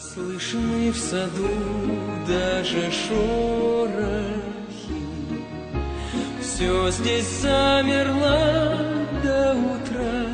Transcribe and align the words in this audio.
Слышны 0.00 0.92
в 0.92 0.96
саду 0.96 1.48
даже 2.28 2.88
шорохи, 2.92 4.22
Все 6.40 6.90
здесь 6.92 7.26
замерло 7.40 8.78
до 9.24 9.56
утра, 9.56 10.26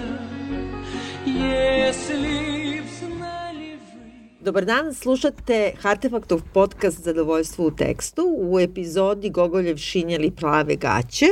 Если 1.24 2.80
б 2.80 2.86
знали 3.00 3.78
вы... 3.94 4.44
Dobar 4.44 4.64
dan, 4.66 4.92
slušate 4.92 5.72
Artefaktov 5.82 6.42
podcast 6.52 7.00
Zadovoljstvo 7.00 7.66
u 7.66 7.70
tekstu 7.70 8.22
u 8.38 8.60
epizodi 8.60 9.30
Gogoljev 9.30 9.76
šinjeli 9.76 10.30
plave 10.30 10.76
gaće. 10.76 11.26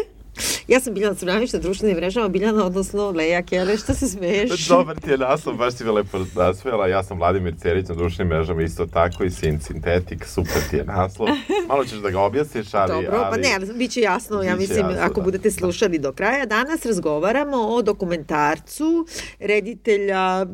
Ja 0.72 0.80
sam 0.80 0.94
Biljana 0.94 1.14
Crnanić 1.14 1.52
na 1.52 1.58
društvenim 1.58 1.96
mrežama, 1.96 2.28
Biljana, 2.28 2.66
odnosno 2.66 3.10
Leja 3.10 3.42
Kele, 3.42 3.76
šta 3.76 3.94
se 3.94 4.08
smeješ? 4.08 4.68
Dobar 4.68 5.00
ti 5.00 5.10
je 5.10 5.18
naslov, 5.18 5.56
baš 5.56 5.74
si 5.74 5.84
me 5.84 5.90
lepo 5.90 6.18
nasvela. 6.34 6.86
Ja 6.86 7.02
sam 7.02 7.18
Vladimir 7.18 7.54
Cerić 7.58 7.88
na 7.88 7.94
društvenim 7.94 8.36
mrežama, 8.36 8.62
isto 8.62 8.86
tako 8.86 9.24
i 9.24 9.30
Sin 9.30 9.60
Sintetik, 9.60 10.26
super 10.26 10.62
ti 10.70 10.76
je 10.76 10.84
naslov. 10.84 11.28
Malo 11.68 11.84
ćeš 11.84 11.98
da 11.98 12.10
ga 12.10 12.20
objasniš, 12.20 12.74
ali... 12.74 12.92
Dobro, 12.92 13.10
pa 13.10 13.28
ali... 13.32 13.42
ne, 13.42 13.48
ali 13.56 13.74
bit 13.74 13.90
će 13.90 14.00
jasno, 14.00 14.42
ja 14.42 14.56
mislim, 14.56 14.90
jasno, 14.90 15.02
ako 15.02 15.20
da. 15.20 15.24
budete 15.24 15.50
slušali 15.50 15.98
do 15.98 16.12
kraja. 16.12 16.46
Danas 16.46 16.86
razgovaramo 16.86 17.56
o 17.56 17.82
dokumentarcu 17.82 19.06
reditelja, 19.40 20.44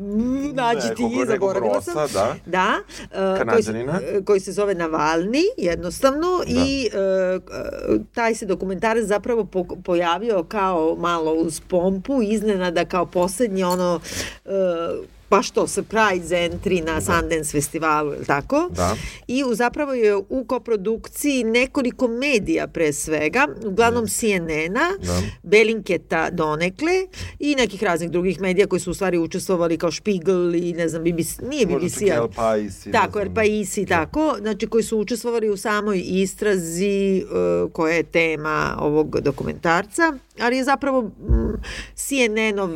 nađi 0.53 0.95
ti, 0.95 1.03
nekog 1.03 1.27
zaboravila 1.27 1.81
sam. 1.81 1.95
Da. 2.13 2.35
Da, 2.45 2.73
e, 3.41 3.45
koji, 3.51 3.63
se, 3.63 3.85
koji 4.25 4.39
se 4.39 4.51
zove 4.51 4.75
Navalni, 4.75 5.43
jednostavno, 5.57 6.27
Da. 6.37 6.61
i 6.61 6.89
e, 6.93 8.09
taj 8.13 8.35
se 8.35 8.45
dokumentarac 8.45 9.05
zapravo 9.05 9.45
po, 9.45 9.65
pojavio 10.09 10.43
kao 10.43 10.95
malo 10.99 11.33
uz 11.33 11.61
pompu, 11.67 12.21
iznenada 12.21 12.85
kao 12.85 13.05
poslednji 13.05 13.63
ono, 13.63 13.99
pa 15.29 15.41
što, 15.41 15.67
surprise 15.67 16.35
entry 16.41 16.83
na 16.83 17.01
Sundance 17.01 17.51
festivalu, 17.51 18.11
je 18.11 18.19
li 18.19 18.25
tako? 18.25 18.69
Da. 18.71 18.95
I 19.27 19.43
u, 19.43 19.55
zapravo 19.55 19.93
je 19.93 20.15
u 20.15 20.45
koprodukciji 20.45 21.43
nekoliko 21.43 22.07
medija 22.09 22.67
pre 22.67 22.93
svega, 22.93 23.47
uglavnom 23.63 24.07
CNN-a, 24.07 24.89
Da. 24.99 25.21
Belinketa 25.43 26.29
donekle 26.29 26.91
i 27.39 27.55
nekih 27.55 27.83
raznih 27.83 28.11
drugih 28.11 28.41
medija 28.41 28.67
koji 28.67 28.79
su 28.79 28.91
u 28.91 28.93
stvari 28.93 29.17
učestvovali 29.17 29.77
kao 29.77 29.91
Spiegel 29.91 30.55
i 30.55 30.73
ne 30.73 30.89
znam, 30.89 31.03
BBC, 31.03 31.39
nije 31.41 31.65
Možda 31.65 31.79
BBC, 31.79 31.93
čak 31.95 32.01
i 32.01 32.11
a- 32.11 32.15
El 32.15 32.27
Pais 32.29 32.85
i 32.85 32.89
ne 32.89 32.93
tako, 32.93 33.11
znam. 33.11 33.21
jer 33.21 33.33
pa 33.33 33.43
isi 33.43 33.85
tako, 33.85 34.35
znači 34.39 34.67
koji 34.67 34.83
su 34.83 34.97
učestvovali 34.97 35.49
u 35.49 35.57
samoj 35.57 36.03
istrazi 36.05 37.23
uh, 37.65 37.71
koja 37.71 37.95
je 37.95 38.03
tema 38.03 38.49
ovog 38.79 39.19
dokumentarca, 39.19 40.03
ali 40.39 40.57
je 40.57 40.63
zapravo 40.63 41.01
mm, 41.01 41.61
CNN-ov 41.95 42.69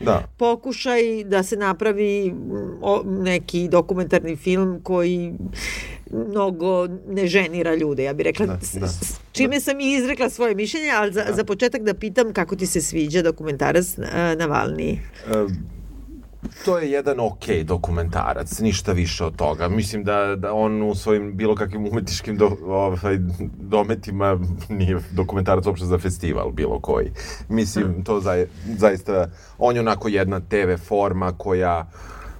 Da. 0.00 0.28
pokušaj 0.36 1.24
da 1.24 1.42
se 1.42 1.56
napravi 1.56 2.32
mm, 2.32 3.22
neki 3.22 3.68
dokumentarni 3.68 4.36
film 4.36 4.80
koji 4.82 5.32
mnogo 6.10 6.86
ne 7.08 7.26
ženira 7.26 7.74
ljude, 7.74 8.04
ja 8.04 8.12
bih 8.12 8.24
rekla. 8.24 8.46
Da, 8.46 8.58
da. 8.80 8.86
Čime 9.32 9.60
sam 9.60 9.80
i 9.80 9.92
izrekla 9.92 10.30
svoje 10.30 10.54
mišljenje, 10.54 10.90
ali 10.90 11.12
za, 11.12 11.26
za 11.30 11.44
početak 11.44 11.82
da 11.82 11.94
pitam 11.94 12.32
kako 12.32 12.56
ti 12.56 12.66
se 12.66 12.80
sviđa 12.80 13.22
dokumentarac 13.22 13.98
uh, 13.98 14.04
Navalni. 14.38 15.00
E, 15.26 15.46
to 16.64 16.78
je 16.78 16.90
jedan 16.90 17.20
ok 17.20 17.44
dokumentarac, 17.64 18.58
ništa 18.58 18.92
više 18.92 19.24
od 19.24 19.36
toga. 19.36 19.68
Mislim 19.68 20.04
da, 20.04 20.36
da 20.36 20.52
on 20.52 20.82
u 20.82 20.94
svojim 20.94 21.36
bilo 21.36 21.54
kakvim 21.54 21.86
umetničkim 21.86 22.36
do, 22.36 22.56
ovaj, 22.66 23.18
dometima 23.58 24.38
nije 24.68 24.98
dokumentarac 25.12 25.66
uopšte 25.66 25.86
za 25.86 25.98
festival 25.98 26.50
bilo 26.50 26.80
koji. 26.80 27.10
Mislim, 27.48 28.04
to 28.04 28.20
za, 28.20 28.46
zaista, 28.78 29.26
on 29.58 29.74
je 29.74 29.80
onako 29.80 30.08
jedna 30.08 30.40
TV 30.40 30.82
forma 30.86 31.32
koja 31.32 31.90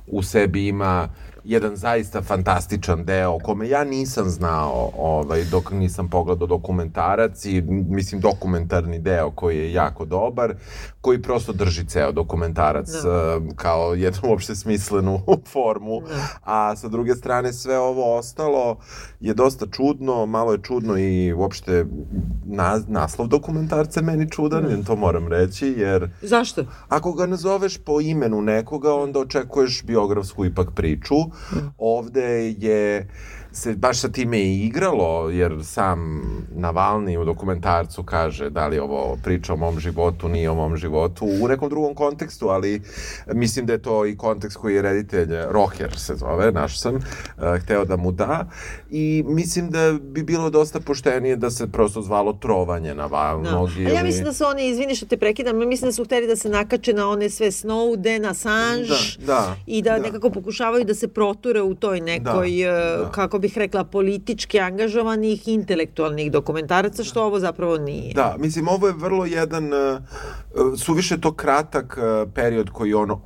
u 0.07 0.23
sebi 0.23 0.69
ima 0.69 1.09
jedan 1.45 1.77
zaista 1.77 2.23
fantastičan 2.23 3.05
deo 3.05 3.31
o 3.31 3.39
kome 3.39 3.69
ja 3.69 3.85
nisam 3.85 4.29
znao 4.29 4.91
ovaj, 4.99 5.45
dok 5.45 5.71
nisam 5.71 6.09
pogledao 6.09 6.47
dokumentarac 6.47 7.45
i 7.45 7.63
mislim 7.69 8.21
dokumentarni 8.21 8.99
deo 8.99 9.31
koji 9.31 9.59
je 9.59 9.73
jako 9.73 10.05
dobar, 10.05 10.55
koji 11.01 11.23
prosto 11.23 11.53
drži 11.53 11.85
ceo 11.85 12.13
dokumentarac 12.13 12.91
Da. 12.91 13.09
eh, 13.09 13.41
kao 13.57 13.95
jednu 13.95 14.21
uopšte 14.31 14.55
smislenu 14.55 15.21
formu, 15.53 16.03
a 16.45 16.77
sa 16.77 16.89
druge 16.89 17.15
strane 17.15 17.53
sve 17.53 17.79
ovo 17.79 18.17
ostalo 18.19 18.77
je 19.21 19.35
dosta 19.35 19.67
čudno, 19.71 20.27
malo 20.27 20.53
je 20.53 20.59
čudno 20.63 20.99
i 20.99 21.33
uopšte 21.33 21.87
na, 22.45 22.81
naslov 22.89 23.29
dokumentarca 23.29 24.03
meni 24.03 24.31
čudan, 24.31 24.85
to 24.85 24.97
moram 24.97 25.29
reći, 25.29 25.75
jer 25.77 26.11
Zašto? 26.23 26.65
Ako 26.89 27.13
ga 27.13 27.27
nazoveš 27.27 27.79
po 27.79 28.01
imenu 28.01 28.43
nekoga, 28.43 28.95
onda 28.95 29.21
očekuješ 29.21 29.83
biografsku 29.83 30.45
ipak 30.45 30.69
priču. 30.75 31.30
Ovde 31.77 32.55
je 32.59 33.09
se 33.53 33.75
baš 33.75 34.01
sa 34.01 34.09
time 34.09 34.39
i 34.39 34.67
igralo, 34.67 35.31
jer 35.31 35.59
sam 35.65 36.21
Navalni 36.55 37.19
u 37.19 37.25
dokumentarcu 37.25 38.03
kaže 38.03 38.51
da 38.51 38.67
li 38.67 38.79
ovo 38.79 39.19
priča 39.25 39.53
o 39.53 39.57
mom 39.57 39.81
životu, 39.81 40.29
nije 40.29 40.51
o 40.51 40.55
mom 40.55 40.77
životu, 40.77 41.27
u 41.43 41.49
nekom 41.49 41.69
drugom 41.69 41.95
kontekstu, 41.95 42.49
ali 42.49 42.83
mislim 43.33 43.67
da 43.67 43.73
je 43.73 43.83
to 43.83 44.07
i 44.07 44.17
kontekst 44.17 44.57
koji 44.57 44.75
je 44.75 44.83
reditelj, 44.83 45.29
Rocker 45.49 45.99
se 45.99 46.15
zove, 46.15 46.53
naš 46.53 46.81
sam, 46.81 46.95
uh, 46.95 47.03
hteo 47.63 47.85
da 47.85 47.97
mu 47.97 48.13
da 48.13 48.49
i 48.91 49.25
mislim 49.27 49.71
da 49.71 49.93
bi 50.01 50.23
bilo 50.23 50.51
dosta 50.51 50.81
poštenije 50.81 51.37
da 51.37 51.51
se 51.51 51.73
prosto 51.73 52.03
zvalo 52.03 52.33
trovanje 52.33 52.95
Navalnog. 52.95 53.71
Da. 53.71 53.91
A 53.91 53.93
ja 53.93 54.05
mislim 54.05 54.25
da 54.25 54.33
su 54.33 54.45
oni, 54.45 54.69
izvini 54.69 54.95
što 54.95 55.07
te 55.07 55.17
prekidam, 55.17 55.61
ja 55.61 55.67
mislim 55.67 55.89
da 55.89 55.93
su 55.93 56.05
hteli 56.05 56.27
da 56.27 56.37
se 56.37 56.49
nakače 56.49 56.93
na 56.93 57.09
one 57.09 57.31
sve 57.31 57.47
Snowden, 57.47 58.31
Assange 58.31 58.87
Da, 59.19 59.27
da, 59.27 59.57
i 59.67 59.83
da, 59.83 59.91
da. 59.91 59.99
nekako 59.99 60.31
pokušavaju 60.31 60.85
da 60.85 60.95
se 60.95 61.09
proture 61.09 61.63
u 61.63 61.75
toj 61.75 62.01
nekoj, 62.01 62.51
Da, 62.51 62.69
e, 62.69 62.97
da. 62.99 63.11
kako 63.13 63.40
bih 63.41 63.59
rekla, 63.59 63.85
politički 63.85 64.61
angažovanih, 64.61 65.49
intelektualnih 65.49 66.33
dokumentaraca, 66.33 67.05
što 67.05 67.25
ovo 67.25 67.41
zapravo 67.41 67.79
nije. 67.79 68.15
Da, 68.15 68.37
mislim, 68.39 68.69
ovo 68.69 68.87
je 68.87 68.93
vrlo 68.93 69.27
jedan, 69.27 69.73
uh, 69.73 70.01
suviše 70.79 71.21
to 71.21 71.33
kratak 71.33 71.99
uh, 71.99 72.33
period 72.35 72.71
koji 72.71 72.95
on 72.95 73.11
uh, 73.11 73.19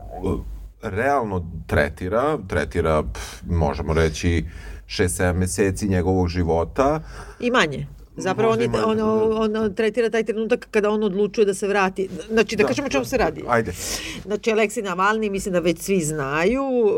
realno 0.82 1.46
tretira, 1.66 2.38
tretira, 2.48 3.02
pf, 3.02 3.42
možemo 3.50 3.94
reći, 3.94 4.44
6-7 4.86 5.32
meseci 5.32 5.88
njegovog 5.88 6.28
života. 6.28 7.00
I 7.40 7.50
manje. 7.50 7.86
Zapravo 8.16 8.52
on, 8.52 8.58
Možda 8.58 8.78
i 8.78 8.80
je- 8.80 8.86
manje, 8.86 9.02
on, 9.02 9.56
on 9.56 9.74
tretira 9.74 10.10
taj 10.10 10.24
trenutak 10.24 10.68
kada 10.70 10.90
on 10.90 11.02
odlučuje 11.02 11.44
da 11.44 11.54
se 11.54 11.68
vrati. 11.68 12.08
Znači, 12.28 12.56
da, 12.56 12.62
da 12.62 12.68
kažemo 12.68 12.86
o 12.86 12.90
čemu 12.90 13.04
se 13.04 13.16
radi. 13.16 13.44
Ajde. 13.48 13.72
Znači, 14.24 14.52
Aleksej 14.52 14.82
Navalni, 14.82 15.30
mislim 15.30 15.52
da 15.52 15.58
već 15.58 15.78
svi 15.78 16.00
znaju, 16.00 16.62
uh, 16.62 16.92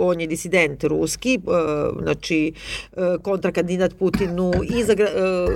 on 0.00 0.20
je 0.20 0.26
disident 0.26 0.84
ruski, 0.84 1.40
uh, 1.46 1.54
znači, 2.02 2.52
uh, 2.92 2.98
kontrakandidat 3.22 3.94
Putinu 3.94 4.52
i 4.70 4.84
za, 4.84 4.92
uh, 4.92 5.08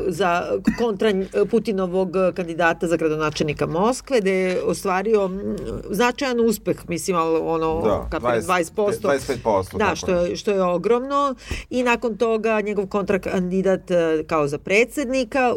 za 0.09 0.45
kontra 0.79 1.13
Putinovog 1.51 2.09
kandidata 2.35 2.87
za 2.87 2.97
gradonačelnika 2.97 3.67
Moskve, 3.67 4.21
gde 4.21 4.33
je 4.33 4.63
ostvario 4.63 5.29
mm, 5.29 5.57
značajan 5.91 6.41
uspeh, 6.41 6.89
mislim, 6.89 7.17
ali 7.17 7.41
ono, 7.43 7.83
Da, 7.83 8.07
kapiram, 8.11 8.35
20 8.35 8.73
20%. 8.73 9.19
25%, 9.45 9.79
Da, 9.79 9.95
što 9.95 10.11
je, 10.13 10.37
što 10.37 10.51
je 10.51 10.63
ogromno. 10.63 11.35
I 11.71 11.83
nakon 11.83 12.17
toga 12.17 12.61
njegov 12.61 12.87
kontrakandidat 12.87 13.91
uh, 13.91 13.97
kao 14.27 14.49
za 14.49 14.59
predsednika, 14.59 15.00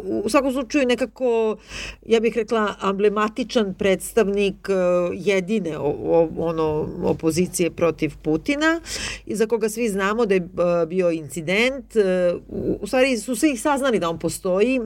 u, 0.04 0.20
u 0.26 0.30
svakom 0.30 0.52
slučaju 0.52 0.88
nekako, 0.88 1.58
ja 2.06 2.20
bih 2.20 2.36
rekla, 2.36 2.76
emblematičan 2.90 3.74
predstavnik 3.74 4.70
uh, 4.70 4.76
jedine 5.14 5.78
o, 5.78 6.30
ono, 6.38 6.88
opozicije 7.04 7.72
protiv 7.72 8.12
Putina, 8.22 8.82
za 9.28 9.48
koga 9.48 9.70
svi 9.70 9.90
znamo 9.90 10.26
da 10.26 10.34
je 10.34 10.42
uh, 10.42 10.90
bio 10.90 11.12
incident. 11.12 11.86
Uh, 11.96 12.82
u, 12.82 12.88
stvari 12.88 13.18
su 13.18 13.36
svi 13.36 13.58
saznali 13.58 14.00
da 14.00 14.10
on 14.10 14.20
postoji 14.20 14.82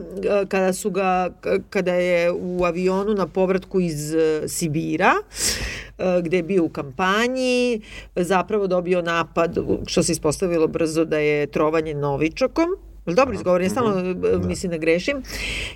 kada 0.48 0.72
su 0.72 0.90
ga, 0.90 1.30
kada 1.70 1.94
je 1.94 2.32
u 2.32 2.64
avionu 2.64 3.14
na 3.14 3.26
povratku 3.26 3.80
iz 3.80 4.14
Sibira, 4.46 5.12
gde 6.22 6.36
je 6.36 6.42
bio 6.42 6.64
u 6.64 6.68
kampanji, 6.68 7.80
zapravo 8.16 8.66
dobio 8.66 9.02
napad, 9.02 9.58
što 9.86 10.02
se 10.02 10.12
ispostavilo 10.12 10.66
brzo 10.66 11.04
da 11.04 11.18
je 11.18 11.46
trovanje 11.46 11.94
novičokom, 11.94 12.68
Jel 13.08 13.14
dobro 13.14 13.34
izgovorim, 13.34 13.64
ja 13.64 13.70
stalno 13.70 14.00
e, 14.00 14.38
mislim 14.46 14.70
da 14.70 14.78
grešim. 14.78 15.22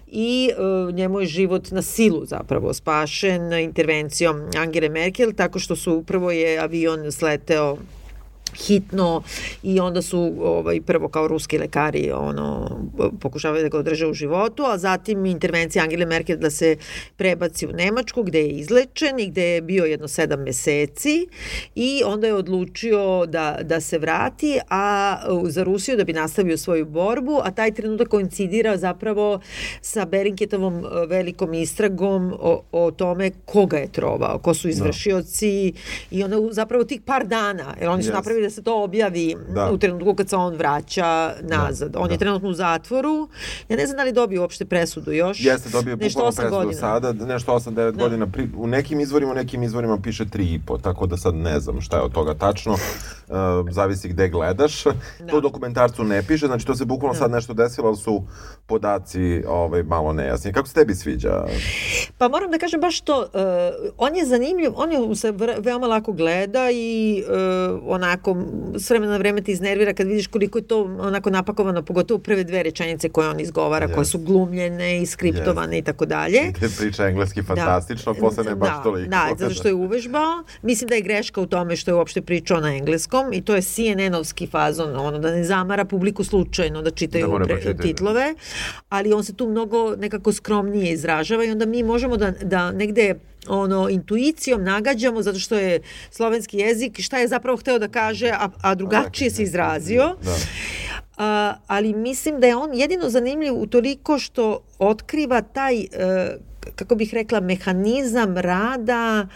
I 0.07 0.51
e, 0.51 0.93
njemu 0.93 1.21
je 1.21 1.27
život 1.27 1.71
na 1.71 1.83
silu 1.83 2.27
zapravo 2.27 2.75
spašen 2.75 3.53
intervencijom 3.53 4.43
Angele 4.59 4.89
Merkel, 4.89 5.33
tako 5.33 5.59
što 5.59 5.77
su 5.77 6.05
prvo 6.07 6.31
je 6.31 6.59
avion 6.59 7.13
sleteo 7.13 7.77
hitno 8.57 9.23
i 9.63 9.81
onda 9.81 10.03
su 10.03 10.35
ovaj 10.41 10.81
prvo 10.81 11.09
kao 11.09 11.29
ruski 11.29 11.59
lekari 11.59 12.13
ono 12.13 12.71
pokušavaju 13.21 13.63
da 13.63 13.69
ga 13.69 13.79
održe 13.79 14.07
u 14.07 14.15
životu, 14.15 14.63
a 14.65 14.79
zatim 14.79 15.27
intervencija 15.27 15.85
Angele 15.85 16.07
Merkel 16.07 16.37
da 16.37 16.51
se 16.51 16.77
prebaci 17.17 17.67
u 17.67 17.73
Nemačku 17.73 18.23
gde 18.23 18.41
je 18.41 18.49
izlečen 18.49 19.19
i 19.19 19.31
gde 19.31 19.43
je 19.43 19.63
bio 19.63 19.85
jedno 19.85 20.09
sedam 20.09 20.43
meseci 20.43 21.27
i 21.75 22.03
onda 22.07 22.27
je 22.27 22.35
odlučio 22.35 23.27
da, 23.27 23.59
da 23.63 23.81
se 23.81 23.99
vrati, 23.99 24.59
a 24.71 25.17
za 25.49 25.63
Rusiju 25.63 25.97
da 25.97 26.05
bi 26.05 26.13
nastavio 26.13 26.59
svoju 26.59 26.87
borbu, 26.87 27.41
a 27.43 27.51
taj 27.51 27.75
trenutak 27.75 28.09
koincidira 28.09 28.77
zapravo 28.77 29.41
sa 29.81 30.05
Berinketovom 30.05 30.79
uh, 30.79 30.85
velikom 31.09 31.55
istragom 31.55 32.33
o, 32.41 32.63
o 32.73 32.91
tome 32.91 33.31
koga 33.45 33.77
je 33.77 33.93
trovao, 33.93 34.39
ko 34.39 34.55
su 34.55 34.69
izvršioci 34.69 35.73
i 36.11 36.23
onda 36.23 36.37
zapravo 36.51 36.85
tih 36.85 37.01
par 37.01 37.27
dana, 37.27 37.75
jer 37.81 37.89
oni 37.89 38.03
su 38.03 38.09
Jeste. 38.09 38.17
napravili 38.17 38.42
da 38.43 38.51
se 38.51 38.63
to 38.63 38.83
objavi 38.85 39.37
Da. 39.49 39.71
u 39.71 39.79
trenutku 39.79 40.15
kad 40.15 40.29
se 40.29 40.37
on 40.37 40.55
vraća 40.55 41.35
nazad. 41.43 41.97
on 41.97 42.07
da. 42.07 42.13
je 42.15 42.19
trenutno 42.19 42.49
u 42.49 42.53
zatvoru. 42.55 43.29
Ja 43.69 43.77
ne 43.77 43.87
znam 43.87 43.97
da 43.97 44.05
li 44.05 44.13
dobio 44.13 44.41
uopšte 44.41 44.65
presudu 44.65 45.13
još. 45.13 45.45
Jeste 45.45 45.69
dobio 45.71 45.97
Nešto 45.97 46.09
bukvalno 46.09 46.29
osam 46.29 46.43
presudu 46.43 46.57
godina. 46.59 46.81
sada, 46.81 47.13
nešto 47.13 47.53
8-9 47.53 47.97
godina. 47.97 48.27
Pri, 48.27 48.49
u 48.57 48.67
nekim 48.67 49.01
izvorima, 49.01 49.33
u 49.33 49.35
nekim 49.35 49.63
izvorima 49.63 49.99
piše 50.03 50.25
3,5, 50.25 50.81
tako 50.83 51.07
da 51.07 51.17
sad 51.17 51.35
ne 51.35 51.61
znam 51.61 51.81
šta 51.81 51.97
je 51.97 52.03
od 52.03 52.13
toga 52.13 52.35
tačno. 52.35 52.73
Uh, 52.73 52.79
zavisi 53.79 54.09
gde 54.09 54.29
gledaš. 54.29 54.83
To 55.31 55.39
u 55.39 55.41
dokumentarcu 55.41 56.05
ne 56.05 56.23
piše, 56.23 56.47
znači 56.47 56.67
to 56.67 56.75
se 56.75 56.85
bukvalno 56.85 57.15
sad 57.15 57.31
nešto 57.31 57.55
desilo, 57.55 57.89
ali 57.89 57.97
su 57.97 58.23
podaci 58.67 59.43
ovaj, 59.49 59.83
malo 59.83 60.13
nejasni. 60.13 60.53
Kako 60.53 60.69
se 60.69 60.75
tebi 60.75 60.95
sviđa? 60.95 61.45
Pa 62.19 62.29
moram 62.29 62.51
da 62.51 62.59
kažem 62.59 62.81
baš 62.81 63.01
to, 63.01 63.21
uh, 63.21 63.29
on 63.99 64.17
je 64.17 64.27
zanimljiv, 64.27 64.73
on 64.75 64.93
je 64.93 65.15
se 65.17 65.33
veoma 65.59 65.87
lako 65.87 66.13
gleda 66.13 66.71
i 66.73 67.23
uh, 67.27 67.81
onako 67.87 68.32
s 68.79 68.91
vremena 68.91 69.13
na 69.13 69.19
vreme 69.19 69.43
te 69.43 69.53
iznervira 69.53 69.95
kad 69.95 70.07
vidiš 70.07 70.27
koliko 70.27 70.59
je 70.59 70.63
to 70.63 70.83
onako 70.83 71.31
napakovano, 71.31 71.83
pogotovo 71.83 72.19
prve 72.21 72.45
dve 72.45 72.63
rečenice 72.63 73.09
koje 73.09 73.29
on 73.29 73.41
izgovara, 73.41 73.89
koje 73.95 74.05
su 74.05 74.19
glumljene 74.19 75.03
i 75.03 75.07
skriptovane 75.07 75.79
i 75.79 75.83
tako 75.83 76.07
dalje. 76.07 76.41
Priča 76.79 77.09
engleski 77.09 77.43
fantastično, 77.43 78.15
posle 78.15 78.45
ne 78.45 78.55
baš 78.55 78.69
da, 78.69 78.83
toliko. 78.83 79.11
Da, 79.11 79.29
zato 79.39 79.55
što 79.55 79.69
je 79.69 79.75
uvežbao. 79.75 80.45
Mislim 80.63 80.89
da 80.89 80.95
je 80.95 81.01
greška 81.01 81.41
u 81.41 81.47
tome 81.47 81.77
što 81.77 81.91
je 81.91 81.95
uopšte 81.95 82.23
pričao 82.23 82.61
na 82.61 82.75
engleskom 82.77 83.33
i 83.33 83.41
to 83.41 83.55
je 83.55 83.63
CNN-ovski 83.63 84.51
fazon, 84.51 84.97
ono 84.97 85.19
da 85.19 85.31
ne 85.31 85.45
zamara 85.45 85.85
publiku 85.85 86.25
slučajno 86.25 86.83
da 86.83 86.91
čitaju 86.91 87.29
Da 87.29 87.45
pre, 87.45 87.55
pročitati. 87.55 87.83
titlove, 87.83 88.35
ali 88.89 89.13
on 89.13 89.25
se 89.25 89.35
tu 89.35 89.49
mnogo 89.49 89.97
nekako 89.97 90.33
skromnije 90.33 90.93
izražava 90.93 91.45
i 91.45 91.51
onda 91.51 91.67
mi 91.67 91.83
možemo 91.83 92.17
da, 92.17 92.31
da 92.31 92.73
negde 92.73 93.15
ono 93.49 93.89
intuicijom 93.89 94.65
nagađamo 94.65 95.23
zato 95.23 95.39
što 95.39 95.55
je 95.55 95.81
slovenski 96.11 96.59
jezik 96.59 97.01
šta 97.01 97.19
je 97.19 97.29
zapravo 97.29 97.57
hteo 97.57 97.79
da 97.79 97.89
kaže 97.89 98.29
a, 98.29 98.49
a 98.63 98.75
drugačije 98.75 99.31
se 99.31 99.43
izrazio 99.43 100.17
Da. 100.23 100.37
a, 101.17 101.55
ali 101.67 101.95
mislim 101.95 102.41
da 102.41 102.47
je 102.47 102.57
on 102.57 102.75
jedino 102.75 103.11
zanimljiv 103.11 103.55
u 103.55 103.67
toliko 103.67 104.19
što 104.19 104.61
otkriva 104.79 105.43
taj 105.43 105.81
e, 105.81 105.87
kako 106.77 106.95
bih 106.95 107.15
rekla 107.15 107.41
mehanizam 107.41 108.37
rada 108.39 109.27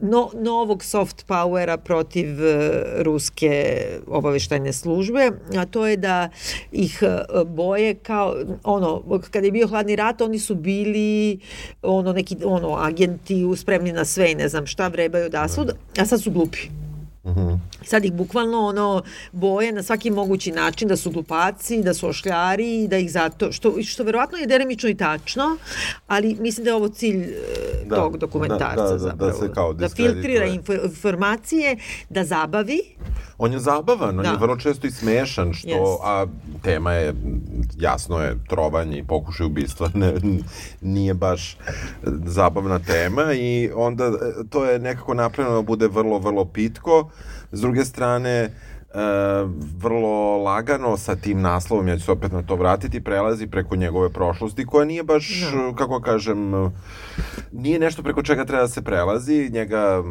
no, 0.00 0.30
novog 0.34 0.84
soft 0.84 1.26
powera 1.26 1.76
protiv 1.76 2.46
e, 2.46 2.82
ruske 3.02 3.84
obaveštajne 4.06 4.72
službe, 4.72 5.30
a 5.56 5.66
to 5.66 5.86
je 5.86 5.96
da 5.96 6.28
ih 6.72 7.02
e, 7.02 7.44
boje 7.44 7.94
kao 7.94 8.36
ono 8.64 9.20
kada 9.30 9.46
je 9.46 9.52
bio 9.52 9.66
hladni 9.68 9.96
rat 9.96 10.20
oni 10.20 10.38
su 10.38 10.54
bili 10.54 11.38
ono 11.82 12.12
neki 12.12 12.36
ono 12.44 12.76
agenti 12.76 13.44
spremni 13.56 13.92
na 13.92 14.04
sve 14.04 14.32
i 14.32 14.34
ne 14.34 14.48
znam 14.48 14.66
šta 14.66 14.88
vrebaju 14.88 15.28
da 15.28 15.48
su, 15.48 15.66
a 15.98 16.06
sad 16.06 16.22
su 16.22 16.30
glupi. 16.30 16.83
Sad 17.82 18.04
ih 18.04 18.12
bukvalno 18.12 18.58
ono 18.60 19.02
boje 19.32 19.72
na 19.72 19.82
svaki 19.82 20.10
mogući 20.10 20.52
način 20.52 20.88
da 20.88 20.96
su 20.96 21.10
glupaci, 21.10 21.82
da 21.82 21.94
su 21.94 22.08
ošljari 22.08 22.84
i 22.84 22.88
da 22.88 22.98
ih 22.98 23.10
zato, 23.12 23.52
što, 23.52 23.82
što 23.82 24.04
verovatno 24.04 24.38
je 24.38 24.46
delimično 24.46 24.88
i 24.88 24.94
tačno, 24.94 25.56
ali 26.06 26.36
mislim 26.40 26.64
da 26.64 26.70
je 26.70 26.74
ovo 26.74 26.88
cilj 26.88 27.22
e, 27.22 27.34
Da, 27.86 27.96
tog 27.96 28.16
dokumentarca 28.18 28.74
da, 28.74 28.82
da, 28.82 28.88
da, 28.88 28.96
da 28.96 28.98
zapravo. 28.98 29.32
se 29.32 29.52
kao 29.54 29.72
da 29.72 29.88
filtrira 29.88 30.44
info, 30.46 30.72
informacije, 30.74 31.76
da 32.10 32.24
zabavi, 32.24 32.80
On 33.38 33.52
je 33.52 33.58
zabavan, 33.58 34.18
on 34.18 34.22
Da. 34.22 34.30
je 34.30 34.36
vrlo 34.36 34.56
često 34.56 34.86
i 34.86 34.90
smešan, 34.90 35.52
što, 35.52 35.68
Jest. 35.68 36.00
a 36.04 36.26
tema 36.62 36.92
je, 36.92 37.14
jasno 37.78 38.18
je, 38.18 38.38
trovanje 38.48 38.98
i 38.98 39.04
pokušaj 39.04 39.46
ubistva, 39.46 39.90
ne, 39.94 40.14
nije 40.80 41.14
baš 41.14 41.56
zabavna 42.26 42.78
tema 42.78 43.32
i 43.32 43.70
onda 43.74 44.04
e, 44.04 44.10
to 44.50 44.64
je 44.64 44.78
nekako 44.78 45.14
napravljeno 45.14 45.56
da 45.56 45.62
bude 45.62 45.88
vrlo, 45.88 46.18
vrlo 46.18 46.44
pitko. 46.44 47.10
S 47.54 47.60
druge 47.60 47.84
strane, 47.84 48.30
e, 48.30 48.50
vrlo 49.78 50.42
lagano 50.42 50.96
sa 50.96 51.16
tim 51.16 51.40
naslovom, 51.40 51.88
ja 51.88 51.96
ću 51.98 52.04
se 52.04 52.12
opet 52.12 52.32
na 52.32 52.42
to 52.42 52.56
vratiti, 52.56 53.04
prelazi 53.04 53.46
preko 53.46 53.76
njegove 53.76 54.10
prošlosti, 54.12 54.66
koja 54.66 54.84
nije 54.84 55.02
baš, 55.02 55.50
Da. 55.52 55.76
kako 55.76 56.00
kažem, 56.00 56.54
e, 56.54 56.70
nije 57.52 57.78
nešto 57.78 58.02
preko 58.02 58.22
čega 58.22 58.44
treba 58.44 58.62
da 58.62 58.68
se 58.68 58.82
prelazi, 58.82 59.50
njega, 59.52 60.02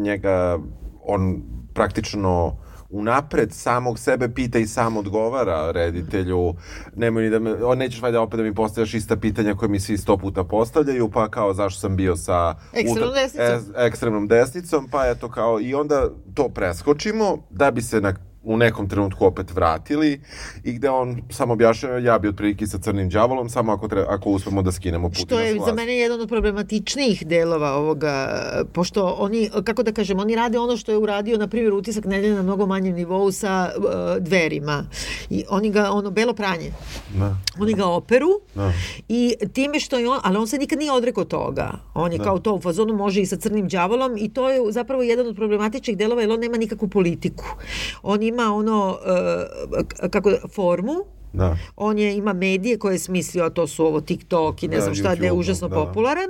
njega 0.00 0.58
on 1.04 1.42
praktično 1.74 2.56
unapred 2.90 3.52
samog 3.52 3.98
sebe 3.98 4.28
pita 4.28 4.58
i 4.58 4.66
sam 4.66 4.96
odgovara 4.96 5.70
reditelju, 5.70 6.54
nemoj 6.96 7.22
ni 7.22 7.30
da 7.30 7.38
me, 7.38 7.64
on 7.64 7.78
nećeš 7.78 8.02
valjda 8.02 8.20
opet 8.20 8.36
da 8.36 8.42
mi 8.42 8.54
postavljaš 8.54 8.94
ista 8.94 9.16
pitanja 9.16 9.54
koje 9.54 9.68
mi 9.68 9.80
svi 9.80 9.98
sto 9.98 10.16
puta 10.16 10.44
postavljaju, 10.44 11.10
pa 11.10 11.28
kao 11.28 11.54
zašto 11.54 11.80
sam 11.80 11.96
bio 11.96 12.16
sa 12.16 12.54
Ekstremnom 12.72 13.08
ultra- 13.10 13.22
desnicom. 13.22 13.74
e, 13.76 13.86
ekstremnom 13.86 14.28
desnicom, 14.28 14.88
pa 14.90 15.06
eto 15.06 15.30
kao 15.30 15.60
i 15.60 15.74
onda 15.74 16.08
to 16.34 16.48
preskočimo 16.48 17.38
da 17.50 17.70
bi 17.70 17.82
se 17.82 18.00
na 18.00 18.14
u 18.48 18.56
nekom 18.56 18.88
trenutku 18.88 19.26
opet 19.26 19.54
vratili 19.54 20.20
i 20.64 20.72
gde 20.72 20.90
on 20.90 21.22
samo 21.30 21.52
objašnjava 21.52 21.98
ja 21.98 22.18
bi 22.18 22.28
otprilike 22.28 22.66
sa 22.66 22.78
crnim 22.78 23.08
đavolom 23.08 23.48
samo 23.48 23.72
ako, 23.72 23.88
tre, 23.88 24.04
ako 24.08 24.30
uspemo 24.30 24.62
da 24.62 24.72
skinemo 24.72 25.08
Putina 25.08 25.26
što 25.26 25.40
je 25.40 25.60
za 25.66 25.74
mene 25.74 25.96
jedan 25.96 26.20
od 26.20 26.28
problematičnijih 26.28 27.26
delova 27.26 27.72
ovoga, 27.72 28.42
pošto 28.72 29.16
oni, 29.18 29.50
kako 29.64 29.82
da 29.82 29.92
kažem, 29.92 30.18
oni 30.18 30.36
rade 30.36 30.58
ono 30.58 30.76
što 30.76 30.92
je 30.92 30.98
uradio, 30.98 31.38
na 31.38 31.48
primjer, 31.48 31.72
utisak 31.72 32.04
nedelje 32.04 32.34
na 32.34 32.42
mnogo 32.42 32.66
manjem 32.66 32.94
nivou 32.94 33.32
sa 33.32 33.70
uh, 33.76 33.84
dverima. 34.22 34.86
I 35.30 35.44
oni 35.48 35.70
ga, 35.70 35.90
ono, 35.90 36.10
belo 36.10 36.32
pranje. 36.32 36.72
Da. 37.14 37.36
Oni 37.60 37.74
ga 37.74 37.86
operu 37.86 38.28
Da. 38.54 38.72
i 39.08 39.34
time 39.52 39.80
što 39.80 39.98
je 39.98 40.08
on, 40.08 40.20
ali 40.22 40.36
on 40.36 40.46
se 40.46 40.58
nikad 40.58 40.78
nije 40.78 40.92
odrekao 40.92 41.24
toga. 41.24 41.72
On 41.94 42.12
je 42.12 42.18
kao 42.18 42.38
to 42.38 42.54
u 42.54 42.60
fazonu 42.60 42.96
može 42.96 43.20
i 43.20 43.26
sa 43.26 43.36
crnim 43.36 43.68
đavolom 43.68 44.16
i 44.18 44.28
to 44.28 44.50
je 44.50 44.72
zapravo 44.72 45.02
jedan 45.02 45.26
od 45.26 45.36
problematičnih 45.36 45.96
delova 45.96 46.20
jer 46.20 46.30
on 46.30 46.40
nema 46.40 46.56
nikakvu 46.56 46.88
politiku. 46.88 47.44
On 48.02 48.22
ima 48.22 48.37
ono, 48.44 48.98
uh, 49.70 49.86
k- 49.88 50.10
kako, 50.10 50.30
formu, 50.48 50.94
Da. 51.32 51.56
on 51.76 51.98
je 51.98 52.14
ima 52.14 52.32
medije 52.32 52.78
koje 52.78 52.94
je 52.94 52.98
smislio, 53.00 53.44
a 53.44 53.50
to 53.50 53.66
su 53.66 53.86
ovo 53.86 54.00
TikTok 54.00 54.62
i 54.62 54.68
ne 54.68 54.76
Da, 54.76 54.82
znam 54.82 54.94
šta, 54.94 55.14
da 55.14 55.24
je 55.24 55.32
užasno 55.32 55.68
da. 55.68 55.74
popularan, 55.76 56.28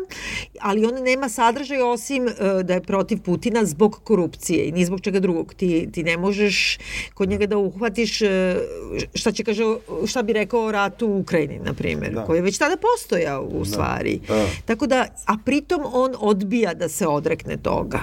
ali 0.60 0.86
on 0.86 0.94
nema 0.96 1.28
sadržaj 1.28 1.82
osim 1.82 2.24
uh, 2.24 2.30
da 2.60 2.74
je 2.74 2.80
protiv 2.82 3.18
Putina 3.20 3.64
zbog 3.64 4.00
korupcije 4.04 4.64
i 4.64 4.72
ni 4.72 4.84
zbog 4.84 5.00
čega 5.00 5.20
drugog. 5.20 5.54
Ti, 5.54 5.88
ti 5.92 6.02
ne 6.02 6.16
možeš 6.16 6.78
kod 7.14 7.28
njega 7.28 7.46
da 7.46 7.58
uhvatiš 7.58 8.22
uh, 8.22 8.28
šta 9.14 9.32
će 9.32 9.44
kaže, 9.44 9.62
šta 10.06 10.22
bi 10.22 10.32
rekao 10.32 10.60
o 10.62 10.72
ratu 10.72 11.06
u 11.08 11.18
Ukrajini, 11.18 11.58
na 11.58 11.72
primjer, 11.74 12.12
Da. 12.12 12.24
koji 12.24 12.38
je 12.38 12.42
već 12.42 12.58
tada 12.58 12.76
postojao 12.78 13.42
u 13.44 13.64
stvari. 13.64 14.20
da. 14.28 14.46
Tako 14.64 14.86
da, 14.86 15.06
a 15.26 15.36
pritom 15.38 15.80
on 15.84 16.14
odbija 16.18 16.74
da 16.74 16.88
se 16.88 17.06
odrekne 17.08 17.56
toga. 17.56 18.00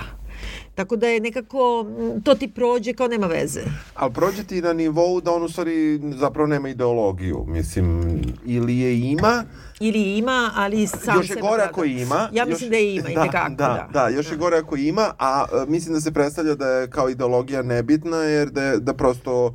Tako 0.75 0.95
da 0.95 1.07
je 1.07 1.19
nekako, 1.19 1.85
m, 1.89 2.21
to 2.21 2.35
ti 2.35 2.47
prođe 2.47 2.93
kao 2.93 3.07
nema 3.07 3.27
veze. 3.27 3.61
Ali 3.93 4.13
prođe 4.13 4.43
ti 4.43 4.61
na 4.61 4.73
nivou 4.73 5.21
da 5.21 5.31
on 5.31 5.43
u 5.43 5.49
stvari 5.49 5.75
zapravo 6.11 6.47
nema 6.47 6.69
ideologiju, 6.69 7.45
mislim, 7.47 8.01
ili 8.45 8.77
je 8.77 8.99
ima, 9.01 9.43
Ili 9.79 10.17
ima, 10.17 10.51
ali 10.55 10.87
sam 10.87 11.17
još 11.17 11.29
je 11.29 11.35
gore 11.35 11.63
ako 11.63 11.83
ima. 11.83 12.29
Ja 12.31 12.43
još- 12.43 12.49
mislim 12.49 12.69
da 12.69 12.77
je 12.77 12.95
ima, 12.95 13.09
i 13.11 13.15
tekako, 13.15 13.49
da, 13.49 13.55
da. 13.55 13.89
da. 13.93 14.09
još 14.09 14.31
je 14.31 14.37
gore 14.37 14.57
ako 14.57 14.75
ima, 14.75 15.11
a 15.19 15.45
e, 15.53 15.65
mislim 15.67 15.93
da 15.93 16.01
se 16.01 16.11
predstavlja 16.11 16.55
da 16.55 16.67
je 16.67 16.89
kao 16.89 17.09
ideologija 17.09 17.61
nebitna, 17.61 18.17
jer 18.17 18.49
da, 18.49 18.63
je, 18.63 18.79
da 18.79 18.93
prosto 18.93 19.53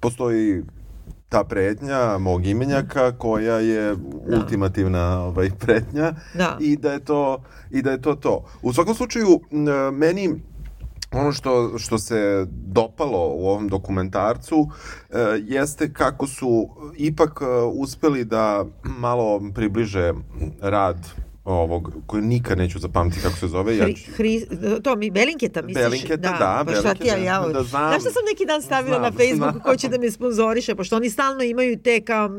postoji 0.00 0.62
ta 1.28 1.44
pretnja 1.44 2.18
mog 2.18 2.46
imenjaka 2.46 3.12
koja 3.12 3.54
je 3.54 3.94
ultimativna 4.28 5.24
ovaj, 5.24 5.50
pretnja 5.56 6.12
Da. 6.34 6.56
i 6.60 6.76
da 6.76 6.92
je 6.92 7.00
to 7.00 7.42
i 7.70 7.82
da 7.82 7.90
je 7.90 8.02
to 8.02 8.14
to. 8.14 8.44
U 8.62 8.72
svakom 8.72 8.94
slučaju 8.94 9.40
e, 9.50 9.56
meni 9.90 10.34
ono 11.12 11.32
što, 11.32 11.78
što 11.78 11.98
se 11.98 12.46
dopalo 12.50 13.28
u 13.34 13.46
ovom 13.46 13.68
dokumentarcu 13.68 14.68
e, 15.10 15.18
jeste 15.46 15.92
kako 15.92 16.26
su 16.26 16.68
ipak 16.96 17.40
e, 17.42 17.46
uspeli 17.74 18.24
da 18.24 18.64
malo 18.84 19.40
približe 19.54 20.12
rad 20.60 20.96
ovog, 21.44 21.92
koji 22.06 22.22
nikad 22.22 22.58
neću 22.58 22.78
zapamtiti 22.78 23.22
kako 23.22 23.36
se 23.36 23.48
zove. 23.48 23.76
Ja 23.76 23.84
Hri, 23.84 23.94
ću- 23.96 24.10
hri, 24.12 24.46
to 24.82 24.96
mi, 24.96 25.10
Belinketa 25.10 25.62
misliš? 25.62 25.84
Belinketa, 25.84 26.16
da, 26.30 26.64
Pa 26.66 26.74
šta 26.74 26.94
ti 26.94 27.08
ja, 27.08 27.16
ja, 27.16 27.40
da, 27.42 27.62
znam. 27.62 27.88
Znaš 27.88 28.02
šta 28.02 28.10
sam 28.10 28.22
neki 28.30 28.46
dan 28.46 28.62
stavila 28.62 28.98
Znam, 28.98 29.02
na 29.04 29.18
Facebooku 29.18 29.36
znam. 29.52 29.60
ko 29.62 29.76
će 29.76 29.88
da 29.88 29.98
me 29.98 30.10
sponzoriše, 30.10 30.74
pošto 30.74 30.96
oni 30.96 31.10
stalno 31.10 31.42
imaju 31.42 31.78
te 31.78 32.00
kao 32.00 32.26
uh, 32.26 32.32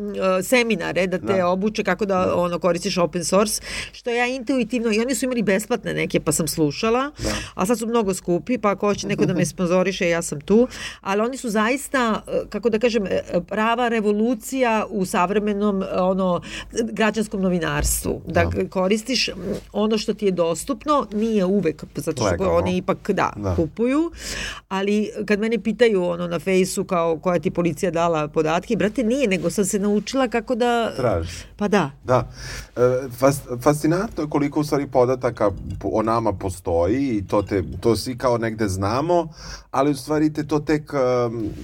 seminare 0.43 1.07
da 1.07 1.17
te 1.17 1.33
Da. 1.33 1.47
obuče 1.47 1.83
kako 1.83 2.05
da, 2.05 2.35
ono 2.35 2.59
koristiš 2.59 2.97
open 2.97 3.25
source, 3.25 3.61
što 3.91 4.09
ja 4.09 4.27
intuitivno, 4.27 4.91
i 4.91 4.99
oni 4.99 5.15
su 5.15 5.25
imali 5.25 5.41
besplatne 5.43 5.93
neke 5.93 6.19
pa 6.19 6.31
sam 6.31 6.47
slušala, 6.47 7.11
a 7.53 7.65
sad 7.65 7.79
su 7.79 7.87
mnogo 7.87 8.13
skupi, 8.13 8.57
pa 8.57 8.69
ako 8.69 8.87
hoće 8.87 9.07
neko 9.07 9.25
da 9.25 9.33
me 9.33 9.45
sponzoriše, 9.45 10.09
ja 10.09 10.21
sam 10.21 10.41
tu, 10.41 10.67
ali 11.01 11.21
oni 11.21 11.37
su 11.37 11.49
zaista, 11.49 12.21
uh, 12.27 12.49
kako 12.49 12.69
da 12.69 12.79
kažem, 12.79 13.05
e, 13.05 13.21
prava 13.41 13.87
revolucija 13.87 14.85
u 14.89 15.05
savremenom 15.05 15.83
ono 15.93 16.41
građanskom 16.83 17.41
novinarstvu. 17.41 18.21
Da, 18.27 18.49
koriste 18.69 18.92
koristiš 18.93 19.29
ono 19.73 19.97
što 19.97 20.13
ti 20.13 20.25
je 20.25 20.31
dostupno, 20.31 21.07
nije 21.13 21.45
uvek, 21.45 21.83
zato 21.95 22.23
što 22.27 22.51
oni 22.51 22.77
ipak, 22.77 23.11
da, 23.11 23.33
Da. 23.35 23.55
kupuju, 23.55 24.11
ali 24.69 25.09
kad 25.25 25.39
mene 25.39 25.59
pitaju 25.59 26.03
ono 26.03 26.27
na 26.27 26.39
fejsu 26.39 26.83
kao 26.83 27.17
koja 27.17 27.39
ti 27.39 27.51
policija 27.51 27.91
dala 27.91 28.27
podatke, 28.27 28.75
brate, 28.75 29.03
nije, 29.03 29.27
nego 29.27 29.49
sam 29.49 29.65
se 29.65 29.79
naučila 29.79 30.27
kako 30.27 30.55
da... 30.55 30.91
Tražiš. 30.95 31.45
Pa 31.57 31.67
da. 31.67 31.91
Da. 32.03 32.27
E, 32.75 32.79
fas, 33.09 33.39
fascinantno 33.61 34.23
je 34.23 34.29
koliko 34.29 34.59
u 34.59 34.63
stvari 34.63 34.87
podataka 34.87 35.51
po- 35.79 35.89
o 35.93 36.01
nama 36.01 36.33
postoji 36.33 37.17
i 37.17 37.27
to, 37.27 37.41
te, 37.41 37.63
to 37.79 37.95
svi 37.95 38.17
kao 38.17 38.37
negde 38.37 38.67
znamo, 38.67 39.27
ali 39.71 39.91
u 39.91 39.95
stvari 39.95 40.33
te 40.33 40.47
to 40.47 40.59
tek, 40.59 40.91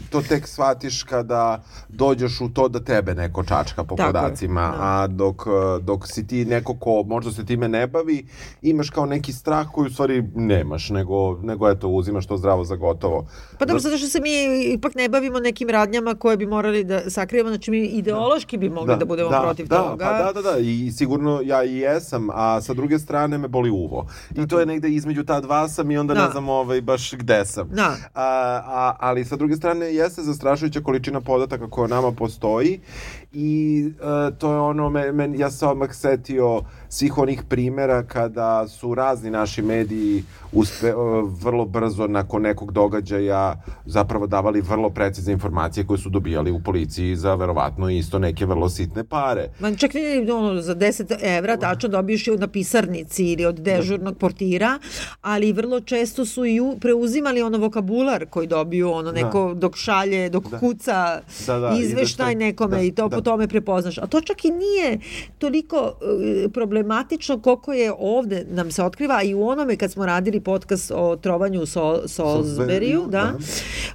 to 0.09 0.21
tek 0.21 0.48
shvatiš 0.48 1.03
kada 1.03 1.63
dođeš 1.89 2.41
u 2.41 2.50
to 2.50 2.67
da 2.67 2.79
tebe 2.79 3.15
neko 3.15 3.43
čačka 3.43 3.83
po 3.83 3.95
Tako 3.95 4.09
je, 4.09 4.13
podacima, 4.13 4.62
da. 4.62 4.75
a 4.79 5.07
dok, 5.07 5.43
dok 5.81 6.07
si 6.07 6.27
ti 6.27 6.45
neko 6.45 6.75
ko 6.75 7.03
možda 7.03 7.18
se 7.31 7.45
time 7.45 7.67
ne 7.67 7.88
bavi, 7.88 8.25
imaš 8.61 8.89
kao 8.89 9.05
neki 9.05 9.33
strah 9.33 9.67
koji 9.73 9.88
u 9.88 9.93
stvari 9.93 10.23
nemaš, 10.35 10.89
nego, 10.89 11.38
nego 11.43 11.69
eto, 11.69 11.88
uzimaš 11.88 12.27
to 12.27 12.38
zdravo 12.38 12.63
za 12.63 12.75
gotovo. 12.75 13.27
Pa 13.59 13.65
dobro, 13.65 13.79
Zato- 13.79 13.89
zato 13.89 13.97
što 13.97 14.07
se 14.07 14.19
mi 14.21 14.29
ipak 14.73 14.95
ne 14.95 15.09
bavimo 15.09 15.39
nekim 15.39 15.69
radnjama 15.69 16.15
koje 16.15 16.38
bi 16.38 16.45
morali 16.45 16.83
da 16.83 17.09
sakrijemo, 17.09 17.49
znači 17.49 17.71
mi 17.71 17.85
ideološki 17.85 18.57
bi 18.57 18.69
mogli 18.69 18.95
da, 18.99 19.05
budemo 19.05 19.29
protiv 19.29 19.67
da, 19.67 19.77
toga. 19.77 20.05
Pa 20.05 20.23
da, 20.23 20.41
da, 20.41 20.51
da, 20.51 20.57
i 20.59 20.91
sigurno 20.91 21.41
ja 21.43 21.63
i 21.63 21.77
jesam, 21.77 22.27
a 22.31 22.61
sa 22.61 22.73
druge 22.73 22.99
strane 22.99 23.38
me 23.38 23.47
boli 23.47 23.69
uvo. 23.69 24.07
I 24.35 24.47
to 24.47 24.59
je 24.59 24.65
negde 24.65 24.89
između 24.89 25.23
ta 25.23 25.41
dva 25.41 25.67
sam 25.67 25.91
i 25.91 25.97
onda 25.97 26.13
Da. 26.13 26.25
ne 26.25 26.31
znam 26.31 26.49
ovaj, 26.49 26.81
baš 26.81 27.13
gde 27.13 27.45
sam. 27.45 27.69
Da. 27.69 27.95
A, 28.13 28.23
a, 28.65 28.95
ali 28.99 29.25
sa 29.25 29.35
druge 29.35 29.55
strane 29.55 29.85
jeste 29.85 30.21
zastrašujuća 30.21 30.81
količina 30.81 31.21
podataka 31.21 31.69
koja 31.69 31.88
nama 31.88 32.11
postoji 32.11 32.79
i 33.33 33.83
e, 34.29 34.38
to 34.38 34.51
je 34.51 34.59
ono, 34.59 34.89
men, 34.89 35.15
men, 35.15 35.36
ja 35.36 35.50
sam 35.50 35.69
odmah 35.69 35.93
setio 35.93 36.62
svih 36.89 37.17
onih 37.17 37.43
primera 37.43 38.03
kada 38.03 38.67
su 38.67 38.95
razni 38.95 39.29
naši 39.31 39.62
mediji 39.62 40.24
uspe, 40.51 40.88
e, 40.88 40.93
vrlo 41.36 41.65
brzo 41.65 42.07
nakon 42.07 42.41
nekog 42.41 42.71
događaja 42.71 43.55
zapravo 43.86 44.27
davali 44.27 44.62
vrlo 44.62 44.89
precizne 44.89 45.33
informacije 45.33 45.86
koje 45.86 45.98
su 45.98 46.09
dobijali 46.09 46.51
u 46.51 46.59
policiji 46.59 47.15
za 47.15 47.36
verovatno 47.36 47.89
isto 47.89 48.19
neke 48.19 48.45
vrlo 48.45 48.69
sitne 48.69 49.03
pare. 49.03 49.48
Ma 49.59 49.75
čak 49.75 49.93
ne, 49.93 50.33
ono, 50.33 50.62
za 50.62 50.75
10 50.75 51.15
evra 51.21 51.57
tačno 51.57 51.89
dobiješ 51.89 52.27
je 52.27 52.38
na 52.38 52.48
pisarnici 52.48 53.25
ili 53.25 53.45
od 53.45 53.55
dežurnog 53.55 54.17
portira, 54.17 54.79
ali 55.21 55.53
vrlo 55.53 55.79
često 55.81 56.25
su 56.25 56.45
i 56.45 56.59
u- 56.59 56.77
preuzimali 56.77 57.41
ono 57.41 57.57
vokabular 57.57 58.25
koji 58.25 58.48
dobiju 58.48 58.91
ono 58.91 59.12
neko 59.12 59.53
dok 59.53 59.77
šalje, 59.77 60.29
dok 60.29 60.43
kuca 60.59 60.93
Da, 60.93 61.21
da, 61.50 61.69
izveštaj 61.69 61.81
izveštaj. 61.81 62.36
nekome 62.36 62.75
Da, 62.75 62.81
i 62.81 62.91
to 62.91 63.09
da. 63.09 63.18
Po 63.19 63.23
tome 63.23 63.47
prepoznaš. 63.47 63.97
A 63.97 64.07
to 64.07 64.21
čak 64.21 64.45
i 64.45 64.51
nije 64.51 64.99
toliko 65.38 65.93
e, 66.43 66.49
problematično 66.49 67.39
koliko 67.39 67.73
je 67.73 67.93
ovde 67.93 68.45
nam 68.49 68.71
se 68.71 68.83
otkriva, 68.83 69.15
a 69.15 69.23
i 69.23 69.33
u 69.33 69.43
onome 69.43 69.75
kad 69.75 69.91
smo 69.91 70.05
radili 70.05 70.39
podcast 70.41 70.59
o 70.91 71.15
trovanju 71.15 71.61
u 71.61 71.65
Sol, 71.65 71.97
Salisbury, 71.97 73.07
da, 73.07 73.33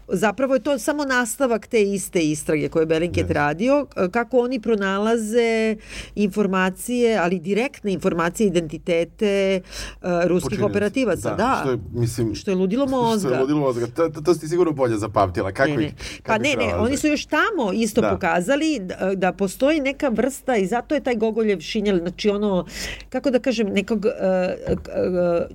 zapravo 0.09 0.55
je 0.55 0.61
to 0.61 0.79
samo 0.79 1.05
nastavak 1.05 1.67
te 1.67 1.83
iste 1.85 2.21
istrage 2.21 2.69
koje 2.69 2.83
je 2.83 2.87
Bellingcat 2.87 3.31
radio, 3.31 3.87
k- 3.87 4.09
kako 4.11 4.39
oni 4.39 4.61
pronalaze 4.61 5.77
informacije, 6.17 6.75
ali 7.17 7.39
direktne 7.41 7.93
informacije, 7.93 8.47
identitete 8.47 9.61
uh, 9.95 10.09
ruskih 10.25 10.45
Počinioci. 10.45 10.71
operativaca, 10.71 11.35
da. 11.35 11.59
Što 11.61 11.71
je, 11.71 11.79
mislim, 11.93 12.35
Što 12.35 12.51
je 12.51 12.55
ludilo 12.55 12.87
Što 12.89 12.97
mozga. 12.97 13.31
je 13.31 13.41
ludilo 13.41 13.61
mozga. 13.61 13.87
To, 13.87 14.09
to, 14.09 14.21
to 14.21 14.35
si 14.35 14.49
sigurno 14.49 14.73
bolje 14.73 14.97
zapamtila. 14.97 15.53
Kako 15.53 15.71
Ne, 15.71 15.77
ne. 15.77 15.85
ih, 15.85 15.93
Pa 16.17 16.23
kako 16.25 16.43
ne, 16.43 16.51
ih 16.51 16.59
ne, 16.59 16.65
nalaze? 16.65 16.79
oni 16.81 16.97
su 16.97 17.07
još 17.07 17.27
tamo 17.27 17.73
isto 17.75 18.01
Da. 18.01 18.11
pokazali 18.11 18.81
da, 19.17 19.33
postoji 19.33 19.81
neka 19.81 20.09
vrsta 20.09 20.57
i 20.57 20.67
zato 20.67 20.95
je 20.95 21.01
taj 21.01 21.17
Gogoljev 21.17 21.61
šinjel, 21.61 21.99
znači 21.99 22.31
ono, 22.31 22.67
kako 23.09 23.31
da 23.31 23.39
kažem, 23.39 23.69
nekog 23.69 24.05
uh, 24.05 24.13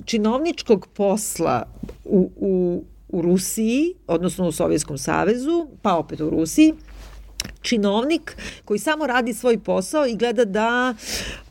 činovničkog 0.05 0.87
posla 0.93 1.63
u, 2.05 2.31
u, 2.35 2.83
u 3.09 3.21
Rusiji, 3.21 3.93
odnosno 4.07 4.47
u 4.47 4.51
Sovjetskom 4.51 4.97
savezu, 4.97 5.67
pa 5.81 5.95
opet 5.95 6.21
u 6.21 6.29
Rusiji, 6.29 6.73
činovnik 7.61 8.35
koji 8.65 8.79
samo 8.79 9.07
radi 9.07 9.33
svoj 9.33 9.59
posao 9.59 10.05
i 10.05 10.15
gleda 10.15 10.45
da 10.45 10.93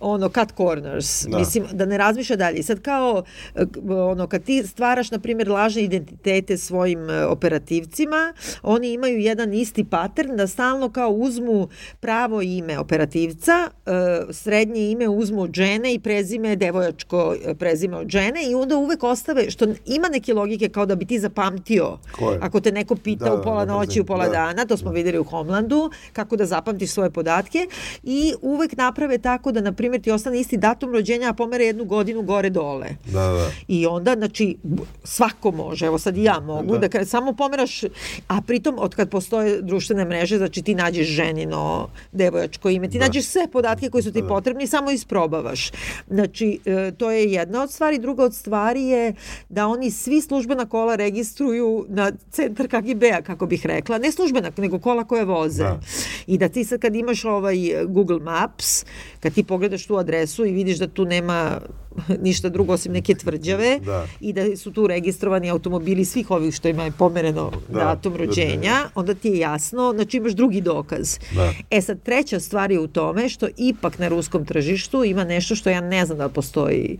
ono 0.00 0.28
cut 0.30 0.48
corners 0.56 1.24
Da. 1.24 1.38
mislim 1.38 1.64
da 1.72 1.86
ne 1.86 1.98
razmišlja 1.98 2.36
dalje 2.36 2.62
sad 2.62 2.80
kao 2.80 3.22
e, 3.54 3.64
k- 3.64 3.78
ono 3.90 4.26
kad 4.26 4.42
ti 4.42 4.62
stvaraš 4.64 5.10
na 5.10 5.18
primjer 5.18 5.48
lažne 5.48 5.82
identitete 5.82 6.56
svojim 6.58 7.10
e, 7.10 7.24
operativcima 7.24 8.32
oni 8.62 8.92
imaju 8.92 9.18
jedan 9.18 9.54
isti 9.54 9.84
pattern 9.84 10.36
da 10.36 10.46
stalno 10.46 10.88
kao 10.90 11.10
uzmu 11.10 11.68
pravo 12.00 12.42
ime 12.42 12.78
operativca 12.78 13.52
e, 13.86 13.90
srednje 14.30 14.58
ime 14.82 15.08
uzmu 15.08 15.42
od 15.42 15.50
žene 15.52 15.94
i 15.94 16.00
prezime 16.00 16.56
devojačko 16.56 17.18
prezime 17.54 17.96
od 17.96 18.08
žene 18.08 18.40
i 18.42 18.54
onda 18.54 18.76
uvek 18.76 19.02
ostave 19.04 19.50
što 19.50 19.64
ima 19.86 20.08
neke 20.08 20.34
logike 20.34 20.68
kao 20.68 20.86
da 20.86 20.94
bi 20.94 21.06
ti 21.06 21.18
zapamtio 21.18 21.98
Ko 22.12 22.30
je? 22.30 22.38
ako 22.42 22.60
te 22.60 22.72
neko 22.72 22.94
pita 22.96 23.24
Da, 23.24 23.34
u 23.34 23.42
pola 23.42 23.64
da, 23.64 23.72
noći 23.72 24.00
u 24.00 24.04
pola 24.04 24.24
da. 24.26 24.32
dana 24.32 24.64
to 24.64 24.76
smo 24.76 24.90
videli 24.90 25.18
u 25.18 25.24
Homelandu, 25.24 25.90
kako 26.12 26.36
da 26.36 26.46
zapamtiš 26.46 26.90
svoje 26.90 27.10
podatke 27.10 27.66
i 28.02 28.34
uvek 28.42 28.76
naprave 28.76 29.18
tako 29.18 29.52
da, 29.52 29.60
na 29.60 29.72
primjer, 29.72 30.02
ti 30.02 30.10
ostane 30.10 30.40
isti 30.40 30.56
datum 30.56 30.92
rođenja, 30.92 31.30
a 31.30 31.32
pomere 31.32 31.64
jednu 31.64 31.84
godinu 31.84 32.22
gore 32.22 32.50
dole. 32.50 32.88
Da, 33.04 33.20
da. 33.20 33.50
I 33.68 33.86
onda, 33.86 34.14
znači, 34.14 34.56
svako 35.04 35.50
može, 35.50 35.86
evo 35.86 35.98
sad 35.98 36.16
i 36.16 36.22
ja 36.22 36.40
mogu, 36.40 36.72
da, 36.72 36.78
Da. 36.78 36.88
kad 36.88 37.08
samo 37.08 37.32
pomeraš, 37.32 37.82
a 38.28 38.40
pritom 38.46 38.74
od 38.78 38.94
kad 38.94 39.10
postoje 39.10 39.62
društvene 39.62 40.04
mreže, 40.04 40.38
znači 40.38 40.62
ti 40.62 40.74
nađeš 40.74 41.06
ženino, 41.06 41.88
devojačko 42.12 42.68
ime, 42.68 42.88
ti 42.88 42.98
nađeš 42.98 43.24
sve 43.24 43.48
podatke 43.52 43.90
koji 43.90 44.02
su 44.02 44.12
ti 44.12 44.22
potrebni, 44.28 44.66
samo 44.66 44.90
isprobavaš. 44.90 45.70
Znači, 46.10 46.58
e, 46.64 46.92
to 46.98 47.10
je 47.10 47.32
jedna 47.32 47.62
od 47.62 47.70
stvari. 47.72 47.98
Druga 47.98 48.24
od 48.24 48.34
stvari 48.34 48.82
je 48.86 49.14
da 49.48 49.66
oni 49.66 49.90
svi 49.90 50.20
službena 50.20 50.66
kola 50.66 50.94
registruju 50.94 51.86
na 51.88 52.12
centar 52.30 52.68
KGB-a, 52.68 53.22
kako 53.22 53.46
bih 53.46 53.66
rekla. 53.66 53.98
Ne 53.98 54.12
službena, 54.12 54.50
nego 54.56 54.78
kola 54.78 55.04
koje 55.04 55.24
voze. 55.24 55.62
Da. 55.62 55.80
I 56.26 56.38
da 56.38 56.48
ti 56.48 56.64
sad 56.64 56.80
kad 56.80 56.96
imaš 56.96 57.24
ovaj 57.24 57.56
Google 57.88 58.18
Maps, 58.20 58.84
kad 59.20 59.34
ti 59.34 59.44
pogledaš 59.44 59.86
tu 59.86 59.96
adresu 59.96 60.46
i 60.46 60.52
vidiš 60.52 60.78
da 60.78 60.88
tu 60.88 61.04
nema 61.04 61.60
ništa 62.26 62.48
drugo 62.48 62.72
osim 62.72 62.92
neke 62.92 63.14
tvrđave 63.14 63.78
Da. 63.84 64.06
i 64.20 64.32
da 64.32 64.56
su 64.56 64.72
tu 64.72 64.86
registrovani 64.86 65.50
automobili 65.50 66.04
svih 66.04 66.30
ovih 66.30 66.54
što 66.54 66.68
imaju 66.68 66.92
pomereno 66.98 67.50
Da, 67.68 67.78
datum 67.78 68.12
da, 68.12 68.18
rođenja, 68.18 68.90
onda 68.94 69.14
ti 69.14 69.28
je 69.28 69.38
jasno, 69.38 69.92
znači 69.94 70.16
imaš 70.16 70.32
drugi 70.32 70.60
dokaz. 70.60 71.18
Da. 71.34 71.52
E 71.70 71.80
sad, 71.80 72.02
treća 72.02 72.40
stvar 72.40 72.70
je 72.70 72.80
u 72.80 72.86
tome 72.86 73.28
što 73.28 73.48
ipak 73.56 73.98
na 73.98 74.08
ruskom 74.08 74.44
tržištu 74.44 75.04
ima 75.04 75.24
nešto 75.24 75.54
što 75.54 75.70
ja 75.70 75.80
ne 75.80 76.06
znam 76.06 76.18
da 76.18 76.28
postoji 76.28 76.98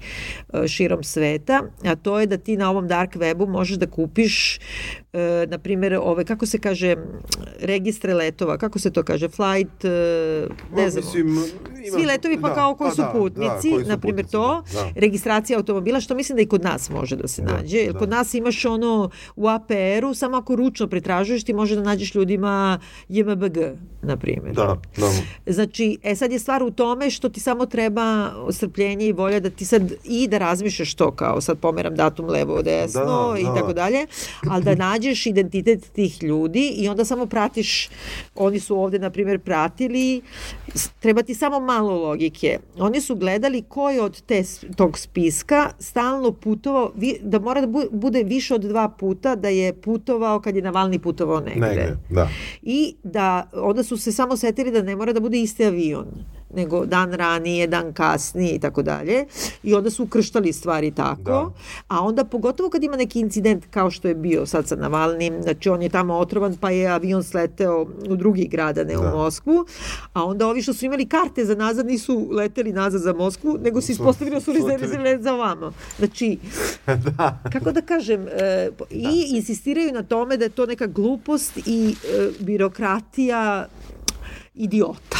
e, 0.52 0.68
širom 0.68 1.02
sveta, 1.02 1.62
a 1.84 1.96
to 1.96 2.20
je 2.20 2.26
da 2.26 2.36
ti 2.36 2.56
na 2.56 2.70
ovom 2.70 2.88
dark 2.88 3.16
webu 3.16 3.48
možeš 3.48 3.76
da 3.76 3.86
kupiš 3.86 4.58
e, 5.12 5.46
na 5.48 5.58
primjer, 5.58 5.98
ove, 6.02 6.24
kako 6.24 6.46
se 6.46 6.58
kaže, 6.58 6.96
registre 7.60 8.14
letova, 8.14 8.58
kako 8.58 8.78
se 8.78 8.90
to 8.90 9.02
kaže, 9.02 9.28
flight, 9.28 9.84
e, 9.84 10.46
ne 10.76 10.90
znam, 10.90 11.04
svi 11.92 12.06
letovi 12.06 12.40
pa 12.40 12.48
da, 12.48 12.54
kao 12.54 12.74
koji 12.74 12.88
pa 12.88 12.94
su 12.94 13.02
da, 13.02 13.12
putnici, 13.12 13.70
da, 13.70 13.82
su 13.82 13.88
na 13.88 13.98
primjer 13.98 14.26
to, 14.26 14.62
da, 14.72 14.80
da. 14.80 14.87
Registracija 14.94 15.56
automobila, 15.56 16.00
što 16.00 16.14
mislim 16.14 16.36
da 16.36 16.42
i 16.42 16.46
kod 16.46 16.62
nas 16.62 16.90
može 16.90 17.16
da 17.16 17.28
se 17.28 17.42
nađe, 17.42 17.78
jer 17.78 17.92
da. 17.92 17.98
kod 17.98 18.08
nas 18.08 18.34
imaš 18.34 18.64
ono 18.64 19.10
u 19.36 19.48
APR-u, 19.48 20.14
samo 20.14 20.36
ako 20.36 20.56
ručno 20.56 20.86
pretražuješ 20.86 21.44
ti 21.44 21.52
može 21.52 21.76
da 21.76 21.82
nađeš 21.82 22.14
ljudima 22.14 22.78
JMBG, 23.08 23.58
na 24.02 24.16
primjer. 24.16 24.54
Da, 24.54 24.80
da. 24.96 25.10
Znači, 25.52 25.98
e 26.02 26.16
sad 26.16 26.32
je 26.32 26.38
stvar 26.38 26.62
u 26.62 26.70
tome 26.70 27.10
što 27.10 27.28
ti 27.28 27.40
samo 27.40 27.66
treba 27.66 28.30
strpljenje 28.50 29.06
i 29.06 29.12
volja 29.12 29.40
da 29.40 29.50
ti 29.50 29.64
sad 29.64 29.92
i 30.04 30.28
da 30.28 30.38
razmišljaš 30.38 30.94
to 30.94 31.10
kao 31.10 31.40
sad 31.40 31.58
pomeram 31.58 31.94
datum 31.94 32.26
levo 32.26 32.62
desno 32.62 33.32
Da, 33.32 33.38
i 33.38 33.44
da. 33.44 33.54
tako 33.54 33.72
dalje, 33.72 34.06
ali 34.50 34.64
da 34.64 34.74
nađeš 34.74 35.26
identitet 35.26 35.92
tih 35.92 36.22
ljudi 36.22 36.68
i 36.76 36.88
onda 36.88 37.04
samo 37.04 37.26
pratiš, 37.26 37.88
oni 38.34 38.60
su 38.60 38.80
ovde 38.80 38.98
na 38.98 39.10
primjer 39.10 39.38
pratili, 39.38 40.22
treba 41.00 41.22
ti 41.22 41.34
samo 41.34 41.60
malo 41.60 42.02
logike. 42.02 42.58
Oni 42.78 43.00
su 43.00 43.16
gledali 43.16 43.62
ko 43.68 43.90
je 43.90 44.02
od 44.02 44.22
te, 44.22 44.44
tog 44.78 44.98
spiska 44.98 45.70
stalno 45.80 46.32
putovao, 46.32 46.92
vi- 46.96 47.18
da 47.22 47.38
mora 47.40 47.60
da 47.60 47.66
bu- 47.68 47.90
bude 47.92 48.22
više 48.24 48.54
od 48.54 48.60
dva 48.62 48.88
puta 48.90 49.36
da 49.36 49.48
je 49.50 49.72
putovao 49.74 50.40
kad 50.40 50.56
je 50.56 50.62
Navalni 50.62 50.98
putovao 50.98 51.40
negde. 51.40 51.60
Negde, 51.60 51.96
da. 52.10 52.28
I 52.62 52.94
da 53.04 53.26
onda 53.54 53.82
su 53.82 53.96
se 53.96 54.12
samo 54.12 54.36
setili 54.36 54.70
da 54.70 54.82
ne 54.82 54.96
mora 54.96 55.12
da 55.12 55.20
bude 55.20 55.40
isti 55.40 55.64
avion 55.64 56.06
nego 56.50 56.86
dan 56.86 57.12
ranije, 57.12 57.66
dan 57.66 57.92
kasnije 57.92 58.54
i 58.54 58.58
tako 58.58 58.82
dalje. 58.82 59.24
I 59.62 59.74
onda 59.74 59.90
su 59.90 60.02
ukrštali 60.04 60.52
stvari 60.52 60.90
tako. 60.90 61.22
Da. 61.22 61.50
A 61.88 62.00
onda 62.00 62.24
pogotovo 62.24 62.70
kad 62.70 62.82
ima 62.82 62.96
neki 62.96 63.20
incident 63.20 63.64
kao 63.70 63.90
što 63.90 64.08
je 64.08 64.14
bio 64.14 64.46
sad 64.46 64.68
sa 64.68 64.76
Navalnim, 64.76 65.42
znači 65.42 65.68
on 65.68 65.82
je 65.82 65.88
tamo 65.88 66.14
otrovan 66.14 66.56
pa 66.56 66.70
je 66.70 66.86
avion 66.88 67.24
sleteo 67.24 67.82
u 68.08 68.16
drugi 68.16 68.46
grad, 68.46 68.78
a 68.78 68.84
ne 68.84 68.94
Da. 68.94 69.00
u 69.00 69.16
Moskvu. 69.16 69.66
A 70.12 70.24
onda 70.24 70.46
ovi 70.46 70.62
što 70.62 70.74
su 70.74 70.84
imali 70.84 71.06
karte 71.06 71.44
za 71.44 71.54
nazad 71.54 71.86
nisu 71.86 72.28
leteli 72.32 72.72
nazad 72.72 73.00
za 73.00 73.12
Moskvu, 73.12 73.58
nego 73.58 73.80
se 73.80 73.86
Su- 73.86 73.92
ispostavili 73.92 74.36
da 74.36 74.40
su 74.40 74.52
rezervisali 74.52 75.22
za 75.22 75.34
ovamo. 75.34 75.72
Znači, 75.98 76.38
kako 77.52 77.72
da 77.72 77.82
kažem, 77.82 78.26
e, 78.28 78.70
i 78.90 79.24
insistiraju 79.28 79.92
na 79.92 80.02
tome 80.02 80.36
da 80.36 80.44
je 80.44 80.50
to 80.50 80.66
neka 80.66 80.86
glupost 80.86 81.56
i 81.58 81.94
e, 82.04 82.28
birokratija 82.40 83.66
idiota. 84.54 85.18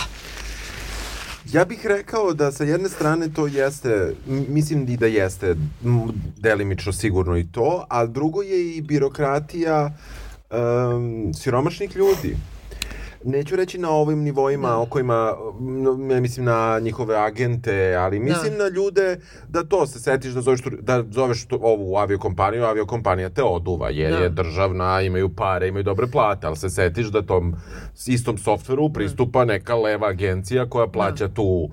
Ja 1.53 1.65
bih 1.65 1.87
rekao 1.87 2.35
da 2.35 2.53
sa 2.53 2.65
jedne 2.65 2.89
strane 2.89 3.29
to 3.35 3.47
jeste, 3.47 4.15
mislim 4.27 4.89
i 4.89 4.97
da 4.97 5.07
jeste 5.07 5.57
delimično 6.37 6.93
sigurno 6.93 7.37
i 7.37 7.47
to, 7.53 7.87
a 7.89 8.07
drugo 8.07 8.43
je 8.43 8.77
i 8.77 8.81
birokratija 8.81 9.97
um, 10.51 11.35
siromašnih 11.35 11.97
ljudi. 11.97 12.37
Neću 13.25 13.57
reći 13.57 13.79
na 13.79 13.91
ovim 13.91 14.19
nivoima 14.19 14.69
Da. 14.69 14.77
o 14.77 14.87
kojima, 14.87 15.35
ja 16.11 16.21
mislim 16.21 16.47
na 16.47 16.79
njihove 16.79 17.17
agente, 17.17 17.95
ali 17.95 18.19
mislim 18.21 18.53
na 18.55 18.69
ljude 18.69 19.17
da 19.49 19.65
to 19.65 19.87
se 19.87 20.01
setiš 20.01 20.33
da 20.33 20.41
zoveš, 20.41 20.61
da 20.73 21.05
zoveš 21.05 21.47
tu- 21.47 21.59
ovu 21.63 21.97
aviokompaniju, 21.97 22.65
aviokompanija 22.65 23.29
te 23.31 23.43
oduva, 23.45 23.91
jer 23.91 24.13
Da. 24.13 24.19
je 24.19 24.29
državna, 24.29 25.01
imaju 25.01 25.29
pare, 25.29 25.69
imaju 25.69 25.83
dobre 25.83 26.07
plate, 26.07 26.47
ali 26.47 26.57
se 26.57 26.71
setiš 26.71 27.07
da 27.07 27.23
tom 27.23 27.55
istom 28.07 28.39
softveru 28.39 28.93
pristupa 28.93 29.45
neka 29.45 29.75
leva 29.77 30.09
agencija 30.09 30.67
koja 30.67 30.87
plaća 30.89 31.29
tu 31.29 31.69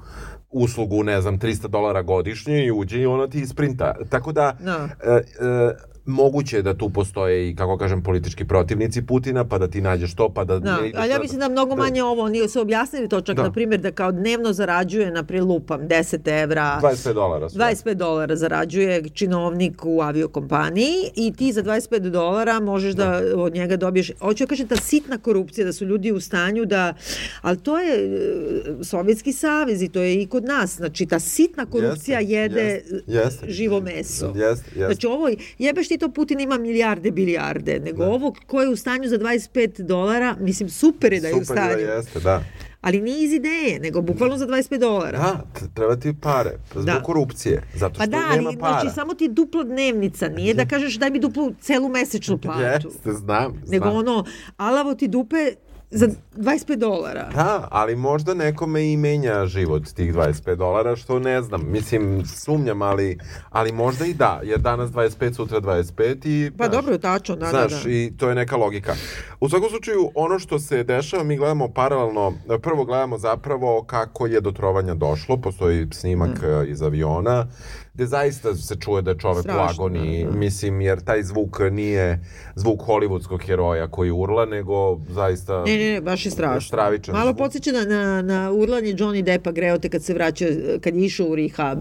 uslugu, 0.52 1.04
ne 1.04 1.22
znam, 1.22 1.40
300 1.40 1.68
dolara 1.68 2.02
godišnje 2.02 2.66
i 2.66 2.72
uđe 2.72 3.00
i 3.00 3.06
ona 3.06 3.28
ti 3.28 3.40
isprinta. 3.40 3.96
Tako 4.10 4.32
da, 4.32 4.58
Da. 4.60 4.90
e, 5.04 5.12
e, 5.12 5.95
moguće 6.06 6.58
je 6.58 6.62
da 6.62 6.74
tu 6.74 6.90
postoje 6.90 7.50
i, 7.50 7.56
kako 7.56 7.78
kažem, 7.78 8.04
politički 8.04 8.46
protivnici 8.46 9.02
Putina, 9.02 9.46
pa 9.46 9.58
da 9.58 9.68
ti 9.68 9.82
nađeš 9.82 10.16
to, 10.16 10.30
pa 10.30 10.44
da... 10.44 10.60
Da, 10.60 10.82
ne 10.82 10.90
ideš 10.90 11.02
ali 11.02 11.12
ja 11.12 11.20
mislim 11.20 11.40
da 11.40 11.50
mnogo 11.50 11.76
manje 11.76 12.04
ovo, 12.04 12.24
oni 12.24 12.50
su 12.50 12.62
objasnili 12.62 13.10
to 13.10 13.22
čak, 13.22 13.36
Da. 13.36 13.44
na 13.44 13.52
primjer, 13.52 13.82
da 13.82 13.92
kao 13.92 14.12
dnevno 14.12 14.54
zarađuje, 14.54 15.12
na 15.12 15.24
primjer, 15.24 15.46
lupam, 15.48 15.82
10 15.82 16.44
evra, 16.44 16.80
25 16.84 17.14
dolara 17.14 17.50
su. 17.50 17.60
25 17.60 17.94
dolara 17.94 18.36
zarađuje 18.36 19.10
činovnik 19.10 19.86
u 19.86 20.02
aviokompaniji 20.02 20.94
i 21.16 21.34
ti 21.34 21.52
za 21.52 21.64
25 21.64 22.00
dolara 22.00 22.60
možeš 22.60 22.94
da, 22.94 23.22
od 23.36 23.54
njega 23.54 23.78
dobiješ, 23.78 24.12
hoću 24.20 24.44
da 24.44 24.48
kažem 24.48 24.68
ta 24.68 24.76
sitna 24.76 25.18
korupcija, 25.18 25.66
da 25.66 25.74
su 25.74 25.86
ljudi 25.86 26.12
u 26.12 26.20
stanju 26.20 26.66
da, 26.66 26.94
ali 27.42 27.58
to 27.58 27.80
je 27.80 27.96
e, 27.96 28.84
Sovjetski 28.84 29.34
savez 29.34 29.82
i 29.82 29.90
to 29.90 30.00
je 30.02 30.22
i 30.22 30.28
kod 30.28 30.44
nas, 30.46 30.76
znači 30.76 31.06
ta 31.06 31.20
sitna 31.20 31.66
korupcija 31.66 32.20
Jeste, 32.20 32.34
jede 32.34 32.62
jeste, 32.62 33.04
jeste. 33.08 33.50
živo 33.50 33.82
meso. 33.82 34.26
Jeste, 34.26 34.46
jeste. 34.46 34.86
Znači 34.86 35.08
ovo, 35.08 35.30
jebeš 35.60 35.88
ti 35.88 35.95
to 35.98 36.10
Putin 36.10 36.40
ima 36.40 36.58
milijarde, 36.58 37.12
bilijarde, 37.12 37.80
nego 37.80 38.04
ovo 38.06 38.36
ko 38.46 38.62
je 38.62 38.70
u 38.70 38.76
stanju 38.76 39.10
za 39.10 39.18
25 39.18 39.46
dolara, 39.80 40.36
mislim 40.40 40.70
super 40.70 41.14
je 41.14 41.22
da 41.22 41.28
je 41.28 41.34
u 41.34 41.38
Super 41.38 41.58
je 41.58 41.64
stanju, 41.64 41.86
da 41.86 41.94
jeste, 41.94 42.20
da. 42.20 42.44
ali 42.82 43.02
nije 43.02 43.24
iz 43.24 43.34
ideje, 43.34 43.80
nego 43.80 44.02
bukvalno 44.02 44.38
za 44.38 44.48
25 44.48 44.78
dolara. 44.78 45.18
Da, 45.18 45.44
treba 45.70 45.96
ti 45.96 46.14
pare, 46.16 46.52
zbog 46.72 46.86
Da. 46.86 47.02
korupcije, 47.02 47.62
zato 47.74 47.94
što 47.94 48.00
Pa 48.00 48.06
da, 48.08 48.18
nema 48.28 48.48
ali 48.48 48.58
para. 48.58 48.72
znači 48.74 48.96
samo 48.96 49.14
ti 49.14 49.28
duplo 49.30 49.64
dnevnica, 49.64 50.28
nije 50.28 50.54
da 50.54 50.66
kažeš 50.66 50.96
daj 50.96 51.10
mi 51.10 51.20
duplu 51.20 51.54
celu 51.62 51.90
mesečnu 51.90 52.38
platu. 52.44 52.88
Jeste, 52.88 53.14
znam, 53.14 53.62
Nego 53.68 53.86
znam. 53.86 53.98
ono, 53.98 54.26
alavo 54.58 54.96
ti 54.96 55.08
dupe 55.08 55.52
za 55.92 56.08
25 56.36 56.76
dolara. 56.76 57.30
Da, 57.36 57.68
ali 57.72 57.96
možda 57.96 58.34
nekome 58.34 58.92
i 58.92 58.98
menja 58.98 59.46
život 59.46 59.84
tih 59.94 60.14
25 60.14 60.56
dolara, 60.56 60.96
što 60.96 61.20
ne 61.20 61.42
znam, 61.42 61.62
mislim, 61.72 62.26
sumnjam, 62.26 62.82
ali, 62.82 63.18
ali 63.50 63.72
možda 63.72 64.06
i 64.06 64.14
da, 64.14 64.42
jer 64.44 64.60
danas 64.60 64.92
25, 64.92 65.34
sutra 65.34 65.62
25 65.62 66.28
i... 66.28 66.52
Pa 66.58 66.68
dobro, 66.68 66.98
tačno, 66.98 67.36
da, 67.36 67.50
znaš, 67.50 67.72
da, 67.72 67.84
da. 67.84 67.90
i 67.90 68.14
to 68.18 68.30
je 68.30 68.36
neka 68.36 68.56
logika. 68.56 68.96
U 69.40 69.50
svakom 69.50 69.70
slučaju, 69.70 70.12
ono 70.16 70.40
što 70.40 70.60
se 70.60 70.84
dešava, 70.84 71.24
mi 71.24 71.38
gledamo 71.38 71.68
paralelno, 71.68 72.34
prvo 72.62 72.86
gledamo 72.86 73.18
zapravo 73.18 73.84
kako 73.84 74.28
je 74.28 74.42
do 74.42 74.52
trovanja 74.52 74.94
došlo, 74.94 75.38
postoji 75.38 75.88
snimak 75.92 76.44
e, 76.44 76.68
iz 76.68 76.82
aviona, 76.82 77.48
gde 77.96 78.06
zaista 78.06 78.56
se 78.56 78.76
čuje 78.76 79.02
da 79.02 79.12
je 79.12 79.18
čovek 79.18 79.38
u 79.38 79.42
Strašno, 79.42 79.70
agoniji, 79.70 80.24
da, 80.24 80.32
da. 80.32 80.38
mislim, 80.38 80.82
jer 80.82 81.00
taj 81.00 81.24
zvuk 81.24 81.60
nije 81.72 82.20
zvuk 82.56 82.82
hollywoodskog 82.82 83.46
heroja 83.46 83.88
koji 83.88 84.12
urla, 84.12 84.46
nego 84.46 85.00
zaista... 85.10 85.64
Ne, 85.66 85.78
ne, 85.78 85.94
ne, 85.94 86.02
baš 86.02 86.26
je 86.26 86.32
strašno. 86.32 86.68
Stravičan 86.68 87.16
Malo 87.16 87.26
zvuk. 87.26 87.38
podsjeća 87.38 87.72
na, 87.72 87.86
na, 87.86 88.22
na 88.22 88.52
urlanje 88.52 88.94
Johnny 88.94 89.22
Deppa 89.22 89.52
Greote 89.52 89.90
kad 89.90 90.04
se 90.04 90.14
vraća, 90.14 90.46
kad 90.82 90.96
je 90.96 91.06
išao 91.06 91.28
u 91.28 91.36
rehab, 91.36 91.80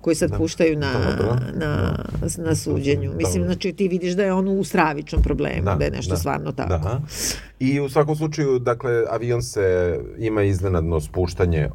koji 0.00 0.16
sad 0.16 0.36
puštaju 0.36 0.78
na, 0.78 0.92
Dobro. 0.92 1.36
na, 1.54 2.04
na 2.38 2.54
suđenju. 2.54 3.12
Mislim, 3.16 3.42
Dobro. 3.42 3.54
znači 3.54 3.72
ti 3.72 3.88
vidiš 3.88 4.12
da 4.12 4.24
je 4.24 4.32
on 4.32 4.48
u 4.48 4.64
stravičnom 4.64 5.22
problemu, 5.22 5.76
da, 5.78 5.84
je 5.84 5.90
nešto 5.90 6.10
da, 6.10 6.16
stvarno 6.16 6.52
tako. 6.52 6.68
Da. 6.68 7.00
I 7.60 7.80
u 7.80 7.88
svakom 7.88 8.16
slučaju, 8.16 8.58
dakle, 8.58 9.04
avion 9.10 9.42
se 9.42 9.98
ima 10.18 10.42
iznenadno 10.42 11.00
spuštanje 11.00 11.68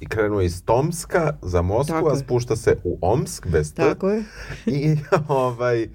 i 0.00 0.06
krenuo 0.06 0.40
iz 0.40 0.64
Tomska 0.64 1.34
za 1.42 1.62
Moskvu, 1.62 1.94
Tako 1.94 2.08
a 2.08 2.12
je. 2.12 2.18
spušta 2.18 2.56
se 2.56 2.76
u 2.84 2.98
Omsk 3.00 3.46
bez 3.46 3.74
T. 3.74 3.82
Tako 3.82 4.10
je. 4.10 4.22
I 4.66 4.96
ovaj, 5.28 5.82
e, 5.82 5.88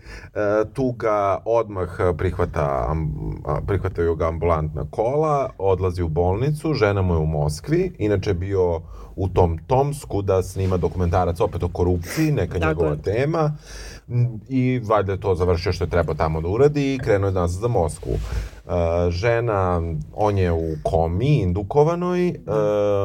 tu 0.73 0.91
ga 0.91 1.41
odmah 1.45 1.89
prihvata, 2.17 2.95
prihvataju 3.67 4.15
ga 4.15 4.27
ambulantna 4.27 4.85
kola, 4.91 5.49
odlazi 5.57 6.03
u 6.03 6.07
bolnicu, 6.07 6.73
žena 6.73 7.01
mu 7.01 7.13
je 7.13 7.19
u 7.19 7.25
Moskvi, 7.25 7.91
inače 7.97 8.33
bio 8.33 8.81
u 9.15 9.29
tom 9.29 9.57
Tomsku 9.67 10.21
da 10.21 10.43
snima 10.43 10.77
dokumentarac 10.77 11.39
opet 11.39 11.63
o 11.63 11.67
korupciji, 11.67 12.31
neka 12.31 12.59
Tako 12.59 12.67
njegova 12.67 12.91
je. 12.91 13.01
tema. 13.01 13.39
M, 13.39 13.57
I 14.49 14.79
valjda 14.79 15.11
je 15.11 15.19
to 15.19 15.35
završio 15.35 15.71
što 15.71 15.83
je 15.83 15.89
trebao 15.89 16.15
tamo 16.15 16.41
da 16.41 16.47
uradi 16.47 16.93
i 16.93 16.99
krenuo 16.99 17.27
je 17.27 17.33
nazad 17.33 17.61
za 17.61 17.67
Moskvu. 17.69 18.11
E, 18.11 18.71
žena, 19.11 19.81
on 20.13 20.37
je 20.37 20.51
u 20.51 20.75
komi, 20.83 21.35
indukovanoj, 21.35 22.27
e, 22.27 22.33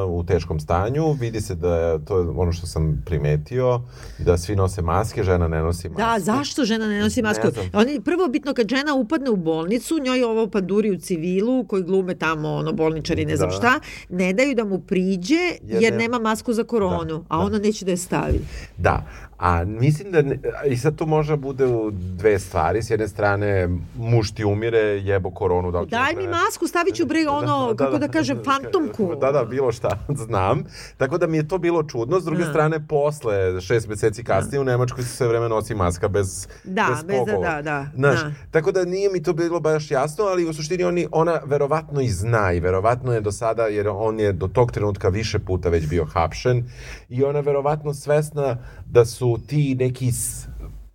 u 0.09 0.25
teškom 0.25 0.61
stanju. 0.61 1.13
Vidi 1.13 1.41
se 1.41 1.55
da 1.55 1.77
je, 1.77 2.05
to 2.05 2.19
je 2.19 2.29
ono 2.29 2.53
što 2.53 2.67
sam 2.67 3.03
primetio, 3.07 3.81
da 4.19 4.39
svi 4.39 4.57
nose 4.57 4.83
maske, 4.83 5.23
žena 5.23 5.49
ne 5.49 5.61
nosi 5.61 5.89
maske. 5.89 6.03
Da, 6.03 6.17
zašto 6.21 6.65
žena 6.65 6.87
ne 6.87 7.01
nosi 7.01 7.23
masku? 7.23 7.47
Ne 7.47 7.51
znam. 7.53 7.67
Oni 7.75 8.01
prvo 8.01 8.29
bitno 8.29 8.55
kad 8.55 8.69
žena 8.69 8.95
upadne 8.95 9.31
u 9.31 9.37
bolnicu, 9.37 9.99
njoj 9.99 10.23
ovo 10.25 10.47
panduri 10.47 10.91
u 10.91 10.99
civilu 10.99 11.65
koji 11.65 11.83
glume 11.83 12.15
tamo 12.15 12.49
ono 12.51 12.73
bolničari 12.73 13.25
ne 13.25 13.37
znam 13.37 13.51
Da. 13.51 13.57
šta, 13.57 13.81
ne 14.11 14.33
daju 14.33 14.55
da 14.55 14.65
mu 14.65 14.79
priđe 14.79 15.35
jer, 15.63 15.83
Jer 15.83 15.93
ne- 15.93 15.99
nema 15.99 16.19
masku 16.19 16.53
za 16.53 16.65
koronu, 16.65 17.05
Da, 17.09 17.25
a 17.29 17.39
da. 17.39 17.45
ona 17.45 17.59
neće 17.59 17.85
da 17.85 17.91
je 17.91 17.97
stavi. 17.97 18.41
Da, 18.79 19.07
a 19.45 19.65
mislim 19.65 20.13
da, 20.13 20.23
ne, 20.23 20.39
i 20.67 20.77
sad 20.77 20.97
to 20.97 21.07
može 21.07 21.37
bude 21.37 21.67
u 21.67 21.91
dve 21.91 22.39
stvari, 22.39 22.83
s 22.83 22.91
jedne 22.91 23.09
strane 23.09 23.69
muž 23.99 24.31
ti 24.31 24.45
umire, 24.45 24.79
jebo 24.79 25.31
koronu. 25.31 25.71
Da 25.71 25.85
Daj 25.85 26.13
da 26.15 26.21
mi 26.21 26.29
masku, 26.29 26.67
stavit 26.67 26.95
ću 26.95 27.07
bre 27.07 27.19
ono, 27.29 27.75
kako 27.79 27.99
da 27.99 28.09
kažem, 28.09 28.39
fantomku. 28.45 29.15
Da, 29.21 29.33
da, 29.33 29.45
bilo 29.45 29.73
šta, 29.73 29.99
znam. 30.27 30.65
Tako 30.97 31.19
da 31.19 31.27
mi 31.27 31.37
je 31.37 31.49
to 31.49 31.59
bilo 31.59 31.83
čudno. 31.83 32.21
S 32.21 32.25
druge 32.25 32.45
Da. 32.45 32.51
strane, 32.51 32.87
posle 32.89 33.61
šest 33.61 33.89
meseci 33.89 34.25
kasnije 34.25 34.61
u 34.61 34.65
Nemačkoj 34.65 35.05
se 35.05 35.09
sve 35.17 35.29
vreme 35.29 35.49
nosi 35.49 35.75
maska 35.75 36.09
bez, 36.09 36.49
Da, 36.65 36.87
bez 36.91 37.05
bez 37.05 37.19
da, 37.27 37.33
da, 37.33 37.63
da, 37.63 37.87
Znaš, 37.95 38.23
da. 38.23 38.33
tako 38.51 38.73
da 38.73 38.85
nije 38.85 39.11
mi 39.13 39.23
to 39.23 39.33
bilo 39.33 39.61
baš 39.61 39.91
jasno, 39.91 40.25
ali 40.25 40.49
u 40.49 40.53
suštini 40.53 40.85
oni, 40.85 41.07
ona 41.13 41.41
verovatno 41.45 42.01
i 42.01 42.09
zna 42.09 42.53
i 42.53 42.61
verovatno 42.61 43.13
je 43.13 43.21
do 43.21 43.33
sada, 43.33 43.67
jer 43.67 43.89
on 43.89 44.21
je 44.21 44.33
do 44.33 44.49
tog 44.49 44.73
trenutka 44.73 45.09
više 45.09 45.39
puta 45.39 45.69
već 45.69 45.87
bio 45.89 46.05
hapšen 46.05 46.65
i 47.09 47.25
ona 47.25 47.41
verovatno 47.41 47.95
svesna 47.95 48.57
da 48.95 49.05
su 49.05 49.39
ti 49.47 49.75
neki 49.75 50.13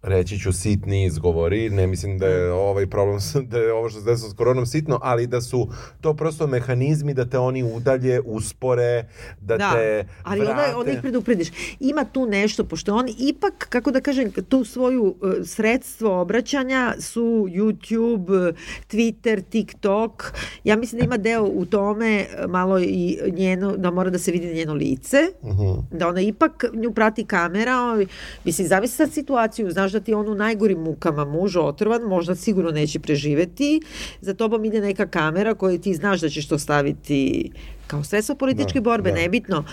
reći 0.02 0.40
ću 0.40 0.54
sitni 0.54 1.06
izgovori, 1.06 1.70
ne 1.70 1.88
mislim 1.88 2.18
da 2.18 2.28
je 2.28 2.52
ovaj 2.52 2.88
problem, 2.88 3.20
da 3.44 3.58
je 3.58 3.74
ovo 3.74 3.90
što 3.90 4.00
se 4.00 4.06
desilo 4.06 4.30
s 4.30 4.34
koronom 4.34 4.66
sitno, 4.66 5.00
ali 5.02 5.28
da 5.28 5.42
su 5.42 5.68
to 6.02 6.14
prosto 6.14 6.48
mehanizmi 6.48 7.14
da 7.14 7.26
te 7.26 7.38
oni 7.40 7.64
udalje, 7.66 8.22
uspore, 8.22 9.06
da, 9.42 9.58
te 9.58 10.06
ali 10.24 10.40
vrate. 10.40 10.52
onda, 10.54 10.78
onda 10.78 10.92
ih 10.92 11.00
preduprediš. 11.02 11.48
Ima 11.80 12.06
tu 12.06 12.26
nešto, 12.26 12.64
pošto 12.64 12.96
on 12.96 13.06
ipak, 13.20 13.68
kako 13.70 13.92
da 13.92 14.02
kažem, 14.02 14.32
tu 14.32 14.64
svoju 14.66 15.16
e, 15.42 15.46
sredstvo 15.46 16.22
obraćanja 16.22 16.96
su 17.00 17.22
YouTube, 17.50 18.54
Twitter, 18.88 19.42
TikTok. 19.44 20.34
Ja 20.64 20.76
mislim 20.76 21.00
da 21.00 21.06
ima 21.06 21.18
deo 21.18 21.44
u 21.44 21.66
tome 21.66 22.20
e, 22.20 22.48
malo 22.48 22.80
i 22.80 23.20
njeno, 23.28 23.78
da 23.78 23.92
mora 23.92 24.10
da 24.10 24.20
se 24.20 24.32
vidi 24.32 24.54
njeno 24.54 24.74
lice, 24.74 25.18
Mhm. 25.44 25.98
da 25.98 26.08
ona 26.08 26.22
ipak 26.22 26.64
nju 26.74 26.92
prati 26.94 27.26
kamera. 27.26 27.78
ovaj, 27.78 28.06
Mislim, 28.46 28.68
zamisli 28.68 28.96
sad 28.96 29.14
situaciju, 29.14 29.72
znaš 29.72 29.89
da 29.92 30.00
ti 30.00 30.14
on 30.14 30.30
u 30.30 30.36
najgorim 30.36 30.80
mukama 30.80 31.26
muž 31.26 31.56
otrovan, 31.58 32.02
možda 32.02 32.36
sigurno 32.36 32.72
neće 32.72 33.00
preživeti, 33.00 33.82
za 34.22 34.34
tobom 34.34 34.66
ide 34.66 34.82
neka 34.82 35.08
kamera 35.08 35.54
koju 35.54 35.80
ti 35.80 35.94
znaš 35.94 36.22
da 36.22 36.30
ćeš 36.30 36.48
to 36.48 36.60
staviti 36.60 37.52
kao 37.88 38.04
sredstvo 38.04 38.36
političke 38.36 38.80
Da, 38.80 38.84
borbe, 38.84 39.10
da. 39.12 39.16
nebitno. 39.16 39.64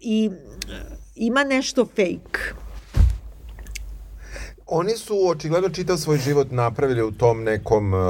I 0.00 0.30
e, 0.30 0.74
ima 1.16 1.44
nešto 1.44 1.86
fake. 1.86 2.67
Oni 4.70 4.96
su 4.96 5.28
očigledno 5.28 5.68
čitav 5.68 5.96
svoj 5.96 6.18
život 6.18 6.50
napravili 6.50 7.02
u 7.02 7.12
tom 7.12 7.42
nekom 7.44 7.94
uh, 7.94 8.00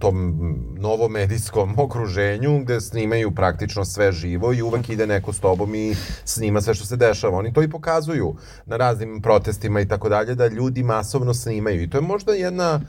tom 0.00 0.34
novomedijskom 0.78 1.74
okruženju 1.84 2.58
gde 2.58 2.80
snimaju 2.80 3.30
praktično 3.30 3.84
sve 3.84 4.12
živo 4.12 4.52
i 4.52 4.62
uvek 4.62 4.88
ide 4.88 5.06
neko 5.06 5.32
s 5.32 5.40
tobom 5.40 5.74
i 5.74 5.94
snima 6.24 6.60
sve 6.60 6.74
što 6.74 6.84
se 6.86 6.96
dešava. 6.96 7.38
Oni 7.38 7.52
to 7.52 7.62
i 7.62 7.70
pokazuju 7.70 8.36
na 8.66 8.76
raznim 8.76 9.22
protestima 9.22 9.80
i 9.80 9.88
tako 9.88 10.08
dalje 10.08 10.34
da 10.34 10.46
ljudi 10.46 10.82
masovno 10.82 11.34
snimaju 11.34 11.82
i 11.82 11.90
to 11.90 11.98
je 11.98 12.02
možda 12.02 12.32
jedna 12.32 12.80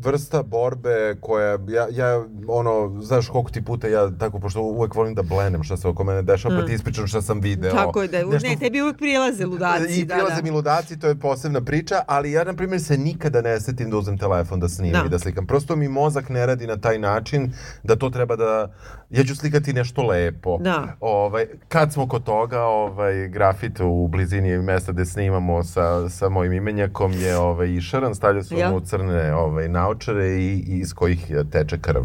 vrsta 0.00 0.42
borbe 0.42 1.16
koja, 1.20 1.58
ja, 1.68 1.86
ja, 1.90 2.24
ono, 2.48 3.00
znaš 3.00 3.28
koliko 3.28 3.50
ti 3.50 3.64
puta 3.64 3.88
ja, 3.88 4.10
tako, 4.10 4.38
pošto 4.38 4.60
uvek 4.62 4.94
volim 4.94 5.14
da 5.14 5.22
blenem 5.22 5.62
šta 5.62 5.76
se 5.76 5.88
oko 5.88 6.04
mene 6.04 6.22
dešava, 6.22 6.60
pa 6.60 6.66
ti 6.66 6.72
ispričam 6.74 7.06
šta 7.06 7.22
sam 7.22 7.40
video. 7.40 7.70
Tako 7.72 8.02
je 8.02 8.08
da 8.08 8.18
Nešto- 8.18 8.48
ne, 8.48 8.56
tebi 8.56 8.82
uvek 8.82 8.96
prilaze 8.98 9.46
ludaci. 9.46 9.92
I 9.92 10.04
da, 10.04 10.14
prilaze 10.14 10.36
da. 10.36 10.42
mi 10.42 10.50
ludaci, 10.50 10.98
to 10.98 11.06
je 11.06 11.14
posebna 11.14 11.60
priča, 11.60 11.94
ali 12.06 12.32
ja, 12.32 12.44
na 12.44 12.54
primjer, 12.54 12.80
se 12.80 12.98
nikada 12.98 13.40
ne 13.40 13.60
setim 13.60 13.90
da 13.90 13.96
uzem 13.96 14.18
telefon 14.18 14.60
da 14.60 14.68
snimam 14.68 15.00
Da. 15.00 15.06
i 15.06 15.10
da 15.10 15.18
slikam. 15.18 15.46
Prosto 15.46 15.76
mi 15.76 15.88
mozak 15.88 16.28
ne 16.28 16.46
radi 16.46 16.66
na 16.66 16.76
taj 16.76 16.98
način 16.98 17.52
da 17.82 17.96
to 17.96 18.10
treba 18.10 18.36
da... 18.36 18.72
Ja 19.10 19.24
ću 19.24 19.36
slikati 19.36 19.72
nešto 19.72 20.02
lepo. 20.02 20.58
Da. 20.58 20.96
Ovaj, 21.00 21.46
kad 21.68 21.92
smo 21.92 22.08
kod 22.08 22.24
toga, 22.24 22.60
ovaj, 22.60 23.28
grafit 23.28 23.80
u 23.80 24.08
blizini 24.08 24.58
mesta 24.58 24.92
gde 24.92 25.04
snimamo 25.04 25.64
sa, 25.64 26.08
sa 26.08 26.28
mojim 26.28 26.52
imenjakom 26.52 27.12
je 27.12 27.38
ovaj, 27.38 27.68
išaran, 27.68 28.14
stavljao 28.14 28.42
sam 28.42 28.58
Ja. 28.58 28.70
mu 28.70 28.80
crne 28.80 29.34
ovaj, 29.34 29.68
naočare 29.90 30.28
i, 30.28 30.64
i 30.66 30.78
iz 30.78 30.94
kojih 30.94 31.20
teče 31.52 31.78
krv. 31.78 32.02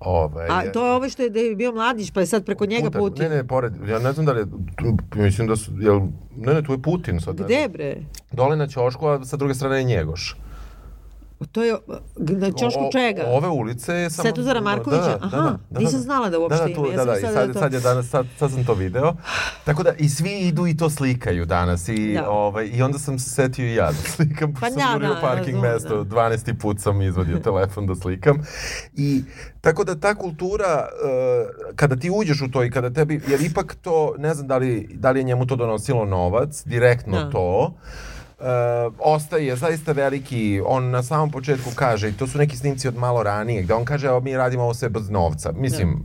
Ovaj, 0.00 0.46
A 0.50 0.72
to 0.72 0.86
je 0.86 0.92
ovo 0.92 1.08
što 1.08 1.22
je 1.22 1.30
da 1.30 1.38
je 1.40 1.56
bio 1.56 1.72
mladić, 1.72 2.10
pa 2.10 2.20
je 2.20 2.26
sad 2.26 2.44
preko 2.44 2.66
njega 2.66 2.90
Putin. 2.90 3.00
Putin. 3.00 3.24
Ne, 3.24 3.36
ne, 3.36 3.46
pored, 3.46 3.72
ja 3.88 3.98
ne 3.98 4.12
znam 4.12 4.26
da 4.26 4.32
li 4.32 4.40
je, 4.40 4.46
tu- 4.76 4.96
mislim 5.14 5.46
da 5.46 5.56
su, 5.56 5.72
jel, 5.80 6.00
ne, 6.36 6.54
ne, 6.54 6.62
tu 6.62 6.72
je 6.72 6.82
Putin 6.82 7.20
sad. 7.20 7.36
Gde 7.36 7.68
bre? 7.68 7.96
Dole 8.32 8.56
na 8.56 8.66
ćošku, 8.66 9.06
a 9.06 9.24
sa 9.24 9.36
druge 9.36 9.54
strane 9.54 9.78
je 9.78 9.84
Njegoš. 9.84 10.36
To 11.46 11.62
je, 11.62 11.76
na 12.16 12.50
ćošku 12.50 12.80
O- 12.80 12.92
čega? 12.92 13.22
Ove 13.26 13.48
ulice 13.48 13.94
je 13.94 14.10
samo... 14.10 14.22
Svetozara 14.22 14.60
Markovića? 14.60 15.18
Aha, 15.22 15.58
nisam 15.70 16.00
znala 16.00 16.30
da 16.30 16.38
uopšte 16.38 16.58
da, 16.58 16.68
da, 16.68 16.74
tu, 16.74 16.80
ima. 16.82 16.92
Ja 16.92 16.96
da, 16.96 17.04
da, 17.04 17.18
i 17.18 17.22
sad, 17.22 17.34
da 17.34 17.40
je 17.40 17.52
to- 17.52 17.58
sad 17.58 17.72
je 17.72 17.80
danas, 17.80 18.08
sad, 18.08 18.26
sad 18.38 18.50
sam 18.50 18.64
to 18.64 18.74
video. 18.74 19.14
Tako 19.64 19.82
da, 19.82 19.92
i 19.92 20.08
svi 20.08 20.38
idu 20.38 20.66
i 20.66 20.76
to 20.76 20.90
slikaju 20.90 21.46
danas. 21.46 21.88
I, 21.88 22.14
Da. 22.14 22.30
ovaj, 22.30 22.66
i 22.66 22.82
onda 22.82 22.98
sam 22.98 23.18
se 23.18 23.30
setio 23.30 23.64
i 23.64 23.74
ja 23.74 23.86
da 23.86 23.92
slikam, 24.06 24.54
Pa 24.54 24.66
sam 24.66 24.76
da, 24.76 24.92
jurio 24.92 25.14
da, 25.14 25.20
parking 25.20 25.54
razumem, 25.54 25.72
mesto, 25.72 26.04
da. 26.04 26.16
12. 26.16 26.54
put 26.54 26.80
sam 26.80 27.02
izvadio 27.02 27.38
telefon 27.38 27.86
da 27.86 27.94
slikam. 27.94 28.36
I 28.94 29.22
tako 29.60 29.84
da 29.84 29.94
ta 29.96 30.14
kultura, 30.14 30.88
uh, 30.94 31.74
kada 31.76 31.96
ti 31.96 32.10
uđeš 32.12 32.42
u 32.42 32.50
to 32.50 32.64
i 32.64 32.70
kada 32.70 32.90
tebi, 32.90 33.20
jer 33.28 33.40
ipak 33.42 33.74
to, 33.74 34.14
ne 34.18 34.34
znam 34.34 34.46
da 34.46 34.56
li, 34.56 34.88
da 34.92 35.10
li 35.10 35.20
je 35.20 35.24
njemu 35.24 35.46
to 35.46 35.56
donosilo 35.56 36.04
novac, 36.04 36.62
direktno 36.64 37.18
Da. 37.18 37.30
to, 37.30 37.74
Uh, 38.38 38.94
ostaje 38.98 39.56
zaista 39.56 39.92
veliki, 39.92 40.62
on 40.66 40.90
na 40.90 41.02
samom 41.02 41.30
početku 41.30 41.70
kaže, 41.74 42.08
i 42.08 42.12
to 42.12 42.26
su 42.26 42.38
neki 42.38 42.56
snimci 42.56 42.88
od 42.88 42.96
malo 42.96 43.22
ranije, 43.22 43.62
gde 43.62 43.74
on 43.74 43.84
kaže, 43.84 44.06
evo 44.06 44.20
mi 44.20 44.36
radimo 44.36 44.62
ovo 44.62 44.74
sve 44.74 44.88
bez 44.88 45.10
novca. 45.10 45.52
Mislim, 45.52 46.02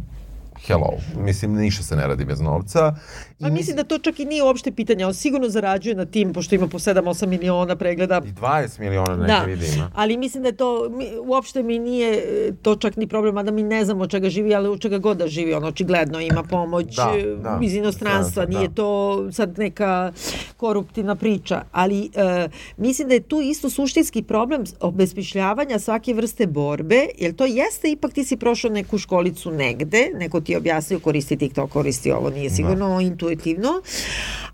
hello, 0.67 0.93
mislim, 1.15 1.56
ništa 1.56 1.84
se 1.84 1.96
ne 1.96 2.08
radi 2.08 2.26
bez 2.26 2.41
novca. 2.41 2.96
Pa 3.43 3.49
mislim 3.49 3.75
da 3.77 3.84
to 3.84 3.97
čak 3.99 4.19
i 4.19 4.25
nije 4.25 4.43
uopšte 4.43 4.71
pitanje, 4.71 5.06
on 5.06 5.13
sigurno 5.13 5.49
zarađuje 5.49 5.95
na 5.95 6.06
tim, 6.06 6.34
pošto 6.34 6.56
ima 6.56 6.67
po 6.67 6.79
7-8 6.79 7.27
miliona 7.27 7.75
pregleda. 7.75 8.21
I 8.25 8.32
20 8.32 8.79
miliona 8.79 9.15
neke 9.15 9.27
Da, 9.27 9.39
vidi 9.39 9.65
ima. 9.75 9.91
ali 9.95 10.17
mislim 10.17 10.43
da 10.43 10.49
je 10.49 10.56
to, 10.56 10.89
mi, 10.89 11.08
uopšte 11.25 11.63
mi 11.63 11.79
nije 11.79 12.13
e, 12.13 12.51
to 12.62 12.75
čak 12.75 12.95
ni 12.95 13.08
problem, 13.08 13.38
a 13.38 13.43
da 13.43 13.51
mi 13.51 13.63
ne 13.63 13.86
znamo 13.86 14.03
od 14.03 14.12
čega 14.12 14.29
živi, 14.29 14.56
ali 14.56 14.67
od 14.67 14.79
čega 14.79 14.97
god 14.97 15.17
da 15.17 15.27
živi, 15.27 15.53
on 15.53 15.63
očigledno 15.63 16.19
ima 16.19 16.43
pomoć 16.43 16.95
Da, 16.95 17.13
e, 17.17 17.36
da, 17.36 17.60
iz 17.62 17.73
inostranstva, 17.73 18.45
da. 18.45 18.58
nije 18.58 18.75
to 18.75 19.32
sad 19.32 19.58
neka 19.60 20.12
koruptivna 20.58 21.15
priča, 21.15 21.62
ali 21.71 22.10
e, 22.15 22.49
mislim 22.77 23.08
da 23.08 23.13
je 23.13 23.19
tu 23.19 23.41
isto 23.41 23.69
suštinski 23.69 24.23
problem 24.23 24.63
obesmišljavanja 24.79 25.79
svake 25.79 26.13
vrste 26.13 26.47
borbe, 26.47 27.06
jer 27.17 27.36
to 27.36 27.45
jeste 27.45 27.91
ipak 27.91 28.13
ti 28.13 28.23
si 28.23 28.38
prošao 28.38 28.71
neku 28.71 28.97
školicu 28.97 29.51
negde, 29.51 30.10
neko 30.13 30.41
ti 30.41 30.51
je 30.51 30.58
objasnio 30.58 30.99
koristi 30.99 31.38
TikTok, 31.38 31.69
koristi 31.69 32.12
ovo, 32.12 32.29
nije 32.29 32.49
sigurno 32.49 33.01
intuitivno, 33.01 33.33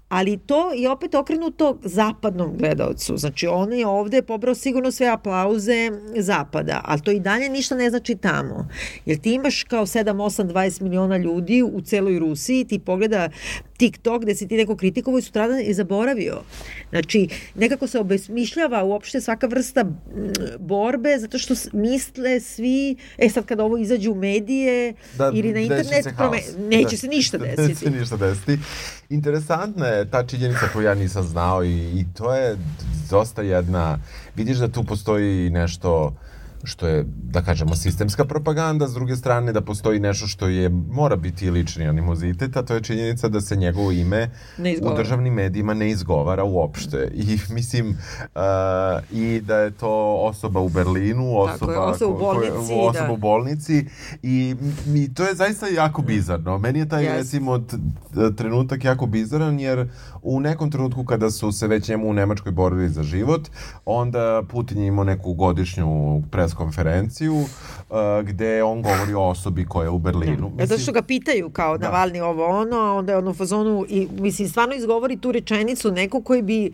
ali 0.09 0.37
to 0.37 0.73
je 0.73 0.91
opet 0.91 1.15
okrenuto 1.15 1.77
zapadnom 1.83 2.57
gledalcu. 2.57 3.17
Znači, 3.17 3.47
on 3.47 3.73
je 3.73 3.87
ovde 3.87 4.21
pobrao 4.21 4.55
sigurno 4.55 4.91
sve 4.91 5.07
aplauze 5.07 5.91
zapada, 6.17 6.81
ali 6.85 7.01
to 7.01 7.11
i 7.11 7.19
dalje 7.19 7.49
ništa 7.49 7.75
ne 7.75 7.89
znači 7.89 8.15
tamo. 8.15 8.67
Jer 9.05 9.17
ti 9.17 9.33
imaš 9.33 9.63
kao 9.63 9.85
7, 9.85 10.03
8, 10.03 10.53
20 10.53 10.81
miliona 10.81 11.17
ljudi 11.17 11.63
u 11.63 11.81
celoj 11.81 12.19
Rusiji, 12.19 12.65
ti 12.65 12.79
pogleda 12.79 13.29
TikTok 13.79 14.21
gde 14.21 14.35
si 14.35 14.47
ti 14.47 14.57
neko 14.57 14.75
kritikovao 14.75 15.19
i 15.19 15.21
sutradan 15.21 15.59
je 15.59 15.73
zaboravio. 15.73 16.41
Znači, 16.89 17.27
nekako 17.55 17.87
se 17.87 17.99
obesmišljava 17.99 18.83
uopšte 18.83 19.21
svaka 19.21 19.47
vrsta 19.47 19.83
mm, 19.83 19.93
borbe, 20.59 21.17
zato 21.19 21.37
što 21.39 21.53
misle 21.73 22.39
svi, 22.39 22.95
e 23.17 23.29
sad 23.29 23.45
kada 23.45 23.63
ovo 23.63 23.77
izađe 23.77 24.09
u 24.09 24.15
medije 24.15 24.93
ili 25.33 25.53
na 25.53 25.59
internet, 25.59 26.03
se 26.03 26.13
prome, 26.17 26.37
neće 26.69 26.95
Da. 26.95 26.97
se 26.97 27.07
ništa 27.07 27.37
Neće 27.47 27.55
desiti. 27.55 27.75
se 27.75 27.89
ništa 27.89 28.17
desiti. 28.17 28.59
Interesantna 29.09 29.87
je 29.87 30.09
ta 30.11 30.23
činjenica 30.23 30.67
koju 30.73 30.85
ja 30.85 30.95
nisam 30.95 31.23
znao 31.23 31.63
i, 31.63 31.99
i 31.99 32.05
to 32.17 32.33
je 32.35 32.57
dosta 33.09 33.41
jedna, 33.41 33.99
vidiš 34.35 34.57
da 34.57 34.67
tu 34.67 34.83
postoji 34.83 35.49
nešto 35.49 36.13
što 36.63 36.87
je, 36.87 37.05
da 37.07 37.41
kažemo, 37.41 37.75
sistemska 37.75 38.25
propaganda, 38.25 38.87
s 38.87 38.93
druge 38.93 39.15
strane 39.15 39.51
da 39.53 39.61
postoji 39.61 39.99
nešto 39.99 40.27
što 40.27 40.47
je, 40.47 40.69
mora 40.69 41.15
biti 41.15 41.45
i 41.45 41.51
lični 41.51 41.87
animozitet, 41.87 42.57
a 42.57 42.63
to 42.63 42.73
je 42.73 42.81
činjenica 42.81 43.27
da 43.27 43.41
se 43.41 43.55
njegovo 43.55 43.91
ime 43.91 44.29
u 44.81 44.95
državnim 44.95 45.33
medijima 45.33 45.73
ne 45.73 45.89
izgovara 45.89 46.43
uopšte. 46.43 47.11
I 47.13 47.37
mislim, 47.55 47.89
uh, 47.89 48.41
i 49.11 49.41
da 49.41 49.57
je 49.57 49.71
to 49.71 50.15
osoba 50.21 50.59
u 50.59 50.69
Berlinu, 50.69 51.37
osoba, 51.37 51.73
je, 51.73 51.79
osoba 51.79 52.13
u 52.13 52.19
koja- 52.19 52.33
bolnici, 52.33 52.73
osoba 52.79 53.07
da. 53.07 53.13
u 53.13 53.17
bolnici 53.17 53.85
i 54.23 54.55
mi, 54.85 55.13
to 55.13 55.23
je 55.23 55.35
zaista 55.35 55.67
jako 55.67 56.01
bizarno. 56.01 56.57
Meni 56.57 56.79
je 56.79 56.89
taj 56.89 57.03
Jeste. 57.03 57.17
recimo 57.17 57.59
trenutak 58.35 58.83
jako 58.83 59.05
bizaran 59.05 59.59
jer 59.59 59.89
u 60.21 60.39
nekom 60.39 60.71
trenutku 60.71 61.05
kada 61.05 61.31
su 61.31 61.51
se 61.51 61.67
već 61.67 61.89
njemu 61.89 62.09
u 62.09 62.13
Nemačkoj 62.13 62.51
borili 62.51 62.89
za 62.89 63.03
život, 63.03 63.47
onda 63.85 64.43
Putin 64.49 64.77
je 64.81 64.87
imao 64.87 65.03
neku 65.03 65.33
godišnju 65.33 66.21
preskonferenciju 66.49 67.33
uh, 67.35 67.47
gde 68.23 68.63
on 68.63 68.81
govori 68.81 69.13
o 69.13 69.21
osobi 69.21 69.65
koja 69.65 69.83
je 69.83 69.89
u 69.89 69.99
Berlinu. 69.99 70.51
E, 70.59 70.65
zato 70.65 70.81
što 70.81 70.91
ga 70.91 71.01
pitaju 71.01 71.49
kao 71.49 71.77
Da. 71.77 71.85
Navalni 71.85 72.21
ovo 72.21 72.45
ono, 72.45 72.77
a 72.77 72.93
onda 72.93 73.11
je 73.11 73.17
ono 73.17 73.31
u 73.31 73.33
fazonu 73.33 73.85
i 73.89 74.07
mislim 74.19 74.49
stvarno 74.49 74.75
izgovori 74.75 75.17
tu 75.17 75.31
rečenicu 75.31 75.91
neko 75.91 76.21
koji 76.21 76.41
bi 76.41 76.71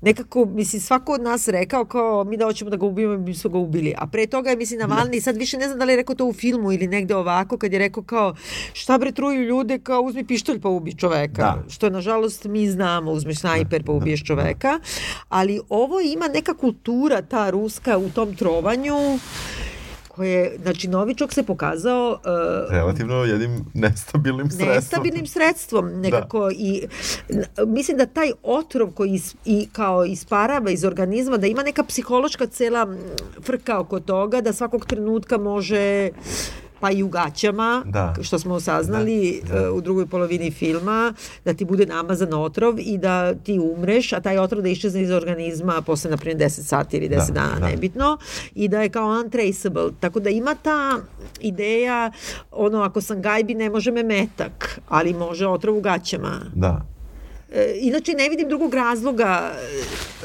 nekako 0.00 0.44
mislim 0.44 0.82
svako 0.82 1.12
od 1.12 1.22
nas 1.22 1.48
rekao 1.48 1.84
kao 1.84 2.24
mi 2.24 2.36
da 2.36 2.44
hoćemo 2.44 2.70
da 2.70 2.76
ga 2.76 2.86
ubijemo 2.86 3.18
mi 3.18 3.34
smo 3.34 3.50
ga 3.50 3.58
ubili. 3.58 3.94
A 3.98 4.06
pre 4.06 4.26
toga 4.26 4.50
je 4.50 4.56
mislim 4.56 4.80
Navalni 4.80 5.20
sad 5.20 5.36
više 5.36 5.58
ne 5.58 5.66
znam 5.66 5.78
da 5.78 5.84
li 5.84 5.92
je 5.92 5.96
rekao 5.96 6.14
to 6.14 6.26
u 6.26 6.32
filmu 6.32 6.72
ili 6.72 6.86
negde 6.86 7.16
ovako 7.16 7.58
kad 7.58 7.72
je 7.72 7.78
rekao 7.78 8.02
kao 8.02 8.34
šta 8.72 8.98
bre 8.98 9.12
truju 9.12 9.44
ljude 9.44 9.78
kao 9.78 10.00
uzmi 10.00 10.24
pištolj 10.24 10.60
pa 10.60 10.68
ubi 10.68 10.94
čoveka. 10.94 11.42
Da. 11.42 11.64
Što 11.68 11.90
nažalost 11.90 12.44
mi 12.44 12.70
znamo 12.70 13.12
uzmeš 13.12 13.40
snajper 13.40 13.82
pa 13.84 13.92
ubiješ 13.92 14.24
čoveka. 14.24 14.80
Ali 15.28 15.60
ovo 15.68 16.00
ima 16.00 16.28
neka 16.28 16.54
kultura 16.54 17.22
ta 17.22 17.50
ruska 17.50 17.98
u 17.98 18.10
tom 18.10 18.36
trovanju 18.36 19.18
koje, 20.10 20.58
znači 20.62 20.88
Novičok 20.88 21.32
se 21.32 21.42
pokazao 21.42 22.10
uh, 22.10 22.20
Relativno 22.70 23.14
jednim 23.16 23.64
nestabilnim 23.74 24.46
sredstvom. 24.48 24.68
nestabilnim 24.70 25.26
sredstvom 25.26 25.90
nekako 25.90 26.50
i 26.50 26.82
n- 27.28 27.44
mislim 27.66 27.96
da 27.96 28.06
taj 28.06 28.30
otrov 28.42 28.90
koji 28.90 29.10
is, 29.10 29.34
i 29.44 29.68
kao 29.72 30.04
isparava 30.04 30.70
iz 30.70 30.84
organizma 30.84 31.36
da 31.36 31.46
ima 31.46 31.62
neka 31.62 31.84
psihološka 31.84 32.46
cela 32.46 32.86
frka 33.42 33.78
oko 33.78 34.00
toga 34.00 34.40
da 34.40 34.52
svakog 34.52 34.86
trenutka 34.86 35.38
može 35.38 36.10
pa 36.80 36.90
i 36.90 37.02
u 37.02 37.08
gaćama, 37.08 37.82
Da. 37.86 38.14
što 38.22 38.38
smo 38.38 38.60
saznali 38.60 39.10
Da, 39.44 39.52
da. 39.52 39.58
e, 39.58 39.70
u 39.70 39.80
drugoj 39.80 40.06
polovini 40.06 40.50
filma, 40.50 41.14
da 41.44 41.54
ti 41.54 41.64
bude 41.64 41.86
namazan 41.86 42.34
otrov 42.34 42.74
i 42.78 42.98
da 42.98 43.34
ti 43.34 43.58
umreš, 43.60 44.12
a 44.12 44.20
taj 44.20 44.38
otrov 44.38 44.62
da 44.62 44.68
iščezne 44.68 45.02
iz 45.02 45.10
organizma 45.10 45.82
posle, 45.82 46.10
na 46.10 46.16
primjer, 46.16 46.38
10 46.40 46.62
sati 46.62 46.96
ili 46.96 47.08
10 47.08 47.26
Da, 47.26 47.32
dana, 47.32 47.56
da. 47.56 47.66
nebitno, 47.66 48.18
i 48.54 48.68
da 48.68 48.82
je 48.82 48.88
kao 48.88 49.20
untraceable. 49.20 49.60
Tako 50.00 50.20
da 50.20 50.30
ima 50.30 50.54
ta 50.54 50.98
ideja, 51.40 52.10
ono, 52.52 52.80
ako 52.80 53.00
sam 53.00 53.22
gajbi, 53.22 53.54
ne 53.54 53.70
može 53.70 53.90
me 53.90 54.02
metak, 54.04 54.50
ali 54.88 55.14
može 55.14 55.46
otrov 55.46 55.76
u 55.76 55.80
gaćama. 55.80 56.40
Da. 56.54 56.80
E, 57.52 57.74
inače, 57.80 58.12
ne 58.12 58.28
vidim 58.28 58.48
drugog 58.48 58.74
razloga. 58.74 59.52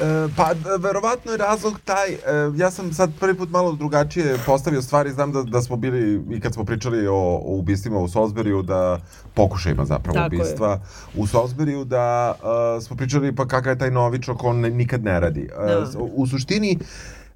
E, 0.00 0.28
pa, 0.36 0.50
verovatno 0.78 1.32
je 1.32 1.38
razlog 1.38 1.80
taj, 1.84 2.12
e, 2.12 2.18
ja 2.56 2.70
sam 2.70 2.92
sad 2.92 3.10
prvi 3.20 3.34
put 3.34 3.50
malo 3.50 3.72
drugačije 3.72 4.38
postavio 4.46 4.82
stvari, 4.82 5.10
znam 5.10 5.32
da, 5.32 5.42
da 5.42 5.62
smo 5.62 5.76
bili, 5.76 6.22
i 6.36 6.40
kad 6.40 6.54
smo 6.54 6.64
pričali 6.64 7.06
o, 7.06 7.14
o 7.14 7.56
ubistvima 7.56 7.98
u 7.98 8.08
Salisburyu, 8.08 8.62
da 8.62 9.00
pokušajima 9.34 9.84
zapravo 9.84 10.14
Tako 10.18 10.34
je. 10.34 10.40
ubistva 10.40 10.80
u 11.14 11.26
Salisburyu, 11.26 11.84
da 11.84 12.34
e, 12.78 12.80
smo 12.80 12.96
pričali 12.96 13.34
pa 13.34 13.46
kakav 13.46 13.72
je 13.72 13.78
taj 13.78 13.90
novičok, 13.90 14.44
on 14.44 14.56
nikad 14.60 15.04
ne 15.04 15.20
radi. 15.20 15.48
E, 15.60 15.66
Da. 15.66 15.86
u 16.14 16.26
suštini, 16.26 16.78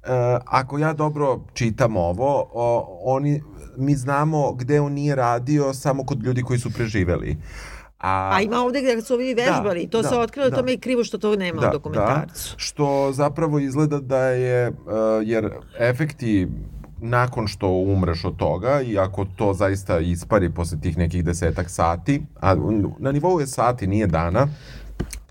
e, 0.03 0.07
ako 0.45 0.77
ja 0.77 0.93
dobro 0.93 1.39
čitam 1.53 1.97
ovo, 1.97 2.49
o, 2.53 2.99
oni, 3.03 3.43
mi 3.77 3.95
znamo 3.95 4.51
gde 4.53 4.81
on 4.81 4.93
nije 4.93 5.15
radio 5.15 5.73
samo 5.73 6.05
kod 6.05 6.23
ljudi 6.23 6.43
koji 6.43 6.59
su 6.59 6.71
preživeli. 6.71 7.37
A, 8.01 8.29
A 8.35 8.41
ima 8.41 8.63
ovde 8.63 8.81
gde 8.81 9.01
su 9.01 9.13
ovi 9.13 9.33
vežbali, 9.33 9.87
to 9.87 10.01
da, 10.01 10.09
se 10.09 10.15
otkrilo, 10.15 10.49
da. 10.49 10.55
to 10.55 10.63
me 10.63 10.71
je 10.71 10.77
krivo 10.77 11.03
što 11.03 11.17
to 11.17 11.35
nema 11.35 11.67
u 11.67 11.71
dokumentarcu. 11.71 12.53
Da, 12.53 12.57
što 12.57 13.11
zapravo 13.13 13.59
izgleda 13.59 13.99
da 13.99 14.23
je, 14.25 14.69
uh, 14.69 14.75
jer 15.23 15.49
efekti 15.79 16.47
nakon 17.01 17.47
što 17.47 17.67
umreš 17.67 18.25
od 18.25 18.35
toga 18.35 18.81
i 18.81 18.97
ako 18.97 19.25
to 19.25 19.53
zaista 19.53 19.99
ispari 19.99 20.49
posle 20.49 20.79
tih 20.81 20.97
nekih 20.97 21.25
desetak 21.25 21.69
sati, 21.69 22.21
a 22.39 22.55
na 22.99 23.11
nivou 23.11 23.39
je 23.39 23.47
sati, 23.47 23.87
nije 23.87 24.07
dana, 24.07 24.47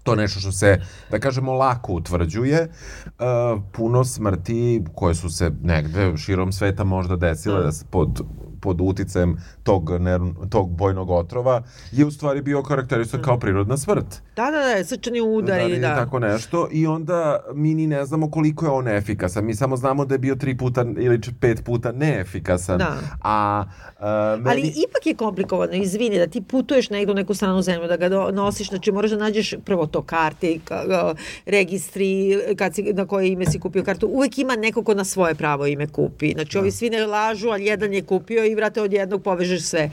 to 0.03 0.15
nešto 0.15 0.41
što 0.41 0.53
se, 0.53 0.81
da 1.11 1.19
kažemo, 1.19 1.53
lako 1.53 1.93
utvrđuje. 1.93 2.69
Uh, 3.07 3.63
puno 3.73 4.05
smrti 4.05 4.85
koje 4.95 5.15
su 5.15 5.31
se 5.31 5.51
negde 5.63 6.17
širom 6.17 6.53
sveta 6.53 6.85
možda 6.85 7.17
desile 7.17 7.63
da 7.63 7.73
se 7.73 7.85
pod 7.91 8.23
pod 8.61 8.81
uticajem 8.81 9.37
tog, 9.71 9.91
nerv- 9.91 10.49
tog 10.49 10.71
bojnog 10.71 11.11
otrova 11.11 11.63
je 11.93 12.07
u 12.07 12.11
stvari 12.11 12.43
bio 12.43 12.63
karakterisan 12.63 13.23
kao 13.23 13.39
prirodna 13.39 13.77
smrt. 13.77 14.23
Da, 14.37 14.45
da, 14.45 14.75
da, 14.75 14.85
srčani 14.85 15.21
udari, 15.21 15.65
Udari, 15.65 15.81
da. 15.81 15.95
tako 15.95 16.19
nešto 16.19 16.69
i 16.73 16.87
onda 16.87 17.41
mi 17.55 17.75
ni 17.75 17.87
ne 17.87 18.05
znamo 18.05 18.31
koliko 18.31 18.65
je 18.67 18.71
on 18.71 18.89
efikasan. 18.89 19.45
Mi 19.45 19.55
samo 19.55 19.77
znamo 19.77 20.05
da 20.05 20.15
je 20.15 20.19
bio 20.19 20.35
tri 20.35 20.57
puta 20.57 20.85
ili 20.99 21.21
pet 21.41 21.65
puta 21.65 21.93
neefikasan. 21.93 22.79
Da. 22.79 22.97
A, 23.23 23.65
a 24.01 24.37
meni... 24.37 24.51
Ali 24.51 24.61
ipak 24.61 25.07
je 25.07 25.15
komplikovano, 25.15 25.73
izvini, 25.73 26.19
da 26.19 26.27
ti 26.27 26.43
putuješ 26.43 26.91
negdje 26.91 27.13
u 27.13 27.17
neku 27.17 27.35
stranu 27.35 27.63
zemlju, 27.63 27.89
da 27.89 27.97
ga 27.97 28.09
nosiš, 28.33 28.69
znači 28.69 28.93
moraš 28.93 29.11
da 29.11 29.17
nađeš 29.17 29.55
prvo 29.65 29.87
to 29.87 30.03
karte, 30.03 30.59
ka, 30.65 30.85
ka- 30.87 31.15
registri, 31.47 32.11
kad 32.57 32.75
si, 32.75 32.83
na 32.83 33.07
koje 33.07 33.29
ime 33.29 33.47
si 33.47 33.61
kupio 33.61 33.85
kartu, 33.85 34.07
uvek 34.07 34.39
ima 34.39 34.57
neko 34.57 34.85
ko 34.85 34.95
na 34.95 35.05
svoje 35.05 35.35
pravo 35.35 35.67
ime 35.67 35.87
kupi. 35.87 36.33
Znači 36.33 36.59
ovi 36.59 36.71
svi 36.71 36.91
ne 36.91 37.07
lažu, 37.07 37.49
ali 37.49 37.65
jedan 37.65 37.93
je 37.93 38.03
kupio 38.03 38.45
i 38.45 38.55
vrate 38.55 38.83
od 38.83 38.93
jednog 38.93 39.23
povežeš 39.23 39.60
sve. 39.61 39.91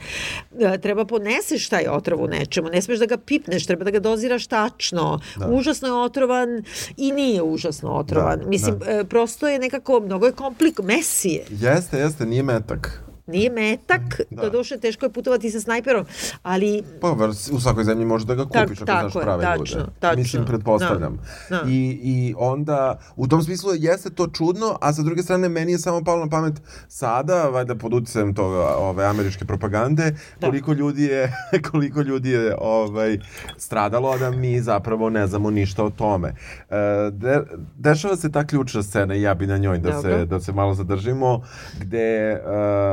E, 0.60 0.78
treba 0.78 1.04
poneseš 1.04 1.68
taj 1.68 1.86
otrov 1.86 2.22
u 2.22 2.28
nečemu, 2.28 2.68
ne 2.68 2.82
smeš 2.82 2.98
da 2.98 3.06
ga 3.06 3.16
pipneš, 3.16 3.66
treba 3.66 3.84
da 3.84 3.90
ga 3.90 4.00
doziraš 4.00 4.46
tačno. 4.46 5.20
Užasno 5.48 5.88
je 5.88 5.94
otrovan 5.94 6.64
i 6.96 7.12
nije 7.12 7.42
užasno 7.42 7.90
otrovan. 7.90 8.38
Da, 8.38 8.46
Mislim, 8.46 8.80
e, 8.86 9.04
prosto 9.04 9.48
je 9.48 9.58
nekako, 9.58 10.00
mnogo 10.00 10.26
je 10.26 10.32
komplik, 10.32 10.80
mesije. 10.82 11.44
Jeste, 11.50 11.98
jeste, 11.98 12.26
nije 12.26 12.42
metak. 12.42 13.07
Nije 13.28 13.50
metak, 13.50 14.00
Da. 14.20 14.36
da. 14.36 14.42
doduše 14.42 14.78
teško 14.78 15.06
je 15.06 15.12
putovati 15.12 15.50
sa 15.50 15.60
snajperom, 15.60 16.04
ali 16.42 16.82
Pa 17.00 17.16
u 17.52 17.60
svakoj 17.60 17.84
zemlji 17.84 18.04
možeš 18.04 18.26
da 18.26 18.34
ga 18.34 18.44
Tak- 18.44 18.62
kupiš 18.62 18.78
ako 18.78 18.86
tako 18.86 19.08
znaš 19.10 19.22
prave 19.22 19.42
tačno, 19.42 19.78
ljude. 19.78 19.90
tačno. 19.98 20.18
Mislim, 20.18 20.44
pretpostavljam. 20.44 21.18
Da, 21.50 21.56
da. 21.56 21.62
I, 21.68 22.00
I 22.02 22.34
onda, 22.38 22.78
u 23.16 23.26
tom 23.26 23.42
smislu 23.42 23.70
jeste 23.74 24.10
to 24.10 24.26
čudno, 24.28 24.78
a 24.80 24.92
sa 24.92 25.02
druge 25.02 25.22
strane 25.22 25.48
meni 25.48 25.72
je 25.72 25.78
samo 25.78 26.04
palo 26.04 26.20
na 26.20 26.28
pamet 26.28 26.54
sada, 26.88 27.44
valjda 27.44 27.74
pod 27.74 27.94
uticajem 27.94 28.34
toga 28.34 28.56
ove 28.68 29.04
američke 29.04 29.44
propagande, 29.44 30.10
Da. 30.40 30.46
koliko 30.46 30.72
ljudi 30.72 31.04
je 31.04 31.32
koliko 31.70 32.00
ljudi 32.00 32.30
je 32.30 32.56
ovaj 32.58 33.18
stradalo, 33.58 34.18
da 34.18 34.30
mi 34.30 34.60
zapravo 34.60 35.10
ne 35.10 35.26
znamo 35.26 35.50
ništa 35.50 35.84
o 35.84 35.90
tome. 35.90 36.28
E, 36.70 36.74
de, 37.12 37.40
dešava 37.76 38.16
se 38.16 38.32
ta 38.32 38.46
ključna 38.46 38.82
scena 38.82 39.14
i 39.14 39.22
ja 39.22 39.34
bi 39.34 39.46
na 39.46 39.56
njoj 39.58 39.78
da 39.78 39.92
se 39.92 40.08
Dobro. 40.08 40.24
da 40.26 40.40
se 40.40 40.52
malo 40.52 40.74
zadržimo 40.74 41.42
gde 41.78 42.40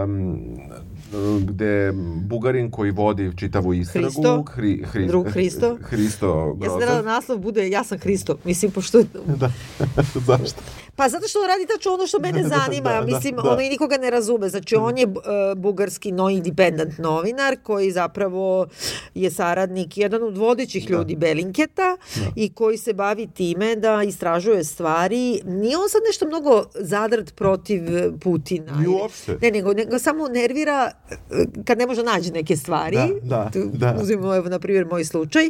um, 0.03 0.24
gde 1.41 1.93
Bugarin 2.27 2.71
koji 2.71 2.91
vodi 2.91 3.31
čitavu 3.35 3.73
istragu 3.73 4.05
Hristo? 4.05 4.43
Hri, 4.43 4.83
Hri, 4.91 5.07
Drug 5.07 5.27
Hristo? 5.29 5.77
Hristo 5.81 6.57
ja 6.63 6.69
sam 6.69 6.79
da 6.79 7.01
naslov 7.01 7.37
bude 7.37 7.69
ja 7.69 7.83
sam 7.83 7.97
Hristo. 7.97 8.37
Mislim, 8.43 8.71
pošto... 8.71 9.03
da. 9.41 9.51
Zašto? 10.27 10.61
Pa 10.95 11.09
zato 11.09 11.27
što 11.27 11.39
on 11.39 11.47
radi 11.47 11.65
tačno 11.67 11.93
ono 11.93 12.07
što 12.07 12.19
mene 12.19 12.43
zanima. 12.55 12.89
Da, 12.89 13.01
da, 13.01 13.05
Mislim, 13.07 13.35
da. 13.35 13.41
ono 13.43 13.61
i 13.61 13.69
nikoga 13.69 13.97
ne 13.97 14.09
razume. 14.09 14.49
Znači, 14.49 14.75
on 14.75 14.97
je 14.97 15.05
uh, 15.05 15.13
bugarski 15.57 16.11
no 16.11 16.29
independent 16.29 16.97
novinar 16.97 17.57
koji 17.63 17.91
zapravo 17.91 18.67
je 19.15 19.31
saradnik, 19.31 19.97
jedan 19.97 20.23
od 20.23 20.37
vodećih 20.37 20.89
ljudi 20.89 21.15
Belinketa 21.15 21.97
i 22.35 22.49
koji 22.49 22.77
se 22.77 22.93
bavi 22.93 23.27
time 23.27 23.75
da 23.75 24.03
istražuje 24.03 24.63
stvari. 24.63 25.15
Nije 25.45 25.77
on 25.77 25.89
sad 25.89 26.01
nešto 26.07 26.27
mnogo 26.27 26.63
zadrt 26.75 27.35
protiv 27.35 27.81
Putina. 28.19 28.73
Ni 28.73 28.83
ili- 28.83 28.93
uopšte. 28.93 29.37
Ne, 29.41 29.51
nego, 29.51 29.73
nego 29.73 29.99
samo 29.99 30.27
nervira 30.27 30.91
eh, 31.11 31.15
kad 31.65 31.77
ne 31.77 31.85
može 31.87 32.03
naći 32.03 32.31
neke 32.31 32.55
stvari. 32.55 32.97
Da, 33.21 33.49
da, 33.53 33.61
da. 33.65 33.97
Uzmimo, 34.01 34.35
evo, 34.35 34.49
na 34.49 34.59
primjer, 34.59 34.85
moj 34.85 35.05
slučaj. 35.05 35.49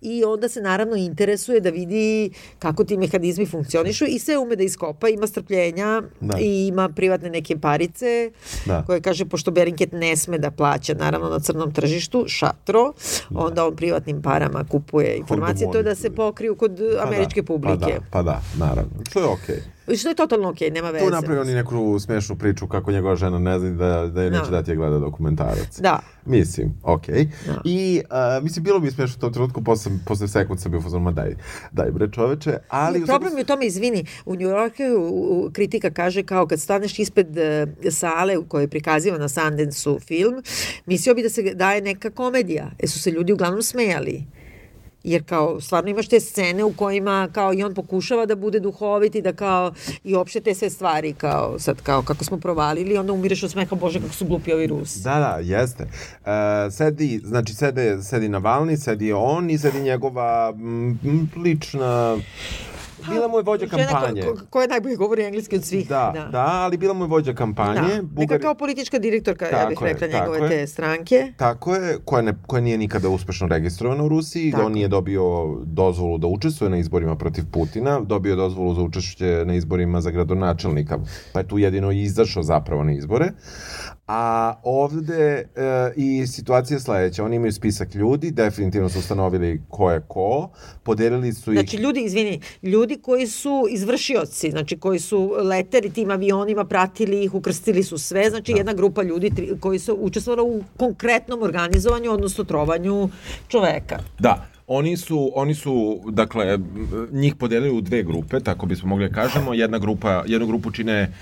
I 0.00 0.24
onda 0.24 0.48
se 0.48 0.60
naravno 0.60 0.96
interesuje 0.96 1.60
da 1.60 1.70
vidi 1.70 2.30
kako 2.58 2.84
ti 2.84 2.96
mehanizmi 2.96 3.46
funkcionišu 3.46 4.04
i 4.04 4.18
sve 4.18 4.38
ume 4.38 4.56
da 4.56 4.62
iskopa, 4.84 5.08
ima 5.08 5.26
strpljenja 5.26 6.02
Da. 6.20 6.38
i 6.40 6.66
ima 6.66 6.88
privatne 6.88 7.30
neke 7.30 7.58
parice 7.58 8.30
Da. 8.66 8.82
koje 8.86 9.00
kaže, 9.00 9.24
pošto 9.24 9.50
Berinket 9.50 9.92
ne 9.92 10.16
sme 10.16 10.38
da 10.38 10.50
plaća 10.50 10.94
naravno 10.94 11.28
na 11.28 11.38
crnom 11.38 11.72
tržištu, 11.72 12.24
šatro, 12.28 12.92
onda 13.34 13.66
on 13.66 13.76
privatnim 13.76 14.22
parama 14.22 14.64
kupuje 14.70 15.16
informacije, 15.16 15.70
to 15.72 15.78
je 15.78 15.82
da 15.82 15.94
se 15.94 16.10
pokriju 16.10 16.56
kod 16.56 16.80
američke 17.02 17.42
publike. 17.42 17.78
Pa 17.78 17.86
da, 17.86 18.00
pa 18.10 18.22
da, 18.22 18.42
naravno. 18.58 18.90
Što 19.10 19.20
je 19.20 19.26
okej. 19.26 19.73
Što 19.98 20.08
je 20.08 20.14
totalno 20.14 20.48
okej, 20.48 20.70
nema 20.70 20.90
veze. 20.90 21.04
Tu 21.04 21.10
napravio 21.10 21.42
oni 21.42 21.54
neku 21.54 21.98
smešnu 21.98 22.36
priču 22.36 22.66
kako 22.68 22.92
njegova 22.92 23.16
žena 23.16 23.38
ne 23.38 23.58
zna 23.58 23.70
da, 23.70 24.06
da 24.06 24.22
je 24.22 24.30
neće 24.30 24.44
Da. 24.44 24.50
dati 24.50 24.70
je 24.70 24.76
gleda 24.76 24.98
dokumentarac. 24.98 25.80
Da. 25.80 26.00
Mislim, 26.26 26.74
okej. 26.82 27.24
Da. 27.46 27.60
I, 27.64 28.02
a, 28.10 28.40
mislim, 28.42 28.64
bilo 28.64 28.78
mi 28.80 28.90
smešno 28.90 29.14
u 29.18 29.20
tom 29.20 29.32
trenutku, 29.32 29.64
posle, 29.64 29.92
posle 30.06 30.28
sekund 30.28 30.60
sam 30.60 30.72
bio 30.72 30.98
ma 31.00 31.12
daj, 31.12 31.36
daj 31.72 31.90
bre 31.90 32.08
čoveče, 32.12 32.58
ali... 32.68 33.02
u 33.02 33.06
Problem 33.06 33.36
je 33.36 33.42
u 33.42 33.46
tome, 33.46 33.66
izvini, 33.66 34.06
u 34.24 34.34
New 34.34 34.48
Yorku 34.48 35.50
kritika 35.52 35.90
kaže 35.90 36.22
kao 36.22 36.46
kad 36.46 36.60
staneš 36.60 36.98
ispred 36.98 37.38
e, 37.38 37.66
sale 37.90 38.38
u 38.38 38.44
kojoj 38.44 38.64
je 38.64 38.68
prikazivan 38.68 39.20
na 39.20 39.28
Sundance-u 39.28 40.00
film, 40.00 40.42
mislio 40.86 41.14
bi 41.14 41.22
da 41.22 41.28
se 41.28 41.42
daje 41.54 41.80
neka 41.80 42.10
komedija, 42.10 42.70
jer 42.78 42.90
su 42.90 42.98
se 43.00 43.10
ljudi 43.10 43.32
uglavnom 43.32 43.62
smejali. 43.62 44.24
Jer 45.04 45.24
kao, 45.24 45.60
stvarno 45.60 45.90
imaš 45.90 46.08
te 46.08 46.20
scene 46.20 46.64
u 46.64 46.72
kojima 46.72 47.28
kao 47.32 47.54
i 47.54 47.62
on 47.62 47.74
pokušava 47.74 48.26
da 48.26 48.36
bude 48.36 48.60
duhovit 48.60 49.14
i 49.14 49.22
da 49.22 49.32
kao, 49.32 49.72
i 50.04 50.14
opšte 50.14 50.40
te 50.40 50.54
sve 50.54 50.70
stvari 50.70 51.12
kao, 51.12 51.58
sad 51.58 51.82
kao 51.82 52.02
kako 52.02 52.24
smo 52.24 52.38
provalili, 52.38 52.98
onda 52.98 53.12
umireš 53.12 53.42
od 53.42 53.50
smeha, 53.50 53.76
bože 53.76 54.00
kako 54.00 54.14
su 54.14 54.26
glupi 54.26 54.52
ovi 54.52 54.66
Rusi. 54.66 55.02
Da, 55.02 55.14
da, 55.14 55.38
jeste. 55.42 55.84
E, 56.26 56.70
sedi, 56.70 57.20
znači 57.24 57.54
sede, 57.54 58.02
sedi 58.02 58.28
Navalni, 58.28 58.76
sedi 58.76 59.12
on 59.12 59.50
i 59.50 59.58
sedi 59.58 59.80
njegova 59.80 60.52
m, 60.56 61.30
lična... 61.36 62.18
Bila 63.06 63.28
mu 63.28 63.36
je 63.36 63.42
vođa 63.42 63.66
Žena 63.68 63.82
ko- 63.82 63.90
kampanje. 63.90 64.22
ko- 64.22 64.46
koja 64.50 64.66
najbolje 64.66 64.96
govori 64.96 65.22
engleski 65.24 65.56
od 65.56 65.64
svih. 65.64 65.88
Da, 65.88 66.28
da, 66.32 66.44
ali 66.46 66.76
bila 66.76 66.94
mu 66.94 67.04
je 67.04 67.08
vođa 67.08 67.34
kampanje. 67.34 67.74
Da. 67.74 67.86
Neka 67.86 68.02
Bugari- 68.04 68.40
kao 68.40 68.54
politička 68.54 68.98
direktorka, 68.98 69.44
ja 69.44 69.50
Tako 69.50 69.68
bih 69.70 69.78
je, 69.82 69.92
rekla, 69.94 70.20
njegove 70.20 70.38
je. 70.40 70.48
te 70.50 70.66
stranke. 70.66 71.32
Tako 71.36 71.74
je, 71.74 71.98
koja, 72.04 72.22
ne, 72.22 72.34
koja 72.46 72.60
nije 72.60 72.78
nikada 72.78 73.08
uspešno 73.08 73.46
registrovana 73.48 74.04
u 74.04 74.08
Rusiji, 74.08 74.50
Tako. 74.50 74.64
on 74.64 74.72
nije 74.72 74.88
dobio 74.88 75.22
dozvolu 75.64 76.18
da 76.18 76.26
učestvuje 76.28 76.70
na 76.70 76.76
izborima 76.76 77.16
protiv 77.16 77.44
Putina, 77.46 78.00
dobio 78.00 78.36
dozvolu 78.36 78.74
za 78.74 78.82
učešće 78.82 79.04
na 79.46 79.54
izborima 79.54 80.00
za 80.00 80.10
gradonačelnika, 80.10 80.98
pa 81.32 81.40
je 81.40 81.48
tu 81.48 81.58
jedino 81.58 81.92
i 81.92 82.02
izašao 82.02 82.42
zapravo 82.42 82.84
na 82.84 82.92
izbore. 82.92 83.30
A 84.06 84.54
ovde 84.62 85.48
e, 85.56 85.92
i 85.96 86.26
situacija 86.26 86.76
je 86.76 86.80
sledeća, 86.80 87.24
oni 87.24 87.36
imaju 87.36 87.52
spisak 87.52 87.94
ljudi, 87.94 88.30
definitivno 88.30 88.88
su 88.88 88.98
ustanovili 88.98 89.62
ko 89.68 89.90
je 89.90 90.00
ko, 90.08 90.50
podelili 90.82 91.32
su 91.32 91.52
ih... 91.52 91.58
Znači, 91.58 91.76
ljudi, 91.76 92.00
izvini, 92.00 92.40
ljudi 92.62 92.98
koji 93.02 93.26
su 93.26 93.66
izvršioci, 93.70 94.50
znači 94.50 94.78
koji 94.78 94.98
su 94.98 95.34
leteri 95.42 95.90
tim 95.90 96.10
avionima, 96.10 96.64
pratili 96.64 97.24
ih, 97.24 97.34
ukrstili 97.34 97.82
su 97.82 97.98
sve, 97.98 98.30
znači 98.30 98.52
jedna 98.52 98.72
grupa 98.72 99.02
ljudi 99.02 99.30
tri, 99.30 99.52
koji 99.60 99.78
su 99.78 99.96
učestvovali 100.00 100.48
u 100.48 100.62
konkretnom 100.76 101.42
organizovanju, 101.42 102.12
odnosno 102.12 102.44
trovanju 102.44 103.08
čoveka. 103.48 103.98
Da, 104.18 104.46
oni 104.66 104.96
su, 104.96 105.32
oni 105.34 105.54
su, 105.54 106.00
dakle, 106.10 106.58
njih 107.12 107.34
podelili 107.34 107.76
u 107.76 107.80
dve 107.80 108.02
grupe, 108.02 108.40
tako 108.40 108.66
bismo 108.66 108.88
mogli 108.88 109.08
da 109.08 109.14
kažemo. 109.14 109.54
Jedna 109.54 109.78
grupa, 109.78 110.24
jednu 110.26 110.46
grupu 110.46 110.70
čine 110.70 111.12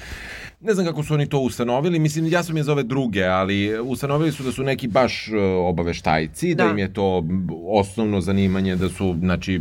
Ne 0.64 0.74
znam 0.74 0.86
kako 0.86 1.02
su 1.02 1.14
oni 1.14 1.26
to 1.26 1.38
ustanovili, 1.40 1.98
mislim, 1.98 2.26
ja 2.26 2.42
sam 2.42 2.56
je 2.56 2.62
zove 2.62 2.82
druge, 2.82 3.24
ali 3.24 3.80
ustanovili 3.80 4.32
su 4.32 4.42
da 4.42 4.52
su 4.52 4.62
neki 4.62 4.88
baš 4.88 5.28
e, 5.28 5.36
obaveštajci, 5.42 6.54
da, 6.54 6.64
Da. 6.64 6.70
im 6.70 6.78
je 6.78 6.92
to 6.92 7.24
osnovno 7.68 8.20
zanimanje, 8.20 8.76
da 8.76 8.88
su, 8.88 9.16
znači, 9.20 9.60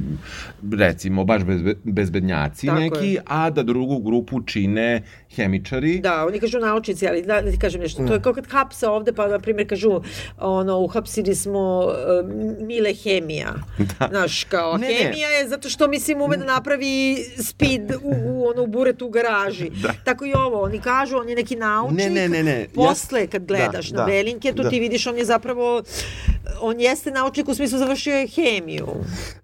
recimo, 0.71 1.23
baš 1.23 1.43
bezbe, 1.43 1.75
bezbednjaci 1.83 2.67
Tako 2.67 2.79
neki, 2.79 3.07
je. 3.07 3.21
a 3.25 3.49
da 3.49 3.63
drugu 3.63 3.99
grupu 3.99 4.41
čine 4.41 5.01
hemičari. 5.35 5.99
Da, 5.99 6.25
oni 6.25 6.39
kažu 6.39 6.59
naučnici, 6.59 7.07
ali 7.07 7.21
da, 7.21 7.41
da 7.41 7.51
ti 7.51 7.59
kažem 7.59 7.81
nešto, 7.81 8.07
to 8.07 8.13
je 8.13 8.21
kao 8.21 8.33
kad 8.33 8.47
hapse 8.47 8.87
ovde, 8.87 9.13
pa 9.13 9.27
na 9.27 9.39
primjer 9.39 9.69
kažu, 9.69 10.01
ono, 10.37 10.79
uhapsili 10.79 11.35
smo 11.35 11.79
uh, 11.79 12.65
Mile 12.67 12.93
Hemija. 12.93 13.53
Da. 13.77 14.07
Znaš, 14.09 14.43
kao, 14.43 14.77
Ne, 14.77 14.87
ne. 14.87 14.93
hemija 14.93 15.29
je 15.29 15.47
zato 15.47 15.69
što, 15.69 15.87
mislim, 15.87 16.21
ume 16.21 16.37
da 16.37 16.45
napravi 16.45 17.25
speed 17.37 17.91
u, 17.91 18.13
u, 18.25 18.47
ono, 18.47 18.63
u 18.63 18.67
buretu 18.67 19.07
u 19.07 19.09
garaži. 19.09 19.69
Da. 19.69 19.93
Tako 20.03 20.25
i 20.25 20.33
ovo, 20.33 20.61
oni 20.61 20.79
kažu, 20.81 21.17
on 21.17 21.29
je 21.29 21.35
neki 21.35 21.55
naučnik. 21.55 21.99
Ne, 21.99 22.09
ne, 22.09 22.29
ne, 22.29 22.43
ne. 22.43 22.67
Posle, 22.75 23.27
kad 23.27 23.45
gledaš 23.45 23.89
da, 23.89 23.97
na 23.97 24.05
da, 24.05 24.11
Belinketu, 24.11 24.63
da. 24.63 24.69
ti 24.69 24.79
vidiš, 24.79 25.07
on 25.07 25.17
je 25.17 25.25
zapravo, 25.25 25.83
on 26.61 26.79
jeste 26.79 27.11
naučnik 27.11 27.47
u 27.47 27.55
smislu 27.55 27.79
završio 27.79 28.15
je 28.15 28.27
hemiju. 28.27 28.87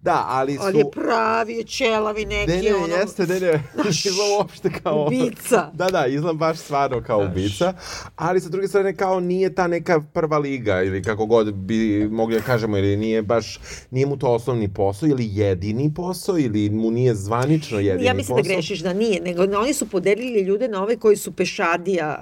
Da, 0.01 0.25
ali 0.27 0.55
su... 0.55 0.61
Ali 0.63 0.77
je 0.77 0.91
pravi, 0.91 1.53
je 1.53 1.63
čelavi 1.63 2.25
neki, 2.25 2.51
Ne, 2.51 2.61
ne, 2.61 2.75
ono... 2.75 2.95
jeste, 2.95 3.27
ne, 3.27 3.39
ne, 3.39 3.63
izgleda 3.89 4.37
uopšte 4.37 4.69
kao... 4.83 5.05
ubica. 5.05 5.71
Da, 5.77 5.87
da, 5.87 6.05
izgleda 6.07 6.33
baš 6.35 6.57
stvarno 6.59 7.03
kao 7.03 7.19
ubica, 7.21 7.73
ali 8.17 8.41
sa 8.41 8.49
druge 8.49 8.67
strane 8.67 8.95
kao 8.95 9.19
nije 9.21 9.55
ta 9.55 9.67
neka 9.67 10.01
prva 10.03 10.37
liga 10.37 10.83
ili 10.83 11.03
kako 11.03 11.25
god 11.25 11.53
bi 11.53 11.77
mogli 12.07 12.35
da 12.35 12.41
kažemo, 12.41 12.77
ili 12.77 12.97
nije 12.97 13.21
baš, 13.21 13.59
nije 13.91 14.05
mu 14.05 14.17
to 14.17 14.27
osnovni 14.29 14.67
posao 14.69 15.07
ili 15.07 15.29
jedini 15.29 15.93
posao 15.93 16.39
ili 16.39 16.69
mu 16.69 16.91
nije 16.91 17.15
zvanično 17.15 17.79
jedini 17.79 18.05
Ja 18.05 18.13
mislim 18.13 18.37
posao. 18.37 18.43
da 18.43 18.49
grešiš 18.49 18.79
da 18.79 18.93
nije, 18.93 19.21
nego 19.21 19.45
na- 19.45 19.59
oni 19.59 19.73
su 19.73 19.87
podelili 19.87 20.41
ljude 20.41 20.67
na 20.67 20.83
ove 20.83 20.95
koji 20.97 21.17
su 21.17 21.31
pešadija, 21.31 22.17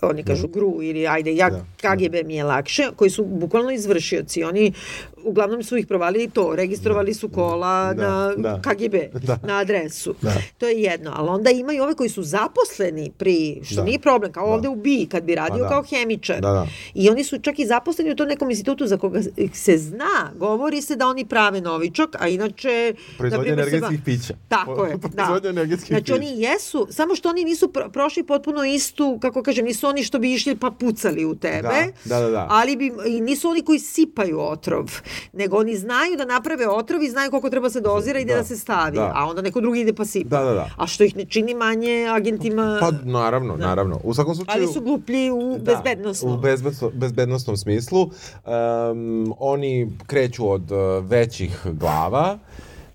uh, 0.00 0.10
oni 0.10 0.24
kažu 0.24 0.48
gru 0.48 0.82
ili 0.82 1.06
ajde, 1.06 1.34
ja 1.34 1.50
Da. 1.50 1.64
KGB 1.78 2.26
mi 2.26 2.34
je 2.34 2.44
lakše, 2.44 2.88
koji 2.96 3.10
su 3.10 3.24
bukvalno 3.24 3.70
izvršioci. 3.70 4.44
Oni 4.44 4.72
uglavnom 5.18 5.62
su 5.62 5.76
ih 5.76 5.86
provalili 5.86 6.30
to, 6.30 6.52
registrovali 6.54 7.14
su 7.14 7.28
kola 7.28 7.94
Da, 7.94 8.02
na 8.02 8.34
da. 8.34 8.60
KGB, 8.62 8.94
Da. 9.16 9.38
na 9.44 9.56
adresu. 9.56 10.14
Da. 10.22 10.32
To 10.58 10.66
je 10.66 10.82
jedno, 10.82 11.12
ali 11.14 11.28
onda 11.28 11.50
ima 11.50 11.72
i 11.72 11.80
ove 11.80 11.94
koji 11.94 12.08
su 12.08 12.22
zaposleni 12.22 12.77
pri, 13.10 13.36
što 13.64 13.74
Da. 13.74 13.82
nije 13.82 13.98
problem, 13.98 14.32
kao 14.32 14.46
Da. 14.46 14.52
ovde 14.52 14.68
u 14.68 14.76
BI, 14.76 15.06
kad 15.06 15.22
bi 15.22 15.34
radio 15.34 15.58
da. 15.58 15.68
kao 15.68 15.82
hemičar. 15.84 16.40
Da, 16.40 16.50
da. 16.50 16.66
I 16.94 17.10
oni 17.10 17.24
su 17.24 17.38
čak 17.38 17.58
i 17.58 17.66
zaposleni 17.66 18.10
u 18.10 18.16
tom 18.16 18.28
nekom 18.28 18.50
institutu 18.50 18.86
za 18.86 18.96
koga 18.96 19.20
se 19.54 19.78
zna, 19.78 20.04
govori 20.36 20.82
se 20.82 20.96
da 20.96 21.06
oni 21.06 21.24
prave 21.26 21.60
novičak, 21.60 22.08
a 22.14 22.28
inače... 22.28 22.94
Proizvodnja 23.18 23.28
na 23.46 23.56
primer, 23.56 23.64
se 23.64 23.70
energetskih 23.70 23.98
ba- 23.98 24.04
pića. 24.06 24.34
Tako 24.48 24.84
je, 24.84 24.96
da. 25.14 25.40
Energetskih 25.44 25.88
Znači 25.88 26.02
pića. 26.04 26.14
oni 26.14 26.40
jesu, 26.40 26.86
samo 26.90 27.14
što 27.14 27.28
oni 27.28 27.44
nisu 27.44 27.68
pro, 27.68 27.88
prošli 27.90 28.22
potpuno 28.24 28.64
istu, 28.64 29.18
kako 29.22 29.42
kažem, 29.42 29.64
nisu 29.64 29.86
oni 29.86 30.02
što 30.02 30.18
bi 30.18 30.32
išli 30.32 30.56
pa 30.56 30.70
pucali 30.70 31.24
u 31.24 31.34
tebe, 31.36 31.68
Da, 32.04 32.14
da, 32.14 32.20
da, 32.20 32.30
da. 32.30 32.46
ali 32.50 32.76
bi, 32.76 32.92
i 33.08 33.20
nisu 33.20 33.48
oni 33.48 33.62
koji 33.62 33.78
sipaju 33.78 34.40
otrov, 34.40 34.92
nego 35.32 35.56
oni 35.56 35.76
znaju 35.76 36.16
da 36.16 36.24
naprave 36.26 36.68
otrov 36.68 37.02
i 37.02 37.08
znaju 37.08 37.30
koliko 37.30 37.50
treba 37.50 37.70
se 37.70 37.80
dozira 37.82 38.20
i 38.20 38.24
gde 38.24 38.28
Da, 38.28 38.38
da, 38.38 38.44
se 38.44 38.56
stavi, 38.56 38.96
da. 38.96 39.12
a 39.14 39.26
onda 39.26 39.42
neko 39.42 39.60
drugi 39.60 39.80
ide 39.80 39.92
pa 39.92 40.04
sipa. 40.04 40.28
Da, 40.30 40.44
da, 40.44 40.52
da. 40.52 40.70
A 40.76 40.86
što 40.86 41.04
ih 41.04 41.16
ne 41.16 41.24
čini 41.24 41.54
manje 41.54 42.06
agentima, 42.08 42.67
Pa 42.80 42.90
naravno, 43.04 43.56
naravno. 43.56 44.00
U 44.04 44.14
svakom 44.14 44.34
slučaju... 44.34 44.62
ali 44.64 44.72
su 44.72 44.80
gluplji 44.80 45.30
u 45.30 45.58
Da, 45.58 45.72
bezbednostnom. 45.72 46.34
u 46.34 46.36
bezbedno, 46.40 46.90
bezbednostnom 46.94 47.56
smislu. 47.56 48.02
Um, 48.02 49.34
oni 49.38 49.90
kreću 50.06 50.50
od 50.50 50.70
uh, 50.72 50.78
većih 51.04 51.66
glava 51.72 52.38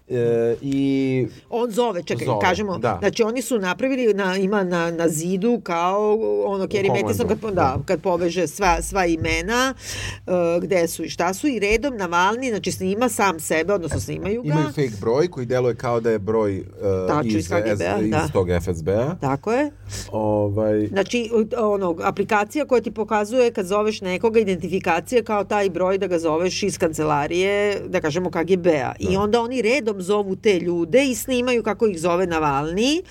e, 0.10 0.56
i 0.62 1.28
On 1.50 1.72
zove, 1.72 2.04
čekaj, 2.04 2.26
Zove, 2.26 2.42
kažemo, 2.42 2.78
da. 2.78 2.98
znači 3.00 3.24
oni 3.24 3.42
su 3.42 3.60
napravili, 3.60 4.14
na, 4.14 4.38
ima 4.38 4.64
na, 4.64 4.92
na 4.92 5.10
zidu 5.10 5.62
kao 5.64 6.18
ono 6.46 6.66
Kerry 6.68 7.02
Matheson 7.02 7.28
kad, 7.28 7.40
da, 7.40 7.50
da. 7.50 7.80
kad 7.86 8.02
poveže 8.02 8.48
sva, 8.48 8.82
sva 8.82 9.06
imena, 9.06 9.74
uh, 10.28 10.64
gde 10.64 10.88
su 10.88 11.04
i 11.04 11.10
šta 11.10 11.34
su 11.34 11.48
i 11.48 11.60
redom 11.60 11.98
Navalni, 11.98 12.50
znači 12.50 12.72
snima 12.72 13.10
sam 13.10 13.40
sebe, 13.40 13.74
odnosno 13.74 14.00
snimaju 14.00 14.42
ga. 14.42 14.48
imaju 14.48 14.68
fake 14.68 14.98
broj 15.02 15.28
koji 15.28 15.46
deluje 15.46 15.76
kao 15.76 16.00
da 16.00 16.12
je 16.12 16.20
broj 16.20 16.60
uh, 16.60 16.66
Tačno, 17.08 17.30
iz, 17.30 17.36
iz 17.36 17.48
KGB-a, 17.48 18.00
iz 18.02 18.12
da. 18.12 18.28
tog 18.34 18.48
FSB-a. 18.62 19.16
Tako 19.22 19.52
je. 19.52 19.72
Ovaj, 20.12 20.88
Znači, 20.88 21.30
ono, 21.58 21.96
aplikacija 22.04 22.66
koja 22.66 22.82
ti 22.82 22.92
pokazuje 22.92 23.52
kad 23.52 23.66
zoveš 23.66 24.02
nekoga, 24.02 24.40
identifikacija 24.40 25.24
kao 25.24 25.44
taj 25.44 25.70
broj 25.70 25.98
da 25.98 26.08
ga 26.08 26.20
zoveš 26.20 26.64
iz 26.64 26.78
kancelarije, 26.78 27.82
da 27.88 28.02
kažemo 28.02 28.30
KGB-a. 28.30 28.94
I 29.00 29.18
onda 29.18 29.42
oni 29.42 29.62
redom 29.62 30.02
zovu 30.04 30.36
te 30.36 30.60
ljude 30.60 31.06
i 31.06 31.16
snimaju 31.16 31.64
kako 31.64 31.88
ih 31.88 32.00
zove 32.00 32.28
Navalni 32.28 33.02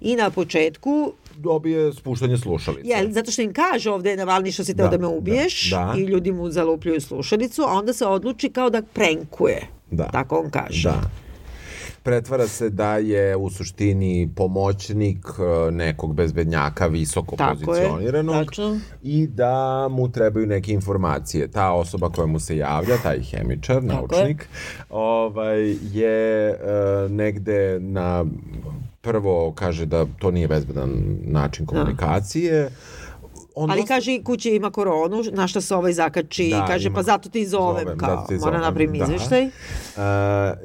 i 0.00 0.16
na 0.16 0.30
početku 0.30 1.12
dobije 1.36 1.92
spuštanje 1.92 2.38
slušalice. 2.38 2.88
Jel, 2.88 3.10
zato 3.10 3.30
što 3.30 3.42
im 3.42 3.52
kaže 3.52 3.90
ovde 3.90 4.10
je 4.10 4.16
Navalni 4.16 4.52
što 4.52 4.64
si 4.64 4.76
teo 4.76 4.88
Da, 4.88 4.96
da, 4.96 4.98
me 4.98 5.06
ubiješ 5.06 5.70
da, 5.70 5.92
da. 5.94 6.00
i 6.00 6.04
ljudi 6.04 6.32
mu 6.32 6.50
zalupljuju 6.50 7.00
slušalicu, 7.00 7.62
a 7.62 7.72
onda 7.72 7.92
se 7.92 8.06
odluči 8.06 8.48
kao 8.48 8.70
da 8.70 8.82
prenkuje. 8.82 9.68
Da. 9.90 10.04
Tako 10.04 10.36
on 10.36 10.50
kaže. 10.50 10.88
Da. 10.88 11.21
Pretvara 12.02 12.46
se 12.46 12.70
da 12.70 12.96
je 12.96 13.36
u 13.36 13.50
suštini 13.50 14.30
pomoćnik 14.36 15.18
e, 15.38 15.70
nekog 15.70 16.14
bezbednjaka 16.14 16.86
visoko 16.86 17.36
Tako 17.36 17.52
je, 17.52 17.66
pozicioniranog 17.66 18.46
tačno. 18.46 18.78
i 19.02 19.26
da 19.26 19.88
mu 19.90 20.12
trebaju 20.12 20.46
neke 20.46 20.72
informacije. 20.72 21.48
Ta 21.48 21.72
osoba 21.72 22.08
koja 22.08 22.26
mu 22.26 22.40
se 22.40 22.56
javlja, 22.56 22.96
taj 23.02 23.20
hemičar, 23.20 23.76
Tako 23.76 23.86
je. 23.86 24.20
naučnik, 24.20 24.48
ovaj, 24.90 25.70
je 25.92 26.50
e, 26.50 26.56
negde 27.08 27.78
na 27.80 28.24
prvo 29.00 29.52
kaže 29.52 29.86
da 29.86 30.06
to 30.18 30.30
nije 30.30 30.48
bezbedan 30.48 30.90
način 31.22 31.66
komunikacije. 31.66 32.70
On 33.54 33.70
Ali 33.70 33.80
dosta- 33.80 33.94
kaže 33.94 34.14
i 34.14 34.24
kući 34.24 34.50
ima 34.50 34.70
koronu, 34.70 35.22
na 35.32 35.46
šta 35.46 35.60
se 35.60 35.74
ovaj 35.74 35.92
zakači 35.92 36.48
Da, 36.50 36.56
i 36.56 36.68
kaže 36.68 36.86
ima- 36.86 36.94
pa 36.94 37.02
zato 37.02 37.28
ti 37.28 37.46
zovem, 37.46 37.82
zovem, 37.82 37.98
kao, 37.98 38.10
zato 38.10 38.26
ti 38.28 38.34
mora 38.36 38.58
napravim 38.60 38.98
da. 38.98 39.04
izveštaj. 39.04 39.44
Uh, 39.44 39.52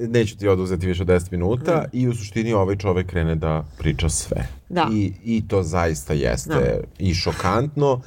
neću 0.02 0.38
ti 0.38 0.48
oduzeti 0.48 0.88
više 0.88 1.02
od 1.02 1.08
10 1.08 1.32
minuta 1.32 1.86
i 1.94 2.08
u 2.08 2.14
suštini 2.14 2.54
ovaj 2.54 2.76
čovek 2.76 3.08
krene 3.08 3.36
da 3.36 3.66
priča 3.78 4.10
sve. 4.10 4.48
Da. 4.70 4.88
I, 4.94 5.14
I 5.26 5.48
to 5.48 5.64
zaista 5.64 6.14
jeste 6.14 6.50
Da. 6.50 6.78
i 7.00 7.14
šokantno 7.14 8.02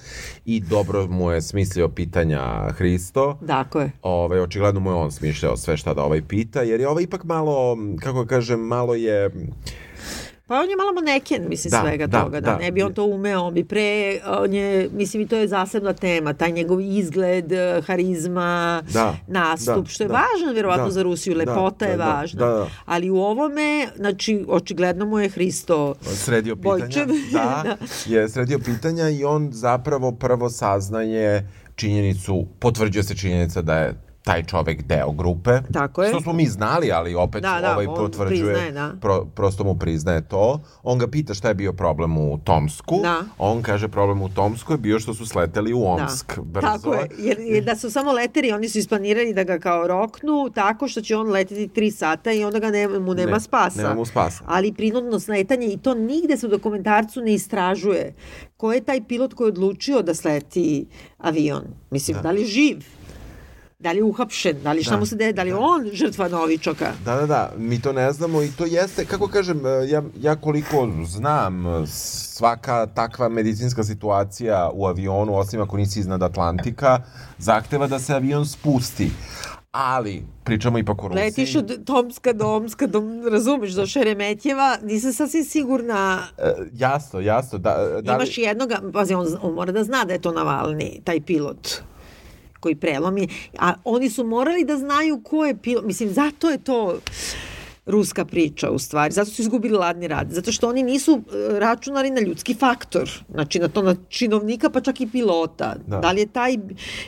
i 0.44 0.60
dobro 0.60 1.06
mu 1.06 1.30
je 1.30 1.42
smislio 1.42 1.88
pitanja 1.88 2.40
Hristo. 2.70 3.38
Tako 3.46 3.80
je. 3.80 3.90
Ovaj, 4.02 4.40
očigledno 4.40 4.80
mu 4.80 4.90
je 4.90 4.94
on 4.94 5.12
smišljao 5.12 5.56
sve 5.56 5.76
šta 5.76 5.94
da 5.94 6.02
ovaj 6.02 6.22
pita, 6.22 6.62
jer 6.62 6.80
je 6.80 6.88
ovaj 6.88 7.02
ipak 7.02 7.24
malo, 7.24 7.76
kako 8.00 8.26
kažem, 8.26 8.60
malo 8.60 8.94
je... 8.94 9.30
Pa 10.50 10.60
on 10.60 10.70
je 10.70 10.76
malo 10.76 10.92
maneken, 10.92 11.48
mislim, 11.48 11.70
Da, 11.70 11.80
svega 11.80 12.06
da, 12.06 12.22
toga. 12.22 12.40
Da, 12.40 12.50
da. 12.50 12.58
ne 12.58 12.72
bi 12.72 12.82
on 12.82 12.94
to 12.94 13.04
umeo, 13.04 13.40
on 13.40 13.54
bi 13.54 13.64
pre, 13.64 14.20
on 14.26 14.54
je, 14.54 14.88
mislim, 14.92 15.22
i 15.22 15.26
to 15.28 15.36
je 15.36 15.48
zasebna 15.48 15.92
tema, 15.92 16.32
taj 16.32 16.52
njegov 16.52 16.80
izgled, 16.80 17.52
eh, 17.52 17.82
harizma, 17.86 18.82
Da, 18.92 19.16
nastup, 19.26 19.84
da, 19.84 19.90
što 19.90 20.04
je 20.04 20.08
da, 20.08 20.14
važan, 20.14 20.54
verovatno, 20.54 20.84
da, 20.84 20.90
za 20.90 21.02
Rusiju, 21.02 21.34
da, 21.34 21.38
lepota 21.38 21.84
je 21.84 21.96
da, 21.96 22.04
da, 22.04 22.10
važna. 22.10 22.46
da, 22.46 22.52
da. 22.52 22.66
Ali 22.84 23.10
u 23.10 23.16
ovome, 23.16 23.88
znači, 23.96 24.44
očigledno 24.48 25.06
mu 25.06 25.18
je 25.18 25.28
Hristo 25.28 25.94
sredio 26.02 26.56
pitanja. 26.56 26.78
Bojčev. 26.78 27.06
Da, 27.32 27.62
Da. 27.64 27.76
je 28.14 28.28
sredio 28.28 28.58
pitanja 28.58 29.08
i 29.08 29.24
on 29.24 29.48
zapravo 29.52 30.12
prvo 30.12 30.50
saznaje 30.50 31.48
činjenicu, 31.74 32.46
potvrđuje 32.58 33.02
se 33.02 33.16
činjenica 33.16 33.62
da 33.62 33.74
je 33.74 34.09
taj 34.24 34.42
čovek 34.42 34.82
deo 34.82 35.12
grupe. 35.12 35.50
Tako 35.72 36.02
je. 36.02 36.08
Što 36.08 36.20
smo 36.20 36.32
mi 36.32 36.46
znali, 36.46 36.92
ali 36.92 37.14
opet 37.14 37.42
Da, 37.42 37.60
da, 37.60 37.72
ovaj 37.72 37.86
potvrđuje, 37.86 38.28
priznaje, 38.28 38.72
da. 38.72 38.92
pro, 39.00 39.24
prosto 39.24 39.64
mu 39.64 39.74
priznaje 39.74 40.20
to. 40.20 40.60
On 40.82 40.98
ga 40.98 41.06
pita 41.06 41.34
šta 41.34 41.48
je 41.48 41.54
bio 41.54 41.72
problem 41.72 42.18
u 42.18 42.38
Tomsku. 42.44 42.98
Da. 43.02 43.22
On 43.38 43.62
kaže 43.62 43.88
problem 43.88 44.22
u 44.22 44.28
Tomsku 44.28 44.72
je 44.72 44.78
bio 44.78 45.00
što 45.00 45.14
su 45.14 45.26
sleteli 45.26 45.72
u 45.72 45.84
Omsk. 45.84 46.36
Da. 46.36 46.42
Brzo. 46.42 46.66
Tako 46.66 46.94
je, 46.94 47.08
jer, 47.18 47.38
jer 47.40 47.64
da 47.64 47.76
su 47.76 47.90
samo 47.90 48.12
leteri, 48.12 48.52
oni 48.52 48.68
su 48.68 48.78
isplanirali 48.78 49.34
da 49.34 49.44
ga 49.44 49.58
kao 49.58 49.86
roknu 49.86 50.50
tako 50.54 50.88
što 50.88 51.00
će 51.00 51.16
on 51.16 51.30
leteti 51.30 51.68
tri 51.68 51.90
sata 51.90 52.32
i 52.32 52.44
onda 52.44 52.58
ga 52.58 52.70
ne, 52.70 52.88
mu 52.88 53.14
nema 53.14 53.32
Ne, 53.32 53.40
spasa. 53.40 53.82
nema 53.82 53.94
mu 53.94 54.04
spasa. 54.04 54.44
Ali 54.46 54.72
prinudno 54.72 55.20
sletanje 55.20 55.66
i 55.66 55.76
to 55.78 55.94
nigde 55.94 56.36
se 56.36 56.46
u 56.46 56.50
dokumentarcu 56.50 57.20
ne 57.20 57.34
istražuje. 57.34 58.14
Ko 58.56 58.72
je 58.72 58.80
taj 58.80 59.04
pilot 59.04 59.34
koji 59.34 59.46
je 59.46 59.52
odlučio 59.52 60.02
da 60.02 60.14
sleti 60.14 60.86
avion? 61.18 61.62
Mislim, 61.90 62.16
da, 62.22 62.30
li 62.30 62.40
je 62.40 62.46
živ? 62.46 62.76
Da 63.80 63.92
li 63.92 63.98
je 63.98 64.04
uhapšen? 64.04 64.56
Da 64.62 64.72
li 64.72 64.82
šta 64.82 64.90
Da. 64.90 64.96
mu 64.96 65.06
se 65.06 65.16
deje? 65.16 65.32
Da 65.32 65.42
li 65.42 65.48
je 65.48 65.56
on 65.56 65.90
žrtva 65.92 66.28
novičoka? 66.28 66.92
Da, 67.04 67.14
da, 67.16 67.26
da, 67.26 67.52
mi 67.58 67.80
to 67.80 67.92
ne 67.92 68.12
znamo 68.12 68.42
i 68.42 68.48
to 68.48 68.64
jeste, 68.66 69.04
kako 69.04 69.28
kažem, 69.28 69.66
e, 69.66 69.88
ja, 69.88 70.02
ja 70.16 70.36
koliko 70.36 70.88
znam, 71.06 71.66
e, 71.66 71.86
svaka 71.86 72.86
takva 72.86 73.28
medicinska 73.28 73.84
situacija 73.84 74.70
u 74.72 74.86
avionu, 74.86 75.36
osim 75.36 75.60
ako 75.60 75.76
nisi 75.76 76.00
iznad 76.00 76.22
Atlantika, 76.22 76.98
zahteva 77.38 77.86
da 77.86 77.98
se 77.98 78.14
avion 78.14 78.46
spusti. 78.46 79.10
Ali, 79.72 80.22
pričamo 80.44 80.78
ipak 80.78 81.04
o 81.04 81.08
Rusiji. 81.08 81.24
Letiš 81.24 81.56
od 81.56 81.84
Tomska 81.84 82.32
do 82.32 82.46
Omska, 82.48 82.86
do, 82.86 83.02
razumeš, 83.30 83.70
do 83.70 83.86
Šeremetjeva, 83.86 84.76
nisam 84.82 85.12
sasvim 85.12 85.44
sigurna 85.44 86.22
E, 86.38 86.42
jasno, 86.74 87.20
jasno. 87.20 87.58
Da, 87.58 87.70
da 88.02 88.12
li- 88.12 88.16
Imaš 88.16 88.38
jednoga, 88.38 88.80
pazi, 88.92 89.14
on, 89.14 89.26
on 89.42 89.54
mora 89.54 89.72
da 89.72 89.84
zna 89.84 90.04
da 90.04 90.12
je 90.12 90.20
to 90.20 90.32
Navalni, 90.32 91.00
taj 91.04 91.20
pilot 91.20 91.82
koji 92.60 92.74
prelomi, 92.74 93.28
a 93.58 93.74
oni 93.84 94.10
su 94.10 94.24
morali 94.24 94.64
da 94.64 94.76
znaju 94.76 95.20
ko 95.20 95.46
je 95.46 95.56
pilot, 95.56 95.84
mislim, 95.84 96.10
zato 96.10 96.50
je 96.50 96.58
to 96.58 96.98
ruska 97.86 98.24
priča 98.24 98.70
u 98.70 98.78
stvari, 98.78 99.12
zato 99.12 99.30
su 99.30 99.42
izgubili 99.42 99.74
ladni 99.74 100.08
rad, 100.08 100.30
zato 100.30 100.52
što 100.52 100.68
oni 100.68 100.82
nisu 100.82 101.12
e, 101.12 101.58
računali 101.58 102.10
na 102.10 102.20
ljudski 102.20 102.54
faktor, 102.54 103.10
znači 103.30 103.58
na 103.58 103.68
to 103.68 103.82
na 103.82 103.96
činovnika 104.08 104.70
pa 104.70 104.80
čak 104.80 105.00
i 105.00 105.06
pilota. 105.06 105.74
Da. 105.86 105.98
Da, 105.98 106.10
li 106.10 106.20
je 106.20 106.26
taj 106.26 106.56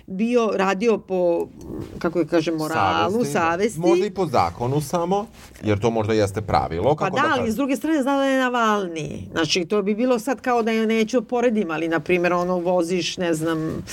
bio, 0.07 0.51
radio 0.55 0.99
po, 0.99 1.47
kako 1.99 2.19
je 2.19 2.27
kažem, 2.27 2.55
moralu, 2.55 3.25
savesti, 3.25 3.81
Možda 3.81 4.07
i 4.07 4.11
po 4.11 4.27
zakonu 4.27 4.81
samo, 4.81 5.27
jer 5.63 5.81
to 5.81 5.91
možda 5.91 6.13
jeste 6.13 6.41
pravilo. 6.41 6.97
Pa 6.97 7.05
Kako 7.05 7.17
da, 7.17 7.23
da, 7.23 7.29
ali 7.29 7.39
kažem. 7.39 7.53
s 7.53 7.57
druge 7.57 7.77
strane 7.77 8.03
zna 8.03 8.17
da 8.17 8.25
je 8.25 8.41
Navalni. 8.41 9.29
Znači, 9.33 9.65
to 9.65 9.83
bi 9.83 9.95
bilo 9.95 10.19
sad 10.19 10.41
kao 10.41 10.63
da 10.63 10.71
je 10.71 10.87
neću 10.87 11.23
poredim, 11.23 11.71
ali, 11.71 11.89
na 11.89 12.01
primjer, 12.01 12.33
ono, 12.33 12.59
voziš, 12.59 13.17
ne 13.17 13.35
znam, 13.35 13.85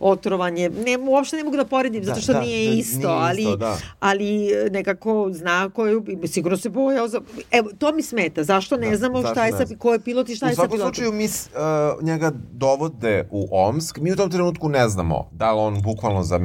otrovanje. 0.00 0.70
Ne, 0.70 0.98
uopšte 0.98 1.36
ne 1.36 1.44
mogu 1.44 1.56
da 1.56 1.64
poredim, 1.64 2.04
zato 2.04 2.20
što 2.20 2.32
da, 2.32 2.40
nije 2.40 2.70
da, 2.70 2.74
isto, 2.74 2.98
nije 2.98 3.10
ali, 3.10 3.42
isto, 3.42 3.56
da. 3.56 3.76
ali 4.00 4.52
e, 4.52 4.70
nekako 4.70 5.28
zna 5.32 5.70
koju, 5.70 6.04
sigurno 6.32 6.56
se 6.56 6.68
bojao 6.68 7.08
za... 7.08 7.20
Evo, 7.50 7.70
to 7.78 7.92
mi 7.92 8.02
smeta. 8.02 8.44
Zašto 8.44 8.76
ne 8.76 8.90
Da, 8.90 8.96
znamo 8.96 9.20
zašto 9.20 9.34
šta 9.34 9.46
je 9.46 9.52
sa, 9.52 9.74
ko 9.78 9.92
je 9.92 10.00
pilot 10.00 10.28
i 10.28 10.36
šta 10.36 10.46
U 10.46 10.48
je 10.48 10.54
sa 10.54 10.54
svakom 10.54 10.70
pilotom? 10.70 10.94
slučaju 10.94 11.12
mi 11.12 11.24
uh, 11.24 12.04
njega 12.04 12.32
dovode 12.52 13.28
u 13.30 13.48
Omsk. 13.50 13.98
Mi 13.98 14.12
u 14.12 14.16
tom 14.16 14.30
trenutku 14.30 14.68
ne 14.68 14.88
znamo 14.88 15.28
da 15.32 15.52
li 15.52 15.60
on 15.60 15.82
bukvalno 15.82 16.22
za, 16.22 16.40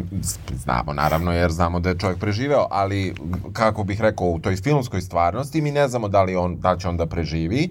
znamo 0.64 0.94
naravno 0.94 1.34
jer 1.34 1.52
znamo 1.52 1.80
da 1.80 1.90
je 1.90 1.98
čovjek 1.98 2.20
preživeo, 2.20 2.68
ali 2.72 3.16
kako 3.54 3.84
bih 3.84 4.02
rekao 4.02 4.28
u 4.28 4.40
toj 4.40 4.56
filmskoj 4.56 5.02
stvarnosti 5.02 5.62
mi 5.62 5.72
ne 5.72 5.88
znamo 5.88 6.08
da 6.08 6.24
li 6.24 6.36
on 6.36 6.60
da 6.60 6.78
će 6.78 6.90
on 6.90 6.98
da 6.98 7.06
preživi. 7.06 7.70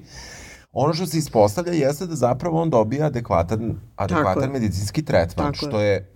Ono 0.72 0.94
što 0.94 1.06
se 1.06 1.18
ispostavlja 1.18 1.72
jeste 1.72 2.06
da 2.06 2.14
zapravo 2.14 2.62
on 2.62 2.70
dobija 2.70 3.06
adekvatan, 3.06 3.74
adekvatan 3.96 4.50
medicinski 4.50 5.04
tretman, 5.04 5.52
Tako 5.52 5.66
što 5.66 5.80
je 5.80 6.15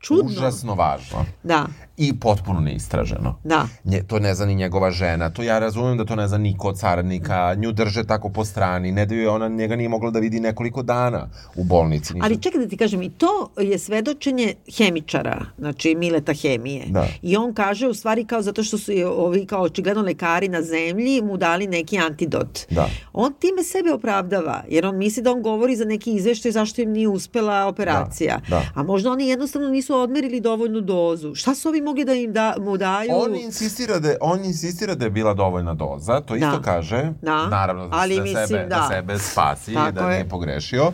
Čudno. 0.00 0.24
užasno 0.24 0.74
važno 0.74 1.24
Da, 1.42 1.66
i 1.96 2.20
potpuno 2.20 2.60
neistraženo. 2.60 3.38
da. 3.44 3.68
Nje, 3.84 4.02
to 4.02 4.18
ne 4.18 4.34
zna 4.34 4.46
ni 4.46 4.54
njegova 4.54 4.90
žena, 4.90 5.30
to 5.30 5.42
ja 5.42 5.58
razumem 5.58 5.98
da 5.98 6.04
to 6.04 6.16
ne 6.16 6.28
zna 6.28 6.38
niko 6.38 6.68
od 6.68 6.78
saradnika, 6.78 7.54
nju 7.54 7.72
drže 7.72 8.04
tako 8.04 8.28
po 8.28 8.44
strani, 8.44 8.92
ne 8.92 9.06
daju 9.06 9.20
je 9.20 9.28
ona, 9.28 9.48
njega 9.48 9.76
nije 9.76 9.88
mogla 9.88 10.10
da 10.10 10.18
vidi 10.18 10.40
nekoliko 10.40 10.82
dana 10.82 11.28
u 11.56 11.64
bolnici. 11.64 12.14
Ali 12.22 12.42
čekaj 12.42 12.60
da 12.60 12.68
ti 12.68 12.76
kažem, 12.76 13.02
i 13.02 13.10
to 13.10 13.50
je 13.60 13.78
svedočenje 13.78 14.54
hemičara, 14.76 15.44
znači 15.58 15.94
Mileta 15.94 16.32
Hemije. 16.32 16.84
Da. 16.88 17.06
I 17.22 17.36
on 17.36 17.54
kaže 17.54 17.86
u 17.86 17.94
stvari 17.94 18.24
kao 18.24 18.42
zato 18.42 18.62
što 18.62 18.78
su 18.78 18.92
ovi 19.16 19.46
kao 19.46 19.62
očigledno 19.62 20.02
lekari 20.02 20.48
na 20.48 20.62
zemlji 20.62 21.22
mu 21.22 21.36
dali 21.36 21.66
neki 21.66 21.98
antidot. 21.98 22.58
Da. 22.70 22.88
On 23.12 23.32
time 23.32 23.62
sebe 23.64 23.92
opravdava, 23.92 24.62
jer 24.68 24.86
on 24.86 24.96
misli 24.96 25.22
da 25.22 25.32
on 25.32 25.42
govori 25.42 25.76
za 25.76 25.84
neki 25.84 26.12
izveštaj 26.14 26.52
zašto 26.52 26.82
im 26.82 26.90
nije 26.92 27.08
uspela 27.08 27.66
operacija. 27.66 28.40
Da, 28.48 28.56
da. 28.56 28.62
A 28.74 28.82
možda 28.82 29.10
oni 29.10 29.28
jednostavno 29.28 29.68
nisu 29.78 29.94
odmerili 29.94 30.40
dovoljnu 30.40 30.80
dozu. 30.80 31.34
Šta 31.34 31.54
su 31.54 31.68
ovi 31.68 31.80
mogli 31.80 32.04
da 32.04 32.14
im 32.14 32.32
da, 32.32 32.54
mu 32.58 32.76
daju? 32.76 33.10
On 33.14 33.36
insistira 33.36 33.98
da, 33.98 34.14
on 34.20 34.44
insistira 34.44 34.94
da 34.94 35.04
je 35.04 35.10
bila 35.10 35.34
dovoljna 35.34 35.74
doza, 35.74 36.20
to 36.20 36.36
isto 36.36 36.50
Da. 36.50 36.62
kaže. 36.62 37.12
Da. 37.22 37.46
Naravno, 37.46 37.88
da, 37.88 37.96
Ali 37.96 38.16
da, 38.16 38.22
mislim, 38.22 38.46
sebe, 38.46 38.60
da. 38.60 38.76
da. 38.76 38.88
sebe 38.90 39.18
spasi, 39.18 39.74
Tako 39.74 39.92
da 39.92 40.00
je. 40.00 40.08
nije 40.10 40.28
pogrešio. 40.28 40.92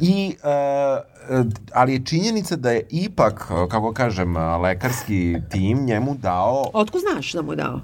I, 0.00 0.34
uh, 0.42 1.40
ali 1.72 1.92
je 1.92 2.04
činjenica 2.04 2.56
da 2.56 2.70
je 2.70 2.86
ipak, 2.90 3.38
kako 3.70 3.92
kažem, 3.92 4.36
lekarski 4.36 5.36
tim 5.50 5.84
njemu 5.84 6.14
dao, 6.14 6.70
Otko 6.72 6.98
znaš 6.98 7.32
da 7.32 7.42
mu 7.42 7.52
je 7.52 7.56
dao? 7.56 7.80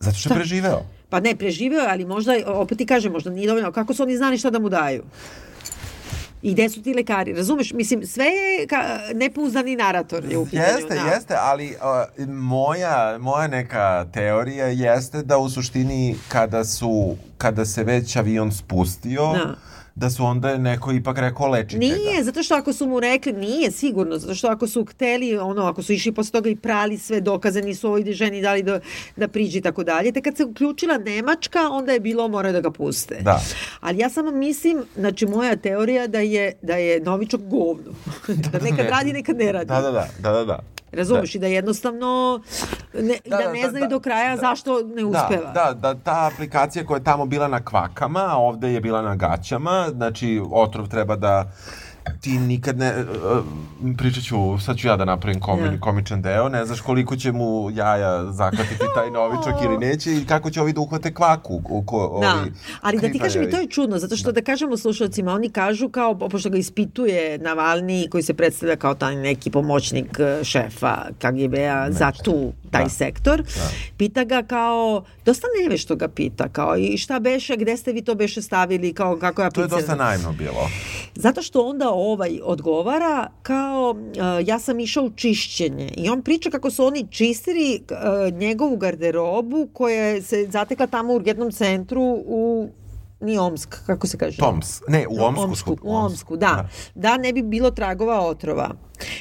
zato 0.00 0.16
što 0.16 0.28
je 0.28 0.36
preživeo. 0.36 0.80
Pa 1.10 1.20
ne, 1.20 1.36
preživeo 1.36 1.80
je, 1.80 1.86
ali 1.90 2.04
možda, 2.04 2.32
opet 2.46 2.78
ti 2.78 2.86
kažem, 2.86 3.12
možda 3.12 3.30
nije 3.30 3.46
dovoljno. 3.46 3.72
Kako 3.72 3.94
su 3.94 4.02
oni 4.02 4.16
znali 4.16 4.38
šta 4.38 4.50
da 4.50 4.58
mu 4.58 4.68
daju? 4.68 5.02
I 6.42 6.52
gde 6.52 6.68
su 6.68 6.82
ti 6.82 6.94
lekari? 6.94 7.32
Razumeš? 7.32 7.72
Mislim, 7.72 8.06
sve 8.06 8.24
je 8.24 8.66
ka, 8.66 9.00
nepouzdani 9.14 9.76
narator 9.76 10.24
je 10.24 10.38
u 10.38 10.44
pitanju. 10.44 10.64
Jeste, 10.64 10.94
da. 10.94 11.00
jeste, 11.14 11.34
ali 11.38 11.76
uh, 12.18 12.28
moja, 12.28 13.18
moja 13.20 13.46
neka 13.48 14.06
teorija 14.12 14.66
jeste 14.66 15.22
da 15.22 15.38
u 15.38 15.48
suštini 15.48 16.16
kada 16.28 16.64
su, 16.64 17.16
kada 17.38 17.64
se 17.64 17.84
već 17.84 18.16
avion 18.16 18.52
spustio, 18.52 19.32
Da. 19.32 19.54
Da 19.98 20.10
su 20.10 20.24
onda 20.24 20.58
neko 20.58 20.92
ipak 20.92 21.18
rekao 21.18 21.48
lečite 21.48 21.86
ga. 21.88 21.94
Nije, 21.94 22.24
zato 22.24 22.42
što 22.42 22.54
ako 22.54 22.72
su 22.72 22.86
mu 22.86 23.00
rekli, 23.00 23.32
nije 23.32 23.70
sigurno, 23.70 24.18
zato 24.18 24.34
što 24.34 24.48
ako 24.48 24.66
su 24.66 24.84
hteli, 24.84 25.38
ono, 25.38 25.62
ako 25.62 25.82
su 25.82 25.92
išli 25.92 26.12
posle 26.12 26.32
toga 26.32 26.50
i 26.50 26.56
prali 26.56 26.98
sve 26.98 27.20
dokaze, 27.20 27.62
nisu 27.62 27.88
ovoj 27.88 28.12
ženi 28.12 28.42
dali 28.42 28.62
da, 28.62 28.80
da 29.16 29.28
priđi 29.28 29.58
i 29.58 29.62
tako 29.62 29.84
dalje, 29.84 30.12
te 30.12 30.22
kad 30.22 30.36
se 30.36 30.44
uključila 30.44 30.98
Nemačka, 30.98 31.68
onda 31.70 31.92
je 31.92 32.00
bilo 32.00 32.28
mora 32.28 32.52
da 32.52 32.60
ga 32.60 32.70
puste. 32.70 33.18
Da. 33.20 33.40
Ali 33.80 33.98
ja 33.98 34.10
samo 34.10 34.30
mislim, 34.30 34.82
znači 34.96 35.26
moja 35.26 35.56
teorija 35.56 36.06
da 36.06 36.20
je, 36.20 36.52
da 36.62 36.76
je 36.76 37.00
Novičok 37.00 37.40
govno. 37.40 37.92
da 38.52 38.58
nekad 38.58 38.84
ne. 38.84 38.90
radi, 38.90 39.12
nekad 39.12 39.36
ne 39.36 39.52
radi. 39.52 39.66
Da, 39.66 39.80
da, 39.80 39.90
da, 39.90 40.08
da, 40.18 40.44
da, 40.44 40.58
da. 40.92 40.96
Razumeš 40.96 41.34
i 41.34 41.38
da 41.38 41.46
jednostavno 41.46 42.40
ne, 42.94 43.18
da, 43.26 43.36
Da, 43.36 43.44
da, 43.44 43.52
ne 43.52 43.62
da, 43.62 43.70
znaju 43.70 43.84
da, 43.84 43.88
do 43.88 44.00
kraja 44.00 44.36
da. 44.36 44.40
zašto 44.40 44.82
ne 44.82 45.04
uspeva. 45.04 45.52
Da, 45.54 45.72
da, 45.72 45.74
da, 45.74 45.94
ta 45.94 46.30
aplikacija 46.32 46.86
koja 46.86 46.98
je 46.98 47.04
tamo 47.04 47.26
bila 47.26 47.48
na 47.48 47.64
kvakama, 47.64 48.26
a 48.28 48.36
ovde 48.36 48.72
je 48.72 48.80
bila 48.80 49.02
na 49.02 49.16
gaćama, 49.16 49.88
znači 49.90 50.42
otrov 50.52 50.88
treba 50.88 51.16
da 51.16 51.50
ti 52.20 52.30
nikad 52.30 52.78
ne, 52.78 52.94
uh, 53.00 53.44
pričat 53.98 54.24
ću, 54.24 54.36
sad 54.60 54.76
ću 54.76 54.86
ja 54.88 54.96
da 54.96 55.04
napravim 55.04 55.40
komi, 55.40 55.62
Ja. 55.62 55.80
komičan 55.80 56.22
deo, 56.22 56.48
ne 56.48 56.64
znaš 56.66 56.80
koliko 56.80 57.16
će 57.16 57.32
mu 57.32 57.70
jaja 57.70 58.32
zakatiti 58.32 58.84
taj 58.94 59.10
novičak 59.10 59.54
ili 59.64 59.78
neće 59.86 60.16
i 60.16 60.24
kako 60.26 60.50
će 60.50 60.60
ovi 60.60 60.72
da 60.72 60.80
uhvate 60.80 61.14
kvaku. 61.14 61.60
U, 61.64 61.82
ko, 61.82 62.18
Da, 62.20 62.34
ovi 62.34 62.52
ali 62.80 62.98
da 62.98 63.08
ti 63.08 63.18
kažem 63.18 63.42
i 63.42 63.50
to 63.50 63.56
je 63.56 63.66
čudno, 63.66 63.98
zato 63.98 64.16
što 64.16 64.32
da 64.32 64.42
kažemo 64.42 64.76
slušalcima, 64.76 65.32
oni 65.32 65.50
kažu 65.50 65.88
kao, 65.88 66.18
pošto 66.18 66.50
ga 66.50 66.58
ispituje 66.58 67.38
Navalni 67.38 68.08
koji 68.10 68.22
se 68.22 68.34
predstavlja 68.34 68.76
kao 68.76 68.94
taj 68.94 69.16
neki 69.16 69.50
pomoćnik 69.50 70.18
eh, 70.18 70.44
šefa 70.44 70.96
KGB-a 71.18 71.86
za 71.90 72.12
tu, 72.24 72.52
taj 72.70 72.82
Da. 72.84 72.88
sektor, 72.88 73.42
pita 73.96 74.24
ga 74.24 74.42
kao, 74.42 75.04
dosta 75.24 75.46
nevešto 75.62 75.96
ga 75.96 76.08
pita, 76.08 76.48
kao 76.48 76.76
i 76.76 76.96
šta 76.98 77.18
beše, 77.20 77.56
gde 77.56 77.76
ste 77.76 77.92
vi 77.92 78.02
to 78.02 78.14
beše 78.14 78.42
stavili, 78.42 78.92
kao 78.94 79.16
kako 79.16 79.42
je 79.42 79.50
To 79.50 79.60
je 79.60 79.68
dosta 79.68 79.94
naivno 79.94 80.32
bilo. 80.32 80.70
Zato 81.14 81.42
što 81.42 81.62
onda 81.62 81.90
ovaj 81.98 82.40
odgovara 82.42 83.28
kao 83.42 83.90
uh, 83.90 84.48
ja 84.48 84.58
sam 84.58 84.80
išao 84.80 85.04
u 85.04 85.10
čišćenje 85.10 85.90
i 85.96 86.08
on 86.08 86.22
priča 86.22 86.50
kako 86.50 86.70
su 86.70 86.84
oni 86.84 87.06
čistili 87.10 87.82
uh, 87.90 88.34
njegovu 88.34 88.76
garderobu 88.76 89.68
koja 89.72 90.22
se 90.22 90.46
zatekla 90.50 90.86
tamo 90.86 91.12
u 91.12 91.22
jednom 91.24 91.52
centru 91.52 92.02
u 92.26 92.68
ni 93.20 93.38
Omsk, 93.38 93.76
kako 93.86 94.06
se 94.06 94.18
kaže? 94.18 94.36
Toms, 94.36 94.80
ne, 94.88 95.06
u 95.08 95.24
Omsku. 95.24 95.42
Omsku, 95.44 95.76
u 95.82 95.94
Omsku, 95.94 96.36
da. 96.36 96.68
Da 96.94 97.16
ne 97.16 97.32
bi 97.32 97.42
bilo 97.42 97.70
tragova 97.70 98.20
otrova. 98.20 98.70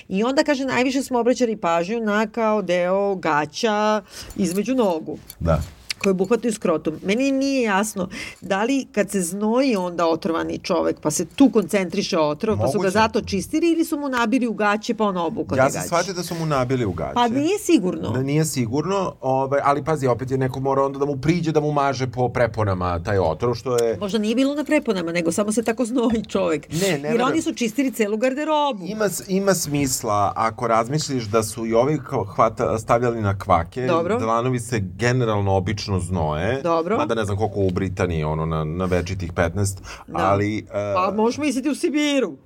I 0.08 0.24
onda 0.24 0.44
kaže 0.44 0.66
najviše 0.66 1.04
smo 1.04 1.20
obraćali 1.20 1.58
pažnju 1.58 2.00
na 2.00 2.28
kao 2.28 2.62
deo 2.62 3.16
gaća 3.16 4.02
između 4.36 4.76
nogu 4.76 5.18
Da. 5.40 5.62
Koje 5.98 6.12
obuhvataju 6.12 6.54
skrotum. 6.54 6.93
Meni 7.04 7.32
nije 7.32 7.62
jasno 7.62 8.10
da 8.41 8.64
li 8.64 8.88
kad 8.91 9.10
se 9.12 9.22
znoji 9.22 9.76
onda 9.76 10.08
otrovani 10.08 10.60
čovek, 10.60 11.00
pa 11.02 11.12
se 11.12 11.26
tu 11.26 11.50
koncentriše 11.50 12.20
otrov, 12.20 12.58
pa 12.58 12.68
su 12.68 12.72
ga 12.72 12.78
Moguće. 12.78 12.91
zato 12.91 13.22
čistili 13.22 13.72
ili 13.72 13.86
su 13.86 14.00
mu 14.00 14.10
nabili 14.10 14.48
u 14.48 14.54
gaće 14.54 14.93
pa 14.93 15.04
on 15.04 15.18
obukao 15.18 15.56
Ja 15.58 15.70
sam 15.70 15.82
shvatio 15.82 16.14
da 16.14 16.24
su 16.24 16.36
mu 16.36 16.45
nabili 16.45 16.86
u 16.86 16.91
gaće. 16.91 17.14
Pa 17.14 17.28
nije 17.28 17.60
sigurno. 17.60 18.10
Da 18.10 18.24
nije 18.24 18.45
sigurno, 18.45 19.14
ovaj, 19.22 19.60
ali 19.64 19.84
pazi, 19.84 20.08
opet 20.08 20.32
je 20.32 20.38
neko 20.38 20.60
mora 20.60 20.84
onda 20.84 21.00
da 21.00 21.06
mu 21.06 21.18
priđe 21.18 21.52
da 21.52 21.60
mu 21.60 21.72
maže 21.72 22.08
po 22.08 22.30
preponama 22.30 23.04
taj 23.04 23.20
otrov, 23.20 23.54
što 23.56 23.84
je... 23.84 23.98
Možda 24.00 24.18
nije 24.20 24.36
bilo 24.36 24.56
na 24.56 24.64
preponama, 24.64 25.12
nego 25.12 25.32
samo 25.32 25.52
se 25.52 25.64
tako 25.64 25.86
znoji 25.86 26.26
čovek. 26.28 26.70
Ne, 26.72 26.80
ne 26.80 26.88
Jer 26.88 27.02
verujem. 27.02 27.28
oni 27.28 27.41
su 27.41 27.54
čistili 27.54 27.91
celu 27.91 28.18
garderobu. 28.18 28.84
Ima, 28.86 29.06
ima 29.28 29.54
smisla 29.54 30.34
ako 30.36 30.68
razmisliš 30.68 31.24
da 31.24 31.43
su 31.43 31.66
i 31.66 31.74
ovi 31.74 32.00
hvata, 32.36 32.80
stavljali 32.80 33.22
na 33.22 33.39
kvake, 33.39 33.86
Dobro. 33.88 34.20
dlanovi 34.20 34.60
se 34.60 34.80
generalno 34.80 35.56
obično 35.56 35.87
znoje, 36.00 36.62
Dobro. 36.62 36.98
mada 36.98 37.16
ne 37.16 37.26
znam 37.26 37.38
koliko 37.38 37.60
u 37.60 37.70
Britaniji, 37.70 38.24
ono, 38.24 38.46
na, 38.46 38.64
na 38.64 38.86
večitih 38.86 39.34
15, 39.34 39.78
Da. 40.08 40.18
ali 40.18 40.66
Pa 40.96 41.08
uh, 41.10 41.16
možeš 41.16 41.38
misliti 41.38 41.70
u 41.70 41.76
Sibiru. 41.76 42.38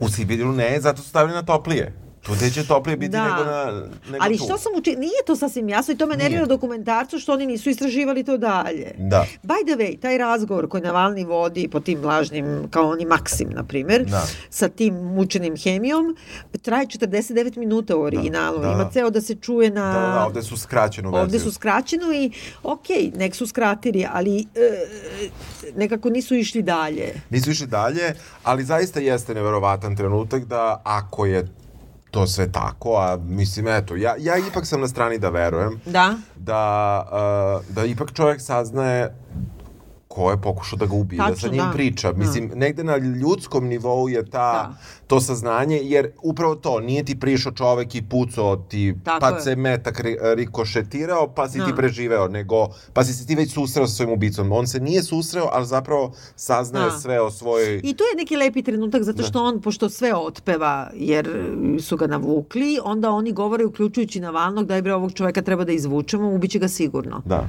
u 0.00 0.08
Sibiru 0.08 0.52
ne, 0.52 0.80
zato 0.80 1.02
su 1.02 1.08
stavili 1.08 1.34
na 1.34 1.42
toplije. 1.42 2.07
Tu 2.28 2.34
gde 2.34 2.50
će 2.50 2.64
toplije 2.64 2.96
biti 2.96 3.10
Da. 3.10 3.22
nego 3.24 3.44
na 3.44 3.64
nego 4.06 4.18
Ali 4.20 4.38
tu. 4.38 4.44
što 4.44 4.58
sam 4.58 4.72
učinila, 4.76 5.00
nije 5.00 5.22
to 5.26 5.36
sasvim 5.36 5.68
jasno 5.68 5.94
i 5.94 5.98
to 5.98 6.06
me 6.06 6.16
nervira 6.16 6.46
dokumentarcu 6.46 7.18
što 7.18 7.32
oni 7.32 7.46
nisu 7.46 7.70
istraživali 7.70 8.24
to 8.24 8.36
dalje. 8.36 8.94
Da. 8.98 9.26
By 9.42 9.66
the 9.66 9.76
way, 9.76 10.00
taj 10.00 10.18
razgovor 10.18 10.68
koji 10.68 10.82
Navalni 10.82 11.24
vodi 11.24 11.68
po 11.68 11.80
tim 11.80 12.04
lažnim, 12.04 12.68
kao 12.70 12.88
oni 12.88 13.04
Maksim, 13.04 13.48
na 13.50 13.64
primjer, 13.64 14.04
Da. 14.04 14.22
sa 14.50 14.68
tim 14.68 14.94
mučenim 14.94 15.56
hemijom, 15.56 16.16
traje 16.62 16.86
49 16.86 17.56
minuta 17.56 17.96
u 17.96 18.02
originalu. 18.02 18.58
da. 18.58 18.68
Ima 18.68 18.90
ceo 18.92 19.10
da 19.10 19.20
se 19.20 19.34
čuje 19.34 19.70
na... 19.70 19.92
Da, 19.92 20.00
da, 20.00 20.24
ovde 20.26 20.42
su 20.42 20.56
verziju. 21.04 21.12
Ovde 21.14 21.38
su 21.40 21.52
skraćeno 21.52 22.12
i, 22.14 22.30
ok, 22.62 22.86
nek 23.14 23.34
su 23.34 23.46
skratili, 23.46 24.06
ali 24.12 24.40
e, 24.40 24.86
nekako 25.76 26.10
nisu 26.10 26.34
išli 26.34 26.62
dalje. 26.62 27.20
Nisu 27.30 27.50
išli 27.50 27.66
dalje, 27.66 28.14
ali 28.42 28.64
zaista 28.64 29.00
jeste 29.00 29.34
neverovatan 29.34 29.96
trenutak 29.96 30.44
da 30.44 30.80
ako 30.84 31.26
je 31.26 31.48
to 32.10 32.26
sve 32.26 32.52
tako, 32.52 32.96
a 32.96 33.16
mislim, 33.16 33.68
eto, 33.68 33.96
ja, 33.96 34.14
ja 34.18 34.36
ipak 34.38 34.66
sam 34.66 34.80
na 34.80 34.88
strani 34.88 35.18
da 35.18 35.28
verujem, 35.28 35.80
Da? 35.86 36.14
da, 36.36 37.04
uh, 37.12 37.74
da 37.74 37.84
ipak 37.84 38.12
čovjek 38.12 38.40
saznaje 38.40 39.14
ko 40.18 40.30
je 40.30 40.36
pokušao 40.38 40.76
da 40.76 40.86
ga 40.86 40.94
ubije, 40.94 41.18
da 41.18 41.24
sa 41.26 41.32
Tačno, 41.32 41.48
njim 41.48 41.58
da. 41.60 41.70
priča. 41.72 42.12
Mislim, 42.12 42.50
negde 42.54 42.84
na 42.84 42.96
ljudskom 42.96 43.66
nivou 43.66 44.08
je 44.08 44.24
ta, 44.24 44.28
Da. 44.52 44.74
to 45.06 45.20
saznanje, 45.20 45.80
jer 45.84 46.10
upravo 46.22 46.54
to, 46.56 46.80
nije 46.80 47.04
ti 47.04 47.14
prišao 47.16 47.52
čovek 47.52 47.94
i 47.94 48.02
pucao 48.04 48.56
ti, 48.58 48.94
Tako 49.04 49.20
pa 49.20 49.28
je. 49.28 49.40
se 49.40 49.56
metak 49.56 50.00
ri- 50.00 50.16
rikošetirao, 50.34 51.28
pa 51.28 51.48
si 51.48 51.58
ti 51.58 51.70
Da. 51.70 51.76
preživeo, 51.76 52.28
nego, 52.28 52.56
pa 52.92 53.04
si 53.04 53.12
se 53.12 53.26
ti 53.26 53.34
već 53.34 53.52
susreo 53.52 53.86
sa 53.86 53.94
svojim 53.94 54.12
ubicom. 54.12 54.52
On 54.52 54.66
se 54.66 54.80
nije 54.80 55.02
susreo, 55.02 55.48
ali 55.52 55.66
zapravo 55.66 56.12
saznaje 56.36 56.84
Da. 56.86 56.98
sve 56.98 57.20
o 57.20 57.30
svojoj... 57.30 57.80
I 57.84 57.94
to 57.94 58.04
je 58.04 58.16
neki 58.16 58.36
lepi 58.36 58.62
trenutak 58.62 59.02
zato 59.02 59.22
što 59.22 59.44
on, 59.44 59.60
pošto 59.60 59.88
sve 59.90 60.14
otpeva 60.16 60.90
jer 60.94 61.30
su 61.80 61.96
ga 61.96 62.06
navukli, 62.08 62.78
onda 62.84 63.10
oni 63.10 63.32
govore 63.32 63.64
uključujući 63.64 64.20
Navalnog 64.20 64.66
da 64.66 64.74
je 64.74 64.82
bre 64.82 64.94
ovog 64.94 65.12
čoveka 65.12 65.42
treba 65.42 65.64
da 65.64 65.72
izvučemo, 65.72 66.28
ubiće 66.30 66.58
ga 66.58 66.68
sigurno. 66.68 67.22
Da. 67.24 67.48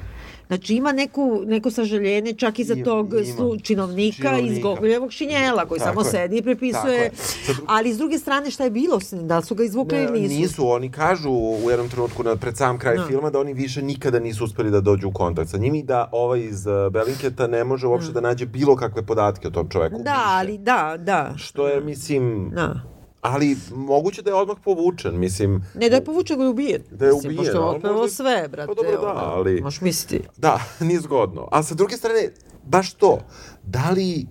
Znači 0.50 0.76
ima 0.76 0.92
neku, 0.92 1.42
neko 1.46 1.72
sažaljenje 1.72 2.34
čak 2.34 2.60
i 2.60 2.64
za 2.64 2.74
Ima, 2.74 2.84
tog 2.86 3.08
slu, 3.28 3.58
činovnika, 3.58 4.16
Činovnika. 4.20 4.40
iz 4.48 4.60
Gogoljevog 4.60 5.12
šinjela 5.12 5.66
koji 5.66 5.80
Tako 5.80 5.90
samo 6.04 6.08
je. 6.08 6.12
sedi 6.12 6.38
i 6.38 6.42
prepisuje. 6.44 7.12
Dru- 7.48 7.62
Ali 7.68 7.94
s 7.94 7.98
druge 7.98 8.18
strane 8.18 8.52
šta 8.52 8.64
je 8.64 8.70
bilo 8.72 9.00
s 9.00 9.12
njim? 9.12 9.28
Da 9.28 9.38
li 9.38 9.44
su 9.44 9.56
ga 9.56 9.64
izvukli 9.64 9.98
Ne, 9.98 10.04
ili 10.04 10.22
nisu? 10.22 10.36
nisu, 10.36 10.68
oni 10.68 10.92
kažu 10.92 11.30
u 11.32 11.70
jednom 11.70 11.90
trenutku 11.90 12.24
na, 12.24 12.36
pred 12.36 12.58
sam 12.58 12.78
kraj 12.78 12.98
Da. 12.98 13.04
filma 13.04 13.30
da 13.30 13.40
oni 13.40 13.54
više 13.54 13.82
nikada 13.82 14.20
nisu 14.20 14.44
uspeli 14.44 14.72
da 14.72 14.82
dođu 14.82 15.08
u 15.08 15.14
kontakt 15.14 15.50
sa 15.50 15.58
njim 15.58 15.76
i 15.76 15.84
da 15.84 16.10
ovaj 16.12 16.40
iz 16.42 16.66
uh, 16.66 16.92
Belinketa 16.92 17.48
ne 17.48 17.64
može 17.64 17.88
uopšte 17.88 18.12
da 18.12 18.22
nađe 18.22 18.46
bilo 18.46 18.76
kakve 18.76 19.02
podatke 19.04 19.48
o 19.48 19.52
tom 19.52 19.70
čoveku. 19.70 19.98
Da, 20.00 20.24
ali 20.28 20.58
da, 20.58 20.96
da. 21.00 21.34
Što 21.38 21.68
je, 21.68 21.82
mislim, 21.82 22.52
Da. 22.56 22.99
Ali 23.22 23.58
moguće 23.72 24.22
da 24.22 24.30
je 24.30 24.36
odmah 24.36 24.58
povučen, 24.60 25.20
mislim, 25.20 25.64
Ne 25.76 25.90
da 25.90 25.96
je 25.96 26.04
povučen, 26.04 26.38
ga 26.38 26.44
je 26.44 26.50
ubijen. 26.50 26.82
Da 26.92 27.06
je 27.06 27.12
Mislim, 27.14 27.32
ubijen, 27.32 27.54
Pošto 27.54 27.88
je 27.88 27.94
možda- 27.94 28.16
sve, 28.16 28.48
brate. 28.48 28.68
Pa 28.68 28.74
dobro, 28.74 28.92
da, 28.92 29.00
ono, 29.02 29.20
ali- 29.20 29.62
Možeš 29.62 29.82
misliti. 29.82 30.28
da, 30.38 30.60
nije 30.80 31.00
zgodno. 31.00 31.48
A 31.52 31.64
sa 31.64 31.76
druge 31.76 31.98
strane, 31.98 32.30
baš 32.64 32.94
to, 32.94 33.20
da 33.64 33.90
li 33.90 34.26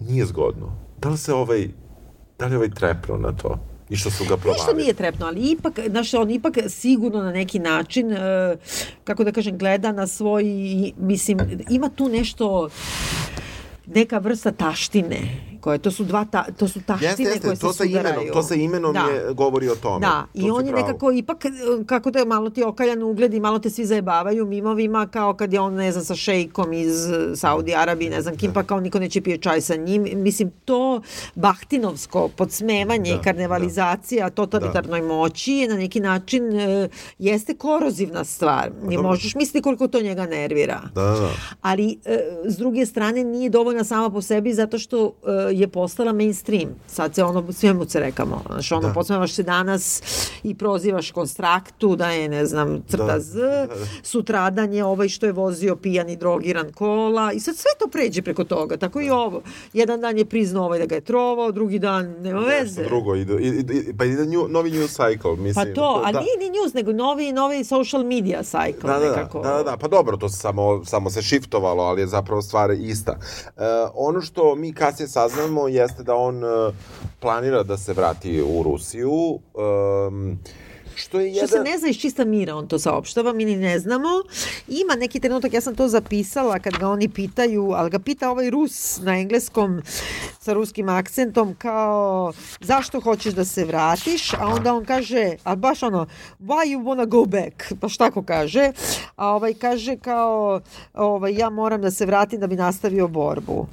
nije 0.00 0.26
zgodno? 0.26 0.66
Da 0.98 1.08
li 1.08 1.18
se 1.18 1.34
ovaj, 1.34 1.68
da 2.38 2.46
li 2.46 2.56
ovaj 2.56 2.70
trepnuo 2.70 3.18
na 3.18 3.32
to? 3.32 3.58
I 3.90 3.96
što 3.96 4.10
su 4.10 4.24
ga 4.24 4.36
provali. 4.36 4.58
Ništa 4.58 4.72
nije 4.74 4.94
trepno, 4.94 5.26
ali 5.26 5.40
ipak, 5.42 5.78
znaš, 5.88 6.14
on 6.14 6.30
ipak 6.30 6.54
sigurno 6.68 7.22
na 7.22 7.32
neki 7.32 7.58
način, 7.58 8.12
e, 8.12 8.56
kako 9.04 9.24
da 9.24 9.32
kažem, 9.32 9.58
gleda 9.58 9.92
na 9.92 10.06
svoj, 10.06 10.44
mislim, 10.98 11.38
ima 11.70 11.88
tu 11.88 12.08
nešto, 12.08 12.68
neka 13.86 14.18
vrsta 14.18 14.52
taštine 14.52 15.16
koje 15.60 15.78
to 15.78 15.90
su 15.90 16.04
dva 16.04 16.24
ta, 16.24 16.44
to 16.52 16.68
su 16.68 16.80
taštine 16.82 17.10
Jeste, 17.10 17.22
jeste, 17.22 17.40
koje 17.40 17.56
to 17.56 17.72
se 17.72 17.78
sa 17.78 17.84
imenom, 17.84 18.04
sudaraju. 18.04 18.32
to 18.32 18.42
sa 18.42 18.54
imenom 18.56 18.92
Da. 18.92 19.00
je, 19.02 19.34
govori 19.34 19.68
o 19.68 19.74
tome. 19.74 20.00
Da, 20.00 20.26
To 20.32 20.38
i 20.40 20.50
on 20.50 20.66
je 20.66 20.72
pravo. 20.72 20.86
nekako 20.86 21.12
ipak, 21.12 21.44
e, 21.44 21.50
kako 21.86 22.10
da 22.10 22.18
je 22.18 22.24
malo 22.24 22.50
ti 22.50 22.62
okaljan 22.62 23.02
ugled 23.02 23.34
i 23.34 23.40
malo 23.40 23.58
te 23.58 23.70
svi 23.70 23.86
zajebavaju 23.86 24.46
mimovima, 24.46 25.06
kao 25.06 25.34
kad 25.34 25.52
je 25.52 25.60
on, 25.60 25.74
ne 25.74 25.92
znam, 25.92 26.04
sa 26.04 26.14
šejkom 26.14 26.72
iz 26.72 26.94
Saudi 27.34 27.74
Arabije, 27.74 28.10
ne 28.10 28.22
znam 28.22 28.36
kim, 28.36 28.52
pa 28.52 28.62
kao 28.62 28.80
niko 28.80 28.98
neće 28.98 29.20
pije 29.20 29.38
čaj 29.38 29.60
sa 29.60 29.76
njim. 29.76 30.06
Mislim, 30.14 30.50
to 30.64 31.02
bahtinovsko 31.34 32.28
podsmevanje 32.28 32.78
Da, 33.06 33.16
i 33.16 33.22
karnevalizacija 33.22 34.30
totalitarnoj 34.30 35.02
moći 35.02 35.52
je 35.52 35.68
na 35.68 35.76
neki 35.76 36.00
način 36.00 36.52
e, 36.52 36.88
jeste 37.18 37.54
korozivna 37.54 38.24
stvar. 38.24 38.70
Ne 38.80 38.94
dobro. 38.94 39.02
možeš 39.02 39.34
misliti 39.34 39.62
koliko 39.62 39.88
to 39.88 40.00
njega 40.00 40.26
nervira 40.26 40.80
Da, 40.94 41.02
da, 41.02 41.10
da. 41.10 41.30
ali 41.62 41.98
e, 42.04 42.18
s 42.44 42.56
druge 42.56 42.86
strane 42.86 43.24
nije 43.24 43.50
dovoljna 43.50 43.84
sama 43.84 44.10
po 44.10 44.22
sebi 44.22 44.54
zato 44.54 44.78
što 44.78 45.12
e, 45.47 45.47
je 45.50 45.68
postala 45.68 46.12
mainstream. 46.12 46.68
Sad 46.86 47.14
se 47.14 47.24
ono, 47.24 47.52
svemu 47.52 47.84
se 47.86 48.00
rekamo. 48.00 48.42
Znaš, 48.46 48.72
ono, 48.72 48.88
Da. 48.88 48.94
podsmevaš 48.94 49.32
se 49.32 49.42
danas 49.42 50.02
i 50.42 50.54
prozivaš 50.54 51.10
konstraktu 51.10 51.96
da 51.96 52.08
je, 52.08 52.28
ne 52.28 52.46
znam, 52.46 52.82
crta 52.88 53.04
Da, 53.06 53.20
Z, 53.20 53.38
da, 53.38 53.66
da. 53.66 53.74
sutradan 54.02 54.72
je 54.72 54.84
ovaj 54.84 55.08
što 55.08 55.26
je 55.26 55.32
vozio 55.32 55.76
pijan 55.76 56.08
i 56.08 56.16
drogiran 56.16 56.72
kola 56.72 57.32
i 57.32 57.40
sad 57.40 57.56
sve 57.56 57.70
to 57.78 57.88
pređe 57.88 58.22
preko 58.22 58.44
toga. 58.44 58.76
Tako 58.76 58.98
Da. 58.98 59.04
i 59.04 59.10
ovo. 59.10 59.42
Jedan 59.72 60.00
dan 60.00 60.18
je 60.18 60.24
priznao 60.24 60.64
ovaj 60.64 60.78
da 60.78 60.86
ga 60.86 60.94
je 60.94 61.00
trovao, 61.00 61.52
drugi 61.52 61.78
dan 61.78 62.06
nema 62.12 62.40
veze. 62.40 62.80
Nešto 62.80 62.82
drugo, 62.84 63.14
ide, 63.14 63.34
ide, 63.34 63.74
pa 63.94 64.04
ide 64.04 64.26
nju, 64.26 64.46
novi 64.48 64.70
news 64.70 64.90
cycle, 64.92 65.36
Pa 65.36 65.42
mislim. 65.42 65.74
to, 65.74 66.02
a 66.04 66.12
da. 66.12 66.20
nije 66.20 66.36
ni 66.40 66.50
news, 66.52 66.74
nego 66.74 66.92
novi, 66.94 67.32
novi 67.32 67.64
social 67.64 68.04
media 68.04 68.42
cycle 68.42 68.82
Da, 68.82 68.88
da, 68.88 68.98
da, 68.98 69.06
nekako. 69.06 69.40
da, 69.40 69.50
da, 69.50 69.62
da, 69.62 69.76
pa 69.76 69.88
dobro, 69.88 70.16
to 70.16 70.28
se 70.28 70.36
samo, 70.38 70.84
samo 70.84 71.10
se 71.10 71.22
shiftovalo, 71.22 71.82
ali 71.82 72.00
je 72.00 72.06
zapravo 72.06 72.42
stvar 72.42 72.70
ista. 72.72 73.12
E, 73.12 73.60
ono 73.94 74.20
što 74.20 74.54
mi 74.54 74.72
kasnije 74.72 75.08
saznamo 75.08 75.37
jeste 75.70 76.02
da 76.02 76.14
on 76.14 76.44
e, 76.44 76.72
planira 77.20 77.62
da 77.62 77.76
se 77.76 77.92
vrati 77.92 78.42
u 78.42 78.62
Rusiju, 78.62 79.38
um, 79.54 80.38
što 80.98 81.20
je 81.20 81.34
Što 81.34 81.44
jedan... 81.44 81.48
se 81.48 81.70
ne 81.70 81.78
zna 81.78 81.88
iz 81.88 81.96
čista 81.96 82.24
mira, 82.24 82.56
on 82.56 82.68
to 82.68 82.78
saopštava, 82.78 83.32
mi 83.32 83.44
ni 83.44 83.56
ne 83.56 83.78
znamo. 83.78 84.08
Ima 84.68 84.94
neki 84.94 85.20
trenutak, 85.20 85.52
ja 85.52 85.60
sam 85.60 85.74
to 85.74 85.88
zapisala 85.88 86.58
kad 86.58 86.72
ga 86.78 86.88
oni 86.88 87.08
pitaju, 87.08 87.72
ali 87.72 87.90
ga 87.90 87.98
pita 87.98 88.30
ovaj 88.30 88.50
Rus 88.50 88.98
na 89.02 89.18
engleskom 89.18 89.82
sa 90.40 90.52
ruskim 90.52 90.88
akcentom 90.88 91.54
kao 91.54 92.32
zašto 92.60 93.00
hoćeš 93.00 93.34
da 93.34 93.44
se 93.44 93.64
vratiš, 93.64 94.34
a 94.34 94.46
onda 94.46 94.74
on 94.74 94.84
kaže, 94.84 95.36
a 95.44 95.56
baš 95.56 95.82
ono, 95.82 96.06
why 96.40 96.66
you 96.66 96.82
wanna 96.82 97.06
go 97.06 97.24
back, 97.24 97.72
baš 97.80 97.96
tako 97.96 98.22
kaže, 98.22 98.72
a 99.16 99.34
ovaj 99.34 99.54
kaže 99.54 99.96
kao, 99.96 100.60
ovaj, 100.94 101.34
ja 101.34 101.50
moram 101.50 101.82
da 101.82 101.90
se 101.90 102.06
vratim 102.06 102.40
da 102.40 102.46
bi 102.46 102.56
nastavio 102.56 103.08
borbu. 103.08 103.66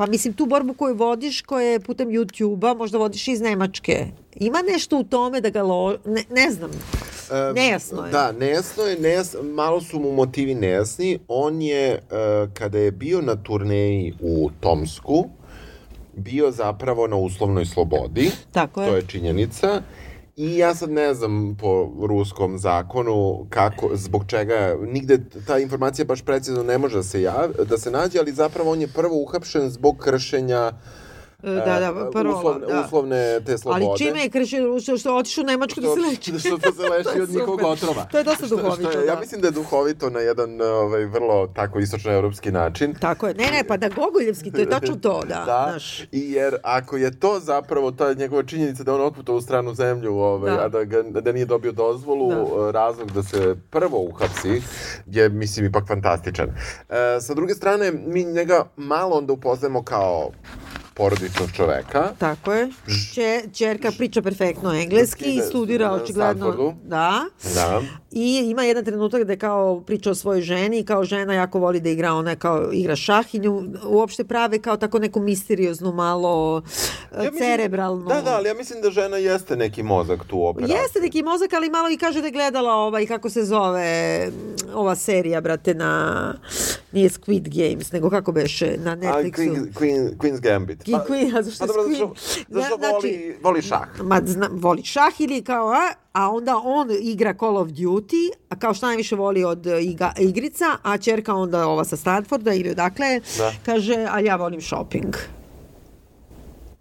Pa 0.00 0.06
mislim, 0.06 0.32
tu 0.32 0.46
borbu 0.46 0.74
koju 0.74 0.94
vodiš, 0.94 1.42
koja 1.42 1.66
je 1.66 1.80
putem 1.80 2.08
YouTube-a, 2.08 2.74
možda 2.74 2.98
vodiš 2.98 3.28
iz 3.28 3.40
Nemačke. 3.40 4.06
Ima 4.36 4.58
nešto 4.72 4.98
u 4.98 5.04
tome 5.04 5.40
da 5.40 5.50
ga 5.50 5.62
lo... 5.62 5.96
Ne, 6.04 6.24
ne 6.30 6.50
znam. 6.50 6.70
E, 6.70 7.52
Nejasno 7.54 8.04
je. 8.04 8.10
Da, 8.10 8.32
nejasno 8.32 8.82
je, 8.82 8.98
nejas, 9.00 9.36
malo 9.42 9.80
su 9.80 10.00
mu 10.00 10.12
motivi 10.12 10.54
nejasni. 10.54 11.18
On 11.28 11.62
je, 11.62 11.92
e, 11.92 12.00
kada 12.54 12.78
je 12.78 12.90
bio 12.90 13.20
na 13.20 13.36
turneji 13.36 14.14
u 14.20 14.50
Tomsku, 14.60 15.24
bio 16.16 16.50
zapravo 16.50 17.06
na 17.06 17.16
uslovnoj 17.16 17.66
slobodi. 17.66 18.30
Tako 18.52 18.82
je. 18.82 18.88
To 18.88 18.96
je 18.96 19.02
činjenica. 19.06 19.82
I 20.40 20.56
ja 20.56 20.74
sad 20.74 20.90
ne 20.90 21.14
znam 21.14 21.56
po 21.60 21.90
ruskom 22.06 22.58
zakonu 22.58 23.46
kako, 23.50 23.90
zbog 23.94 24.24
čega, 24.26 24.76
nigde 24.86 25.18
ta 25.46 25.58
informacija 25.58 26.04
baš 26.04 26.22
precizno 26.22 26.62
ne 26.62 26.78
može 26.78 26.96
da 26.96 27.02
se, 27.02 27.22
jav, 27.22 27.50
da 27.68 27.78
se 27.78 27.90
nađe, 27.90 28.18
ali 28.18 28.32
zapravo 28.32 28.72
on 28.72 28.80
je 28.80 28.88
prvo 28.88 29.16
uhapšen 29.22 29.70
zbog 29.70 29.98
kršenja 29.98 30.72
E, 30.72 30.99
Da, 31.42 31.50
da, 31.50 31.94
e, 31.98 32.10
prvo, 32.12 32.38
uslovne, 32.38 32.66
da. 32.66 32.80
uslovne 32.80 33.40
te 33.40 33.58
slobode. 33.58 33.84
Ali 33.86 33.98
čime 33.98 34.20
je 34.20 34.28
kršio, 34.30 34.80
što, 34.80 34.96
što 34.96 35.08
je 35.08 35.16
otišao 35.16 35.42
u 35.42 35.46
Nemačku 35.46 35.80
da 35.80 35.88
se 35.88 36.00
leči? 36.00 36.30
Što, 36.30 36.58
što 36.58 36.72
se 36.72 36.82
je 37.16 37.22
od 37.22 37.30
njihovog 37.30 37.60
otrova. 37.62 38.04
To 38.04 38.18
je 38.18 38.24
dosta 38.24 38.46
Što- 38.46 38.56
duhovito, 38.56 38.90
što 38.90 39.00
je, 39.00 39.06
Ja 39.06 39.14
da. 39.14 39.20
mislim 39.20 39.40
da 39.40 39.46
je 39.46 39.52
duhovito 39.52 40.10
na 40.10 40.20
jedan 40.20 40.60
ovaj, 40.62 41.04
vrlo 41.04 41.46
tako 41.46 41.78
istočnoevropski 41.78 42.50
način. 42.52 42.94
Tako 42.94 43.28
je. 43.28 43.34
Ne, 43.34 43.44
ne, 43.46 43.64
pa 43.68 43.76
da 43.76 43.88
Gogoljevski, 43.90 44.50
to 44.50 44.58
je 44.58 44.68
tačno 44.68 44.96
to, 44.96 45.22
da. 45.22 45.34
Da, 45.46 45.66
Znaš. 45.70 46.00
i 46.02 46.32
jer 46.32 46.56
ako 46.62 46.96
je 46.96 47.20
to 47.20 47.40
zapravo 47.40 47.90
ta 47.90 48.14
njegova 48.14 48.42
činjenica 48.42 48.82
da 48.82 48.94
on 48.94 49.00
otputao 49.00 49.34
u 49.34 49.40
stranu 49.40 49.74
zemlju, 49.74 50.14
ovaj, 50.14 50.50
Da. 50.50 50.64
a 50.64 50.68
da, 50.68 50.84
ga, 50.84 51.02
da 51.02 51.32
nije 51.32 51.46
dobio 51.46 51.72
dozvolu, 51.72 52.28
Da. 52.30 52.36
eh, 52.60 52.72
razlog 52.72 53.10
da 53.10 53.22
se 53.22 53.56
prvo 53.70 53.98
uhapsi 54.00 54.62
je, 55.06 55.28
mislim, 55.28 55.66
ipak 55.66 55.86
fantastičan. 55.88 56.48
E, 56.88 57.20
sa 57.20 57.34
druge 57.34 57.54
strane, 57.54 57.92
mi 57.92 58.24
njega 58.24 58.64
malo 58.76 59.16
onda 59.16 59.32
upoznajemo 59.32 59.82
kao 59.82 60.30
porodičnog 61.00 61.52
čoveka. 61.52 62.08
Tako 62.18 62.52
je. 62.52 62.68
Če, 63.14 63.42
čerka 63.52 63.92
priča 63.98 64.22
perfektno 64.22 64.74
engleski 64.74 65.34
i 65.34 65.40
studira 65.40 65.92
očigledno. 65.92 66.74
Da. 66.84 67.24
Da. 67.54 67.82
I 68.10 68.42
ima 68.44 68.62
jedan 68.62 68.84
trenutak 68.84 69.22
gde 69.22 69.36
kao 69.36 69.80
priča 69.80 70.10
o 70.10 70.14
svojoj 70.14 70.40
ženi 70.42 70.78
i 70.78 70.84
kao 70.84 71.04
žena 71.04 71.34
jako 71.34 71.58
voli 71.58 71.80
da 71.80 71.88
igra, 71.88 72.12
ona 72.12 72.36
kao 72.36 72.72
igra 72.72 72.96
šah 72.96 73.34
i 73.34 73.38
nju 73.38 73.62
uopšte 73.84 74.24
prave 74.24 74.62
kao 74.62 74.76
tako 74.76 74.98
neku 74.98 75.20
misterioznu, 75.20 75.92
malo 75.92 76.62
ja 77.14 77.18
mislim- 77.22 77.38
cerebralnu. 77.38 78.08
Da, 78.08 78.20
da, 78.22 78.36
ali 78.36 78.48
ja 78.48 78.54
mislim 78.54 78.82
da 78.82 78.90
žena 78.90 79.16
jeste 79.16 79.56
neki 79.56 79.82
mozak 79.82 80.24
tu 80.24 80.38
u 80.38 80.46
operaciji. 80.46 80.76
Jeste 80.76 81.00
neki 81.00 81.22
mozak, 81.22 81.52
ali 81.52 81.70
malo 81.70 81.90
i 81.90 81.96
kaže 81.96 82.20
da 82.20 82.26
je 82.26 82.32
gledala 82.32 82.74
ovaj, 82.74 83.06
kako 83.06 83.30
se 83.30 83.44
zove, 83.44 84.28
ova 84.74 84.96
serija, 84.96 85.40
brate, 85.40 85.74
na, 85.74 86.34
nije 86.92 87.08
Squid 87.10 87.48
Games, 87.70 87.92
nego 87.92 88.10
kako 88.10 88.32
beše, 88.32 88.76
na 88.78 88.90
A, 88.90 88.96
Netflixu. 88.96 89.32
Queen, 89.32 89.72
Queen, 89.72 90.16
Queen's 90.16 90.40
Gambit. 90.40 90.82
Ki- 90.82 90.92
Queen, 90.92 91.38
a 91.38 91.42
zašto 91.42 91.64
je 91.64 91.68
Queen? 91.68 91.88
zašto, 91.90 92.14
zašto 92.48 92.74
Ja, 92.74 92.90
voli, 92.90 93.00
znači- 93.02 93.34
voli 93.42 93.62
šah. 93.62 94.00
Ma, 94.00 94.20
zna, 94.26 94.48
voli 94.52 94.82
šah 94.84 95.20
ili 95.20 95.42
kao, 95.42 95.68
a, 95.68 95.80
a 96.12 96.30
onda 96.30 96.56
on 96.56 96.88
igra 96.92 97.34
Call 97.34 97.56
of 97.56 97.68
Duty, 97.68 98.16
a 98.48 98.56
kao 98.56 98.74
šta 98.74 98.86
najviše 98.86 99.16
voli 99.16 99.44
od 99.44 99.66
e, 99.66 99.82
iga, 99.82 100.12
igrica, 100.18 100.64
a 100.82 100.98
čerka 100.98 101.34
onda 101.34 101.66
ova 101.66 101.84
sa 101.84 101.96
Stanforda 101.96 102.52
ili 102.52 102.70
odakle, 102.70 103.20
Da. 103.38 103.52
kaže, 103.64 104.06
a 104.10 104.20
ja 104.20 104.36
volim 104.36 104.60
shopping. 104.60 105.14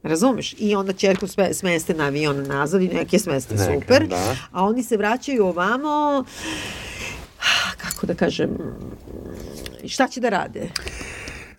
Razumeš? 0.04 0.56
I 0.58 0.76
onda 0.76 0.94
čerku 0.94 1.28
sve, 1.28 1.54
smeste 1.54 1.94
na 1.94 2.04
avion 2.06 2.44
nazad 2.44 2.82
i 2.82 2.88
neke 2.88 3.20
smeste 3.20 3.56
Neka, 3.56 3.74
super. 3.74 4.08
da. 4.08 4.36
A 4.52 4.64
oni 4.64 4.84
se 4.84 4.98
vraćaju 4.98 5.46
ovamo, 5.46 6.24
kako 7.78 8.06
da 8.06 8.14
kažem, 8.14 8.50
šta 9.88 10.08
će 10.08 10.20
da 10.20 10.30
rade? 10.30 10.70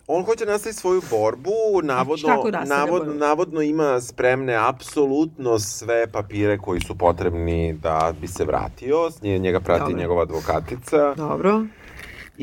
On 0.07 0.23
hoće 0.23 0.45
nastaviti 0.45 0.79
svoju 0.79 1.01
borbu, 1.09 1.81
navodno, 1.83 2.27
navodno, 2.65 2.87
borbu? 2.87 3.13
navodno 3.13 3.61
ima 3.61 4.01
spremne 4.01 4.55
apsolutno 4.69 5.59
sve 5.59 6.07
papire 6.07 6.57
koji 6.57 6.81
su 6.81 6.97
potrebni 6.97 7.73
da 7.73 8.13
bi 8.21 8.27
se 8.27 8.45
vratio, 8.45 9.09
njega 9.21 9.59
prati 9.59 9.79
Dobro. 9.79 9.97
njegova 9.97 10.21
advokatica. 10.21 11.13
Dobro. 11.17 11.65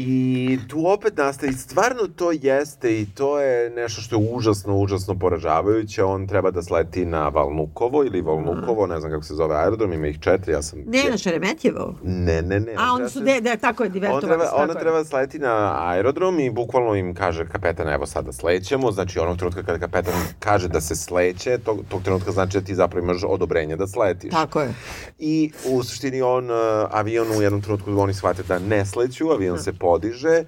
I 0.01 0.59
tu 0.69 0.87
opet 0.87 1.17
nastaje, 1.17 1.53
stvarno 1.53 2.03
to 2.17 2.33
jeste 2.33 3.01
i 3.01 3.07
to 3.15 3.41
je 3.41 3.71
nešto 3.71 4.01
što 4.01 4.17
je 4.17 4.29
užasno, 4.33 4.77
užasno 4.77 5.19
poražavajuće. 5.19 6.05
On 6.05 6.27
treba 6.27 6.51
da 6.51 6.63
sleti 6.63 7.05
na 7.05 7.29
Valnukovo 7.29 8.05
ili 8.05 8.21
Volnukovo, 8.21 8.87
ne 8.87 9.01
znam 9.01 9.13
kako 9.13 9.25
se 9.25 9.35
zove 9.35 9.57
aerodrom, 9.57 9.93
ima 9.93 10.07
ih 10.07 10.21
četiri, 10.21 10.53
ja 10.53 10.63
sam... 10.63 10.79
Ne, 10.87 11.05
na 11.11 11.17
Šeremetjevo. 11.17 11.95
Ne, 12.03 12.43
ne, 12.43 12.61
ne. 12.61 12.75
A, 12.79 12.83
on 12.83 12.91
oni 12.91 12.97
treba 12.97 13.09
su, 13.09 13.21
de, 13.21 13.41
de, 13.41 13.57
tako 13.57 13.83
je, 13.83 13.87
On 13.87 13.93
divertovali. 13.93 14.27
treba, 14.27 14.45
se, 14.45 14.55
ona 14.55 14.75
treba 14.75 15.05
sleti 15.05 15.39
na 15.39 15.75
aerodrom 15.89 16.41
i 16.41 16.51
bukvalno 16.51 16.95
im 16.95 17.15
kaže 17.15 17.49
kapetan 17.49 17.89
evo 17.89 18.07
sada 18.07 18.33
slećemo, 18.33 18.93
znači 18.93 19.19
onog 19.19 19.37
trenutka 19.37 19.63
kada 19.63 19.79
kapetan 19.79 20.15
kaže 20.39 20.69
da 20.69 20.81
se 20.81 20.97
sleće, 20.97 21.59
tog, 21.59 21.79
tog 21.89 22.03
trenutka 22.03 22.31
znači 22.31 22.61
da 22.61 22.67
ti 22.67 22.75
zapravo 22.75 23.05
imaš 23.05 23.23
odobrenje 23.25 23.77
da 23.77 23.87
sletiš. 23.87 24.31
Tako 24.31 24.61
je. 24.61 24.75
I 25.19 25.51
u 25.67 25.83
suštini 25.83 26.23
on, 26.23 26.51
uh, 26.51 26.57
avion 26.91 27.27
u 27.39 27.43
jednom 27.43 27.63
trenutku 27.63 27.99
oni 27.99 28.15
shvate 28.15 28.43
da 28.43 28.59
ne 28.59 28.87
sleću, 28.87 29.31
avion 29.31 29.59
se 29.59 29.73
podiže. 29.89 30.45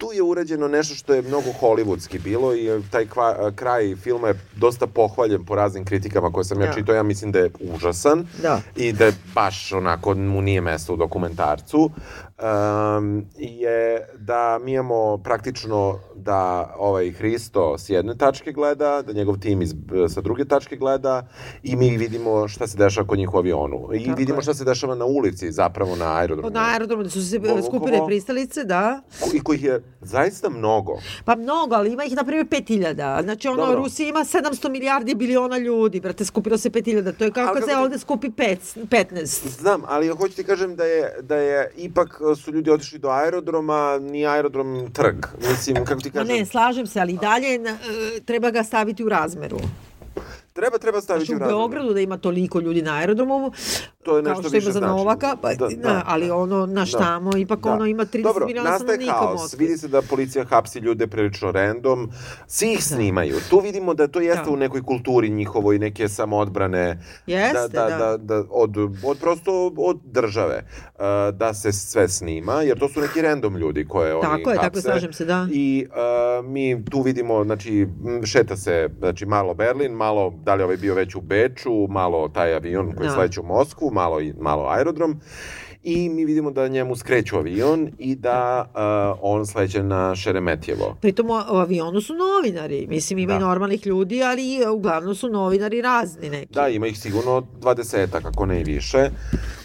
Tu 0.00 0.12
je 0.12 0.22
urađeno 0.22 0.68
nešto 0.68 0.94
što 0.94 1.14
je 1.14 1.22
mnogo 1.22 1.50
hollywoodski 1.60 2.18
bilo 2.18 2.54
i 2.54 2.70
uh, 2.70 2.84
taj 2.90 3.06
kva, 3.06 3.52
kraj 3.52 3.96
filma 3.96 4.28
je 4.28 4.34
dosta 4.56 4.86
pohvaljen 4.86 5.44
po 5.44 5.54
raznim 5.54 5.84
kritikama 5.84 6.30
koje 6.30 6.44
sam 6.44 6.60
ja 6.60 6.66
Da. 6.66 6.72
čitao. 6.72 6.94
Ja 6.94 7.02
mislim 7.02 7.32
da 7.32 7.38
je 7.38 7.50
užasan 7.74 8.26
Da. 8.42 8.60
i 8.76 8.92
da 8.92 9.04
je 9.04 9.12
baš 9.34 9.72
onako 9.72 10.14
mu 10.14 10.42
nije 10.42 10.60
mesto 10.60 10.94
u 10.94 10.96
dokumentarcu 10.96 11.90
um, 12.38 13.26
je 13.36 14.08
da 14.18 14.58
mi 14.58 14.72
imamo 14.72 15.18
praktično 15.18 15.98
da 16.14 16.74
ovaj 16.78 17.10
Hristo 17.10 17.78
s 17.78 17.88
jedne 17.90 18.16
tačke 18.16 18.52
gleda, 18.52 19.02
da 19.02 19.12
njegov 19.12 19.38
tim 19.38 19.62
iz, 19.62 19.74
sa 20.08 20.20
druge 20.20 20.44
tačke 20.44 20.76
gleda 20.76 21.26
i 21.62 21.76
mi 21.76 21.96
vidimo 21.96 22.48
šta 22.48 22.66
se 22.66 22.76
dešava 22.78 23.06
kod 23.06 23.18
njih 23.18 23.34
u 23.34 23.38
avionu. 23.38 23.88
I 23.94 24.04
Tako 24.04 24.18
vidimo 24.18 24.38
je. 24.38 24.42
šta 24.42 24.54
se 24.54 24.64
dešava 24.64 24.94
na 24.94 25.04
ulici, 25.04 25.52
zapravo 25.52 25.96
na 25.96 26.16
aerodromu. 26.16 26.50
Na 26.50 26.70
aerodromu 26.72 27.02
da 27.02 27.10
su 27.10 27.22
se 27.22 27.40
skupile 27.66 28.06
pristalice, 28.06 28.64
da. 28.64 29.02
I 29.34 29.40
kojih 29.40 29.64
je 29.64 29.82
zaista 30.00 30.50
mnogo. 30.50 30.98
Pa 31.24 31.36
mnogo, 31.36 31.74
ali 31.74 31.92
ima 31.92 32.04
ih 32.04 32.12
na 32.12 32.24
primjer 32.24 32.46
5000. 32.48 32.94
Znači 33.22 33.48
ono, 33.48 33.56
Dobro. 33.58 33.76
Rusija 33.76 34.08
ima 34.08 34.20
700 34.20 34.68
milijardi 34.68 35.14
biliona 35.14 35.58
ljudi, 35.58 36.00
brate, 36.00 36.24
skupilo 36.24 36.58
se 36.58 36.70
5000. 36.70 37.12
To 37.12 37.24
je 37.24 37.30
kao 37.30 37.44
Ali 37.44 37.54
kad 37.54 37.62
se 37.62 37.68
kako 37.68 37.78
ti- 37.78 37.84
ovde 37.84 37.98
skupi 37.98 38.30
pet, 38.30 38.58
15. 38.80 39.48
Znam, 39.50 39.82
ali 39.86 40.08
hoću 40.08 40.34
ti 40.34 40.44
kažem 40.44 40.76
da 40.76 40.84
je, 40.84 41.16
da 41.22 41.36
je 41.36 41.72
ipak 41.76 42.08
su 42.36 42.52
ljudi 42.52 42.70
otišli 42.70 42.98
do 42.98 43.08
aerodroma, 43.10 43.70
ni 44.00 44.26
aerodrom 44.26 44.50
trg. 44.92 45.16
Mislim, 45.40 45.84
kako 45.84 46.00
ti 46.00 46.10
kažem, 46.10 46.28
ne, 46.28 46.46
slažem 46.46 46.86
se, 46.86 47.00
ali 47.00 47.12
dalje 47.14 47.58
na- 47.58 47.70
e, 48.16 48.20
treba 48.20 48.50
ga 48.50 48.62
staviti 48.62 49.04
u 49.04 49.08
razmeru. 49.08 49.58
treba, 50.52 50.78
treba 50.78 51.00
staviti 51.00 51.26
Znači 51.26 51.34
u 51.34 51.46
u. 51.46 51.48
Beogradu 51.48 51.92
da 51.92 52.00
ima 52.00 52.16
toliko 52.18 52.60
ljudi 52.60 52.82
na 52.82 52.94
aerodromu, 52.94 53.52
To 54.02 54.16
je 54.16 54.22
kao 54.24 54.30
nešto 54.30 54.42
što 54.42 54.48
ima 54.48 54.58
više 54.58 54.72
za 54.72 54.78
znači. 54.78 54.86
Novaka, 54.88 55.36
pa, 55.42 55.48
Da, 55.50 55.68
da, 55.68 55.76
da. 55.78 56.02
ali 56.06 56.30
ono 56.30 56.66
naš 56.66 56.92
Da. 56.92 56.98
tamo, 56.98 57.36
ipak 57.36 57.66
ono 57.66 57.86
ima 57.86 58.04
30 58.04 58.22
Dobro, 58.22 58.46
miliona 58.46 58.70
nastaje 58.70 58.88
stanovnika 58.88 59.14
u 59.14 59.26
haos. 59.26 59.40
Moskvi. 59.42 59.58
Vidi 59.58 59.78
se 59.78 59.88
da 59.88 60.02
policija 60.02 60.44
hapsi 60.44 60.78
ljude 60.78 61.06
prilično 61.06 61.52
random. 61.52 62.10
Svi 62.46 62.72
ih 62.72 62.84
snimaju. 62.84 63.36
Tu 63.50 63.60
vidimo 63.60 63.94
da 63.94 64.06
to 64.08 64.20
jeste 64.20 64.44
Da. 64.44 64.50
u 64.50 64.56
nekoj 64.56 64.82
kulturi 64.82 65.30
njihovoj, 65.30 65.78
neke 65.78 66.08
samoodbrane. 66.08 66.98
Jeste, 67.26 67.58
da, 67.68 67.80
da, 67.80 67.88
da. 67.88 67.96
da, 67.98 68.16
da, 68.16 68.44
od, 68.50 68.76
od 69.04 69.18
prosto 69.20 69.72
od 69.78 70.00
države 70.04 70.64
uh, 70.94 71.00
da 71.32 71.54
se 71.54 71.72
sve 71.72 72.08
snima, 72.08 72.52
jer 72.54 72.78
to 72.78 72.88
su 72.88 73.00
neki 73.00 73.22
random 73.22 73.56
ljudi 73.56 73.86
koje 73.86 74.14
oni 74.14 74.22
Tako 74.22 74.50
je, 74.50 74.56
tako 74.56 74.62
hapse. 74.64 74.80
slažem 74.82 75.12
se, 75.12 75.24
da. 75.24 75.46
I 75.52 75.86
uh, 76.40 76.46
mi 76.46 76.84
tu 76.84 77.02
vidimo, 77.02 77.44
znači, 77.44 77.86
šeta 78.24 78.56
se, 78.56 78.88
znači, 78.98 79.26
malo 79.26 79.54
Berlin, 79.54 79.92
malo, 79.92 80.34
da 80.44 80.54
li 80.54 80.60
je 80.60 80.64
ovaj 80.64 80.76
bio 80.76 80.94
već 80.94 81.14
u 81.14 81.20
Beču, 81.20 81.86
malo 81.88 82.28
taj 82.28 82.54
avion 82.54 82.92
koji 82.92 83.08
Da. 83.08 83.14
sleće 83.14 83.40
u 83.40 83.44
Moskvu, 83.44 83.89
malo, 83.90 84.20
i- 84.20 84.34
malo 84.34 84.66
aerodrom. 84.66 85.20
I 85.82 86.08
mi 86.08 86.24
vidimo 86.24 86.50
da 86.50 86.68
njemu 86.68 86.96
skreću 86.96 87.36
avion 87.36 87.90
i 87.98 88.14
da 88.14 88.64
uh, 89.14 89.18
on 89.22 89.46
sleće 89.46 89.82
na 89.82 90.16
Šeremetjevo. 90.16 90.96
Pritom 91.00 91.26
u 91.30 91.56
avionu 91.56 92.00
su 92.00 92.14
novinari. 92.14 92.86
Mislim, 92.86 93.18
ima 93.18 93.32
i 93.32 93.38
Da. 93.38 93.40
normalnih 93.40 93.86
ljudi, 93.86 94.22
ali 94.22 94.56
e, 94.56 94.68
uglavnom 94.68 95.14
su 95.14 95.28
novinari 95.28 95.82
razni 95.82 96.30
neki. 96.30 96.52
Da, 96.52 96.68
ima 96.68 96.86
ih 96.86 96.98
sigurno 96.98 97.46
20 97.60 98.22
kako 98.22 98.46
ne 98.46 98.60
i 98.60 98.64
više. 98.64 99.10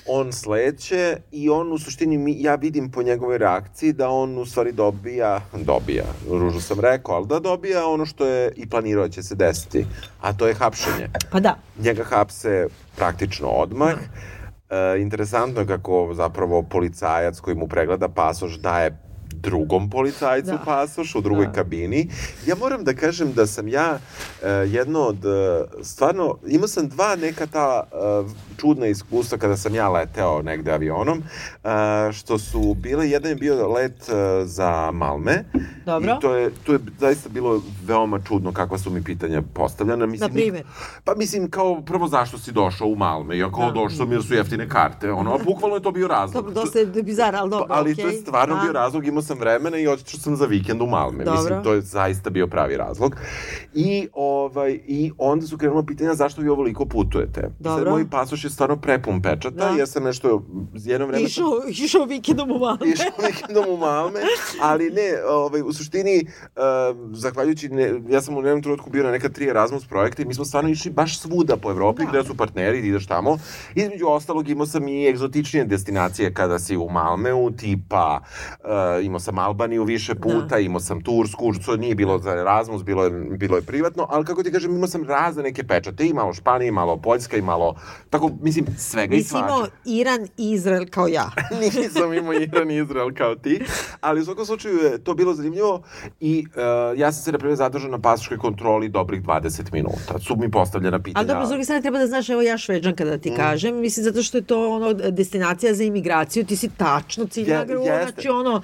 On 0.08 0.34
sleće 0.34 1.18
i 1.32 1.50
on 1.50 1.72
u 1.72 1.78
suštini, 1.78 2.18
mi, 2.18 2.42
ja 2.42 2.56
vidim 2.56 2.92
po 2.92 3.04
njegovoj 3.04 3.38
reakciji 3.38 3.94
da 3.94 4.10
on 4.10 4.38
u 4.38 4.46
stvari 4.46 4.72
dobija, 4.72 5.42
dobija, 5.54 6.04
ružno 6.30 6.62
sam 6.62 6.80
rekao, 6.80 7.16
ali 7.16 7.28
da 7.28 7.40
dobija 7.40 7.88
ono 7.88 8.06
što 8.06 8.26
je 8.26 8.52
i 8.56 8.70
planirao 8.70 9.08
da 9.08 9.10
će 9.14 9.24
se 9.24 9.36
desiti, 9.36 9.86
a 10.22 10.34
to 10.34 10.48
je 10.48 10.54
hapšenje. 10.54 11.10
Pa 11.32 11.40
da. 11.40 11.58
Njega 11.80 12.04
hapse 12.04 12.68
praktično 12.96 13.48
odmah. 13.48 13.94
E, 14.70 15.02
interesantno 15.02 15.62
je 15.62 15.68
kako 15.68 16.12
zapravo 16.14 16.62
policajac 16.62 17.40
koji 17.40 17.56
mu 17.56 17.68
pregleda 17.68 18.10
pasoš 18.10 18.54
daje 18.54 18.98
drugom 19.32 19.90
policajcu 19.90 20.52
Da. 20.52 20.62
pasoš 20.66 21.16
u 21.16 21.22
drugoj 21.22 21.46
Da. 21.46 21.52
kabini. 21.52 22.10
Ja 22.46 22.56
moram 22.56 22.84
da 22.84 22.94
kažem 22.94 23.34
da 23.34 23.48
sam 23.48 23.68
ja 23.68 24.00
e, 24.44 24.50
jedno 24.50 25.00
od, 25.00 25.26
e, 25.26 25.64
stvarno, 25.84 26.38
imao 26.48 26.68
sam 26.68 26.90
dva 26.90 27.16
neka 27.16 27.46
ta 27.48 27.84
e, 27.84 27.96
čudna 28.58 28.88
iskustva 28.88 29.38
kada 29.38 29.58
sam 29.58 29.76
ja 29.76 29.90
leteo 29.90 30.42
negde 30.42 30.72
avionom, 30.72 31.24
e, 31.64 31.68
što 32.14 32.38
su 32.38 32.74
bile, 32.74 33.10
jedan 33.10 33.30
je 33.30 33.36
bio 33.36 33.68
let 33.68 34.10
e, 34.10 34.14
za 34.46 34.92
Malme, 34.92 35.44
Dobro. 35.86 36.16
i 36.18 36.22
to 36.22 36.36
je, 36.36 36.52
to 36.64 36.74
je 36.74 36.80
zaista 37.00 37.30
bilo 37.30 37.62
veoma 37.84 38.20
čudno 38.20 38.52
kakva 38.52 38.78
su 38.78 38.90
mi 38.90 39.04
pitanja 39.04 39.42
postavljena. 39.44 40.06
Mislim, 40.06 40.30
Na 40.30 40.34
primer? 40.34 40.64
Pa 41.04 41.16
mislim, 41.16 41.50
kao 41.50 41.82
prvo 41.82 42.08
zašto 42.08 42.38
si 42.38 42.52
došao 42.52 42.88
u 42.88 42.96
Malme, 42.96 43.38
iako 43.38 43.62
Da. 43.62 43.72
došao 43.72 43.90
sam 43.90 44.12
jer 44.12 44.24
su 44.24 44.34
jeftine 44.34 44.70
karte, 44.70 45.12
ono, 45.12 45.34
a 45.34 45.40
bukvalno 45.40 45.76
je 45.76 45.82
to 45.82 45.92
bio 45.92 46.08
razlog. 46.08 46.46
Dobro, 46.46 46.62
dosta 46.62 46.80
je 46.80 46.86
bizar, 46.86 47.36
ali 47.36 47.50
dobro, 47.50 47.68
Pa, 47.68 47.74
ali 47.74 47.92
okej. 47.92 48.04
to 48.04 48.10
je 48.10 48.14
stvarno 48.16 48.56
Da. 48.56 48.62
bio 48.62 48.72
razlog, 48.72 49.08
imao 49.08 49.22
sam 49.22 49.40
vremena 49.40 49.78
i 49.78 49.88
otišao 49.88 50.20
sam 50.20 50.36
za 50.36 50.46
vikend 50.46 50.82
u 50.82 50.88
Malme. 50.88 51.24
Dobro. 51.24 51.40
Mislim, 51.40 51.64
to 51.64 51.74
je 51.74 51.82
zaista 51.82 52.30
bio 52.30 52.48
pravi 52.48 52.78
razlog. 52.78 53.16
I, 53.74 54.08
ovaj, 54.14 54.80
I 54.88 55.12
onda 55.18 55.48
su 55.48 55.58
krenula 55.58 55.84
pitanja 55.84 56.14
zašto 56.14 56.42
vi 56.42 56.50
ovoliko 56.50 56.86
putujete. 56.86 57.40
I 57.40 57.64
Sad 57.64 57.76
Dobro. 57.76 57.92
moj 57.92 58.10
pasoš 58.10 58.45
je 58.46 58.52
stvarno 58.52 58.76
prepun 58.78 59.22
pečata, 59.22 59.50
Da. 59.50 59.70
ja 59.70 59.86
sam 59.86 60.04
nešto, 60.04 60.46
jedno 60.76 61.08
vreme 61.08 61.24
Išao, 61.24 61.46
išao 61.70 62.06
vikendom 62.06 62.52
u 62.52 62.60
Malme. 62.60 62.86
išao 62.86 63.26
vikendom 63.28 63.66
u 63.70 63.78
Malme, 63.78 64.20
ali 64.62 64.90
ne, 64.90 65.02
ovaj, 65.30 65.62
u 65.62 65.74
suštini, 65.74 66.26
uh, 66.56 66.62
zahvaljujući, 67.14 67.70
ne, 67.70 68.02
ja 68.10 68.22
sam 68.22 68.36
u 68.36 68.42
jednom 68.42 68.62
trenutku 68.62 68.90
bio 68.90 69.04
na 69.04 69.12
neka 69.12 69.30
tri 69.30 69.48
Erasmus 69.48 69.86
projekta 69.86 70.22
i 70.22 70.26
mi 70.26 70.34
smo 70.34 70.46
stvarno 70.46 70.70
išli 70.70 70.92
baš 70.92 71.20
svuda 71.20 71.58
po 71.58 71.72
Evropi, 71.72 72.04
Da. 72.04 72.10
gde 72.10 72.24
su 72.24 72.38
partneri, 72.38 72.82
ti 72.82 72.88
ideš 72.88 73.08
tamo. 73.08 73.38
Između 73.76 74.06
ostalog 74.08 74.50
imao 74.50 74.66
sam 74.66 74.88
i 74.88 75.08
egzotičnije 75.08 75.66
destinacije 75.66 76.34
kada 76.34 76.60
si 76.60 76.78
u 76.78 76.90
Malmeu, 76.90 77.52
tipa 77.52 78.20
uh, 78.20 78.68
imao 79.06 79.20
sam 79.20 79.40
Albaniju 79.40 79.84
više 79.84 80.16
puta, 80.16 80.46
Da. 80.48 80.60
imao 80.60 80.80
sam 80.80 81.02
Tursku, 81.02 81.54
što 81.54 81.76
nije 81.78 81.96
bilo 81.96 82.20
za 82.20 82.32
Erasmus, 82.32 82.84
bilo 82.84 83.04
je, 83.04 83.10
bilo 83.12 83.56
je 83.56 83.62
privatno, 83.62 84.08
ali 84.10 84.26
kako 84.26 84.44
ti 84.44 84.52
kažem, 84.52 84.76
imao 84.76 84.88
sam 84.88 85.04
razne 85.04 85.44
neke 85.44 85.64
pečate, 85.64 86.06
i 86.06 86.14
malo 86.14 86.34
Španije, 86.34 86.68
i 86.68 86.72
malo 86.72 86.98
Poljska, 86.98 87.38
i 87.38 87.42
malo, 87.42 87.76
tako, 88.10 88.32
mislim, 88.36 88.66
svega 88.78 89.14
i 89.14 89.18
Nisi 89.18 89.30
svačega. 89.30 89.48
imao 89.48 89.68
Iran 89.86 90.28
i 90.38 90.52
Izrael 90.52 90.86
kao 90.88 91.08
ja. 91.08 91.32
Nisam 91.74 92.14
imao 92.14 92.34
Iran 92.34 92.72
i 92.72 92.78
Izrael 92.78 93.10
kao 93.12 93.36
ti, 93.36 93.62
ali 94.02 94.22
u 94.22 94.26
svakom 94.26 94.46
slučaju 94.46 94.78
je 94.78 94.98
to 95.00 95.14
bilo 95.14 95.34
zanimljivo 95.34 95.84
i 96.20 96.46
uh, 96.48 96.62
ja 97.00 97.12
sam 97.12 97.24
se 97.24 97.32
na 97.32 97.38
primjer 97.38 97.58
zadržao 97.58 97.92
na 97.92 98.00
pasoškoj 98.00 98.38
kontroli 98.38 98.90
dobrih 98.90 99.22
20 99.24 99.44
minuta. 99.74 100.20
Su 100.20 100.36
mi 100.36 100.52
postavljena 100.52 101.00
pitanja. 101.00 101.20
Ali 101.20 101.28
dobro, 101.28 101.46
s 101.46 101.50
druge 101.50 101.64
strane 101.64 101.82
treba 101.82 102.00
da 102.00 102.08
znaš, 102.08 102.30
evo 102.30 102.42
ja 102.42 102.58
šveđanka 102.58 103.06
da 103.06 103.18
ti 103.18 103.32
Mm. 103.32 103.36
kažem, 103.36 103.76
mislim 103.78 104.04
zato 104.04 104.24
što 104.24 104.38
je 104.38 104.44
to 104.44 104.70
ono 104.70 104.94
destinacija 104.94 105.74
za 105.74 105.84
imigraciju, 105.84 106.46
ti 106.46 106.56
si 106.56 106.70
tačno 106.70 107.26
ciljna 107.26 107.66
grupa, 107.66 107.84
jeste. 107.86 108.12
znači 108.12 108.30
ono, 108.30 108.62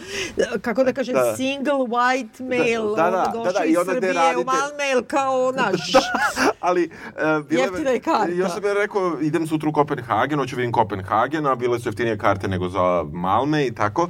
kako 0.61 0.83
da 0.83 0.93
kažem, 0.93 1.13
Da. 1.15 1.35
single 1.35 1.73
white 1.73 2.41
male, 2.41 2.95
da, 2.95 3.01
da, 3.01 3.07
ono, 3.07 3.17
da, 3.33 3.43
da, 3.43 3.43
došao 3.43 3.65
i 3.65 3.71
iz 3.71 3.77
onda 3.77 3.91
gde 3.91 4.07
Srbije 4.07 4.11
u 4.11 4.15
radite- 4.15 4.45
Malme, 4.45 5.07
kao 5.07 5.51
naš. 5.61 5.91
ali 6.59 6.85
uh, 6.85 7.45
bile, 7.45 7.61
Jeftina 7.61 7.89
je. 7.89 8.01
Još 8.31 8.51
sam 8.51 8.63
ja 8.65 8.73
rekao, 8.75 9.17
idem 9.21 9.47
sutra 9.47 9.60
u 9.69 9.71
Kopenhagen, 9.71 10.39
hoću 10.39 10.55
vidim 10.55 10.71
Kopenhagen, 10.71 11.45
a 11.45 11.55
bile 11.55 11.79
su 11.79 11.89
jeftinije 11.89 12.17
karte 12.17 12.47
nego 12.47 12.69
za 12.69 13.03
Malme 13.11 13.67
i 13.67 13.71
tako. 13.71 14.09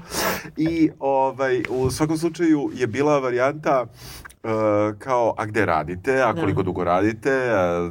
I 0.58 0.90
ovaj, 1.00 1.64
u 1.70 1.92
svakom 1.92 2.18
slučaju 2.18 2.72
je 2.74 2.88
bila 2.88 3.20
varijanta 3.20 3.86
kao, 4.98 5.34
a 5.38 5.46
gde 5.46 5.66
radite, 5.66 6.22
a 6.22 6.34
Da. 6.34 6.42
koliko 6.42 6.64
dugo 6.64 6.84
radite, 6.84 7.50
a, 7.52 7.90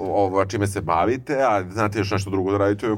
o, 0.00 0.40
a 0.40 0.46
čime 0.46 0.66
se 0.66 0.80
bavite, 0.80 1.36
a 1.42 1.64
znate 1.70 1.98
još 1.98 2.10
nešto 2.10 2.30
drugo 2.30 2.52
da 2.52 2.58
radite, 2.58 2.90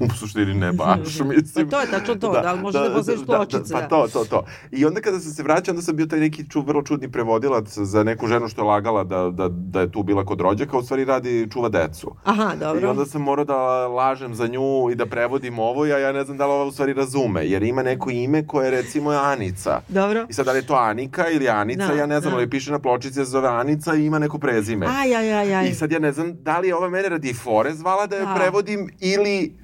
u 0.00 0.14
suštini 0.14 0.54
ne 0.54 0.72
baš, 0.72 1.20
mislim. 1.34 1.68
Pa 1.70 1.76
to 1.76 1.80
je 1.80 1.90
tačno 1.90 2.14
to, 2.14 2.32
da 2.32 2.52
li 2.52 2.60
možeš 2.60 2.80
da 2.80 2.94
postaviš 2.94 3.20
pločice, 3.26 3.74
Pa 3.74 3.80
da. 3.80 3.88
to, 3.88 4.06
to, 4.12 4.24
to. 4.24 4.44
I 4.70 4.84
onda 4.84 5.00
kada 5.00 5.20
sam 5.20 5.32
se 5.32 5.42
vraćao, 5.42 5.72
onda 5.72 5.82
sam 5.82 5.96
bio 5.96 6.06
taj 6.06 6.20
neki 6.20 6.50
ču, 6.50 6.60
vrlo 6.60 6.82
čudni 6.82 7.10
prevodilac 7.10 7.78
za 7.78 8.02
neku 8.04 8.26
ženu 8.26 8.48
što 8.48 8.60
je 8.62 8.66
lagala 8.66 9.04
da, 9.04 9.30
da, 9.30 9.48
da 9.48 9.80
je 9.80 9.90
tu 9.92 10.02
bila 10.02 10.24
kod 10.24 10.40
rođaka, 10.40 10.78
u 10.78 10.82
stvari 10.82 11.04
radi, 11.04 11.48
čuva 11.52 11.68
decu. 11.68 12.14
Aha, 12.24 12.52
I 12.56 12.58
dobro. 12.58 12.90
onda 12.90 13.06
sam 13.06 13.22
morao 13.22 13.44
da 13.44 13.56
lažem 13.88 14.34
za 14.34 14.46
nju 14.46 14.90
i 14.92 14.94
da 14.94 15.06
prevodim 15.06 15.58
ovo, 15.58 15.82
a 15.82 15.88
ja 15.88 16.12
ne 16.12 16.24
znam 16.24 16.36
da 16.36 16.46
li 16.46 16.52
ova 16.52 16.64
u 16.64 16.72
stvari 16.72 16.92
razume, 16.92 17.46
jer 17.46 17.62
ima 17.62 17.82
neko 17.82 18.10
ime 18.10 18.46
koje 18.46 18.70
recimo 18.70 19.12
je 19.12 19.18
Anica. 19.18 19.80
Dobro. 19.88 20.26
I 20.28 20.32
sad 20.32 20.46
da 20.46 20.52
li 20.52 20.58
je 20.58 20.66
to 20.66 20.74
Anika 20.74 21.28
ili 21.28 21.48
Anica, 21.48 21.86
Da, 21.86 21.92
ja 21.92 22.06
ne 22.08 22.20
znam, 22.20 22.30
da. 22.30 22.36
ali 22.36 22.50
piše 22.50 22.72
na 22.72 22.78
pločici 22.78 23.18
da 23.18 23.24
zove 23.24 23.48
Anica 23.50 23.94
i 23.94 24.04
ima 24.04 24.18
neko 24.18 24.38
prezime. 24.38 24.86
Aj, 24.88 25.16
aj, 25.16 25.32
aj, 25.32 25.54
aj. 25.54 25.68
I 25.68 25.74
sad 25.74 25.92
ja 25.92 25.98
ne 25.98 26.12
znam 26.12 26.34
da 26.34 26.58
li 26.58 26.68
je 26.68 26.74
ova 26.74 26.88
mene 26.88 27.08
radi 27.08 27.34
fore 27.34 27.74
zvala 27.74 28.06
da 28.06 28.16
je 28.16 28.22
Da. 28.22 28.34
prevodim 28.34 28.90
ili 29.00 29.58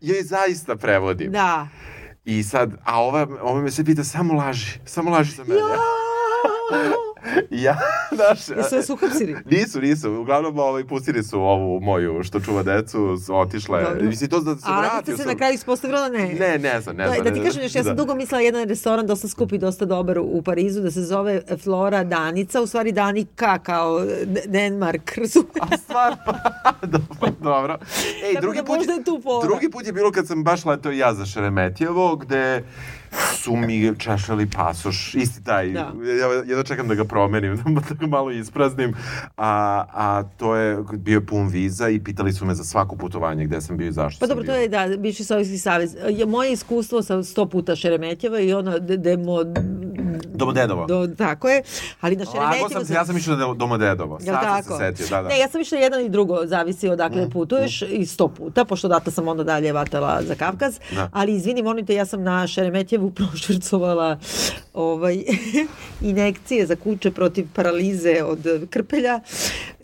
joj 0.00 0.22
zaista 0.22 0.76
prevodim. 0.76 1.32
Da. 1.32 1.68
I 2.24 2.42
sad, 2.42 2.70
a 2.84 3.02
ova, 3.02 3.26
ova 3.42 3.60
me 3.60 3.70
se 3.70 3.84
pita, 3.84 4.04
samo 4.04 4.34
laži, 4.34 4.78
samo 4.84 5.10
laži 5.10 5.32
za 5.32 5.44
mene. 5.44 5.60
I 5.60 6.88
ja, 7.64 7.78
znaš... 8.12 8.58
Jesu 8.58 8.76
vas 8.76 8.90
uhapsili? 8.90 9.36
Nisu, 9.50 9.80
nisu. 9.80 10.12
Uglavnom, 10.12 10.58
ovaj, 10.58 10.84
pustili 10.84 11.22
su 11.22 11.40
ovu 11.40 11.80
moju 11.80 12.22
što 12.22 12.40
čuva 12.40 12.62
decu, 12.62 13.16
otišle. 13.30 13.82
Dobro. 13.84 14.02
Mislim, 14.04 14.30
to 14.30 14.40
da 14.40 14.54
se 14.56 14.62
A 14.64 14.78
vratio 14.80 14.96
Anica 14.96 15.12
se 15.12 15.16
sam. 15.16 15.26
na 15.26 15.34
kraju 15.34 15.54
ispostavila 15.54 16.08
ne. 16.08 16.28
Ne, 16.28 16.58
ne 16.58 16.80
znam, 16.80 16.96
ne 16.96 17.04
Da, 17.04 17.12
znam. 17.12 17.24
da 17.24 17.30
ne 17.30 17.36
ti 17.36 17.44
kažem 17.44 17.62
još, 17.62 17.74
ja 17.74 17.82
sam 17.82 17.96
Da. 17.96 18.02
dugo 18.02 18.14
mislila 18.14 18.40
jedan 18.40 18.68
restoran 18.68 19.06
dosta 19.06 19.28
skup 19.28 19.52
i 19.52 19.58
dosta 19.58 19.84
dobar 19.84 20.18
u, 20.18 20.42
Parizu 20.42 20.80
da 20.80 20.90
se 20.90 21.02
zove 21.02 21.42
Flora 21.62 22.04
Danica, 22.04 22.60
u 22.62 22.66
stvari 22.66 22.92
Danika 22.92 23.58
kao 23.58 24.00
Denmark? 24.46 25.18
A 25.60 25.76
stvarno? 25.76 26.16
dobro, 26.82 27.32
dobro. 27.40 27.78
Ej, 28.24 28.34
Tako 28.34 28.40
drugi 28.42 28.58
da 28.58 28.64
put, 28.64 28.76
možda 28.76 28.92
je 28.92 29.04
tu 29.04 29.22
drugi 29.44 29.70
put 29.70 29.86
je 29.86 29.92
bilo 29.92 30.12
kad 30.12 30.26
sam 30.26 30.44
baš 30.44 30.64
letao 30.64 30.92
ja 30.92 31.14
za 31.14 31.26
Šeremetjevo, 31.26 32.16
gde 32.16 32.62
su 33.34 33.56
mi 33.56 33.94
češljali 33.98 34.50
pasoš, 34.50 35.14
isti 35.14 35.44
taj, 35.44 35.68
Da. 35.68 35.92
ja 36.20 36.32
jedno 36.32 36.62
čekam 36.62 36.88
da 36.88 36.94
ga 36.94 37.04
promenim, 37.04 37.56
da 37.88 37.94
ga 37.94 38.06
malo 38.06 38.30
ispraznim, 38.30 38.94
a, 39.36 39.84
a 39.92 40.22
to 40.36 40.56
je 40.56 40.78
bio 40.92 41.20
pun 41.20 41.48
viza 41.48 41.88
i 41.88 42.04
pitali 42.04 42.32
su 42.32 42.44
me 42.44 42.54
za 42.54 42.64
svako 42.64 42.96
putovanje 42.96 43.44
gde 43.44 43.60
sam 43.60 43.76
bio 43.76 43.88
i 43.88 43.92
zašto 43.92 44.20
Pa 44.20 44.26
sam 44.26 44.36
dobro, 44.36 44.42
bio. 44.42 44.52
to 44.54 44.60
je 44.60 44.68
da, 44.68 44.96
bivši 44.96 45.24
Sovjetski 45.24 45.58
savez. 45.58 45.96
Je 46.08 46.26
moje 46.26 46.52
iskustvo 46.52 47.02
sa 47.02 47.22
sto 47.22 47.48
puta 47.48 47.76
Šeremetjeva 47.76 48.40
i 48.40 48.52
ono, 48.52 48.78
de, 48.78 48.96
demo, 48.96 49.44
Domodedova. 50.34 50.86
Do, 50.86 51.06
tako 51.18 51.48
je, 51.48 51.62
ali 52.00 52.16
na 52.16 52.24
Lago 52.24 52.32
Šeremetjevu... 52.32 52.70
sam 52.70 52.84
se, 52.84 52.94
ja 52.94 53.04
sam 53.04 53.16
išao 53.16 53.36
da 53.36 53.54
Domodedova. 53.54 54.18
Jel 54.22 54.34
Sad 54.34 54.44
sam 54.44 54.62
tako? 54.62 54.78
se 54.78 54.78
setio, 54.78 55.06
da, 55.16 55.22
da. 55.22 55.28
Ne, 55.28 55.38
ja 55.38 55.48
sam 55.48 55.60
išla 55.60 55.78
jedan 55.78 56.04
i 56.04 56.08
drugo, 56.08 56.46
zavisi 56.46 56.88
odakle 56.88 57.26
mm. 57.26 57.30
putuješ 57.30 57.82
i 57.82 58.06
sto 58.06 58.28
puta, 58.28 58.64
pošto 58.64 58.86
odatle 58.86 59.12
sam 59.12 59.28
onda 59.28 59.44
dalje 59.44 59.72
vatala 59.72 60.22
za 60.22 60.34
Kavkaz. 60.34 60.78
Da. 60.94 61.08
Ali 61.12 61.34
izvini, 61.34 61.62
molim 61.62 61.86
te, 61.86 61.94
ja 61.94 62.06
sam 62.06 62.22
na 62.22 62.46
Šeremetjevu 62.98 63.10
prošvrcovala 63.18 64.18
ovaj, 64.74 65.24
inekcije 66.10 66.66
za 66.66 66.76
kuće 66.76 67.10
protiv 67.10 67.46
paralize 67.54 68.22
od 68.24 68.66
krpelja, 68.70 69.20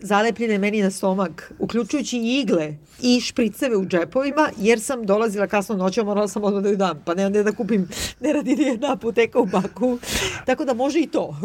zalepljene 0.00 0.58
meni 0.58 0.82
na 0.82 0.90
stomak, 0.90 1.52
uključujući 1.58 2.18
igle 2.18 2.74
i 3.06 3.20
špriceve 3.20 3.76
u 3.76 3.86
džepovima, 3.86 4.50
jer 4.56 4.80
sam 4.80 5.06
dolazila 5.06 5.46
kasno 5.46 5.76
noću, 5.76 6.04
morala 6.04 6.28
sam 6.28 6.44
odmah 6.44 6.62
da 6.62 6.68
ju 6.68 6.76
dam, 6.76 7.02
pa 7.04 7.14
ne, 7.14 7.30
ne 7.30 7.42
da 7.42 7.52
kupim, 7.52 7.88
ne 8.20 8.32
radi 8.32 8.56
ni 8.56 8.62
jedna 8.62 8.92
apoteka 8.92 9.38
u 9.38 9.46
Baku, 9.46 9.98
tako 10.46 10.64
da 10.64 10.74
može 10.74 11.00
i 11.00 11.06
to. 11.06 11.36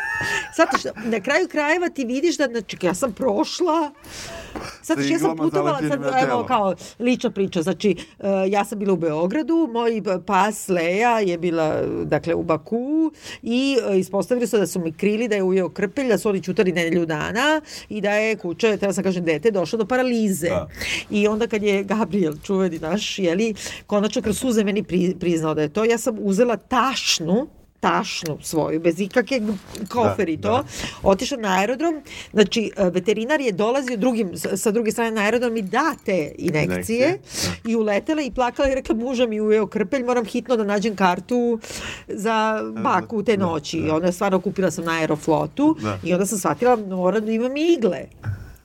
Zato 0.58 0.78
što 0.78 0.88
na 1.04 1.20
kraju 1.20 1.48
krajeva 1.48 1.88
ti 1.88 2.04
vidiš 2.04 2.36
da, 2.36 2.46
znači, 2.46 2.76
ja 2.82 2.94
sam 2.94 3.12
prošla, 3.12 3.90
Sad 4.82 4.98
Sa 4.98 5.04
ja 5.04 5.18
sam 5.18 5.36
putovala, 5.36 5.78
sad, 5.78 6.28
evo, 6.28 6.44
kao 6.44 6.74
lična 6.98 7.30
priča, 7.30 7.62
znači, 7.62 7.96
uh, 8.18 8.26
ja 8.48 8.64
sam 8.64 8.78
bila 8.78 8.92
u 8.92 8.96
Beogradu, 8.96 9.68
moj 9.72 10.02
pas 10.26 10.68
Leja 10.68 11.20
je 11.20 11.38
bila, 11.38 11.82
dakle, 12.04 12.34
u 12.34 12.42
Baku 12.42 13.12
i 13.42 13.76
uh, 13.88 13.98
ispostavili 13.98 14.46
su 14.46 14.58
da 14.58 14.66
su 14.66 14.80
mi 14.80 14.92
krili 14.92 15.28
da 15.28 15.36
je 15.36 15.42
ujeo 15.42 15.68
krpelj, 15.68 16.08
da 16.08 16.18
su 16.18 16.28
oni 16.28 16.42
čutali 16.42 16.72
nedelju 16.72 17.06
dana 17.06 17.60
i 17.88 18.00
da 18.00 18.10
je 18.10 18.36
kuće, 18.36 18.76
treba 18.76 18.92
sam 18.92 19.04
kažem, 19.04 19.24
dete 19.24 19.50
došlo 19.50 19.78
do 19.78 19.86
paralize. 19.86 20.48
Da. 20.48 20.68
I 21.10 21.28
onda 21.28 21.46
kad 21.46 21.62
je 21.62 21.82
Gabriel, 21.82 22.34
čuveni 22.44 22.78
naš, 22.78 23.18
jeli, 23.18 23.54
konačno 23.86 24.22
kroz 24.22 24.38
suze 24.38 24.64
meni 24.64 24.82
pri, 24.82 25.16
priznao 25.20 25.54
da 25.54 25.62
je 25.62 25.68
to, 25.68 25.84
ja 25.84 25.98
sam 25.98 26.16
uzela 26.18 26.56
tašnu, 26.56 27.46
tašnu 27.80 28.38
svoju, 28.42 28.80
bez 28.80 29.00
ikakve 29.00 29.40
kofer 29.88 30.28
i 30.28 30.36
Da, 30.36 30.48
to, 30.48 30.56
da. 30.56 30.64
otišla 31.02 31.36
na 31.36 31.58
aerodrom, 31.58 31.94
znači 32.32 32.70
e, 32.76 32.90
veterinar 32.90 33.40
je 33.40 33.52
dolazio 33.52 33.96
drugim, 33.96 34.30
sa 34.36 34.70
druge 34.70 34.92
strane 34.92 35.10
na 35.10 35.20
aerodrom 35.20 35.56
i 35.56 35.62
da 35.62 35.94
te 36.04 36.32
inekcije 36.38 36.64
Inekcije, 36.64 37.18
i 37.64 37.76
uletela 37.76 38.22
i 38.22 38.30
plakala 38.30 38.68
i 38.68 38.74
rekla 38.74 38.94
muža 38.94 39.26
mi 39.26 39.40
ujeo 39.40 39.66
krpelj, 39.66 40.02
moram 40.04 40.24
hitno 40.24 40.56
da 40.56 40.64
nađem 40.64 40.96
kartu 40.96 41.58
za 42.08 42.62
baku 42.82 43.22
te 43.22 43.36
noći. 43.36 43.78
I 43.78 43.90
onda 43.90 44.12
stvarno 44.12 44.40
kupila 44.40 44.70
sam 44.70 44.84
na 44.84 44.92
aeroflotu 44.92 45.76
Da. 45.82 45.98
i 46.04 46.12
onda 46.12 46.26
sam 46.26 46.38
shvatila 46.38 46.76
moram 46.76 47.26
da 47.26 47.32
imam 47.32 47.56
igle. 47.56 48.04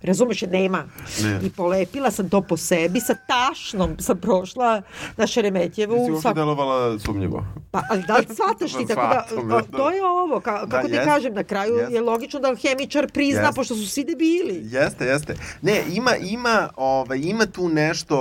Razumeš, 0.01 0.41
nema. 0.41 0.83
Ne. 1.23 1.39
I 1.43 1.49
polepila 1.49 2.11
sam 2.11 2.29
to 2.29 2.41
po 2.41 2.57
sebi, 2.57 2.99
sa 2.99 3.15
tašnom 3.27 3.95
sam 3.99 4.17
prošla 4.17 4.81
na 5.17 5.27
Šeremetjevu. 5.27 5.95
Nisi 5.95 6.11
uopšte 6.11 6.29
svak- 6.29 6.35
delovala 6.35 6.99
sumnjivo. 6.99 7.45
Pa, 7.71 7.81
ali 7.89 8.03
da 8.07 8.17
li 8.17 8.25
shvataš 8.35 8.71
ti? 8.73 8.87
Tako 8.87 9.01
da, 9.01 9.25
da, 9.43 9.61
da. 9.61 9.77
to 9.77 9.91
je 9.91 10.05
ovo, 10.05 10.39
ka, 10.39 10.67
kako 10.67 10.87
ti 10.87 10.93
jest, 10.93 11.05
kažem, 11.05 11.33
na 11.33 11.43
kraju 11.43 11.75
jest. 11.75 11.91
je 11.91 12.01
logično 12.01 12.39
da 12.39 12.55
hemičar 12.55 13.11
prizna, 13.11 13.41
Jest. 13.41 13.55
pošto 13.55 13.75
su 13.75 13.87
svi 13.87 14.03
debili. 14.03 14.61
Jeste, 14.63 15.05
jeste. 15.05 15.35
Ne, 15.61 15.83
ima, 15.91 16.15
ima, 16.15 16.69
ovaj, 16.75 17.19
ima 17.23 17.45
tu 17.45 17.69
nešto, 17.69 18.15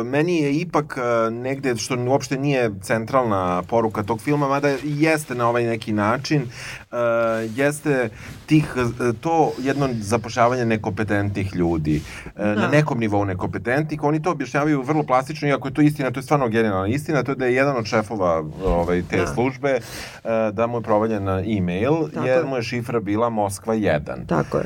uh, 0.00 0.06
meni 0.06 0.36
je 0.38 0.54
ipak 0.54 0.98
uh, 0.98 1.34
negde, 1.34 1.76
što 1.76 1.96
uopšte 2.08 2.38
nije 2.38 2.70
centralna 2.82 3.62
poruka 3.62 4.02
tog 4.02 4.20
filma, 4.20 4.48
mada 4.48 4.68
jeste 4.84 5.34
na 5.34 5.48
ovaj 5.48 5.64
neki 5.64 5.92
način, 5.92 6.42
uh, 6.42 6.98
jeste 7.56 8.10
tih, 8.46 8.74
to 9.20 9.52
jedno 9.58 9.88
zapošljavanje 10.00 10.64
nekompetentnih 11.24 11.54
ljudi. 11.54 12.02
Na 12.36 12.54
Da. 12.54 12.68
nekom 12.68 13.00
nivou 13.00 13.24
nekompetentnih, 13.24 14.02
oni 14.02 14.22
to 14.22 14.30
objašnjavaju 14.30 14.82
vrlo 14.82 15.02
plastično, 15.02 15.48
iako 15.48 15.68
je 15.68 15.74
to 15.74 15.82
istina, 15.82 16.10
to 16.10 16.18
je 16.18 16.24
stvarno 16.24 16.48
genijalna 16.48 16.86
istina, 16.88 17.22
to 17.22 17.32
je 17.32 17.36
da 17.36 17.46
je 17.46 17.54
jedan 17.54 17.76
od 17.76 17.84
šefova 17.86 18.44
ovaj, 18.64 19.02
te 19.02 19.16
Da. 19.16 19.26
službe, 19.26 19.78
uh, 20.16 20.30
da 20.52 20.66
mu 20.66 20.78
je 20.78 20.82
provaljen 20.82 21.28
e-mail, 21.28 22.08
Tako 22.08 22.26
jer 22.26 22.38
je. 22.38 22.44
mu 22.44 22.56
je 22.56 22.62
šifra 22.62 23.00
bila 23.00 23.30
Moskva 23.30 23.74
1 23.74 24.26
Tako 24.26 24.58
je. 24.58 24.64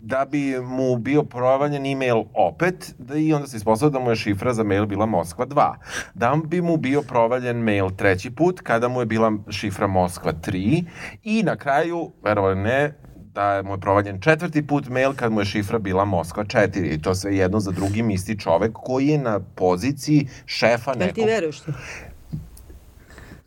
da 0.00 0.26
bi 0.26 0.60
mu 0.60 0.96
bio 0.98 1.22
provaljen 1.22 1.86
e-mail 1.86 2.16
opet 2.34 2.94
da 2.98 3.16
i 3.16 3.32
onda 3.32 3.46
se 3.46 3.56
ispostavilo 3.56 3.90
da 3.90 4.04
mu 4.04 4.10
je 4.10 4.16
šifra 4.16 4.54
za 4.54 4.62
mail 4.64 4.86
bila 4.86 5.06
Moskva 5.06 5.46
2. 5.46 5.74
Da 6.14 6.36
bi 6.44 6.60
mu 6.60 6.76
bio 6.76 7.02
provaljen 7.02 7.56
mail 7.58 7.90
treći 7.90 8.30
put 8.30 8.60
kada 8.60 8.88
mu 8.88 9.00
je 9.00 9.06
bila 9.06 9.32
šifra 9.50 9.86
Moskva 9.86 10.32
3 10.34 10.84
i 11.24 11.42
na 11.42 11.56
kraju, 11.56 12.12
verovali 12.22 12.56
ne, 12.56 12.92
da 13.34 13.62
mu 13.62 13.72
je 13.72 13.80
provaljen 13.80 14.20
četvrti 14.20 14.66
put 14.66 14.88
mail 14.88 15.12
kad 15.14 15.32
mu 15.32 15.40
je 15.40 15.44
šifra 15.44 15.78
bila 15.78 16.04
Moskva 16.04 16.44
4 16.44 16.94
i 16.94 17.02
to 17.02 17.14
sve 17.14 17.36
jedno 17.36 17.60
za 17.60 17.70
drugim 17.70 18.10
isti 18.10 18.38
čovek 18.38 18.72
koji 18.74 19.06
je 19.06 19.18
na 19.18 19.40
poziciji 19.40 20.28
šefa 20.46 20.90
Jel 20.90 20.98
ti 20.98 21.06
nekog... 21.06 21.24
veruješ 21.26 21.60
to? 21.60 21.72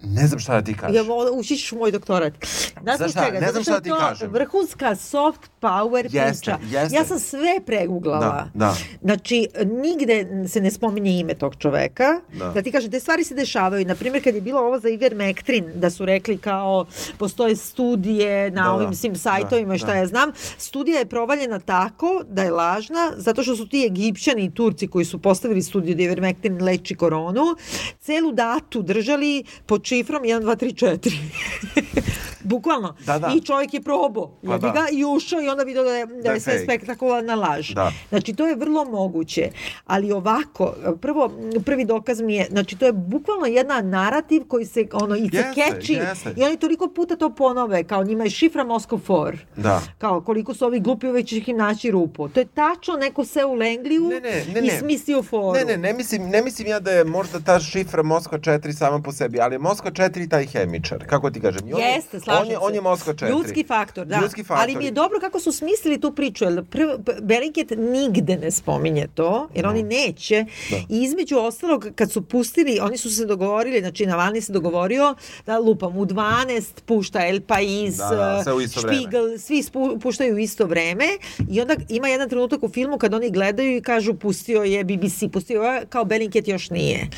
Ne 0.04 0.28
znam 0.28 0.40
šta 0.40 0.54
da 0.54 0.62
ti 0.62 0.74
kažeš. 0.74 0.96
Ja 0.96 1.02
vo- 1.02 1.32
ući 1.34 1.58
ćeš 1.58 1.72
u 1.72 1.78
moj 1.78 1.92
doktorat. 1.92 2.34
Znaš 2.82 2.98
Znaš 2.98 2.98
zbog 3.00 3.10
šta, 3.12 3.26
čega? 3.26 3.40
ne 3.40 3.52
znam 3.52 3.64
šta 3.64 3.72
da 3.72 3.80
ti 3.82 3.90
kažem. 4.00 4.32
Vrhunska 4.32 4.96
soft 4.96 5.40
power 5.64 6.06
Jeste, 6.06 6.20
priča. 6.52 6.58
jeste. 6.72 6.96
Ja 6.96 7.06
sam 7.06 7.20
sve 7.20 7.60
preguglala. 7.66 8.20
Da, 8.20 8.50
da. 8.56 8.76
Znači, 9.02 9.48
nigde 9.66 10.48
se 10.48 10.62
ne 10.62 10.72
spominje 10.72 11.12
ime 11.12 11.34
tog 11.34 11.56
čoveka. 11.56 12.04
Da. 12.34 12.50
Da, 12.50 12.62
ti 12.62 12.72
kažem, 12.72 12.92
te 12.92 13.00
stvari 13.00 13.24
se 13.24 13.36
dešavaju. 13.36 13.86
Naprimjer, 13.86 14.24
kad 14.24 14.36
je 14.36 14.42
bilo 14.42 14.60
ovo 14.60 14.80
za 14.80 14.90
Ivermectin, 14.90 15.66
da 15.76 15.90
su 15.90 16.06
rekli 16.06 16.38
kao 16.38 16.86
postoje 17.18 17.56
studije 17.56 18.52
na 18.52 18.56
Da, 18.56 18.70
da. 18.70 18.74
ovim 18.74 18.94
svim 18.94 19.16
sajtovima 19.16 19.76
i 19.76 19.80
šta 19.80 19.88
da. 19.88 19.94
ja 19.94 20.08
znam, 20.08 20.32
studija 20.58 21.00
je 21.00 21.06
provaljena 21.06 21.60
tako 21.60 22.04
da 22.28 22.44
je 22.44 22.52
lažna, 22.52 23.12
zato 23.18 23.44
što 23.44 23.56
su 23.56 23.68
ti 23.68 23.86
Egipćani 23.86 24.44
i 24.44 24.52
Turci 24.52 24.88
koji 24.88 25.06
su 25.06 25.20
postavili 25.20 25.62
studiju 25.62 25.96
da 25.96 26.04
Ivermectin 26.04 26.64
leči 26.64 26.96
koronu, 26.96 27.44
celu 28.00 28.32
datu 28.32 28.82
držali 28.82 29.44
pod 29.66 29.86
šifrom 29.86 30.24
1, 30.24 30.42
2, 30.42 30.56
3, 30.56 31.14
4. 31.76 32.23
Bukvalno. 32.44 32.96
Da, 33.00 33.20
da. 33.20 33.28
I 33.30 33.42
čovjek 33.42 33.74
je 33.74 33.82
probao. 33.82 34.32
Pa 34.44 34.58
da. 34.58 34.70
ga, 34.70 34.86
I 34.92 35.06
ušao 35.08 35.42
i 35.42 35.48
onda 35.48 35.64
vidio 35.64 35.84
da 35.84 35.90
je, 35.92 36.06
da 36.06 36.14
Da 36.14 36.32
je 36.32 36.40
sve 36.40 36.54
fake. 36.54 36.64
spektakularna 36.66 37.36
laž. 37.36 37.70
Da. 37.72 37.92
Znači, 38.10 38.34
to 38.34 38.48
je 38.48 38.56
vrlo 38.56 38.86
moguće. 38.86 39.50
Ali 39.86 40.12
ovako, 40.12 40.74
prvo, 40.96 41.32
prvi 41.66 41.86
dokaz 41.86 42.22
mi 42.22 42.36
je, 42.36 42.48
znači, 42.48 42.76
to 42.76 42.86
je 42.86 42.92
bukvalno 42.94 43.46
jedna 43.46 43.82
narativ 43.82 44.44
koji 44.44 44.66
se, 44.66 44.88
ono, 44.94 45.16
i 45.16 45.24
Jeste, 45.24 45.52
keči. 45.56 46.00
I 46.36 46.44
oni 46.44 46.58
toliko 46.58 46.88
puta 46.88 47.16
to 47.16 47.30
ponove, 47.32 47.84
kao 47.84 48.04
njima 48.04 48.24
je 48.24 48.30
šifra 48.30 48.64
Moskov 48.64 49.00
4. 49.00 49.38
Da. 49.56 49.82
Kao, 49.98 50.22
koliko 50.22 50.54
su 50.54 50.66
ovi 50.66 50.80
glupi, 50.80 51.08
uvek 51.08 51.26
će 51.26 51.44
im 51.48 51.58
naći 51.58 51.92
rupu. 51.92 52.30
To 52.30 52.40
je 52.40 52.46
tačno 52.46 52.94
neko 52.96 53.26
se 53.26 53.46
u 53.46 53.54
Lengliju 53.54 54.04
Ne, 54.04 54.20
ne, 54.20 54.62
ne, 54.62 54.68
i 54.68 54.72
smislio 54.72 55.24
foru. 55.24 55.54
Ne, 55.54 55.66
ne, 55.66 55.78
ne 55.80 55.94
mislim, 55.94 56.24
ne 56.24 56.42
mislim 56.42 56.68
ja 56.68 56.80
da 56.80 56.92
je 56.92 57.04
možda 57.06 57.40
ta 57.40 57.60
šifra 57.62 58.04
Moskva 58.04 58.38
4 58.40 58.72
sama 58.74 59.00
po 59.00 59.12
sebi, 59.12 59.40
ali 59.40 59.56
je 59.56 59.60
Moskva 59.60 59.92
4 59.92 60.04
taj 60.28 60.46
hemičar, 60.46 61.06
kako 61.08 61.30
ti 61.30 61.42
kažem. 61.42 61.68
I 61.68 61.74
on 61.74 61.80
je- 61.80 61.88
Jeste, 61.88 62.20
slažem 62.38 62.46
on 62.46 62.52
je, 62.52 62.58
se. 62.58 62.60
On 62.62 62.76
je 62.76 62.82
Moskva 62.82 63.14
4. 63.14 63.30
Ljudski 63.30 63.64
faktor, 63.64 64.06
da. 64.06 64.20
Ljudski 64.22 64.44
faktor. 64.44 64.64
Ali 64.64 64.76
mi 64.76 64.86
je 64.86 64.92
dobro 64.92 65.20
kako 65.20 65.40
su 65.40 65.52
smislili 65.52 66.02
tu 66.02 66.12
priču, 66.12 66.44
jer 66.44 66.64
Bellingcat 67.22 67.78
nigde 67.78 68.38
ne 68.38 68.52
spominje 68.52 69.08
to, 69.16 69.50
jer 69.56 69.68
oni 69.68 69.84
neće. 69.84 70.46
Da. 70.70 70.78
I 70.90 71.04
između 71.04 71.38
ostalog, 71.38 71.88
kad 71.96 72.12
su 72.12 72.22
pustili, 72.22 72.80
oni 72.82 72.98
su 72.98 73.16
se 73.16 73.26
dogovorili, 73.26 73.80
znači 73.80 74.06
Navalni 74.06 74.42
se 74.42 74.54
dogovorio 74.54 75.16
da 75.46 75.60
lupam 75.60 75.98
u 75.98 76.06
12 76.06 76.62
pušta 76.86 77.28
El 77.28 77.42
Pais, 77.42 77.98
Da, 77.98 78.44
da. 78.46 78.68
Spiegel, 78.68 79.38
svi 79.38 79.64
spu, 79.64 80.00
puštaju 80.00 80.36
u 80.36 80.40
isto 80.40 80.66
vreme 80.66 81.06
i 81.52 81.62
onda 81.62 81.76
ima 81.90 82.08
jedan 82.08 82.30
trenutak 82.30 82.64
u 82.64 82.70
filmu 82.70 82.98
kad 82.98 83.14
oni 83.14 83.30
gledaju 83.32 83.78
i 83.78 83.82
kažu 83.82 84.14
pustio 84.14 84.64
je 84.64 84.84
BBC, 84.84 85.24
pustio 85.32 85.62
je, 85.62 85.86
kao 85.90 86.06
Bellingcat 86.06 86.48
još 86.48 86.70
nije. 86.70 87.10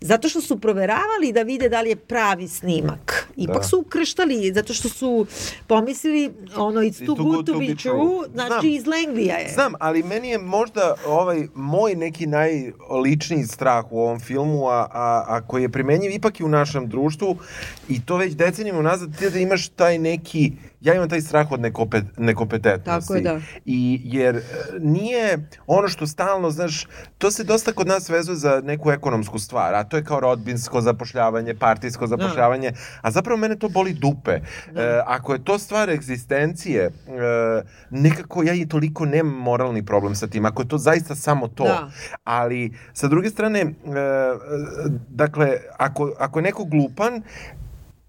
Zato 0.00 0.28
što 0.28 0.40
su 0.40 0.60
proveravali 0.60 1.32
da 1.32 1.42
vide 1.42 1.68
da 1.68 1.80
li 1.80 1.88
je 1.88 1.96
pravi 1.96 2.48
snimak. 2.48 3.28
Ipak 3.36 3.56
Da. 3.56 3.62
su 3.62 3.78
ukrštali, 3.80 4.41
zato 4.52 4.74
što 4.74 4.88
su 4.88 5.26
pomislili, 5.66 6.30
ono, 6.56 6.80
it's 6.80 7.06
too, 7.06 7.14
good 7.14 7.46
to 7.46 7.58
be 7.58 7.74
true, 7.82 8.28
znači 8.34 8.60
Znam. 8.60 8.66
iz 8.66 8.86
Lenglija 8.86 9.36
je. 9.36 9.52
Znam, 9.54 9.72
ali 9.80 10.02
meni 10.02 10.28
je 10.28 10.38
možda 10.38 10.94
ovaj 11.06 11.46
moj 11.54 11.94
neki 11.94 12.26
najličniji 12.26 13.44
strah 13.44 13.92
u 13.92 14.00
ovom 14.00 14.20
filmu, 14.20 14.68
a, 14.68 14.86
a, 14.92 15.24
a 15.28 15.40
koji 15.46 15.62
je 15.62 15.68
primenjiv 15.68 16.10
ipak 16.10 16.40
i 16.40 16.44
u 16.44 16.48
našem 16.48 16.88
društvu 16.88 17.36
i 17.88 18.04
to 18.04 18.16
već 18.16 18.34
decenijama 18.34 18.80
unazad 18.80 19.18
ti 19.18 19.30
da 19.30 19.38
imaš 19.38 19.68
taj 19.68 19.98
neki 19.98 20.52
ja 20.82 20.94
imam 20.94 21.08
taj 21.08 21.20
strah 21.20 21.52
od 21.52 21.60
nekopet, 21.60 22.04
nekompetentnosti. 22.18 23.08
Tako 23.08 23.14
je, 23.14 23.22
da. 23.22 23.40
I, 23.64 24.00
jer 24.04 24.36
e, 24.36 24.42
nije 24.80 25.48
ono 25.66 25.88
što 25.88 26.06
stalno, 26.06 26.50
znaš, 26.50 26.86
to 27.18 27.30
se 27.30 27.44
dosta 27.44 27.72
kod 27.72 27.86
nas 27.86 28.08
vezuje 28.08 28.36
za 28.36 28.60
neku 28.64 28.90
ekonomsku 28.90 29.38
stvar, 29.38 29.74
a 29.74 29.84
to 29.84 29.96
je 29.96 30.04
kao 30.04 30.20
rodbinsko 30.20 30.80
zapošljavanje, 30.80 31.54
partijsko 31.54 32.06
zapošljavanje, 32.06 32.72
a 33.02 33.10
zapravo 33.10 33.38
mene 33.38 33.56
to 33.56 33.68
boli 33.68 33.92
dupe. 33.92 34.32
E, 34.32 34.40
ako 35.06 35.32
je 35.32 35.44
to 35.44 35.58
stvar 35.58 35.90
egzistencije, 35.90 36.84
e, 36.84 36.90
nekako 37.90 38.42
ja 38.42 38.54
i 38.54 38.68
toliko 38.68 39.06
nemam 39.06 39.34
moralni 39.34 39.84
problem 39.86 40.14
sa 40.14 40.26
tim, 40.26 40.44
ako 40.44 40.62
je 40.62 40.68
to 40.68 40.78
zaista 40.78 41.14
samo 41.14 41.48
to. 41.48 41.64
Da. 41.64 41.90
Ali, 42.24 42.72
sa 42.92 43.08
druge 43.08 43.30
strane, 43.30 43.60
e, 43.60 43.64
e, 43.64 43.70
dakle, 45.08 45.56
ako, 45.78 46.12
ako 46.18 46.38
je 46.38 46.42
neko 46.42 46.64
glupan, 46.64 47.22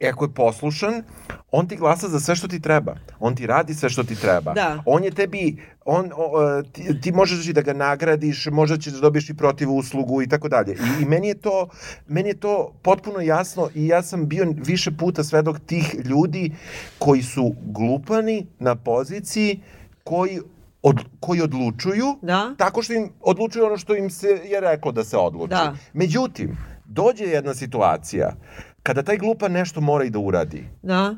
E, 0.03 0.09
ako 0.09 0.25
je 0.25 0.33
poslušan, 0.33 1.03
on 1.51 1.67
ti 1.67 1.75
glasa 1.75 2.07
za 2.07 2.19
sve 2.19 2.35
što 2.35 2.47
ti 2.47 2.59
treba. 2.59 2.95
On 3.19 3.35
ti 3.35 3.47
radi 3.47 3.73
sve 3.73 3.89
što 3.89 4.03
ti 4.03 4.15
treba. 4.15 4.53
Da. 4.53 4.83
On 4.85 5.03
je 5.03 5.11
tebi, 5.11 5.57
on, 5.85 6.11
o, 6.15 6.61
ti, 6.71 7.01
ti 7.01 7.11
možeš 7.11 7.47
i 7.47 7.53
da 7.53 7.61
ga 7.61 7.73
nagradiš, 7.73 8.45
možda 8.51 8.77
ćeš 8.77 8.93
da 8.93 8.99
dobiješ 8.99 9.29
i 9.29 9.33
protiv 9.33 9.71
uslugu 9.71 10.21
i 10.21 10.27
tako 10.27 10.49
dalje. 10.49 10.73
I, 10.73 11.03
I 11.03 11.05
meni 11.05 11.27
je 11.27 11.35
to, 11.35 11.67
meni 12.07 12.29
je 12.29 12.39
to 12.39 12.73
potpuno 12.81 13.19
jasno 13.19 13.69
i 13.75 13.87
ja 13.87 14.01
sam 14.03 14.27
bio 14.27 14.53
više 14.65 14.91
puta 14.91 15.23
svedok 15.23 15.59
tih 15.65 15.95
ljudi 16.05 16.51
koji 16.99 17.21
su 17.23 17.55
glupani 17.65 18.45
na 18.59 18.75
poziciji 18.75 19.59
koji 20.03 20.39
od, 20.81 20.99
koji 21.19 21.41
odlučuju 21.41 22.17
Da. 22.21 22.55
tako 22.57 22.81
što 22.81 22.93
im 22.93 23.09
odlučuju 23.21 23.65
ono 23.65 23.77
što 23.77 23.95
im 23.95 24.09
se 24.09 24.27
je 24.27 24.59
reklo 24.59 24.91
da 24.91 25.03
se 25.03 25.17
odluči. 25.17 25.49
Da. 25.49 25.75
Međutim, 25.93 26.57
dođe 26.85 27.23
jedna 27.23 27.53
situacija 27.53 28.35
kada 28.83 29.03
taj 29.03 29.17
glupa 29.17 29.47
nešto 29.47 29.81
mora 29.81 30.05
i 30.05 30.09
da 30.09 30.19
uradi 30.19 30.63
Da. 30.81 31.15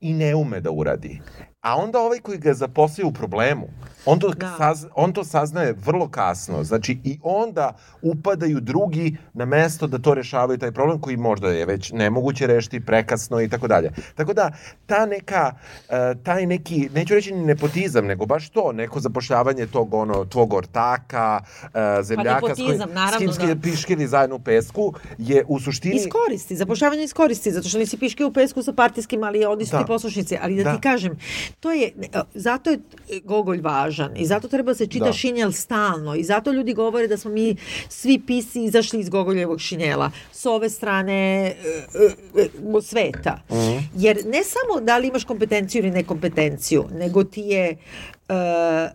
i 0.00 0.12
ne 0.12 0.34
ume 0.34 0.60
da 0.60 0.70
uradi. 0.70 1.20
A 1.60 1.76
onda 1.76 1.98
ovaj 1.98 2.18
koji 2.18 2.38
ga 2.38 2.54
zaposlio 2.54 3.08
u 3.08 3.12
problemu, 3.12 3.68
on 4.06 4.18
to, 4.18 4.28
Da. 4.30 4.54
saz, 4.58 4.86
on 4.94 5.12
to 5.12 5.24
saznaje 5.24 5.74
vrlo 5.84 6.08
kasno. 6.08 6.64
Znači, 6.64 6.98
i 7.04 7.18
onda 7.22 7.76
upadaju 8.02 8.60
drugi 8.60 9.16
na 9.34 9.44
mesto 9.44 9.86
da 9.86 9.98
to 9.98 10.14
rešavaju 10.14 10.58
taj 10.58 10.72
problem 10.72 11.00
koji 11.00 11.16
možda 11.16 11.48
je 11.48 11.66
već 11.66 11.92
nemoguće 11.92 12.46
rešiti, 12.46 12.80
prekasno 12.80 13.40
i 13.40 13.48
tako 13.48 13.68
dalje. 13.68 13.90
Tako 14.14 14.32
da, 14.32 14.50
ta 14.86 15.06
neka, 15.06 15.52
e, 15.88 16.14
taj 16.22 16.46
neki, 16.46 16.88
neću 16.94 17.14
reći 17.14 17.32
ni 17.34 17.44
nepotizam, 17.44 18.06
nego 18.06 18.26
baš 18.26 18.48
to, 18.48 18.72
neko 18.72 19.00
zapošljavanje 19.00 19.66
tog, 19.66 19.94
ono, 19.94 20.24
tvog 20.24 20.52
ortaka, 20.52 21.40
e, 21.74 22.02
zemljaka 22.02 22.54
s, 22.54 22.58
nepotizam, 22.58 22.88
kojim, 23.16 23.32
s 23.32 23.38
kim 23.38 23.48
da. 23.48 23.60
piškili 23.60 24.06
zajedno 24.06 24.36
u 24.36 24.40
pesku, 24.40 24.94
je 25.18 25.44
u 25.48 25.60
suštini... 25.60 25.96
Iskoristi, 25.96 26.56
zapošljavanje 26.56 27.04
iskoristi, 27.04 27.52
zato 27.52 27.68
što 27.68 27.78
nisi 27.78 27.98
piške 27.98 28.24
u 28.24 28.32
pesku 28.32 28.62
sa 28.62 28.72
partijskim, 28.72 29.24
ali 29.24 29.44
oni 29.44 29.66
su 29.66 29.70
Da. 29.72 29.78
ti 29.78 29.86
poslušnici. 29.86 30.36
Ali 30.42 30.56
da, 30.56 30.62
Da. 30.64 30.74
ti 30.74 30.80
kažem, 30.80 31.18
to 31.60 31.72
je, 31.72 31.92
zato 32.34 32.70
je 32.70 32.78
Gogolj 33.24 33.60
važan 33.60 33.89
i 34.16 34.26
zato 34.26 34.48
treba 34.48 34.74
se 34.74 34.86
čita 34.86 35.04
Da. 35.04 35.12
šinjel 35.12 35.52
stalno 35.52 36.14
i 36.14 36.24
zato 36.24 36.52
ljudi 36.52 36.74
govore 36.74 37.08
da 37.08 37.16
smo 37.16 37.30
mi 37.30 37.56
svi 37.88 38.22
pisi 38.26 38.64
izašli 38.64 39.00
iz 39.00 39.08
Gogoljevog 39.08 39.60
šinjela 39.60 40.10
s 40.32 40.46
ove 40.46 40.70
strane 40.70 41.46
e, 41.46 41.54
e, 42.36 42.48
sveta. 42.82 43.42
Mhm. 43.50 43.78
Jer 43.94 44.18
ne 44.26 44.42
samo 44.44 44.80
da 44.80 44.98
li 44.98 45.08
imaš 45.08 45.24
kompetenciju 45.24 45.78
ili 45.78 45.90
nekompetenciju, 45.90 46.84
nego 46.92 47.24
ti 47.24 47.40
je 47.40 47.76
e, 48.28 48.90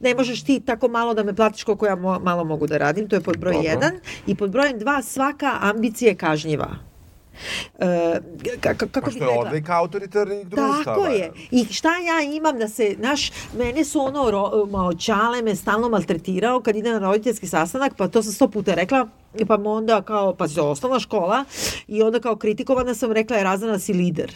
ne 0.00 0.14
možeš 0.14 0.44
ti 0.44 0.60
tako 0.60 0.88
malo 0.88 1.14
da 1.14 1.22
me 1.22 1.34
platiš 1.34 1.64
koliko 1.64 1.86
ja 1.86 1.94
mo, 1.94 2.18
malo 2.18 2.44
mogu 2.44 2.66
da 2.66 2.76
radim, 2.76 3.08
to 3.08 3.16
je 3.16 3.20
pod 3.20 3.38
broj 3.38 3.54
Dobro. 3.54 3.70
jedan. 3.70 3.92
I 4.26 4.34
pod 4.34 4.50
brojem 4.50 4.78
dva, 4.78 5.02
svaka 5.02 5.58
ambicija 5.60 6.08
je 6.08 6.16
kažnjiva. 6.16 6.76
E, 7.78 8.20
ka, 8.60 8.74
ka, 8.74 8.86
kako 8.86 9.00
Pa 9.00 9.10
bih 9.10 9.22
rekla? 9.22 9.38
odlika 9.38 9.76
autoritarnih 9.76 10.46
društava. 10.46 10.84
Tako 10.84 11.06
je. 11.06 11.32
I 11.50 11.64
šta 11.64 11.88
ja 11.88 12.22
imam 12.36 12.58
da 12.58 12.68
se, 12.68 12.94
naš, 12.98 13.32
mene 13.58 13.84
su 13.84 14.00
ono, 14.00 14.30
ro, 14.30 14.66
maoćale 14.70 15.42
me 15.42 15.56
stalno 15.56 15.88
maltretirao 15.88 16.60
kad 16.60 16.76
idem 16.76 16.92
na 16.92 16.98
roditeljski 16.98 17.46
sastanak, 17.46 17.92
pa 17.96 18.08
to 18.08 18.22
sam 18.22 18.32
sto 18.32 18.48
puta 18.48 18.74
rekla, 18.74 19.08
pa 19.48 19.58
onda 19.64 20.02
kao, 20.02 20.34
pa 20.34 20.48
se 20.48 20.60
osnovna 20.60 21.00
škola, 21.00 21.44
i 21.88 22.02
onda 22.02 22.20
kao 22.20 22.36
kritikovana 22.36 22.94
sam 22.94 23.12
rekla 23.12 23.36
je 23.36 23.44
razana 23.44 23.78
si 23.78 23.92
lider. 23.92 24.32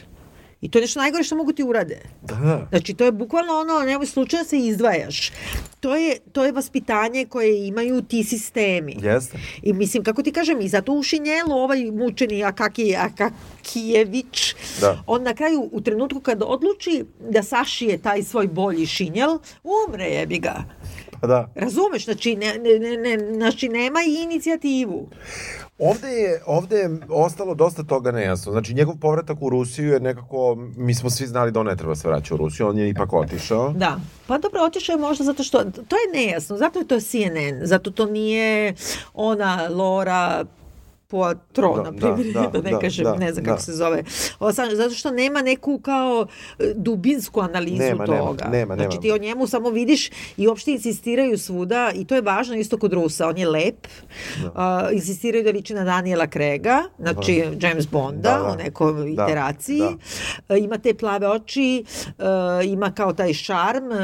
I 0.61 0.71
to 0.71 0.79
je 0.79 0.83
nešto 0.83 1.01
najgore 1.01 1.25
što 1.25 1.37
mogu 1.37 1.53
ti 1.53 1.63
urade. 1.63 2.01
Da. 2.23 2.67
Znači, 2.71 2.95
to 2.95 3.05
je 3.05 3.13
bukvalno 3.13 3.53
ono, 3.53 3.81
nemoj 3.87 4.07
slučajno 4.07 4.45
se 4.45 4.59
izdvajaš. 4.59 5.33
To 5.81 5.97
je, 5.97 6.17
to 6.33 6.45
je 6.45 6.53
vaspitanje 6.53 7.25
koje 7.25 7.67
imaju 7.67 8.03
ti 8.03 8.25
sistemi. 8.25 8.97
Jeste. 9.03 9.39
I 9.63 9.73
mislim, 9.73 10.05
kako 10.05 10.23
ti 10.23 10.33
kažem, 10.33 10.61
i 10.61 10.69
zato 10.69 10.93
u 10.93 11.03
šinjelu 11.03 11.53
ovaj 11.53 11.91
mučeni 11.91 12.45
Akaki, 12.45 12.97
Akakijević, 12.97 14.55
Da. 14.81 15.03
on 15.07 15.23
na 15.23 15.35
kraju, 15.35 15.69
u 15.73 15.81
trenutku 15.81 16.21
kad 16.21 16.43
odluči 16.47 17.05
da 17.31 17.43
sašije 17.43 17.99
taj 17.99 18.23
svoj 18.23 18.47
bolji 18.47 18.87
šinjel, 18.87 19.39
umre 19.89 20.05
jebi 20.05 20.39
ga. 20.39 20.65
Pa 21.21 21.27
da. 21.27 21.53
Razumeš? 21.55 22.05
Znači, 22.05 22.37
ne, 22.37 22.55
ne, 22.59 22.79
ne, 22.79 22.97
ne, 22.97 23.35
znači 23.35 23.69
nema 23.69 24.01
i 24.03 24.23
inicijativu. 24.23 25.09
Ovde 25.81 26.09
je, 26.09 26.43
ovde 26.47 26.77
je 26.77 26.99
ostalo 27.09 27.55
dosta 27.55 27.83
toga 27.83 28.13
nejasno. 28.13 28.53
Znači, 28.53 28.75
njegov 28.75 28.97
povratak 28.97 29.39
u 29.41 29.49
Rusiju 29.49 29.93
je 29.93 30.01
nekako, 30.01 30.57
mi 30.77 30.95
smo 30.95 31.11
svi 31.11 31.27
znali 31.27 31.53
da 31.53 31.61
on 31.61 31.67
ne 31.67 31.77
treba 31.77 31.95
se 31.95 32.09
vraća 32.09 32.35
u 32.35 32.37
Rusiju, 32.37 32.69
on 32.69 32.79
je 32.79 32.89
ipak 32.89 33.13
otišao. 33.13 33.73
Da. 33.73 34.01
Pa 34.27 34.39
dobro, 34.39 34.61
otišao 34.63 34.93
je 34.93 34.99
možda 34.99 35.25
zato 35.25 35.43
što, 35.43 35.65
to 35.65 35.97
je 35.97 36.13
nejasno, 36.15 36.57
zato 36.57 36.79
je 36.79 36.89
to 36.89 37.01
CNN, 37.01 37.61
zato 37.67 37.91
to 37.91 38.07
nije 38.07 38.75
ona 39.15 39.69
Lora 39.71 40.45
Poitron, 41.11 41.77
Da, 41.77 41.83
na 41.83 41.93
primjer, 41.93 42.35
da, 42.35 42.41
da, 42.41 42.49
da, 42.53 42.61
ne 42.61 42.71
da, 42.71 42.79
kažem, 42.79 43.05
da, 43.05 43.15
ne 43.15 43.33
znam 43.33 43.45
kako 43.45 43.57
da. 43.57 43.63
se 43.63 43.73
zove. 43.73 44.03
Ovo 44.39 44.53
sam, 44.53 44.69
zato 44.71 44.91
što 44.91 45.11
nema 45.11 45.43
neku 45.43 45.79
kao 45.79 46.27
e, 46.59 46.73
dubinsku 46.75 47.41
analizu 47.41 47.77
Nema, 47.79 48.07
nema, 48.07 48.19
toga. 48.19 48.45
nema, 48.47 48.75
Znači 48.75 48.89
nema. 48.89 49.03
ti 49.03 49.13
o 49.13 49.19
njemu 49.19 49.47
samo 49.47 49.71
vidiš 49.71 50.11
i 50.37 50.49
uopšte 50.49 50.73
insistiraju 50.73 51.39
svuda 51.39 51.91
i 51.95 52.05
to 52.05 52.15
je 52.15 52.21
važno 52.23 52.55
isto 52.57 52.79
kod 52.79 52.93
Rusa. 52.93 53.29
On 53.29 53.39
je 53.39 53.49
lep, 53.49 53.87
a, 54.55 54.89
insistiraju 54.93 55.45
da 55.45 55.51
liči 55.51 55.75
na 55.75 55.85
Daniela 55.85 56.27
Krega, 56.27 56.83
znači 56.99 57.45
James 57.61 57.89
Bonda 57.89 58.21
Da, 58.23 58.39
da. 58.39 58.53
u 58.53 58.57
nekoj 58.57 58.93
Da, 58.93 59.25
iteraciji. 59.25 59.79
da. 60.49 60.55
E, 60.55 60.59
ima 60.59 60.79
te 60.79 60.95
plave 60.95 61.29
oči, 61.29 61.85
e, 62.09 62.25
ima 62.65 62.91
kao 62.91 63.13
taj 63.13 63.33
šarm, 63.35 63.85
e, 63.85 63.97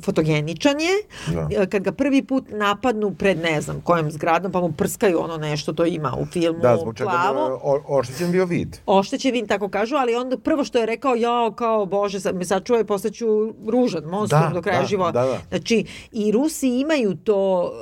fotogeničan 0.00 0.76
je. 0.80 0.92
Da. 1.28 1.48
E, 1.52 1.66
Kad 1.66 1.82
ga 1.82 1.92
prvi 1.92 2.22
put 2.22 2.44
napadnu 2.50 3.10
pred 3.12 3.38
ne 3.40 3.60
znam 3.60 3.80
kojom 3.80 4.10
zgradom, 4.10 4.52
pa 4.52 4.60
mu 4.60 4.72
prskaju 4.72 5.20
ono 5.20 5.36
nešto, 5.38 5.72
to 5.72 5.86
ima 5.86 6.09
u 6.14 6.26
filmu 6.26 6.58
Da, 6.58 6.76
zbog 6.76 6.96
čega 6.96 7.10
plavo. 7.10 7.60
o- 7.62 7.82
oštećen 7.88 8.32
bio 8.32 8.44
vid. 8.44 8.76
Oštećen 8.86 9.32
vin, 9.32 9.46
tako 9.46 9.68
kažu, 9.68 9.96
ali 9.96 10.14
onda 10.14 10.38
prvo 10.38 10.64
što 10.64 10.78
je 10.78 10.86
rekao, 10.86 11.14
jao, 11.14 11.52
kao, 11.52 11.86
bože, 11.86 12.20
sad 12.20 12.36
me 12.36 12.44
sačuvaj, 12.44 12.84
postaću 12.84 13.26
ružan, 13.66 14.04
monstrum 14.04 14.42
Da, 14.42 14.50
do 14.50 14.62
kraja 14.62 14.80
da, 14.80 14.86
života. 14.86 15.12
da, 15.14 15.26
da. 15.26 15.38
Znači, 15.48 15.84
i 16.12 16.32
Rusi 16.32 16.68
imaju 16.70 17.14
to, 17.16 17.72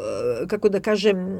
e, 0.42 0.48
kako 0.48 0.68
da 0.68 0.80
kažem, 0.80 1.28
e, 1.28 1.38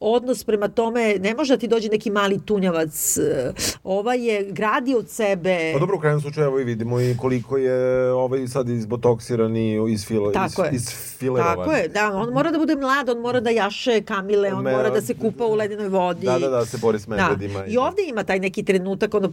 odnos 0.00 0.44
prema 0.44 0.68
tome, 0.68 0.88
ne 1.14 1.34
može 1.34 1.52
da 1.52 1.60
ti 1.60 1.68
dođe 1.68 1.88
neki 1.88 2.10
mali 2.10 2.40
tunjavac, 2.40 3.16
e, 3.18 3.52
ovaj 3.84 4.26
je 4.28 4.44
gradio 4.44 4.98
od 4.98 5.08
sebe. 5.08 5.70
Pa 5.72 5.78
dobro, 5.78 5.96
u 5.96 6.00
krajnjem 6.00 6.20
slučaju, 6.20 6.46
evo 6.46 6.60
i 6.60 6.64
vidimo 6.64 7.00
i 7.00 7.16
koliko 7.16 7.56
je 7.56 7.78
ovaj 8.12 8.46
sad 8.48 8.68
izbotoksiran 8.68 9.56
i 9.56 9.68
isfilo, 9.88 10.30
Tako 10.32 10.64
is, 10.64 10.82
isfilerovan. 10.84 11.56
Tako 11.56 11.72
je, 11.72 11.88
da, 11.88 12.12
on 12.14 12.28
mora 12.30 12.50
da 12.50 12.58
bude 12.58 12.76
mlad, 12.76 13.08
on 13.08 13.18
mora 13.18 13.40
da 13.40 13.50
jaše 13.50 14.00
kamile, 14.02 14.48
on 14.48 14.64
Me- 14.64 14.72
mora 14.72 14.90
da 14.90 15.00
se 15.00 15.14
kupa 15.14 15.44
u 15.46 15.54
ledenoj 15.54 15.88
vodi. 15.88 16.07
Da, 16.14 16.38
da, 16.38 16.48
da, 16.48 16.66
se 16.66 16.78
bori 16.78 16.98
s 16.98 17.06
medvedima. 17.06 17.58
Da. 17.58 17.66
I 17.66 17.76
ovde 17.78 18.02
ima 18.04 18.24
taj 18.24 18.38
neki 18.38 18.62
trenutak, 18.62 19.14
ono, 19.14 19.32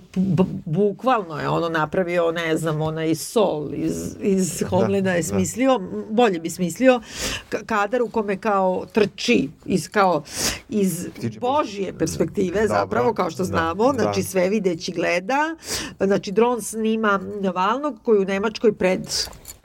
bukvalno 0.65 1.39
je 1.39 1.49
ono 1.49 1.69
napravio, 1.69 2.31
ne 2.31 2.57
znam, 2.57 2.81
onaj 2.81 3.15
sol 3.15 3.69
iz, 3.73 3.93
iz 4.21 4.63
Homlina 4.63 5.11
je 5.11 5.17
da. 5.17 5.23
smislio, 5.23 5.79
bolje 6.09 6.39
bi 6.39 6.49
smislio, 6.49 7.01
ka- 7.49 7.65
kadar 7.65 8.01
u 8.01 8.09
kome 8.09 8.37
kao 8.37 8.85
trči 8.87 9.49
iz, 9.65 9.89
kao, 9.89 10.23
iz 10.69 11.07
Ptičje 11.11 11.39
Božije 11.39 11.93
perspektive, 11.93 12.61
Dobro. 12.61 12.67
zapravo, 12.69 13.13
kao 13.13 13.29
što 13.29 13.37
Da, 13.37 13.45
znamo, 13.45 13.93
da. 13.93 14.01
znači 14.01 14.23
sve 14.23 14.49
videći 14.49 14.91
gleda, 14.91 15.55
znači 15.99 16.31
dron 16.31 16.61
snima 16.61 17.19
Navalnog 17.41 17.95
koji 18.03 18.19
u 18.19 18.25
Nemačkoj 18.25 18.73
pred 18.73 19.01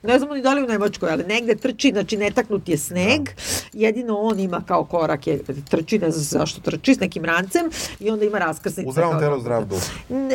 ne 0.02 0.18
znamo 0.18 0.34
ni 0.34 0.42
da 0.42 0.54
li 0.54 0.62
u 0.62 0.68
Nemačkoj, 0.68 1.10
ali 1.10 1.24
negde 1.24 1.54
trči, 1.54 1.90
znači 1.90 2.16
netaknut 2.16 2.68
je 2.68 2.78
sneg, 2.78 3.20
jedino 3.72 4.16
on 4.16 4.40
ima 4.40 4.62
kao 4.62 4.84
korak 4.84 5.26
je, 5.26 5.38
trči, 5.70 5.98
ne 5.98 6.10
znam 6.10 6.24
zašto 6.24 6.60
trči, 6.62 6.94
s 6.94 7.00
nekim 7.00 7.24
rancem 7.24 7.62
i 8.00 8.10
onda 8.10 8.24
ima 8.24 8.38
raskrsnice. 8.38 8.88
U 8.88 8.92
zdravom 8.92 9.12
kao- 9.12 9.20
telu, 9.20 9.40
zdrav 9.40 9.64
duh. 9.64 9.78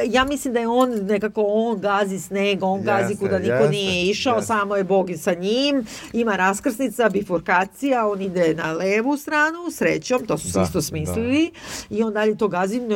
Ja 0.05 0.25
mislim 0.25 0.53
da 0.53 0.59
je 0.59 0.67
on 0.67 0.89
nekako, 0.91 1.43
on 1.43 1.79
gazi 1.79 2.19
sneg, 2.19 2.59
on 2.63 2.81
gazi 2.83 3.01
Jeste, 3.03 3.17
kuda 3.17 3.39
niko 3.39 3.53
jeste, 3.53 3.69
nije 3.69 4.05
išao, 4.05 4.35
jeste. 4.35 4.47
samo 4.47 4.75
je 4.75 4.83
Bog 4.85 5.09
sa 5.15 5.33
njim, 5.33 5.83
ima 6.13 6.35
raskrsnica, 6.35 7.09
bifurkacija, 7.09 7.75
on 8.07 8.21
ide 8.21 8.53
na 8.55 8.71
levu 8.73 9.17
stranu, 9.17 9.71
srećom, 9.71 10.25
to 10.25 10.37
su 10.37 10.47
Da, 10.49 10.61
isto 10.61 10.81
smislili, 10.81 11.51
i 11.89 12.03
on 12.03 12.13
dalje 12.13 12.37
to 12.37 12.47
gazi 12.47 12.77
n- 12.77 12.91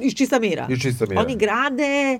iz 0.00 0.14
čista 0.14 0.38
mira. 0.38 0.66
Iz 0.68 0.78
čista 0.78 1.06
mira. 1.06 1.20
Oni 1.20 1.36
grade, 1.36 2.18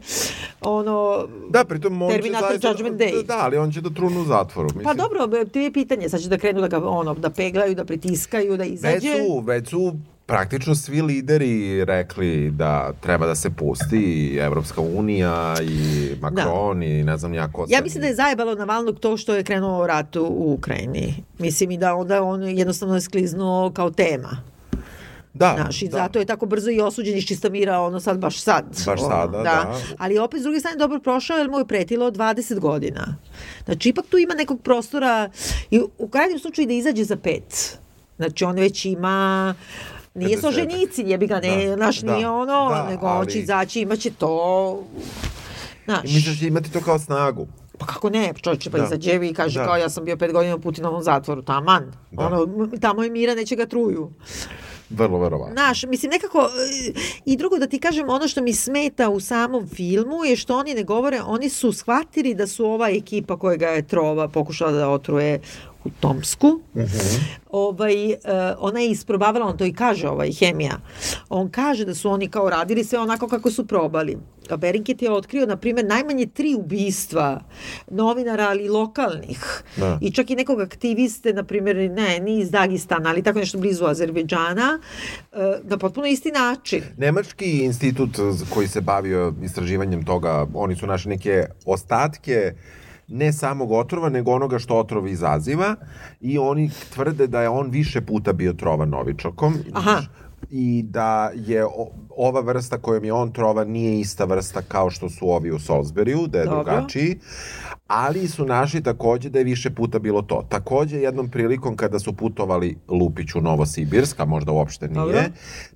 ono, 0.62 1.28
Da, 1.50 1.64
pritom 1.64 2.02
on 2.02 2.10
Terminator 2.10 2.48
će 2.48 2.58
zaista... 2.58 2.68
Judgment 2.68 2.96
Day. 2.96 3.24
Da, 3.24 3.38
ali 3.38 3.56
on 3.56 3.72
će 3.72 3.80
da 3.90 3.94
trunu 3.94 4.20
u 4.20 4.24
zatvoru. 4.24 4.68
Mislim. 4.68 4.84
Pa 4.84 4.94
dobro, 4.94 5.44
ti 5.44 5.60
je 5.60 5.72
pitanje, 5.72 6.08
sad 6.08 6.20
će 6.20 6.28
da 6.28 6.38
krenu 6.38 6.60
da 6.60 6.68
ga 6.68 6.88
ono, 6.88 7.14
da 7.14 7.30
peglaju, 7.30 7.74
da 7.74 7.84
pritiskaju, 7.84 8.56
da 8.56 8.64
Već 8.64 8.72
izađe. 8.72 9.16
su, 9.16 9.40
već 9.40 9.68
su 9.68 9.96
praktično 10.26 10.74
svi 10.74 11.02
lideri 11.02 11.84
rekli 11.84 12.50
da 12.50 12.92
treba 13.00 13.26
da 13.26 13.34
se 13.34 13.50
pusti 13.50 13.96
i 13.96 14.36
Evropska 14.36 14.80
unija 14.80 15.54
i 15.62 16.10
Macron 16.20 16.82
i 16.82 17.04
ne 17.04 17.16
znam 17.16 17.34
ja 17.34 17.52
ko 17.52 17.66
Ja 17.68 17.82
mislim 17.82 18.02
da 18.02 18.08
je 18.08 18.14
zajebalo 18.14 18.54
Navalnog 18.54 19.00
to 19.00 19.16
što 19.16 19.34
je 19.34 19.44
krenuo 19.44 19.86
rat 19.86 20.16
u 20.16 20.54
Ukrajini. 20.58 21.14
Mislim 21.38 21.70
i 21.70 21.78
da 21.78 21.94
onda 21.94 22.22
on 22.22 22.42
jednostavno 22.42 22.94
je 22.94 23.00
skliznuo 23.00 23.70
kao 23.70 23.90
tema. 23.90 24.42
Da, 25.34 25.54
Znaš, 25.56 25.82
i 25.82 25.88
da. 25.88 25.96
zato 25.96 26.18
je 26.18 26.24
tako 26.24 26.46
brzo 26.46 26.70
i 26.70 26.80
osuđen 26.80 27.16
iz 27.16 27.24
čista 27.24 27.48
mira, 27.48 27.80
ono 27.80 28.00
sad 28.00 28.18
baš 28.18 28.40
sad. 28.40 28.64
Baš 28.86 29.00
ono, 29.00 29.08
sada, 29.10 29.38
da. 29.38 29.74
Ali 29.98 30.18
opet 30.18 30.40
s 30.40 30.44
druge 30.44 30.60
strane 30.60 30.76
dobro 30.76 31.00
prošao 31.00 31.38
jer 31.38 31.50
mu 31.50 31.58
je 31.58 31.66
pretilo 31.66 32.10
20 32.10 32.58
godina. 32.58 33.16
Znači 33.64 33.88
ipak 33.88 34.04
tu 34.06 34.18
ima 34.18 34.34
nekog 34.34 34.60
prostora 34.62 35.30
i 35.70 35.80
u 35.98 36.08
krajnjem 36.08 36.38
slučaju 36.38 36.66
da 36.66 36.72
izađe 36.74 37.04
za 37.04 37.16
pet. 37.16 37.78
Znači 38.16 38.44
on 38.44 38.56
već 38.56 38.84
ima 38.84 39.54
Nije 40.14 40.28
50-ak. 40.30 40.40
Solženicin, 40.42 41.08
jebi 41.08 41.26
ga, 41.26 41.40
ne, 41.40 41.66
Da, 41.66 41.76
naš 41.76 41.98
da, 41.98 42.14
nije 42.14 42.28
ono, 42.28 42.68
da, 42.68 42.86
nego 42.86 43.06
on 43.08 43.26
će 43.26 43.32
ali- 43.32 43.42
izaći, 43.42 43.80
imaće 43.80 44.10
to, 44.10 44.84
znaš. 45.84 46.04
I 46.04 46.14
misliš 46.14 46.40
da 46.40 46.46
imati 46.46 46.72
to 46.72 46.80
kao 46.80 46.98
snagu? 46.98 47.46
Pa 47.78 47.86
kako 47.86 48.10
ne, 48.10 48.32
čovječe, 48.34 48.70
pa 48.70 48.78
Da. 48.78 48.84
izađe 48.84 49.20
i 49.22 49.34
kaže 49.34 49.58
Da. 49.60 49.66
kao 49.66 49.76
ja 49.76 49.88
sam 49.88 50.04
bio 50.04 50.16
pet 50.16 50.32
godina 50.32 50.54
u 50.54 50.60
Putinovom 50.60 51.02
zatvoru, 51.02 51.42
taman. 51.42 51.92
Da. 52.10 52.26
Ono, 52.26 52.46
tamo 52.80 53.02
je 53.02 53.10
mira, 53.10 53.34
neće 53.34 53.56
ga 53.56 53.66
truju. 53.66 54.10
Vrlo 54.90 55.18
verovatno. 55.18 55.52
Znaš, 55.52 55.82
mislim 55.82 56.10
nekako, 56.10 56.38
e, 56.38 56.92
i 57.24 57.36
drugo 57.36 57.58
da 57.58 57.66
ti 57.66 57.78
kažem, 57.78 58.10
ono 58.10 58.28
što 58.28 58.42
mi 58.42 58.52
smeta 58.52 59.08
u 59.08 59.20
samom 59.20 59.68
filmu 59.68 60.24
je 60.24 60.36
što 60.36 60.56
oni 60.56 60.74
ne 60.74 60.84
govore, 60.84 61.20
oni 61.26 61.48
su 61.48 61.72
shvatili 61.72 62.34
da 62.34 62.46
su 62.46 62.66
ova 62.66 62.88
ekipa 62.88 63.36
koja 63.38 63.56
ga 63.56 63.66
je 63.66 63.86
trova 63.86 64.28
pokušala 64.28 64.72
da 64.72 64.88
otruje 64.88 65.40
u 65.84 65.90
Tomsku. 66.00 66.60
ovaj, 67.50 68.10
e, 68.10 68.18
ona 68.58 68.80
je 68.80 68.90
isprobavala, 68.90 69.46
on 69.46 69.56
to 69.56 69.64
i 69.64 69.72
kaže, 69.72 70.08
ovaj, 70.08 70.32
hemija. 70.32 70.80
On 71.28 71.50
kaže 71.50 71.84
da 71.84 71.94
su 71.94 72.10
oni 72.10 72.28
kao 72.28 72.50
radili 72.50 72.84
sve 72.84 72.98
onako 72.98 73.28
kako 73.28 73.50
su 73.50 73.66
probali. 73.66 74.18
A 74.50 74.56
Berinkit 74.56 75.02
je 75.02 75.12
otkrio, 75.12 75.46
na 75.46 75.56
primjer, 75.56 75.86
najmanje 75.86 76.26
tri 76.26 76.54
ubistva 76.54 77.40
novinara, 77.90 78.48
ali 78.48 78.68
lokalnih. 78.68 79.62
Da. 79.76 79.98
I 80.00 80.10
čak 80.10 80.30
i 80.30 80.36
nekog 80.36 80.60
aktiviste, 80.60 81.32
na 81.32 81.44
primjer, 81.44 81.90
ne, 81.90 82.20
ni 82.20 82.38
iz 82.38 82.50
Dagistana, 82.50 83.10
ali 83.10 83.22
tako 83.22 83.38
nešto 83.38 83.58
blizu 83.58 83.84
Azerbejdžana, 83.84 84.78
e, 85.32 85.36
na 85.62 85.78
potpuno 85.78 86.06
isti 86.06 86.30
način. 86.30 86.82
Nemački 86.96 87.64
institut 87.64 88.10
koji 88.54 88.68
se 88.68 88.80
bavio 88.80 89.34
istraživanjem 89.42 90.04
toga, 90.04 90.46
oni 90.54 90.76
su 90.76 90.86
našli 90.86 91.08
neke 91.08 91.44
ostatke 91.64 92.54
ne 93.10 93.32
samog 93.32 93.72
otrova, 93.72 94.08
nego 94.08 94.32
onoga 94.32 94.58
što 94.58 94.76
otrov 94.76 95.08
izaziva 95.08 95.76
i 96.20 96.38
oni 96.38 96.70
tvrde 96.94 97.26
da 97.26 97.42
je 97.42 97.48
on 97.48 97.70
više 97.70 98.00
puta 98.00 98.32
bio 98.32 98.52
trovan 98.52 98.88
novičokom. 98.88 99.54
Aha. 99.72 100.00
I 100.50 100.82
da 100.82 101.30
je 101.34 101.64
ova 102.16 102.40
vrsta 102.40 102.78
kojom 102.78 103.04
je 103.04 103.12
on 103.12 103.32
trovan 103.32 103.68
nije 103.68 104.00
ista 104.00 104.24
vrsta 104.24 104.62
kao 104.62 104.90
što 104.90 105.08
su 105.08 105.30
ovi 105.30 105.50
u 105.50 105.58
Salisburyu, 105.58 106.26
da 106.26 106.38
je 106.38 106.44
Dobro. 106.44 106.64
drugačiji, 106.64 107.18
ali 107.86 108.28
su 108.28 108.44
našli 108.44 108.82
takođe 108.82 109.30
da 109.30 109.38
je 109.38 109.44
više 109.44 109.70
puta 109.70 109.98
bilo 109.98 110.22
to. 110.22 110.46
Takođe 110.48 111.00
jednom 111.00 111.28
prilikom 111.30 111.76
kada 111.76 111.98
su 111.98 112.12
putovali 112.12 112.78
Lupić 112.88 113.34
u 113.34 113.40
Novosibirsk, 113.40 114.20
a 114.20 114.24
možda 114.24 114.52
uopšte 114.52 114.88
nije, 114.88 115.04
Dobro. 115.04 115.22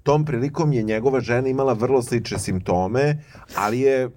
tom 0.02 0.24
prilikom 0.24 0.72
je 0.72 0.82
njegova 0.82 1.20
žena 1.20 1.48
imala 1.48 1.72
vrlo 1.72 2.02
slične 2.02 2.38
simptome, 2.38 3.24
ali 3.56 3.80
je 3.80 4.10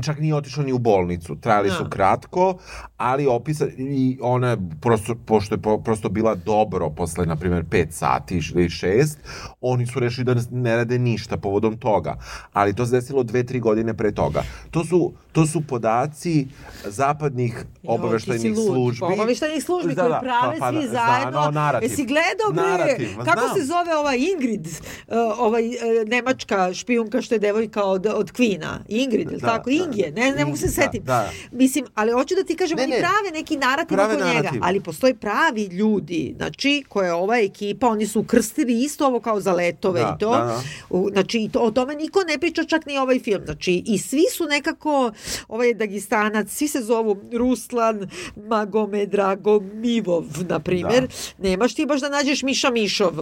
čak 0.00 0.18
nije 0.18 0.34
otišla 0.34 0.62
ni 0.62 0.72
u 0.72 0.78
bolnicu. 0.78 1.36
Trajali 1.36 1.70
su 1.70 1.82
Da. 1.82 1.90
kratko, 1.90 2.58
ali 2.96 3.26
opisa 3.26 3.66
i 3.78 4.18
ona 4.22 4.48
je 4.48 4.56
prosto, 4.80 5.14
pošto 5.16 5.54
je 5.54 5.58
po- 5.58 5.78
prosto 5.78 6.08
bila 6.08 6.34
dobro 6.36 6.90
posle, 6.90 7.26
na 7.26 7.36
primjer, 7.36 7.64
5 7.64 7.86
sati 7.90 8.34
ili 8.46 8.64
6, 8.64 9.16
oni 9.60 9.86
su 9.86 10.00
rešili 10.00 10.24
da 10.24 10.34
ne 10.52 10.76
rade 10.76 10.98
ništa 10.98 11.36
povodom 11.36 11.76
toga. 11.76 12.14
Ali 12.52 12.74
to 12.74 12.86
se 12.86 12.92
desilo 12.92 13.22
dve, 13.22 13.44
tri 13.44 13.60
godine 13.60 13.94
pre 13.94 14.12
toga. 14.12 14.42
To 14.70 14.84
su, 14.84 15.12
to 15.32 15.46
su 15.46 15.60
podaci 15.62 16.46
zapadnih 16.86 17.64
obaveštajnih 17.84 18.56
lud. 18.56 18.66
službi. 18.66 19.00
Pa 19.00 19.06
Obaveštajnih 19.06 19.64
službi 19.64 19.94
Da, 19.94 20.02
da, 20.04 20.20
prave 20.20 20.58
pa, 20.58 20.66
pa, 20.66 20.72
svi 20.72 20.82
da, 20.82 20.88
zajedno. 20.90 21.30
Znano, 21.32 21.50
narativ. 21.52 21.90
Jesi 21.90 22.04
gledao 22.04 22.52
bre? 22.52 22.62
Narativ, 22.78 23.08
kako 23.18 23.40
znam. 23.40 23.54
se 23.56 23.64
zove 23.64 23.96
ova 23.96 24.14
Ingrid, 24.16 24.66
uh, 24.66 25.14
ovaj 25.38 25.68
uh, 25.68 25.74
nemačka 26.06 26.74
špijunka 26.74 27.22
što 27.22 27.34
je 27.34 27.38
devojka 27.38 27.82
od, 27.84 28.06
od 28.06 28.32
Kvina? 28.32 28.80
Ingrid, 28.88 29.28
Da, 29.30 29.38
tako? 29.38 29.70
da. 29.70 29.76
Ingje, 29.86 30.12
ne, 30.12 30.32
ne 30.32 30.44
mogu 30.44 30.56
se 30.56 30.62
Ingrid, 30.62 30.76
da, 30.76 30.82
setiti. 30.82 31.04
da. 31.04 31.30
Mislim, 31.52 31.84
ali 31.94 32.12
hoću 32.12 32.34
da 32.34 32.44
ti 32.44 32.56
kažem, 32.56 32.76
Ne, 32.76 32.82
oni 32.82 32.92
ne. 32.92 32.98
prave 32.98 33.30
neki 33.32 33.56
narativ 33.58 33.96
Prave 33.96 34.14
oko 34.14 34.24
njega, 34.24 34.34
narativ. 34.34 34.60
ali 34.64 34.80
postoje 34.80 35.14
pravi 35.14 35.62
ljudi, 35.64 36.34
znači, 36.36 36.84
koje 36.88 37.06
je 37.06 37.12
ova 37.14 37.38
ekipa, 37.38 37.88
oni 37.88 38.06
su 38.06 38.20
ukrstili 38.20 38.44
isto 38.74 39.06
ovo 39.06 39.20
kao 39.20 39.40
za 39.40 39.52
letove 39.52 40.00
Da, 40.00 40.14
i 40.16 40.20
to. 40.20 40.30
da, 40.30 40.38
da. 40.38 40.60
U, 40.90 41.08
znači, 41.12 41.48
to, 41.52 41.60
o 41.60 41.70
tome 41.70 41.94
niko 41.94 42.20
ne 42.22 42.38
priča, 42.38 42.64
čak 42.64 42.86
ni 42.86 42.98
ovaj 42.98 43.18
film. 43.20 43.42
Znači, 43.44 43.82
i 43.86 43.98
svi 43.98 44.22
su 44.32 44.44
nekako, 44.44 45.12
ovaj 45.48 45.74
Dagistanac, 45.74 46.48
svi 46.48 46.68
se 46.68 46.80
zovu 46.80 47.16
Ruslan 47.32 48.08
Magomedragomivov, 48.38 50.24
na 50.48 50.58
primjer. 50.60 51.08
Nemaš 51.38 51.74
ti 51.74 51.86
baš 51.86 52.00
da 52.00 52.08
nađeš 52.08 52.42
Miša 52.42 52.70
Mišov, 52.70 53.12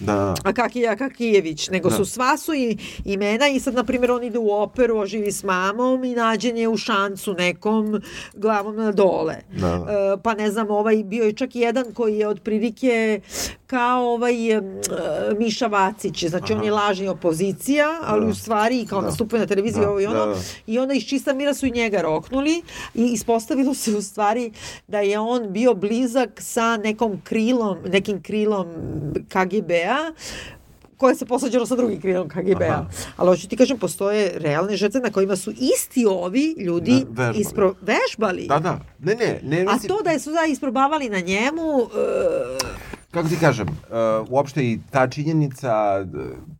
Da. 0.00 0.34
a 0.44 0.52
Kakija 0.52 0.96
Kakijević, 0.96 1.68
nego 1.68 1.90
Da. 1.90 1.96
su 1.96 2.04
sva 2.04 2.36
su 2.36 2.54
i 2.54 2.76
imena 3.04 3.48
i 3.48 3.60
sad, 3.60 3.74
na 3.74 3.84
primjer, 3.84 4.10
on 4.10 4.24
ide 4.24 4.38
u 4.38 4.52
operu, 4.52 4.98
oživi 4.98 5.32
s 5.32 5.42
mamom 5.42 6.04
i 6.10 6.14
nađen 6.14 6.56
je 6.56 6.68
u 6.68 6.76
šancu 6.76 7.34
nekom 7.34 8.00
glavom 8.34 8.76
na 8.76 8.92
dole. 8.92 9.36
Da. 9.52 9.86
E, 10.16 10.22
pa 10.22 10.34
ne 10.34 10.50
znam, 10.50 10.70
ovaj, 10.70 11.02
bio 11.04 11.24
je 11.24 11.32
čak 11.32 11.56
jedan 11.56 11.92
koji 11.94 12.18
je 12.18 12.28
otprilike 12.28 13.20
kao 13.66 14.04
ovaj 14.04 14.52
e, 14.52 14.62
Miša 15.38 15.66
Vacić, 15.66 16.24
znači 16.24 16.52
on 16.52 16.64
je 16.64 16.72
lažni 16.72 17.08
opozicija, 17.08 17.98
ali 18.02 18.24
Da. 18.24 18.30
u 18.30 18.34
stvari 18.34 18.86
kao 18.86 19.00
Da. 19.00 19.06
nastupuje 19.06 19.40
na 19.40 19.46
televiziji 19.46 19.82
Da, 19.82 19.90
ovo 19.90 20.00
i 20.00 20.06
ono, 20.06 20.26
da, 20.26 20.32
da. 20.32 20.40
i 20.66 20.78
onda 20.78 20.94
iz 20.94 21.02
čista 21.04 21.32
mira 21.34 21.54
su 21.54 21.66
i 21.66 21.70
njega 21.70 22.00
roknuli 22.02 22.62
i 22.94 23.04
ispostavilo 23.12 23.74
se 23.74 23.96
u 23.96 24.02
stvari 24.02 24.52
da 24.86 25.00
je 25.00 25.18
on 25.18 25.52
bio 25.52 25.74
blizak 25.74 26.30
sa 26.38 26.76
nekom 26.76 27.20
krilom, 27.24 27.78
nekim 27.86 28.22
krilom 28.22 28.66
KGB-a 29.28 30.12
koje 31.00 31.14
se 31.14 31.26
posađalo 31.26 31.66
sa 31.66 31.76
drugim 31.76 32.00
krilom 32.00 32.28
KGB-a. 32.28 32.84
Ali 33.16 33.28
hoću 33.28 33.48
ti 33.48 33.56
kažem, 33.56 33.78
postoje 33.78 34.32
realne 34.36 34.76
žrtve 34.76 35.00
na 35.00 35.10
kojima 35.10 35.36
su 35.36 35.50
isti 35.52 36.06
ovi 36.06 36.54
ljudi 36.58 37.04
Da, 37.06 37.22
vežbali. 37.22 37.40
ispro, 37.40 37.74
vežbali. 37.82 38.46
Da, 38.46 38.58
da. 38.58 38.78
Ne, 39.00 39.14
ne, 39.14 39.40
ne, 39.44 39.60
A 39.60 39.72
mislim, 39.72 39.88
to 39.88 40.02
da 40.02 40.10
je 40.10 40.18
su 40.18 40.30
da 40.30 40.44
isprobavali 40.44 41.08
na 41.08 41.20
njemu, 41.20 41.80
e, 41.82 42.89
kako 43.10 43.28
ti 43.28 43.36
kažem, 43.40 43.68
uh, 43.68 43.74
uopšte 44.30 44.64
i 44.64 44.78
ta 44.90 45.08
činjenica, 45.08 45.72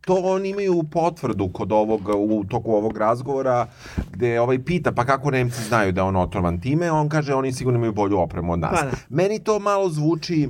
to 0.05 0.15
oni 0.15 0.49
imaju 0.49 0.83
potvrdu 0.91 1.49
kod 1.53 1.71
ovog, 1.71 2.01
u 2.15 2.43
toku 2.49 2.71
ovog 2.71 2.97
razgovora, 2.97 3.67
gde 4.11 4.41
ovaj 4.41 4.63
pita, 4.63 4.91
pa 4.91 5.05
kako 5.05 5.31
Nemci 5.31 5.63
znaju 5.63 5.91
da 5.91 6.01
je 6.01 6.05
on 6.05 6.15
otrovan 6.15 6.61
time, 6.61 6.91
on 6.91 7.09
kaže, 7.09 7.33
oni 7.33 7.51
sigurno 7.53 7.77
imaju 7.77 7.93
bolju 7.93 8.19
opremu 8.19 8.53
od 8.53 8.59
nas. 8.59 8.79
Pa 8.79 8.85
da. 8.85 8.91
Meni 9.09 9.39
to 9.39 9.59
malo 9.59 9.89
zvuči, 9.89 10.49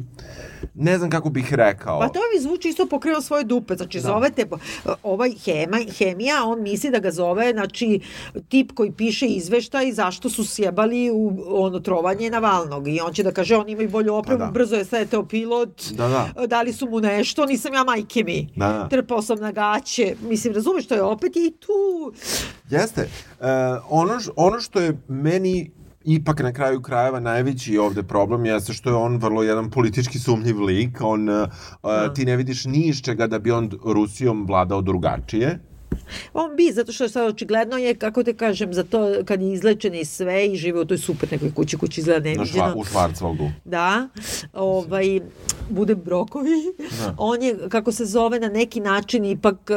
ne 0.73 0.97
znam 0.97 1.09
kako 1.09 1.29
bih 1.29 1.53
rekao. 1.53 1.99
Pa 1.99 2.07
to 2.09 2.19
mi 2.35 2.41
zvuči 2.41 2.69
isto 2.69 2.87
pokrilo 2.87 3.21
svoje 3.21 3.43
dupe. 3.43 3.75
Znači, 3.75 3.97
Da. 3.97 4.01
zovete, 4.01 4.45
ovaj 5.03 5.31
hema, 5.45 5.77
hemija, 5.97 6.43
on 6.45 6.61
misli 6.61 6.91
da 6.91 6.99
ga 6.99 7.11
zove, 7.11 7.51
znači, 7.51 7.99
tip 8.49 8.71
koji 8.71 8.91
piše 8.91 9.25
izveštaj 9.27 9.91
zašto 9.91 10.29
su 10.29 10.45
sjebali 10.45 11.11
u 11.13 11.31
ono 11.47 11.79
trovanje 11.79 12.29
Navalnog. 12.29 12.87
I 12.87 12.99
on 12.99 13.13
će 13.13 13.23
da 13.23 13.31
kaže, 13.31 13.55
oni 13.55 13.71
imaju 13.71 13.89
bolju 13.89 14.15
opremu, 14.15 14.39
Pa 14.39 14.45
da. 14.45 14.51
brzo 14.51 14.75
je 14.75 14.85
sleteo 14.85 15.25
pilot, 15.25 15.90
Da, 15.91 16.07
da. 16.07 16.47
dali 16.47 16.73
su 16.73 16.89
mu 16.89 16.99
nešto, 16.99 17.45
nisam 17.45 17.73
ja 17.73 17.83
majke 17.83 18.23
mi. 18.23 18.47
Da, 18.55 18.67
da. 18.67 18.87
Trpao 18.89 19.21
sam 19.21 19.39
na 19.39 19.51
gaće. 19.51 20.15
Mislim, 20.21 20.53
razumeš, 20.53 20.87
to 20.87 20.95
je 20.95 21.01
opet 21.03 21.35
i 21.35 21.53
tu... 21.59 22.13
Jeste. 22.69 23.09
Uh, 23.39 23.45
ono, 23.89 24.19
š- 24.19 24.29
ono 24.35 24.59
što 24.59 24.79
je 24.79 24.97
meni 25.07 25.71
ipak 26.03 26.39
na 26.39 26.53
kraju 26.53 26.81
krajeva 26.81 27.19
najveći 27.19 27.77
ovde 27.77 28.03
problem 28.03 28.45
jeste 28.45 28.73
što 28.73 28.89
je 28.89 28.95
on 28.95 29.17
vrlo 29.17 29.43
jedan 29.43 29.71
politički 29.71 30.19
sumnjiv 30.19 30.61
lik. 30.61 30.97
On, 31.01 31.29
uh, 31.29 31.45
ti 32.15 32.25
ne 32.25 32.37
vidiš 32.37 32.65
ni 32.65 32.87
iz 32.87 33.01
čega 33.01 33.27
da 33.27 33.39
bi 33.39 33.51
on 33.51 33.69
Rusijom 33.85 34.45
vladao 34.47 34.81
drugačije. 34.81 35.59
On 36.33 36.55
bi, 36.55 36.71
zato 36.71 36.91
što 36.91 37.03
je 37.03 37.09
sad 37.09 37.25
očigledno 37.25 37.77
je, 37.77 37.95
kako 37.95 38.23
te 38.23 38.33
kažem, 38.33 38.73
za 38.73 38.83
to 38.83 38.99
kad 39.25 39.41
je 39.41 39.53
izlečen 39.53 39.95
i 39.95 40.05
sve 40.05 40.47
i 40.47 40.55
žive 40.55 40.79
u 40.79 40.85
toj 40.85 40.97
super 40.97 41.31
nekoj 41.31 41.53
kući, 41.53 41.77
kući 41.77 42.01
izgleda 42.01 42.19
Na 42.19 42.23
neviđeno. 42.25 42.47
šva, 42.65 42.73
u 42.75 42.83
Švarcvaldu. 42.83 43.49
da, 43.65 44.07
ovaj, 44.53 45.19
bude 45.69 45.95
brokovi, 45.95 46.49
Da. 46.99 47.15
on 47.17 47.41
je, 47.41 47.55
kako 47.69 47.91
se 47.91 48.05
zove, 48.05 48.39
na 48.39 48.49
neki 48.49 48.79
način 48.79 49.25
ipak 49.25 49.55
uh, 49.55 49.75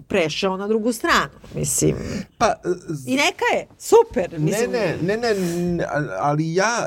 prešao 0.00 0.56
na 0.56 0.68
drugu 0.68 0.92
stranu, 0.92 1.30
mislim. 1.54 1.94
Pa, 2.38 2.54
z- 2.88 3.08
I 3.08 3.12
neka 3.12 3.44
je, 3.54 3.66
super, 3.78 4.38
mislim. 4.38 4.70
ne, 4.70 4.96
ne, 5.02 5.16
ne, 5.16 5.34
ne, 5.66 5.84
ali 6.20 6.54
ja, 6.54 6.86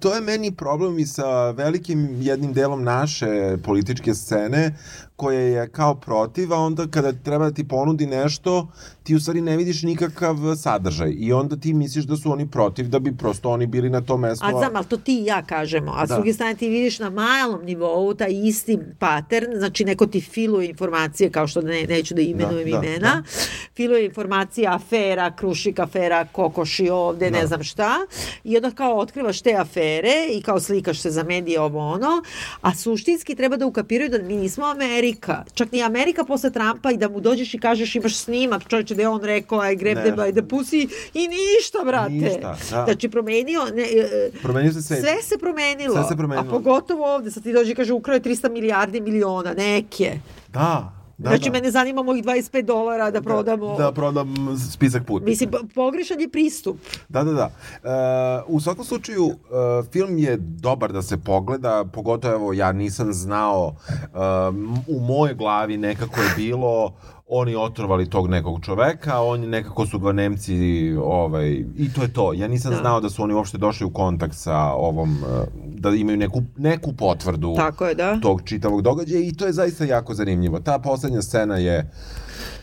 to 0.00 0.14
je 0.14 0.20
meni 0.20 0.52
problem 0.52 0.98
i 0.98 1.06
sa 1.06 1.50
velikim 1.50 2.08
jednim 2.12 2.52
delom 2.52 2.84
naše 2.84 3.26
političke 3.58 4.14
scene, 4.14 4.76
koje 5.16 5.52
je 5.52 5.68
kao 5.68 5.94
protiv, 5.94 6.52
a 6.52 6.56
onda 6.56 6.86
kada 6.90 7.12
treba 7.12 7.44
da 7.44 7.54
ti 7.54 7.68
ponudi 7.68 8.06
nešto, 8.06 8.68
ti 9.02 9.14
u 9.14 9.20
stvari 9.20 9.40
ne 9.40 9.56
vidiš 9.56 9.82
nikakav 9.82 10.36
sadržaj. 10.56 11.14
I 11.18 11.32
onda 11.32 11.56
ti 11.56 11.74
misliš 11.74 12.04
da 12.04 12.16
su 12.16 12.32
oni 12.32 12.50
protiv, 12.50 12.88
da 12.88 12.98
bi 12.98 13.16
prosto 13.16 13.50
oni 13.50 13.66
bili 13.66 13.90
na 13.90 14.00
tom 14.00 14.20
mestu. 14.20 14.44
A 14.46 14.50
znam, 14.58 14.76
ali 14.76 14.86
to 14.86 14.96
ti 14.96 15.20
i 15.22 15.24
ja 15.24 15.42
kažemo. 15.42 15.92
A 15.96 16.06
s 16.06 16.08
Da. 16.08 16.14
druge 16.14 16.32
strane 16.32 16.54
ti 16.54 16.68
vidiš 16.68 16.98
na 16.98 17.10
malom 17.10 17.64
nivou 17.64 18.14
taj 18.14 18.30
isti 18.44 18.78
pattern, 18.98 19.46
znači 19.58 19.84
neko 19.84 20.06
ti 20.06 20.20
filuje 20.20 20.68
informacije, 20.68 21.30
kao 21.30 21.46
što 21.46 21.60
ne, 21.60 21.82
neću 21.86 22.14
da 22.14 22.20
imenujem 22.20 22.70
Da, 22.70 22.78
da, 22.78 22.86
imena, 22.86 23.22
filuje 23.76 24.04
informacije 24.04 24.68
afera, 24.68 25.36
krušik 25.36 25.78
afera, 25.78 26.26
kokoši 26.32 26.88
ovde, 26.88 27.30
ne 27.30 27.40
Da. 27.40 27.46
znam 27.46 27.62
šta, 27.62 27.96
i 28.44 28.56
onda 28.56 28.70
kao 28.70 28.98
otkrivaš 28.98 29.40
te 29.42 29.54
afere 29.54 30.14
i 30.32 30.42
kao 30.42 30.60
slikaš 30.60 31.00
se 31.00 31.10
za 31.10 31.22
medije 31.22 31.60
ovo 31.60 31.78
ono, 31.92 32.22
a 32.60 32.74
suštinski 32.74 33.34
treba 33.34 33.56
da 33.56 33.66
ukapiraju 33.66 34.10
da 34.10 34.18
mi 34.18 34.36
nismo 34.36 34.64
Amerika. 34.66 35.01
Čak 35.54 35.72
ni 35.72 35.82
Amerika 35.82 36.24
posle 36.24 36.50
Trumpa 36.50 36.90
i 36.90 36.96
da 36.96 37.08
mu 37.08 37.20
dođeš 37.20 37.54
i 37.54 37.58
kažeš 37.58 37.94
imaš 37.94 38.16
snimak, 38.16 38.68
čovječe 38.68 38.94
da 38.94 39.02
je 39.02 39.08
on 39.08 39.22
rekao 39.22 39.70
I 39.70 39.76
grab 39.76 39.96
Ne. 39.96 40.02
them 40.02 40.16
by 40.16 40.32
the 40.32 40.42
pussy 40.42 40.82
i 41.14 41.28
ništa, 41.28 41.78
brate. 41.86 42.10
Ništa, 42.10 42.40
da. 42.70 42.84
Znači 42.84 43.08
promenio, 43.08 43.64
ne, 43.74 43.82
e, 43.82 44.30
Promenio 44.42 44.72
se 44.72 44.82
svet. 44.82 45.00
sve 45.00 45.22
se 45.22 45.38
promenilo. 45.38 45.94
Sve 45.94 46.04
se 46.04 46.16
promenilo. 46.16 46.46
A 46.48 46.50
pogotovo 46.50 47.14
ovde, 47.14 47.30
sad 47.30 47.42
ti 47.42 47.52
dođe 47.52 47.72
i 47.72 47.74
kaže 47.74 47.92
ukrao 47.92 48.14
je 48.14 48.20
300 48.20 48.50
milijardi 48.50 49.00
miliona, 49.00 49.54
neke. 49.54 50.18
Da, 50.48 50.92
da, 51.22 51.28
znači, 51.28 51.44
da. 51.44 51.52
mene 51.52 51.70
zanima 51.70 52.02
mojih 52.02 52.24
25 52.24 52.62
dolara 52.62 53.10
da 53.10 53.22
prodamo. 53.22 53.76
Da, 53.76 53.84
da 53.84 53.92
prodam 53.92 54.34
spisak 54.72 55.06
putnika. 55.06 55.30
Mislim, 55.30 55.50
po- 55.50 55.66
pogrešan 55.74 56.20
je 56.20 56.28
pristup. 56.28 56.76
Da, 57.08 57.24
da, 57.24 57.32
da. 57.32 57.50
E, 57.84 58.42
u 58.46 58.60
svakom 58.60 58.84
slučaju, 58.84 59.26
e, 59.26 59.34
film 59.92 60.18
je 60.18 60.36
dobar 60.36 60.92
da 60.92 61.02
se 61.02 61.16
pogleda, 61.16 61.84
pogotovo 61.92 62.34
evo, 62.34 62.52
ja 62.52 62.72
nisam 62.72 63.12
znao, 63.12 63.74
e, 63.88 64.08
u 64.88 65.00
mojoj 65.00 65.34
glavi 65.34 65.76
nekako 65.76 66.20
je 66.20 66.30
bilo 66.36 66.94
oni 67.34 67.56
otrovali 67.56 68.10
tog 68.10 68.30
nekog 68.30 68.64
čoveka, 68.64 69.20
oni 69.20 69.46
nekako 69.46 69.86
su 69.86 69.98
ga 69.98 70.12
Nemci, 70.12 70.54
ovaj, 71.04 71.50
i 71.76 71.92
to 71.94 72.02
je 72.02 72.12
to. 72.12 72.32
Ja 72.32 72.48
nisam 72.48 72.70
Da. 72.70 72.76
znao 72.78 73.00
da 73.00 73.10
su 73.10 73.22
oni 73.22 73.34
uopšte 73.34 73.58
došli 73.58 73.86
u 73.86 73.90
kontakt 73.90 74.34
sa 74.34 74.72
ovom, 74.72 75.10
e, 75.10 75.44
da 75.66 75.90
imaju 75.90 76.16
neku, 76.16 76.42
neku 76.56 76.92
potvrdu 76.92 77.54
Tako 77.56 77.86
je, 77.86 77.94
da. 77.94 78.20
tog 78.20 78.42
čitavog 78.44 78.82
događaja 78.82 79.20
i 79.20 79.32
to 79.32 79.46
je 79.46 79.52
zaista 79.52 79.84
jako 79.84 80.14
zanimljivo. 80.14 80.60
Ta 80.60 80.78
poslednja 80.78 81.22
scena 81.22 81.56
je 81.56 81.90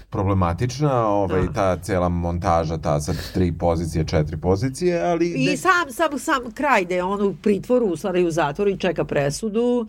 problematična, 0.10 1.08
ovaj, 1.08 1.42
Da. 1.44 1.54
ta 1.54 1.78
cela 1.78 2.10
montaža, 2.10 2.78
ta 2.78 3.00
sa 3.00 3.14
tri 3.34 3.52
pozicije, 3.54 4.04
četiri 4.04 4.38
pozicije, 4.38 5.02
ali... 5.02 5.28
I 5.28 5.46
ne- 5.46 5.58
sam, 5.58 5.72
sam, 5.90 6.20
sam 6.20 6.52
kraj 6.52 6.86
da 6.86 6.94
je 6.94 7.04
on 7.04 7.22
u 7.22 7.34
pritvoru, 7.34 7.86
u 7.86 7.96
stvari 7.96 8.24
u 8.24 8.32
zatvoru 8.32 8.72
i 8.72 8.78
čeka 8.78 9.04
presudu 9.04 9.88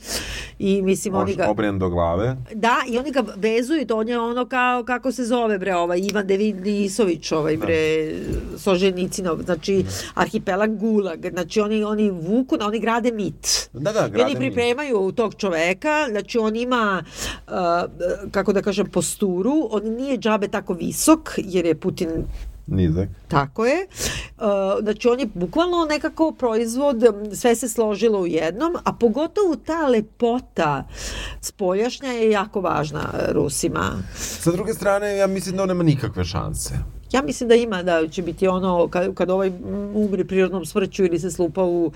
i 0.59 0.83
mislim 0.83 1.14
oni 1.14 1.33
Oš- 1.33 1.37
ga... 1.37 1.49
obrijan 1.49 1.79
do 1.79 1.89
glave. 1.89 2.37
Da, 2.55 2.77
i 2.89 2.99
oni 2.99 3.11
ga 3.11 3.25
vezuju, 3.37 3.87
to 3.87 3.97
on 3.97 4.09
je 4.09 4.21
ono 4.21 4.47
kao, 4.47 4.85
kako 4.85 5.12
se 5.12 5.25
zove 5.25 5.59
bre, 5.59 5.75
ovaj, 5.75 5.99
Ivan 6.01 6.27
Devinisović, 6.27 7.33
ovaj 7.33 7.57
bre, 7.57 8.12
Soženicinov, 8.57 9.39
znači 9.39 9.85
arhipelag 10.14 10.71
Gulag, 10.71 11.31
znači 11.31 11.61
oni, 11.61 11.85
oni 11.85 12.11
vuku, 12.11 12.57
oni 12.61 12.81
grade 12.81 13.12
mit. 13.12 13.68
Da, 13.73 13.93
da, 13.93 14.01
I 14.01 14.03
oni 14.03 14.11
grade 14.11 14.29
mit. 14.31 14.39
pripremaju 14.39 15.12
tog 15.12 15.35
čoveka, 15.35 16.07
znači 16.11 16.39
on 16.39 16.57
ima, 16.57 17.05
uh, 17.47 17.53
kako 18.31 18.53
da 18.53 18.62
kažem, 18.62 18.87
posturu, 18.87 19.68
on 19.71 19.83
nije 19.85 20.10
džabe 20.19 20.49
tako 20.49 20.75
visok, 20.75 21.31
jer 21.37 21.67
je 21.67 21.81
Putin 21.81 22.09
Nizak. 22.67 23.09
Tako 23.29 23.67
je. 23.67 23.87
Uh, 23.87 24.45
znači, 24.83 25.09
on 25.09 25.21
je 25.21 25.27
bukvalno 25.35 25.87
nekako 25.89 26.33
proizvod, 26.33 27.05
sve 27.33 27.57
se 27.57 27.69
složilo 27.69 28.21
u 28.21 28.27
jednom, 28.27 28.77
a 28.85 28.93
pogotovo 28.93 29.57
ta 29.57 29.87
lepota 29.87 30.85
spoljašnja 31.41 32.09
je 32.09 32.31
jako 32.31 32.61
važna 32.61 33.13
Rusima. 33.29 34.03
Sa 34.17 34.53
druge 34.53 34.75
strane, 34.75 35.17
ja 35.17 35.27
mislim 35.27 35.57
da 35.57 35.63
on 35.63 35.69
nema 35.69 35.83
nikakve 35.83 36.25
šanse. 36.25 36.75
Ja 37.13 37.23
mislim 37.23 37.49
da 37.49 37.55
ima 37.55 37.83
da 37.83 38.09
će 38.09 38.23
biti 38.23 38.49
ono 38.49 38.89
kad, 38.89 39.15
kad 39.15 39.31
ovaj 39.31 39.53
umri 39.95 40.25
prirodnom 40.25 40.65
smrću 40.65 41.05
ili 41.05 41.19
se 41.19 41.31
slupa 41.31 41.63
u, 41.63 41.93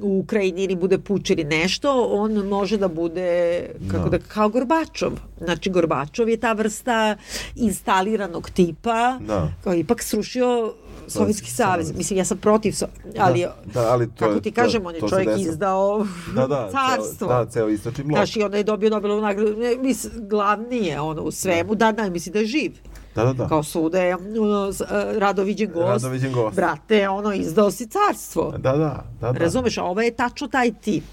u 0.00 0.18
Ukrajini 0.18 0.62
ili 0.62 0.76
bude 0.76 0.98
puč 0.98 1.30
ili 1.30 1.44
nešto, 1.44 2.02
on 2.04 2.32
može 2.34 2.76
da 2.76 2.88
bude 2.88 3.60
kako 3.88 4.04
da, 4.04 4.18
Da. 4.18 4.24
kao 4.24 4.48
Gorbačov. 4.48 5.12
Znači 5.38 5.70
Gorbačov 5.70 6.28
je 6.28 6.36
ta 6.36 6.52
vrsta 6.52 7.16
instaliranog 7.56 8.50
tipa 8.50 9.18
Da. 9.20 9.48
koji 9.64 9.76
je 9.76 9.80
ipak 9.80 10.02
srušio 10.02 10.72
Sovjetski 11.08 11.50
Savez. 11.50 11.92
Mislim, 11.92 12.18
ja 12.18 12.24
sam 12.24 12.38
protiv, 12.38 12.72
so, 12.72 12.86
ali, 13.18 13.40
da, 13.40 13.54
da, 13.74 13.80
ali 13.82 14.06
to 14.08 14.12
kako 14.16 14.32
je- 14.32 14.40
ti 14.40 14.50
to- 14.50 14.54
kažem, 14.54 14.86
on 14.86 14.94
je 14.94 15.00
to 15.00 15.08
čovjek 15.08 15.28
izdao 15.40 16.06
Da, 16.34 16.46
da, 16.46 16.70
carstvo. 16.70 17.28
Ceo, 17.28 17.44
da, 17.44 17.46
ceo 17.46 17.68
istočni 17.68 18.04
blok. 18.04 18.16
Znaš, 18.16 18.36
i 18.36 18.42
onda 18.42 18.56
je 18.56 18.64
dobio 18.64 18.90
Nobelovu 18.90 19.20
nagradu, 19.20 19.54
mislim, 19.80 20.12
glavni 20.20 20.76
je 20.78 21.00
ono 21.00 21.22
u 21.22 21.30
svemu, 21.30 21.74
da, 21.74 21.92
da, 21.92 22.10
mislim 22.10 22.32
da 22.32 22.38
je 22.38 22.46
živ. 22.46 22.72
Da, 23.14 23.24
da, 23.24 23.32
da. 23.32 23.48
Kao 23.48 23.62
svuda 23.62 24.00
je 24.00 24.16
ono, 24.16 24.72
e, 24.90 25.18
rado 25.18 25.42
viđen 25.42 25.70
gost. 25.72 25.86
Rado 25.88 26.08
viđen 26.08 26.32
gost. 26.32 26.56
Brate, 26.56 27.08
ono, 27.08 27.32
izdao 27.32 27.70
si 27.70 27.86
carstvo. 27.86 28.50
Da, 28.50 28.72
da, 28.72 29.04
da, 29.20 29.32
da. 29.32 29.38
Razumeš, 29.38 29.78
a 29.78 29.84
ovo 29.84 30.00
je 30.00 30.10
tačno 30.10 30.48
taj 30.48 30.72
tip. 30.80 31.04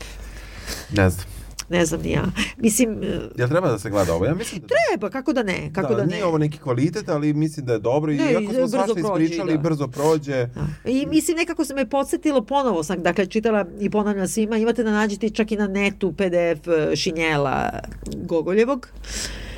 Ne 0.91 1.09
znam. 1.09 1.25
Ne 1.69 1.85
znam 1.85 2.01
ni 2.01 2.11
ja. 2.11 2.23
Mislim, 2.57 3.03
e, 3.03 3.19
Jel 3.37 3.49
treba 3.49 3.71
da 3.71 3.79
se 3.79 3.89
gleda 3.89 4.13
ovo? 4.13 4.25
Ja 4.25 4.35
mislim 4.35 4.61
da 4.61 4.67
treba, 4.67 5.09
kako 5.09 5.33
da 5.33 5.43
ne, 5.43 5.71
kako 5.73 5.95
da, 5.95 6.05
ne. 6.05 6.07
Nije 6.07 6.25
ovo 6.25 6.37
neki 6.37 6.57
kvalitet, 6.57 7.09
ali 7.09 7.33
mislim 7.33 7.65
da 7.65 7.73
je 7.73 7.79
dobro 7.79 8.11
i 8.11 8.17
Ne, 8.17 8.31
iako 8.31 8.53
smo 8.53 8.61
brzo 8.61 8.67
svašta 8.67 8.99
ispričali, 8.99 9.53
da. 9.53 9.59
brzo 9.59 9.87
prođe. 9.87 10.45
Da. 10.45 10.89
I 10.91 11.05
mislim 11.05 11.37
nekako 11.37 11.65
se 11.65 11.73
me 11.73 11.89
podsjetilo 11.89 12.41
ponovo 12.41 12.83
sam 12.83 13.03
dakle 13.03 13.25
čitala 13.25 13.65
i 13.79 13.89
ponavljam 13.89 14.27
svima 14.27 14.57
imate 14.57 14.83
da 14.83 14.91
nađete 14.91 15.29
čak 15.29 15.51
i 15.51 15.55
na 15.55 15.67
netu 15.67 16.13
PDF 16.13 16.67
e, 16.67 16.95
Šinjela 16.95 17.69
Gogoljevog 18.15 18.87
Uh, 18.93 19.48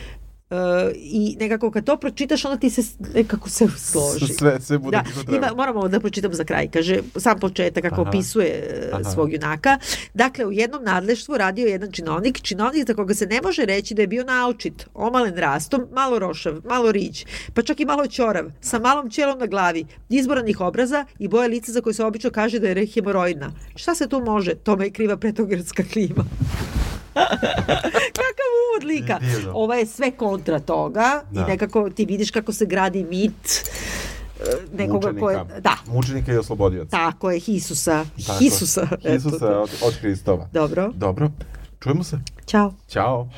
i 0.95 1.37
nekako 1.39 1.71
kad 1.71 1.85
to 1.85 1.97
pročitaš 1.97 2.45
onda 2.45 2.57
ti 2.57 2.69
se 2.69 2.81
nekako 3.13 3.49
se 3.49 3.67
složi. 3.77 4.33
Sve, 4.39 4.61
sve 4.61 4.77
bude 4.77 4.97
Da, 5.27 5.35
ima, 5.35 5.51
moramo 5.55 5.87
da 5.87 5.99
pročitam 5.99 6.33
za 6.33 6.43
kraj. 6.43 6.67
Kaže, 6.67 6.99
sam 7.15 7.39
početak 7.39 7.83
kako 7.83 8.01
Aha. 8.01 8.09
opisuje 8.09 8.47
e, 8.47 8.89
Aha. 8.93 9.03
svog 9.03 9.33
junaka. 9.33 9.77
Dakle, 10.13 10.45
u 10.45 10.51
jednom 10.51 10.83
nadleštvu 10.83 11.37
radio 11.37 11.65
je 11.65 11.71
jedan 11.71 11.91
činovnik, 11.91 12.41
činovnik 12.41 12.87
za 12.87 12.93
koga 12.93 13.13
se 13.13 13.25
ne 13.25 13.41
može 13.41 13.65
reći 13.65 13.93
da 13.93 14.01
je 14.01 14.07
bio 14.07 14.23
naučit, 14.23 14.87
omalen 14.93 15.37
rastom, 15.37 15.87
malo 15.91 16.19
rošav, 16.19 16.61
malo 16.65 16.91
riđ, 16.91 17.25
pa 17.53 17.61
čak 17.61 17.79
i 17.79 17.85
malo 17.85 18.07
ćorav, 18.07 18.51
sa 18.61 18.79
malom 18.79 19.09
ćelom 19.09 19.39
na 19.39 19.45
glavi, 19.45 19.85
izboranih 20.09 20.61
obraza 20.61 21.05
i 21.19 21.27
boje 21.27 21.47
lica 21.47 21.71
za 21.71 21.81
koje 21.81 21.93
se 21.93 22.05
obično 22.05 22.29
kaže 22.29 22.59
da 22.59 22.67
je 22.67 22.85
hemoroidna. 22.85 23.51
Šta 23.75 23.95
se 23.95 24.07
tu 24.07 24.19
može? 24.19 24.55
Tome 24.55 24.85
je 24.85 24.91
kriva 24.91 25.17
pretogradska 25.17 25.83
klima. 25.93 26.25
Kakav 28.17 28.49
uvod 28.63 28.83
lika. 28.85 29.19
Divno. 29.19 29.51
Ovo 29.53 29.73
je 29.73 29.85
sve 29.85 30.11
kontra 30.11 30.59
toga 30.59 31.21
Da. 31.31 31.41
i 31.41 31.45
nekako 31.45 31.89
ti 31.89 32.05
vidiš 32.05 32.31
kako 32.31 32.53
se 32.53 32.65
gradi 32.65 33.03
mit 33.03 33.69
e, 34.39 34.43
nekoga. 34.73 35.11
Mučenika. 35.11 35.59
Da, 35.59 35.75
Mučenika 35.87 36.33
i 36.33 36.37
oslobodioca. 36.37 36.89
tako 36.91 37.31
je, 37.31 37.39
Hisusa. 37.39 38.05
Tako. 38.17 38.39
Hisusa. 38.39 38.87
Hisusa 39.03 39.59
od, 39.59 39.69
od 39.83 39.93
Hristova. 39.93 40.47
Dobro, 40.53 40.91
Dobro. 40.95 41.31
Čujemo 41.79 42.03
se. 42.03 42.19
ćao. 42.45 42.73
Ćao. 42.89 43.29